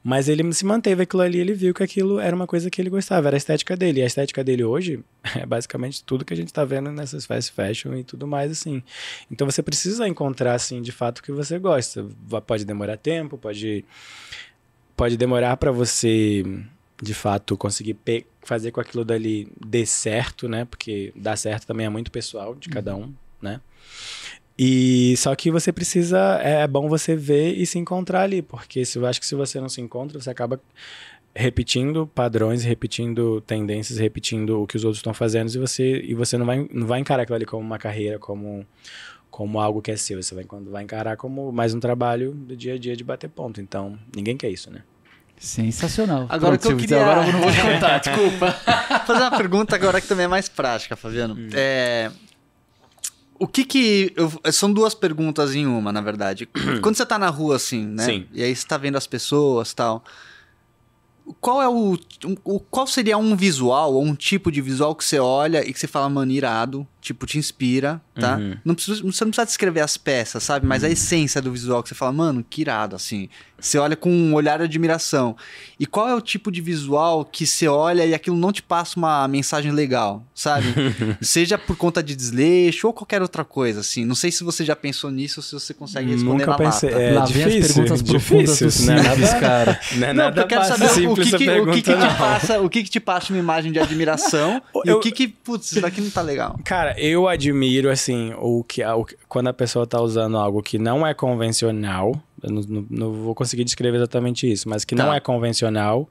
Mas 0.04 0.28
ele 0.28 0.52
se 0.52 0.66
manteve 0.66 1.04
aquilo 1.04 1.22
ali, 1.22 1.40
ele 1.40 1.54
viu 1.54 1.76
que 1.76 1.84
aquilo 1.84 2.20
era 2.20 2.36
uma 2.36 2.48
coisa 2.48 2.72
que 2.72 2.82
ele 2.82 2.90
gostava, 2.90 3.28
era 3.28 3.36
a 3.36 3.38
estética 3.38 3.78
dele. 3.78 4.00
E 4.00 4.04
a 4.04 4.08
estética 4.08 4.44
dele 4.44 4.64
hoje 4.64 5.00
é 5.40 5.46
basicamente 5.46 6.04
tudo 6.04 6.26
que 6.26 6.34
a 6.34 6.36
gente 6.36 6.52
tá 6.52 6.66
vendo 6.66 6.92
nessas 6.92 7.24
fast 7.24 7.52
fashion 7.52 7.94
e 7.96 8.04
tudo 8.04 8.26
mais 8.26 8.52
assim. 8.52 8.82
Então 9.32 9.46
você 9.46 9.62
precisa 9.62 10.08
encontrar 10.08 10.56
assim, 10.56 10.82
de 10.82 10.92
fato 10.92 11.20
o 11.20 11.24
que 11.24 11.32
você 11.32 11.60
gosta. 11.60 12.04
Pode 12.48 12.66
demorar 12.66 12.98
tempo, 12.98 13.38
pode 13.38 13.86
pode 14.98 15.18
demorar 15.18 15.56
para 15.58 15.72
você 15.72 16.44
de 17.04 17.14
fato 17.14 17.58
conseguir 17.58 17.98
fazer 18.42 18.72
com 18.72 18.82
aquilo 18.82 19.06
dali 19.06 19.48
dê 19.66 19.86
certo, 19.86 20.48
né? 20.48 20.66
Porque 20.66 21.12
dar 21.16 21.36
certo 21.38 21.68
também 21.68 21.86
é 21.86 21.90
muito 21.90 22.12
pessoal 22.12 22.56
de 22.56 22.70
cada 22.70 22.96
um, 22.96 23.14
né? 23.42 23.62
E 24.58 25.16
só 25.18 25.36
que 25.36 25.50
você 25.52 25.72
precisa 25.72 26.40
é 26.42 26.68
bom 26.68 26.88
você 26.88 27.16
ver 27.16 27.54
e 27.54 27.66
se 27.66 27.80
encontrar 27.80 28.22
ali, 28.22 28.42
porque 28.42 28.86
se 28.86 28.98
eu 28.98 29.06
acho 29.06 29.20
que 29.20 29.26
se 29.26 29.36
você 29.36 29.60
não 29.60 29.70
se 29.70 29.82
encontra, 29.82 30.20
você 30.20 30.30
acaba 30.30 30.60
repetindo 31.36 32.06
padrões, 32.06 32.64
repetindo 32.64 33.42
tendências, 33.42 33.98
repetindo 33.98 34.62
o 34.62 34.68
que 34.68 34.78
os 34.78 34.84
outros 34.84 35.00
estão 35.00 35.14
fazendo 35.14 35.50
e 35.50 35.58
você 35.58 36.02
e 36.02 36.14
você 36.14 36.38
não 36.38 36.46
vai 36.46 36.68
não 36.72 36.86
vai 36.88 37.00
encarar 37.00 37.24
aquilo 37.24 37.36
ali 37.36 37.46
como 37.46 37.64
uma 37.64 37.80
carreira, 37.80 38.20
como 38.20 38.66
como 39.32 39.60
algo 39.60 39.82
que 39.82 39.90
é 39.92 39.96
seu, 39.98 40.22
você 40.22 40.36
vai 40.36 40.44
quando 40.44 40.70
vai 40.70 40.84
encarar 40.84 41.18
como 41.18 41.52
mais 41.52 41.74
um 41.74 41.80
trabalho 41.80 42.34
do 42.34 42.56
dia 42.56 42.76
a 42.76 42.78
dia 42.78 42.96
de 42.96 43.04
bater 43.04 43.30
ponto. 43.30 43.60
Então, 43.60 43.98
ninguém 44.16 44.38
quer 44.38 44.52
isso, 44.52 44.70
né? 44.70 44.84
Sensacional. 45.48 46.26
Agora 46.30 46.58
Pronto, 46.58 46.62
que 46.62 46.68
eu 46.68 46.72
Silvio, 46.72 46.88
queria- 46.88 47.04
Agora 47.04 47.28
eu 47.28 47.34
não 47.34 47.42
vou 47.42 47.52
te 47.52 47.62
contar, 47.62 47.98
desculpa. 48.00 48.52
fazer 49.06 49.20
uma 49.22 49.32
pergunta 49.38 49.76
agora 49.76 50.00
que 50.00 50.08
também 50.08 50.26
é 50.26 50.28
mais 50.28 50.48
prática, 50.48 50.96
Fabiano. 50.96 51.36
É, 51.54 52.10
o 53.38 53.46
que 53.48 53.66
que... 53.66 54.14
eu- 54.16 54.32
são 54.54 54.72
duas 54.72 54.94
perguntas 54.94 55.54
em 55.54 55.66
uma, 55.68 55.92
na 55.92 56.02
verdade. 56.02 56.48
Quando 56.82 56.96
você 56.96 57.06
tá 57.06 57.20
na 57.20 57.30
rua, 57.30 57.58
assim, 57.58 57.86
né? 57.86 58.04
Sim. 58.06 58.26
E 58.34 58.42
aí 58.42 58.56
você 58.56 58.66
tá 58.66 58.78
vendo 58.78 58.98
as 58.98 59.06
pessoas 59.06 59.72
e 59.72 59.76
tal... 59.76 60.04
qual 61.42 61.62
é 61.62 61.68
o, 61.68 61.98
o. 62.46 62.60
Qual 62.60 62.88
seria 62.88 63.18
um 63.18 63.36
visual 63.36 63.94
ou 63.96 64.04
um 64.04 64.16
tipo 64.16 64.52
de 64.52 64.62
visual 64.62 64.96
que 64.96 65.04
você 65.04 65.20
olha 65.20 65.68
e 65.68 65.74
que 65.74 65.80
você 65.80 65.88
fala, 65.88 66.10
mano, 66.10 66.32
irado, 66.32 66.88
tipo, 67.04 67.26
te 67.28 67.38
inspira, 67.38 68.02
tá? 68.20 68.38
Uhum. 68.38 68.58
Não 68.64 68.74
precisa, 68.74 69.02
você 69.04 69.24
não 69.26 69.32
precisa 69.32 69.46
descrever 69.46 69.82
as 69.82 69.98
peças, 69.98 70.42
sabe? 70.44 70.66
Mas 70.66 70.84
a 70.84 70.90
essência 70.90 71.42
do 71.42 71.52
visual 71.52 71.84
que 71.84 71.90
você 71.90 71.96
fala, 71.96 72.12
mano, 72.14 72.44
que 72.50 72.62
irado, 72.62 72.96
assim. 72.96 73.30
Você 73.60 73.78
olha 73.78 73.96
com 73.96 74.10
um 74.12 74.34
olhar 74.34 74.58
de 74.58 74.66
admiração. 74.66 75.38
E 75.80 75.86
qual 75.86 76.10
é 76.10 76.16
o 76.16 76.20
tipo 76.20 76.52
de 76.52 76.60
visual 76.62 77.24
que 77.24 77.46
você 77.48 77.66
olha 77.68 78.06
e 78.06 78.14
aquilo 78.14 78.36
não 78.36 78.52
te 78.52 78.62
passa 78.62 78.98
uma 78.98 79.26
mensagem 79.28 79.72
legal, 79.72 80.26
sabe? 80.36 80.66
Seja 81.22 81.58
por 81.58 81.78
conta 81.78 82.04
de 82.04 82.14
desleixo 82.16 82.88
ou 82.88 82.94
qualquer 82.94 83.22
outra 83.22 83.46
coisa, 83.46 83.80
assim. 83.80 84.04
Não 84.06 84.16
sei 84.16 84.32
se 84.32 84.44
você 84.44 84.66
já 84.66 84.76
pensou 84.76 85.10
nisso 85.12 85.40
ou 85.40 85.44
se 85.44 85.54
você 85.54 85.74
consegue 85.74 86.12
responder 86.12 86.40
Nunca 86.46 86.52
na 86.52 86.58
pensei. 86.58 86.90
lata. 86.90 87.02
É 87.04 87.14
Lá 87.14 87.26
vem 87.26 87.44
as 87.44 87.52
difícil, 87.54 87.74
perguntas 87.76 88.02
profundas 88.02 88.60
do 88.60 88.66
difícil, 88.68 88.86
né? 88.96 89.04
Simples, 89.04 89.34
cara. 89.36 89.80
Não 89.96 90.08
é 90.08 90.14
Não, 90.14 90.24
nada 90.26 90.42
eu 90.42 90.48
quero 90.48 90.66
saber 90.66 90.86
o 91.08 91.16
que, 91.16 91.24
que, 91.38 91.50
o 91.50 91.66
que, 91.72 91.82
que 91.82 91.94
te 91.94 91.96
não. 92.00 92.16
passa, 92.16 92.60
o 92.62 92.70
que, 92.70 92.84
que 92.84 92.90
te 92.90 93.00
passa 93.00 93.32
uma 93.32 93.40
imagem 93.40 93.72
de 93.72 93.80
admiração 93.80 94.62
e 94.86 94.90
Eu- 94.90 94.98
o 94.98 95.00
que 95.00 95.12
que, 95.12 95.28
putz, 95.28 95.72
isso 95.72 95.80
daqui 95.82 96.02
não 96.02 96.10
tá 96.10 96.22
legal. 96.22 96.60
Cara, 96.66 96.93
eu 96.98 97.28
admiro, 97.28 97.90
assim, 97.90 98.34
o 98.40 98.64
que, 98.64 98.84
o 98.84 99.06
que- 99.06 99.18
quando 99.28 99.48
a 99.48 99.54
pessoa 99.54 99.86
tá 99.88 100.00
usando 100.02 100.38
algo 100.38 100.62
que 100.62 100.78
não 100.78 101.06
é 101.06 101.14
convencional, 101.14 102.14
eu 102.42 102.52
não, 102.52 102.62
não- 102.62 102.88
não 102.90 103.14
vou 103.14 103.36
conseguir 103.36 103.64
descrever 103.64 103.98
exatamente 103.98 104.50
isso, 104.52 104.68
mas 104.70 104.84
que 104.86 104.96
Tá. 104.96 105.04
não 105.06 105.14
é 105.14 105.20
convencional 105.20 106.10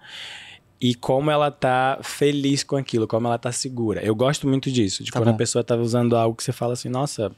e 0.81 0.95
como 0.95 1.31
ela 1.31 1.51
tá 1.51 1.99
feliz 2.03 2.63
com 2.65 2.77
aquilo, 2.77 3.07
como 3.07 3.27
ela 3.27 3.39
tá 3.39 3.53
segura. 3.53 4.03
Eu 4.05 4.15
gosto 4.15 4.49
muito 4.49 4.71
disso, 4.71 5.03
de 5.05 5.11
Tá 5.11 5.19
quando 5.21 5.29
bom. 5.29 5.35
a 5.35 5.39
pessoa 5.39 5.63
tá 5.63 5.77
usando 5.77 6.17
algo 6.17 6.37
que 6.37 6.43
você 6.43 6.53
fala 6.53 6.73
assim, 6.73 6.89
nossa, 6.89 7.31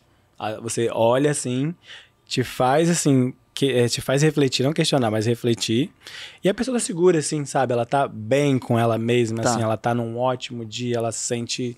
você 0.63 0.89
olha 0.93 1.31
assim, 1.31 1.75
te 2.27 2.43
faz 2.43 2.89
assim, 2.89 3.35
que, 3.53 3.71
eh, 3.71 3.87
te 3.89 4.01
faz 4.01 4.23
refletir, 4.23 4.65
não 4.65 4.73
questionar, 4.73 5.11
mas 5.11 5.27
refletir. 5.27 5.91
E 6.43 6.49
a 6.49 6.55
pessoa 6.55 6.77
tá 6.77 6.81
segura, 6.85 7.19
assim, 7.19 7.45
sabe? 7.45 7.73
Ela 7.73 7.87
tá 7.87 8.09
bem 8.09 8.59
com 8.59 8.79
ela 8.79 8.99
mesma, 8.99 9.43
Tá. 9.43 9.51
assim, 9.51 9.63
ela 9.63 9.77
tá 9.77 9.95
num 9.95 10.19
ótimo 10.19 10.65
dia, 10.65 10.97
ela 10.97 11.13
se 11.13 11.21
sente 11.27 11.77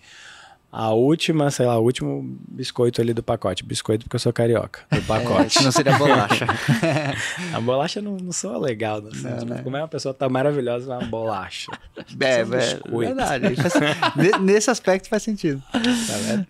a 0.70 0.90
última, 0.93 1.51
sei 1.51 1.64
lá, 1.64 1.78
o 1.78 1.82
último 1.82 2.38
biscoito 2.48 3.01
ali 3.01 3.14
do 3.14 3.22
pacote. 3.22 3.64
Biscoito 3.64 4.05
porque 4.05 4.16
eu 4.16 4.20
sou 4.20 4.32
carioca, 4.32 4.80
do 4.90 4.98
É, 4.98 5.01
pacote. 5.01 5.62
não 5.64 5.72
seria 5.72 5.97
bolacha. 5.97 6.44
A 7.55 7.60
bolacha 7.60 8.02
não, 8.02 8.16
não 8.18 8.32
soa 8.32 8.59
legal, 8.59 9.01
não, 9.01 9.10
Não, 9.10 9.38
tipo, 9.38 9.55
né? 9.55 9.62
Como 9.62 9.76
é 9.76 9.80
uma 9.80 9.88
pessoa 9.88 10.12
tá 10.12 10.28
maravilhosa, 10.28 10.93
é 10.93 10.98
uma 10.98 11.06
bolacha. 11.06 11.70
é, 12.20 12.40
é, 12.40 12.44
biscoitos. 12.44 13.16
verdade. 13.16 13.56
Faz- 13.56 14.40
nesse 14.43 14.70
aspecto 14.70 15.09
faz 15.09 15.22
sentido. 15.22 15.62
Tá 15.72 15.78
vendo? 15.78 16.47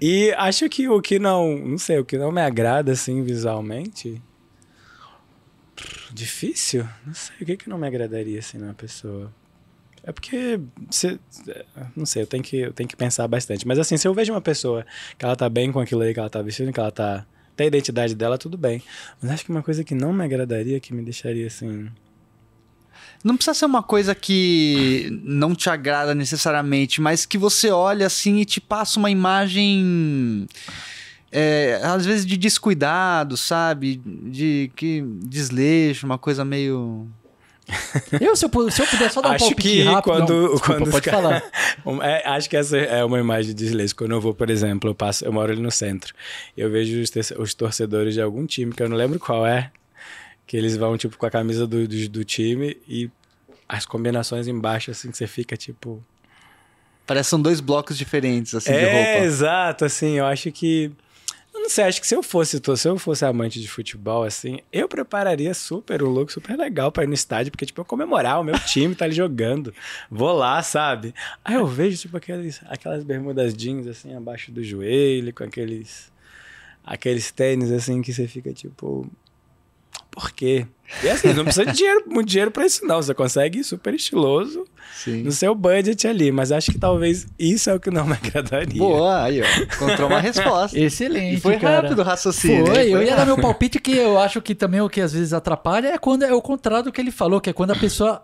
E 0.00 0.32
acho 0.38 0.66
que 0.70 0.88
o 0.88 1.00
que 1.02 1.18
não, 1.18 1.58
não 1.58 1.76
sei, 1.78 1.98
o 1.98 2.04
que 2.04 2.16
não 2.16 2.32
me 2.32 2.40
agrada, 2.40 2.92
assim, 2.92 3.22
visualmente... 3.22 4.22
Difícil? 6.12 6.86
Não 7.06 7.14
sei, 7.14 7.36
o 7.40 7.46
que 7.46 7.56
que 7.56 7.68
não 7.68 7.78
me 7.78 7.86
agradaria, 7.86 8.38
assim, 8.38 8.58
numa 8.58 8.74
pessoa... 8.74 9.32
É 10.02 10.12
porque, 10.12 10.60
se, 10.90 11.20
não 11.94 12.06
sei, 12.06 12.22
eu 12.22 12.26
tenho, 12.26 12.42
que, 12.42 12.56
eu 12.56 12.72
tenho 12.72 12.88
que 12.88 12.96
pensar 12.96 13.28
bastante. 13.28 13.66
Mas 13.66 13.78
assim, 13.78 13.96
se 13.96 14.08
eu 14.08 14.14
vejo 14.14 14.32
uma 14.32 14.40
pessoa 14.40 14.86
que 15.18 15.24
ela 15.24 15.36
tá 15.36 15.48
bem 15.48 15.70
com 15.70 15.80
aquilo 15.80 16.02
aí 16.02 16.14
que 16.14 16.20
ela 16.20 16.30
tá 16.30 16.40
vestindo, 16.42 16.72
que 16.72 16.80
ela 16.80 16.90
tá... 16.90 17.26
Tem 17.54 17.66
a 17.66 17.68
identidade 17.68 18.14
dela, 18.14 18.38
tudo 18.38 18.56
bem. 18.56 18.82
Mas 19.20 19.30
acho 19.32 19.44
que 19.44 19.50
uma 19.50 19.62
coisa 19.62 19.84
que 19.84 19.94
não 19.94 20.12
me 20.12 20.24
agradaria, 20.24 20.80
que 20.80 20.94
me 20.94 21.02
deixaria 21.02 21.46
assim... 21.46 21.90
Não 23.22 23.36
precisa 23.36 23.52
ser 23.52 23.66
uma 23.66 23.82
coisa 23.82 24.14
que 24.14 25.10
não 25.22 25.54
te 25.54 25.68
agrada 25.68 26.14
necessariamente, 26.14 27.02
mas 27.02 27.26
que 27.26 27.36
você 27.36 27.70
olha 27.70 28.06
assim 28.06 28.38
e 28.38 28.46
te 28.46 28.62
passa 28.62 28.98
uma 28.98 29.10
imagem. 29.10 30.46
é, 31.30 31.80
às 31.82 32.04
vezes 32.04 32.26
de 32.26 32.36
descuidado, 32.36 33.36
sabe? 33.36 34.00
De 34.04 34.70
que 34.74 35.04
desleixo, 35.22 36.06
uma 36.06 36.18
coisa 36.18 36.44
meio. 36.44 37.06
Eu, 38.20 38.34
se 38.36 38.44
eu, 38.44 38.70
se 38.70 38.82
eu 38.82 38.86
puder 38.86 39.10
só 39.10 39.20
dar 39.20 39.30
um 39.30 39.32
Acho 39.32 39.44
palpite 39.46 39.68
que 39.68 39.82
rápido... 39.82 40.02
quando- 40.12 40.34
não, 40.34 40.50
desculpa, 40.52 40.66
quando 40.80 40.90
pode 40.90 41.04
ca- 41.04 41.10
falar. 41.12 41.42
Um, 41.86 42.02
é, 42.02 42.22
acho 42.26 42.50
que 42.50 42.56
essa 42.56 42.76
é 42.76 43.02
uma 43.04 43.18
imagem 43.18 43.54
de 43.54 43.68
silêncio. 43.68 43.96
Quando 43.96 44.10
eu 44.12 44.20
vou, 44.20 44.34
por 44.34 44.50
exemplo, 44.50 44.90
eu, 44.90 44.94
passo, 44.94 45.24
eu 45.24 45.32
moro 45.32 45.50
ali 45.52 45.60
no 45.62 45.70
centro. 45.70 46.12
Eu 46.56 46.70
vejo 46.70 47.00
os, 47.00 47.08
te- 47.10 47.34
os 47.38 47.54
torcedores 47.54 48.14
de 48.14 48.20
algum 48.20 48.44
time, 48.46 48.72
que 48.72 48.82
eu 48.82 48.88
não 48.88 48.96
lembro 48.96 49.18
qual 49.18 49.46
é, 49.46 49.70
que 50.46 50.56
eles 50.56 50.76
vão, 50.76 50.96
tipo, 50.98 51.16
com 51.16 51.24
a 51.26 51.30
camisa 51.30 51.66
do, 51.66 51.86
do, 51.88 52.08
do 52.08 52.24
time 52.24 52.76
e 52.86 53.10
as 53.68 53.86
combinações 53.86 54.46
embaixo, 54.48 54.90
assim, 54.90 55.10
que 55.10 55.16
você 55.16 55.26
fica, 55.26 55.56
tipo... 55.56 56.04
Parece 57.06 57.26
que 57.28 57.30
são 57.30 57.40
dois 57.42 57.60
blocos 57.60 57.96
diferentes, 57.96 58.54
assim, 58.54 58.72
de 58.72 58.78
é, 58.78 59.12
roupa. 59.12 59.26
exato, 59.26 59.84
assim, 59.84 60.18
eu 60.18 60.26
acho 60.26 60.50
que... 60.52 60.90
Sei, 61.70 61.84
acho 61.84 62.00
que 62.00 62.06
se 62.08 62.16
eu 62.16 62.20
fosse, 62.20 62.60
se 62.76 62.88
eu 62.88 62.98
fosse 62.98 63.24
amante 63.24 63.60
de 63.60 63.68
futebol, 63.68 64.24
assim, 64.24 64.58
eu 64.72 64.88
prepararia 64.88 65.54
super 65.54 66.02
um 66.02 66.08
look 66.08 66.32
super 66.32 66.58
legal 66.58 66.90
pra 66.90 67.04
ir 67.04 67.06
no 67.06 67.14
estádio, 67.14 67.52
porque, 67.52 67.64
tipo, 67.64 67.80
eu 67.80 67.84
comemorar, 67.84 68.40
o 68.40 68.42
meu 68.42 68.58
time 68.58 68.92
tá 68.92 69.04
ali 69.04 69.14
jogando. 69.14 69.72
Vou 70.10 70.32
lá, 70.32 70.60
sabe? 70.64 71.14
Aí 71.44 71.54
eu 71.54 71.64
vejo, 71.64 71.96
tipo, 71.96 72.16
aqueles, 72.16 72.60
aquelas 72.66 73.04
bermudas 73.04 73.54
jeans, 73.54 73.86
assim, 73.86 74.12
abaixo 74.16 74.50
do 74.50 74.64
joelho, 74.64 75.32
com 75.32 75.44
aqueles, 75.44 76.10
aqueles 76.84 77.30
tênis, 77.30 77.70
assim, 77.70 78.02
que 78.02 78.12
você 78.12 78.26
fica, 78.26 78.52
tipo... 78.52 79.08
Por 80.10 80.32
quê? 80.32 80.66
E 81.02 81.08
assim, 81.08 81.32
não 81.32 81.44
precisa 81.44 81.66
de 81.66 81.72
dinheiro, 81.72 82.04
muito 82.08 82.28
dinheiro 82.28 82.50
pra 82.50 82.66
isso, 82.66 82.84
não. 82.84 83.00
Você 83.00 83.14
consegue 83.14 83.60
ir 83.60 83.64
super 83.64 83.94
estiloso 83.94 84.64
Sim. 84.94 85.22
no 85.22 85.32
seu 85.32 85.54
budget 85.54 86.06
ali, 86.08 86.30
mas 86.32 86.50
acho 86.52 86.72
que 86.72 86.78
talvez 86.78 87.26
isso 87.38 87.70
é 87.70 87.74
o 87.74 87.80
que 87.80 87.90
não 87.90 88.04
me 88.06 88.14
agradaria. 88.22 88.78
Boa, 88.78 89.24
aí, 89.24 89.40
ó. 89.40 89.44
Encontrou 89.74 90.08
uma 90.08 90.20
resposta. 90.20 90.78
Excelente, 90.78 91.36
E 91.36 91.40
foi 91.40 91.58
cara. 91.58 91.82
rápido 91.82 92.00
o 92.00 92.04
raciocínio. 92.04 92.66
Foi, 92.66 92.86
hein? 92.86 92.92
eu 92.92 93.02
ia 93.02 93.16
dar 93.16 93.24
meu 93.26 93.38
palpite 93.38 93.78
que 93.78 93.92
eu 93.92 94.18
acho 94.18 94.40
que 94.42 94.54
também 94.54 94.80
o 94.80 94.88
que 94.88 95.00
às 95.00 95.12
vezes 95.12 95.32
atrapalha 95.32 95.88
é 95.88 95.98
quando 95.98 96.24
é 96.24 96.32
o 96.34 96.42
contrário 96.42 96.84
do 96.84 96.92
que 96.92 97.00
ele 97.00 97.10
falou, 97.10 97.40
que 97.40 97.50
é 97.50 97.52
quando 97.52 97.70
a 97.70 97.76
pessoa 97.76 98.22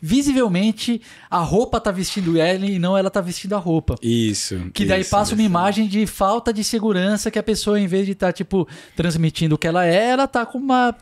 visivelmente 0.00 1.00
a 1.30 1.38
roupa 1.38 1.80
tá 1.80 1.90
vestindo 1.90 2.38
ela 2.38 2.64
e 2.64 2.78
não 2.78 2.96
ela 2.96 3.10
tá 3.10 3.20
vestindo 3.20 3.54
a 3.54 3.58
roupa. 3.58 3.96
Isso. 4.02 4.70
Que 4.72 4.84
daí 4.84 5.00
isso, 5.00 5.10
passa 5.10 5.34
uma 5.34 5.40
isso. 5.42 5.50
imagem 5.50 5.88
de 5.88 6.06
falta 6.06 6.52
de 6.52 6.62
segurança 6.62 7.30
que 7.30 7.38
a 7.38 7.42
pessoa, 7.42 7.80
em 7.80 7.86
vez 7.86 8.06
de 8.06 8.12
estar, 8.12 8.32
tipo, 8.32 8.68
transmitindo 8.94 9.54
o 9.54 9.58
que 9.58 9.66
ela 9.66 9.84
é, 9.84 10.10
ela 10.10 10.26
tá 10.26 10.46
com 10.46 10.58
uma. 10.58 10.94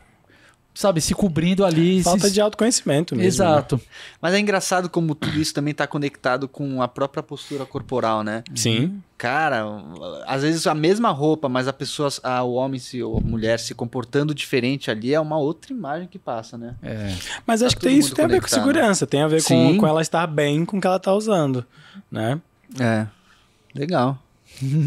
Sabe, 0.75 0.99
se 0.99 1.15
cobrindo 1.15 1.63
ali. 1.63 2.03
Falta 2.03 2.27
se... 2.27 2.33
de 2.33 2.41
autoconhecimento 2.41 3.15
mesmo. 3.15 3.23
né? 3.23 3.27
Exato. 3.27 3.79
Mas 4.21 4.33
é 4.33 4.39
engraçado 4.39 4.89
como 4.89 5.15
tudo 5.15 5.39
isso 5.39 5.53
também 5.53 5.73
tá 5.73 5.87
conectado 5.87 6.49
com 6.49 6.81
a 6.81 6.87
própria 6.87 7.23
postura 7.23 7.65
corporal, 7.65 8.23
né? 8.23 8.43
Sim. 8.53 9.01
Cara, 9.17 9.65
às 10.27 10.41
vezes 10.41 10.67
a 10.67 10.75
mesma 10.75 11.11
roupa, 11.11 11.47
mas 11.47 11.69
a 11.69 11.73
pessoa, 11.73 12.09
a, 12.21 12.43
o 12.43 12.55
homem 12.55 12.77
se, 12.77 13.01
ou 13.01 13.17
a 13.17 13.21
mulher 13.21 13.57
se 13.57 13.73
comportando 13.73 14.35
diferente 14.35 14.91
ali 14.91 15.13
é 15.13 15.19
uma 15.19 15.37
outra 15.37 15.71
imagem 15.71 16.09
que 16.09 16.19
passa, 16.19 16.57
né? 16.57 16.75
É. 16.83 17.15
Mas 17.47 17.61
Tá 17.61 17.67
acho 17.67 17.77
que 17.77 17.89
isso 17.89 18.13
tem 18.13 18.25
a 18.25 18.27
ver 18.27 18.41
com 18.41 18.47
segurança, 18.49 19.07
tem 19.07 19.21
a 19.21 19.27
ver 19.29 19.41
com, 19.43 19.47
Sim. 19.47 19.77
com 19.77 19.87
ela 19.87 20.01
estar 20.01 20.27
bem 20.27 20.65
com 20.65 20.77
o 20.77 20.81
que 20.81 20.87
ela 20.87 20.99
tá 20.99 21.13
usando, 21.13 21.65
né? 22.11 22.41
É. 22.77 23.07
Legal. 23.73 24.19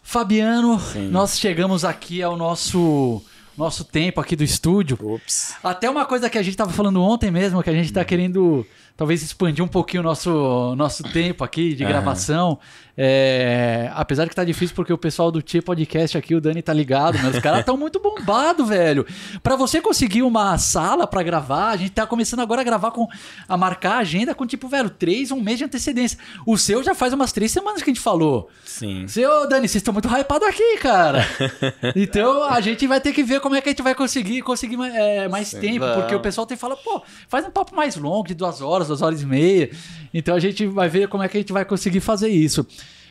Fabiano, 0.00 0.78
Sim. 0.78 1.08
nós 1.08 1.38
chegamos 1.38 1.84
aqui 1.84 2.22
ao 2.22 2.36
nosso. 2.36 3.22
Nosso 3.56 3.84
tempo 3.84 4.20
aqui 4.20 4.34
do 4.34 4.44
estúdio. 4.44 4.98
Ups. 5.00 5.54
Até 5.62 5.88
uma 5.90 6.04
coisa 6.04 6.30
que 6.30 6.38
a 6.38 6.42
gente 6.42 6.56
tava 6.56 6.72
falando 6.72 7.02
ontem 7.02 7.30
mesmo, 7.30 7.62
que 7.62 7.70
a 7.70 7.74
gente 7.74 7.92
tá 7.92 8.04
querendo 8.04 8.66
talvez 8.96 9.22
expandir 9.22 9.64
um 9.64 9.68
pouquinho 9.68 10.02
o 10.02 10.04
nosso, 10.04 10.74
nosso 10.76 11.02
tempo 11.02 11.42
aqui 11.42 11.74
de 11.74 11.82
Aham. 11.84 11.92
gravação. 11.92 12.58
É, 13.02 13.90
apesar 13.94 14.28
que 14.28 14.34
tá 14.34 14.44
difícil 14.44 14.76
porque 14.76 14.92
o 14.92 14.98
pessoal 14.98 15.32
do 15.32 15.40
Tia 15.40 15.62
Podcast 15.62 16.18
aqui, 16.18 16.34
o 16.34 16.40
Dani 16.40 16.60
tá 16.60 16.70
ligado, 16.74 17.18
mas 17.22 17.36
os 17.36 17.40
caras 17.40 17.64
tão 17.64 17.74
muito 17.74 17.98
bombados, 17.98 18.68
velho. 18.68 19.06
Pra 19.42 19.56
você 19.56 19.80
conseguir 19.80 20.20
uma 20.20 20.58
sala 20.58 21.06
pra 21.06 21.22
gravar, 21.22 21.70
a 21.70 21.76
gente 21.78 21.92
tá 21.92 22.06
começando 22.06 22.40
agora 22.40 22.60
a 22.60 22.64
gravar 22.64 22.90
com 22.90 23.08
a 23.48 23.56
marcar 23.56 23.92
a 23.92 23.98
agenda 24.00 24.34
com 24.34 24.46
tipo, 24.46 24.68
velho, 24.68 24.90
três, 24.90 25.30
um 25.30 25.40
mês 25.40 25.56
de 25.56 25.64
antecedência. 25.64 26.18
O 26.46 26.58
seu 26.58 26.82
já 26.82 26.94
faz 26.94 27.14
umas 27.14 27.32
três 27.32 27.50
semanas 27.50 27.82
que 27.82 27.88
a 27.88 27.94
gente 27.94 28.02
falou. 28.02 28.50
Sim. 28.66 29.08
Seu 29.08 29.48
Dani, 29.48 29.66
vocês 29.66 29.76
estão 29.76 29.94
muito 29.94 30.06
hypados 30.06 30.46
aqui, 30.46 30.76
cara. 30.76 31.26
Então 31.96 32.44
a 32.44 32.60
gente 32.60 32.86
vai 32.86 33.00
ter 33.00 33.12
que 33.12 33.22
ver 33.22 33.40
como 33.40 33.54
é 33.54 33.60
que 33.60 33.68
a 33.68 33.72
gente 33.72 33.82
vai 33.82 33.94
conseguir 33.94 34.42
conseguir 34.42 34.76
mais, 34.76 34.94
é, 34.94 35.28
mais 35.28 35.50
tempo, 35.50 35.80
vamos. 35.80 35.96
porque 35.96 36.14
o 36.14 36.20
pessoal 36.20 36.46
tem 36.46 36.56
que 36.56 36.60
falar, 36.60 36.76
pô, 36.76 37.02
faz 37.28 37.46
um 37.46 37.50
papo 37.50 37.74
mais 37.74 37.96
longo, 37.96 38.28
de 38.28 38.34
duas 38.34 38.60
horas, 38.60 38.88
duas 38.88 39.00
horas 39.00 39.22
e 39.22 39.26
meia. 39.26 39.70
Então 40.12 40.34
a 40.34 40.40
gente 40.40 40.66
vai 40.66 40.88
ver 40.88 41.08
como 41.08 41.22
é 41.22 41.28
que 41.28 41.36
a 41.36 41.40
gente 41.40 41.52
vai 41.52 41.64
conseguir 41.64 42.00
fazer 42.00 42.28
isso. 42.28 42.66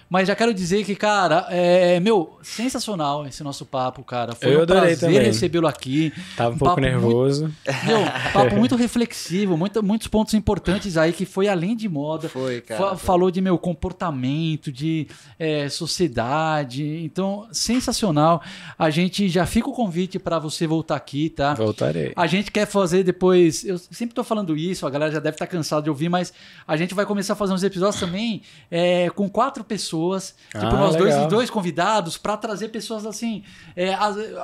Mas 0.10 0.28
já 0.28 0.36
quero 0.36 0.52
dizer 0.54 0.84
que, 0.84 0.96
cara, 0.96 1.46
é, 1.52 2.00
meu, 2.00 2.38
sensacional 2.42 3.28
esse 3.28 3.44
nosso 3.44 3.64
papo, 3.64 4.04
cara. 4.04 4.34
Foi 4.34 4.56
Eu 4.56 4.64
um 4.64 4.66
prazer 4.66 5.00
também. 5.00 5.20
recebê-lo 5.20 5.68
aqui. 5.68 6.12
Tava 6.36 6.56
um 6.56 6.58
pouco 6.58 6.76
papo 6.76 6.82
muito- 6.82 7.02
nervoso. 7.02 7.54
Meu, 7.86 8.00
papo 8.34 8.56
muito 8.56 8.76
reflexivo, 8.76 9.56
muito- 9.56 9.84
muitos 9.84 10.08
pontos 10.08 10.34
importantes 10.34 10.98
aí 10.98 11.14
que 11.14 11.26
foi 11.26 11.48
além 11.48 11.76
de 11.76 11.88
moda. 11.88 12.28
Foi, 12.28 12.60
cara. 12.62 12.82
Fa- 12.92 12.98
Falou 12.98 13.30
de 13.30 13.40
meu 13.40 13.58
comportamento, 13.60 14.72
de 14.72 15.08
é, 15.38 15.70
sociedade. 15.70 16.84
Então, 17.04 17.48
sensacional. 17.52 18.42
A 18.80 18.90
gente 18.90 19.30
já 19.30 19.46
fica 19.46 19.70
o 19.70 19.74
convite 19.74 20.18
para 20.18 20.40
você 20.40 20.66
voltar 20.66 20.96
aqui, 20.96 21.30
tá? 21.30 21.54
Voltarei. 21.54 22.14
A 22.16 22.26
gente 22.26 22.52
quer 22.52 22.66
fazer 22.66 23.04
depois. 23.04 23.64
Eu 23.64 23.78
sempre 23.78 24.16
tô 24.16 24.24
falando 24.24 24.58
isso, 24.58 24.88
a 24.88 24.90
galera 24.90 25.12
já 25.12 25.20
deve 25.20 25.36
estar 25.36 25.46
cansada 25.46 25.84
de 25.84 25.90
ouvir, 25.92 26.10
mas 26.10 26.34
a 26.68 26.76
gente 26.76 26.96
vai 26.96 27.06
começar 27.06 27.34
a 27.34 27.36
fazer 27.36 27.54
uns 27.54 27.62
episódios 27.64 28.00
também 28.00 28.42
é, 28.72 29.10
com 29.12 29.30
quatro 29.30 29.64
pessoas. 29.64 29.99
Pessoas, 30.00 30.36
tipo 30.52 30.66
Ah, 30.66 30.72
nós 30.72 30.96
dois, 30.96 31.14
legal. 31.14 31.28
dois 31.28 31.50
convidados, 31.50 32.18
pra 32.18 32.38
trazer 32.38 32.70
pessoas 32.70 33.06
assim, 33.06 33.44
é, 33.76 33.94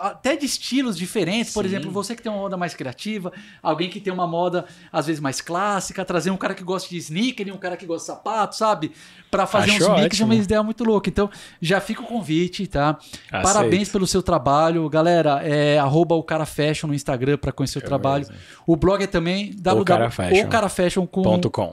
até 0.02 0.36
de 0.36 0.46
estilos 0.46 0.98
diferentes. 0.98 1.54
Por 1.54 1.64
Sim. 1.64 1.70
exemplo, 1.70 1.92
você 1.92 2.16
que 2.16 2.22
tem 2.22 2.32
uma 2.32 2.42
moda 2.42 2.58
mais 2.58 2.74
criativa, 2.74 3.32
alguém 3.64 3.90
que 3.90 4.00
tem 4.00 4.12
uma 4.12 4.28
moda 4.28 4.66
às 4.92 5.08
vezes 5.08 5.22
mais 5.22 5.42
clássica, 5.42 6.04
trazer 6.04 6.32
um 6.32 6.38
cara 6.38 6.54
que 6.54 6.64
gosta 6.64 6.90
de 6.90 6.98
sneaker 6.98 7.48
e 7.48 7.52
um 7.52 7.58
cara 7.58 7.78
que 7.78 7.86
gosta 7.86 8.12
de 8.12 8.18
sapato, 8.18 8.56
sabe? 8.56 8.92
Pra 9.32 9.46
fazer 9.46 9.72
Acho 9.72 9.92
uns 9.92 10.02
mix 10.02 10.20
é 10.22 10.24
uma 10.24 10.36
ideia 10.36 10.64
muito 10.64 10.84
louca. 10.84 11.10
Então, 11.10 11.30
já 11.62 11.82
fica 11.82 12.02
o 12.02 12.06
convite, 12.06 12.68
tá? 12.68 12.98
Aceito. 13.32 13.44
Parabéns 13.44 13.90
pelo 13.90 14.08
seu 14.08 14.22
trabalho. 14.24 14.88
Galera, 14.90 15.42
é 15.44 15.78
arroba 15.78 16.16
o 16.16 16.24
cara 16.24 16.46
fashion 16.46 16.88
no 16.88 16.94
Instagram 16.94 17.38
pra 17.38 17.52
conhecer 17.52 17.80
o 17.80 17.82
trabalho. 17.82 18.26
O 18.66 18.76
blog 18.76 19.04
é 19.04 19.08
também 19.08 19.52
Cara 19.84 20.70
Fashion. 20.70 21.04
o 21.04 21.08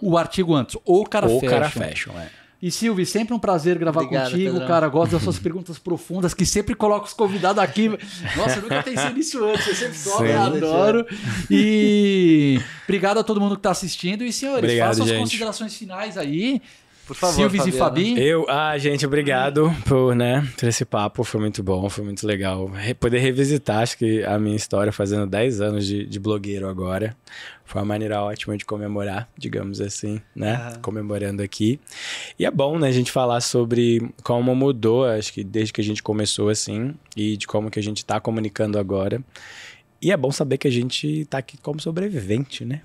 o 0.02 0.18
artigo 0.18 0.54
antes. 0.54 0.76
O 0.84 1.04
cara 1.04 1.28
Ou 1.28 1.40
fashion. 1.40 1.50
cara 1.50 1.70
fashion, 1.70 2.12
é. 2.18 2.41
E 2.62 2.70
Silvio, 2.70 3.04
sempre 3.04 3.34
um 3.34 3.40
prazer 3.40 3.76
gravar 3.76 4.02
Obrigado, 4.02 4.30
contigo, 4.30 4.52
Pedrão. 4.52 4.68
cara. 4.68 4.88
Gosto 4.88 5.12
das 5.12 5.22
suas 5.22 5.36
perguntas 5.40 5.80
profundas, 5.80 6.32
que 6.32 6.46
sempre 6.46 6.76
coloca 6.76 7.06
os 7.06 7.12
convidados 7.12 7.60
aqui. 7.60 7.88
Nossa, 8.36 8.58
eu 8.58 8.62
nunca 8.62 8.82
pensei 8.84 9.10
nisso 9.12 9.44
antes. 9.44 9.64
Você 9.64 9.74
sempre 9.74 9.98
sobe, 9.98 10.28
Sim. 10.28 10.32
eu 10.34 10.40
adoro. 10.40 11.06
E 11.50 12.60
obrigado 12.84 13.18
a 13.18 13.24
todo 13.24 13.40
mundo 13.40 13.56
que 13.56 13.62
tá 13.62 13.72
assistindo. 13.72 14.22
E, 14.24 14.32
senhores, 14.32 14.62
Obrigado, 14.62 14.88
façam 14.90 15.04
as 15.04 15.10
gente. 15.10 15.20
considerações 15.20 15.74
finais 15.74 16.16
aí. 16.16 16.62
Por 17.06 17.16
favor, 17.16 17.34
Silves 17.34 17.66
e 17.66 17.72
Fabiano. 17.72 17.78
Fabi. 18.14 18.20
Eu, 18.22 18.46
ah, 18.48 18.76
gente, 18.78 19.04
obrigado 19.04 19.74
por, 19.86 20.14
né, 20.14 20.46
por 20.58 20.68
esse 20.68 20.84
papo, 20.84 21.24
foi 21.24 21.40
muito 21.40 21.62
bom, 21.62 21.88
foi 21.90 22.04
muito 22.04 22.26
legal. 22.26 22.66
Re- 22.68 22.94
poder 22.94 23.18
revisitar, 23.18 23.78
acho 23.82 23.98
que 23.98 24.22
a 24.24 24.38
minha 24.38 24.54
história 24.56 24.92
fazendo 24.92 25.26
10 25.26 25.60
anos 25.60 25.86
de, 25.86 26.06
de 26.06 26.18
blogueiro 26.20 26.68
agora. 26.68 27.16
Foi 27.64 27.80
uma 27.80 27.86
maneira 27.86 28.20
ótima 28.22 28.56
de 28.56 28.64
comemorar, 28.66 29.28
digamos 29.36 29.80
assim, 29.80 30.20
né? 30.36 30.54
Aham. 30.54 30.78
Comemorando 30.82 31.42
aqui. 31.42 31.80
E 32.38 32.44
é 32.44 32.50
bom, 32.50 32.78
né, 32.78 32.88
a 32.88 32.92
gente 32.92 33.10
falar 33.10 33.40
sobre 33.40 34.10
como 34.22 34.54
mudou, 34.54 35.04
acho 35.06 35.32
que 35.32 35.42
desde 35.42 35.72
que 35.72 35.80
a 35.80 35.84
gente 35.84 36.02
começou 36.02 36.48
assim, 36.50 36.94
e 37.16 37.36
de 37.36 37.46
como 37.46 37.70
que 37.70 37.78
a 37.78 37.82
gente 37.82 38.04
tá 38.04 38.20
comunicando 38.20 38.78
agora. 38.78 39.22
E 40.00 40.10
é 40.12 40.16
bom 40.16 40.30
saber 40.32 40.58
que 40.58 40.68
a 40.68 40.70
gente 40.72 41.24
tá 41.26 41.38
aqui 41.38 41.56
como 41.56 41.80
sobrevivente, 41.80 42.64
né? 42.64 42.82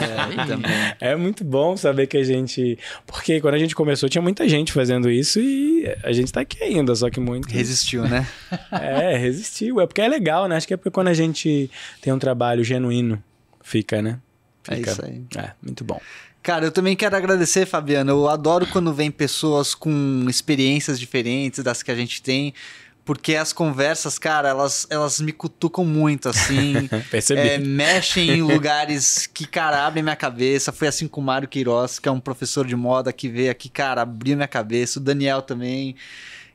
É. 0.00 1.12
É 1.12 1.16
muito 1.16 1.44
bom 1.44 1.76
saber 1.76 2.06
que 2.06 2.16
a 2.16 2.24
gente. 2.24 2.78
Porque 3.06 3.40
quando 3.40 3.54
a 3.54 3.58
gente 3.58 3.74
começou, 3.74 4.08
tinha 4.08 4.22
muita 4.22 4.48
gente 4.48 4.72
fazendo 4.72 5.10
isso 5.10 5.40
e 5.40 5.84
a 6.02 6.12
gente 6.12 6.32
tá 6.32 6.40
aqui 6.40 6.62
ainda, 6.62 6.94
só 6.94 7.10
que 7.10 7.20
muito. 7.20 7.48
Resistiu, 7.48 8.02
né? 8.08 8.26
É, 8.70 9.16
resistiu. 9.16 9.80
É 9.80 9.86
porque 9.86 10.00
é 10.00 10.08
legal, 10.08 10.48
né? 10.48 10.56
Acho 10.56 10.66
que 10.66 10.74
é 10.74 10.76
porque 10.76 10.90
quando 10.90 11.08
a 11.08 11.14
gente 11.14 11.70
tem 12.00 12.12
um 12.12 12.18
trabalho 12.18 12.62
genuíno, 12.64 13.22
fica, 13.62 14.00
né? 14.00 14.18
É 14.68 14.76
Fica. 14.76 14.92
isso 14.92 15.04
aí. 15.04 15.22
É, 15.36 15.50
muito 15.62 15.84
bom. 15.84 16.00
Cara, 16.42 16.64
eu 16.64 16.72
também 16.72 16.96
quero 16.96 17.16
agradecer, 17.16 17.66
Fabiano. 17.66 18.10
Eu 18.10 18.28
adoro 18.28 18.66
quando 18.66 18.92
vem 18.92 19.10
pessoas 19.10 19.74
com 19.74 20.26
experiências 20.28 20.98
diferentes 20.98 21.62
das 21.62 21.82
que 21.82 21.90
a 21.90 21.94
gente 21.94 22.20
tem. 22.20 22.52
Porque 23.04 23.34
as 23.34 23.52
conversas, 23.52 24.16
cara, 24.16 24.48
elas, 24.48 24.86
elas 24.88 25.20
me 25.20 25.32
cutucam 25.32 25.84
muito, 25.84 26.28
assim. 26.28 26.88
Percebi. 27.10 27.40
É, 27.40 27.58
mexem 27.58 28.30
em 28.30 28.42
lugares 28.42 29.26
que, 29.26 29.44
cara, 29.44 29.86
abrem 29.86 30.04
minha 30.04 30.14
cabeça. 30.14 30.70
Foi 30.70 30.86
assim 30.86 31.08
com 31.08 31.20
o 31.20 31.24
Mário 31.24 31.48
Queiroz, 31.48 31.98
que 31.98 32.08
é 32.08 32.12
um 32.12 32.20
professor 32.20 32.64
de 32.64 32.76
moda 32.76 33.12
que 33.12 33.28
veio 33.28 33.50
aqui, 33.50 33.68
cara, 33.68 34.02
abriu 34.02 34.36
minha 34.36 34.46
cabeça. 34.46 35.00
O 35.00 35.02
Daniel 35.02 35.42
também. 35.42 35.96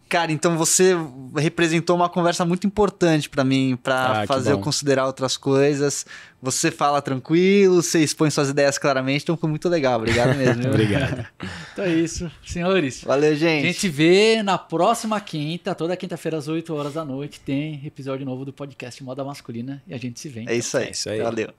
Cara, 0.10 0.32
então 0.32 0.58
você 0.58 0.96
representou 1.36 1.96
uma 1.96 2.08
conversa 2.10 2.46
muito 2.46 2.66
importante 2.66 3.30
pra 3.30 3.44
mim, 3.44 3.78
pra 3.82 4.22
Ah, 4.22 4.28
fazer 4.28 4.52
eu 4.54 4.60
considerar 4.60 5.06
outras 5.06 5.36
coisas. 5.36 6.06
Você 6.42 6.72
fala 6.72 7.02
tranquilo, 7.02 7.82
você 7.82 8.00
expõe 8.04 8.30
suas 8.30 8.50
ideias 8.50 8.78
claramente, 8.78 9.24
então 9.24 9.36
foi 9.36 9.50
muito 9.50 9.68
legal. 9.68 9.98
Obrigado 10.00 10.36
mesmo. 10.38 10.68
Obrigado. 10.70 11.26
Então 11.74 11.86
é 11.86 11.94
isso, 11.94 12.32
senhores. 12.44 13.04
Valeu, 13.04 13.34
A 13.34 13.36
gente. 13.36 13.68
gente 13.68 13.80
se 13.80 13.88
vê 13.90 14.42
na 14.42 14.58
próxima 14.58 15.22
quinta, 15.22 15.76
toda 15.76 15.96
quinta-feira 15.96 16.36
às 16.38 16.48
8 16.48 16.74
horas 16.74 16.94
da 16.96 17.06
noite. 17.06 17.40
Tem 17.40 17.80
episódio 17.86 18.26
novo 18.26 18.44
do 18.44 18.52
podcast 18.52 19.04
Moda 19.04 19.24
Masculina 19.24 19.84
e 19.88 19.94
a 19.94 19.98
gente 20.00 20.20
se 20.20 20.28
vê. 20.28 20.44
É 20.48 20.56
isso 20.56 20.76
aí. 20.76 20.88
É 20.88 20.92
isso 20.92 21.08
aí. 21.08 21.22
Valeu. 21.22 21.54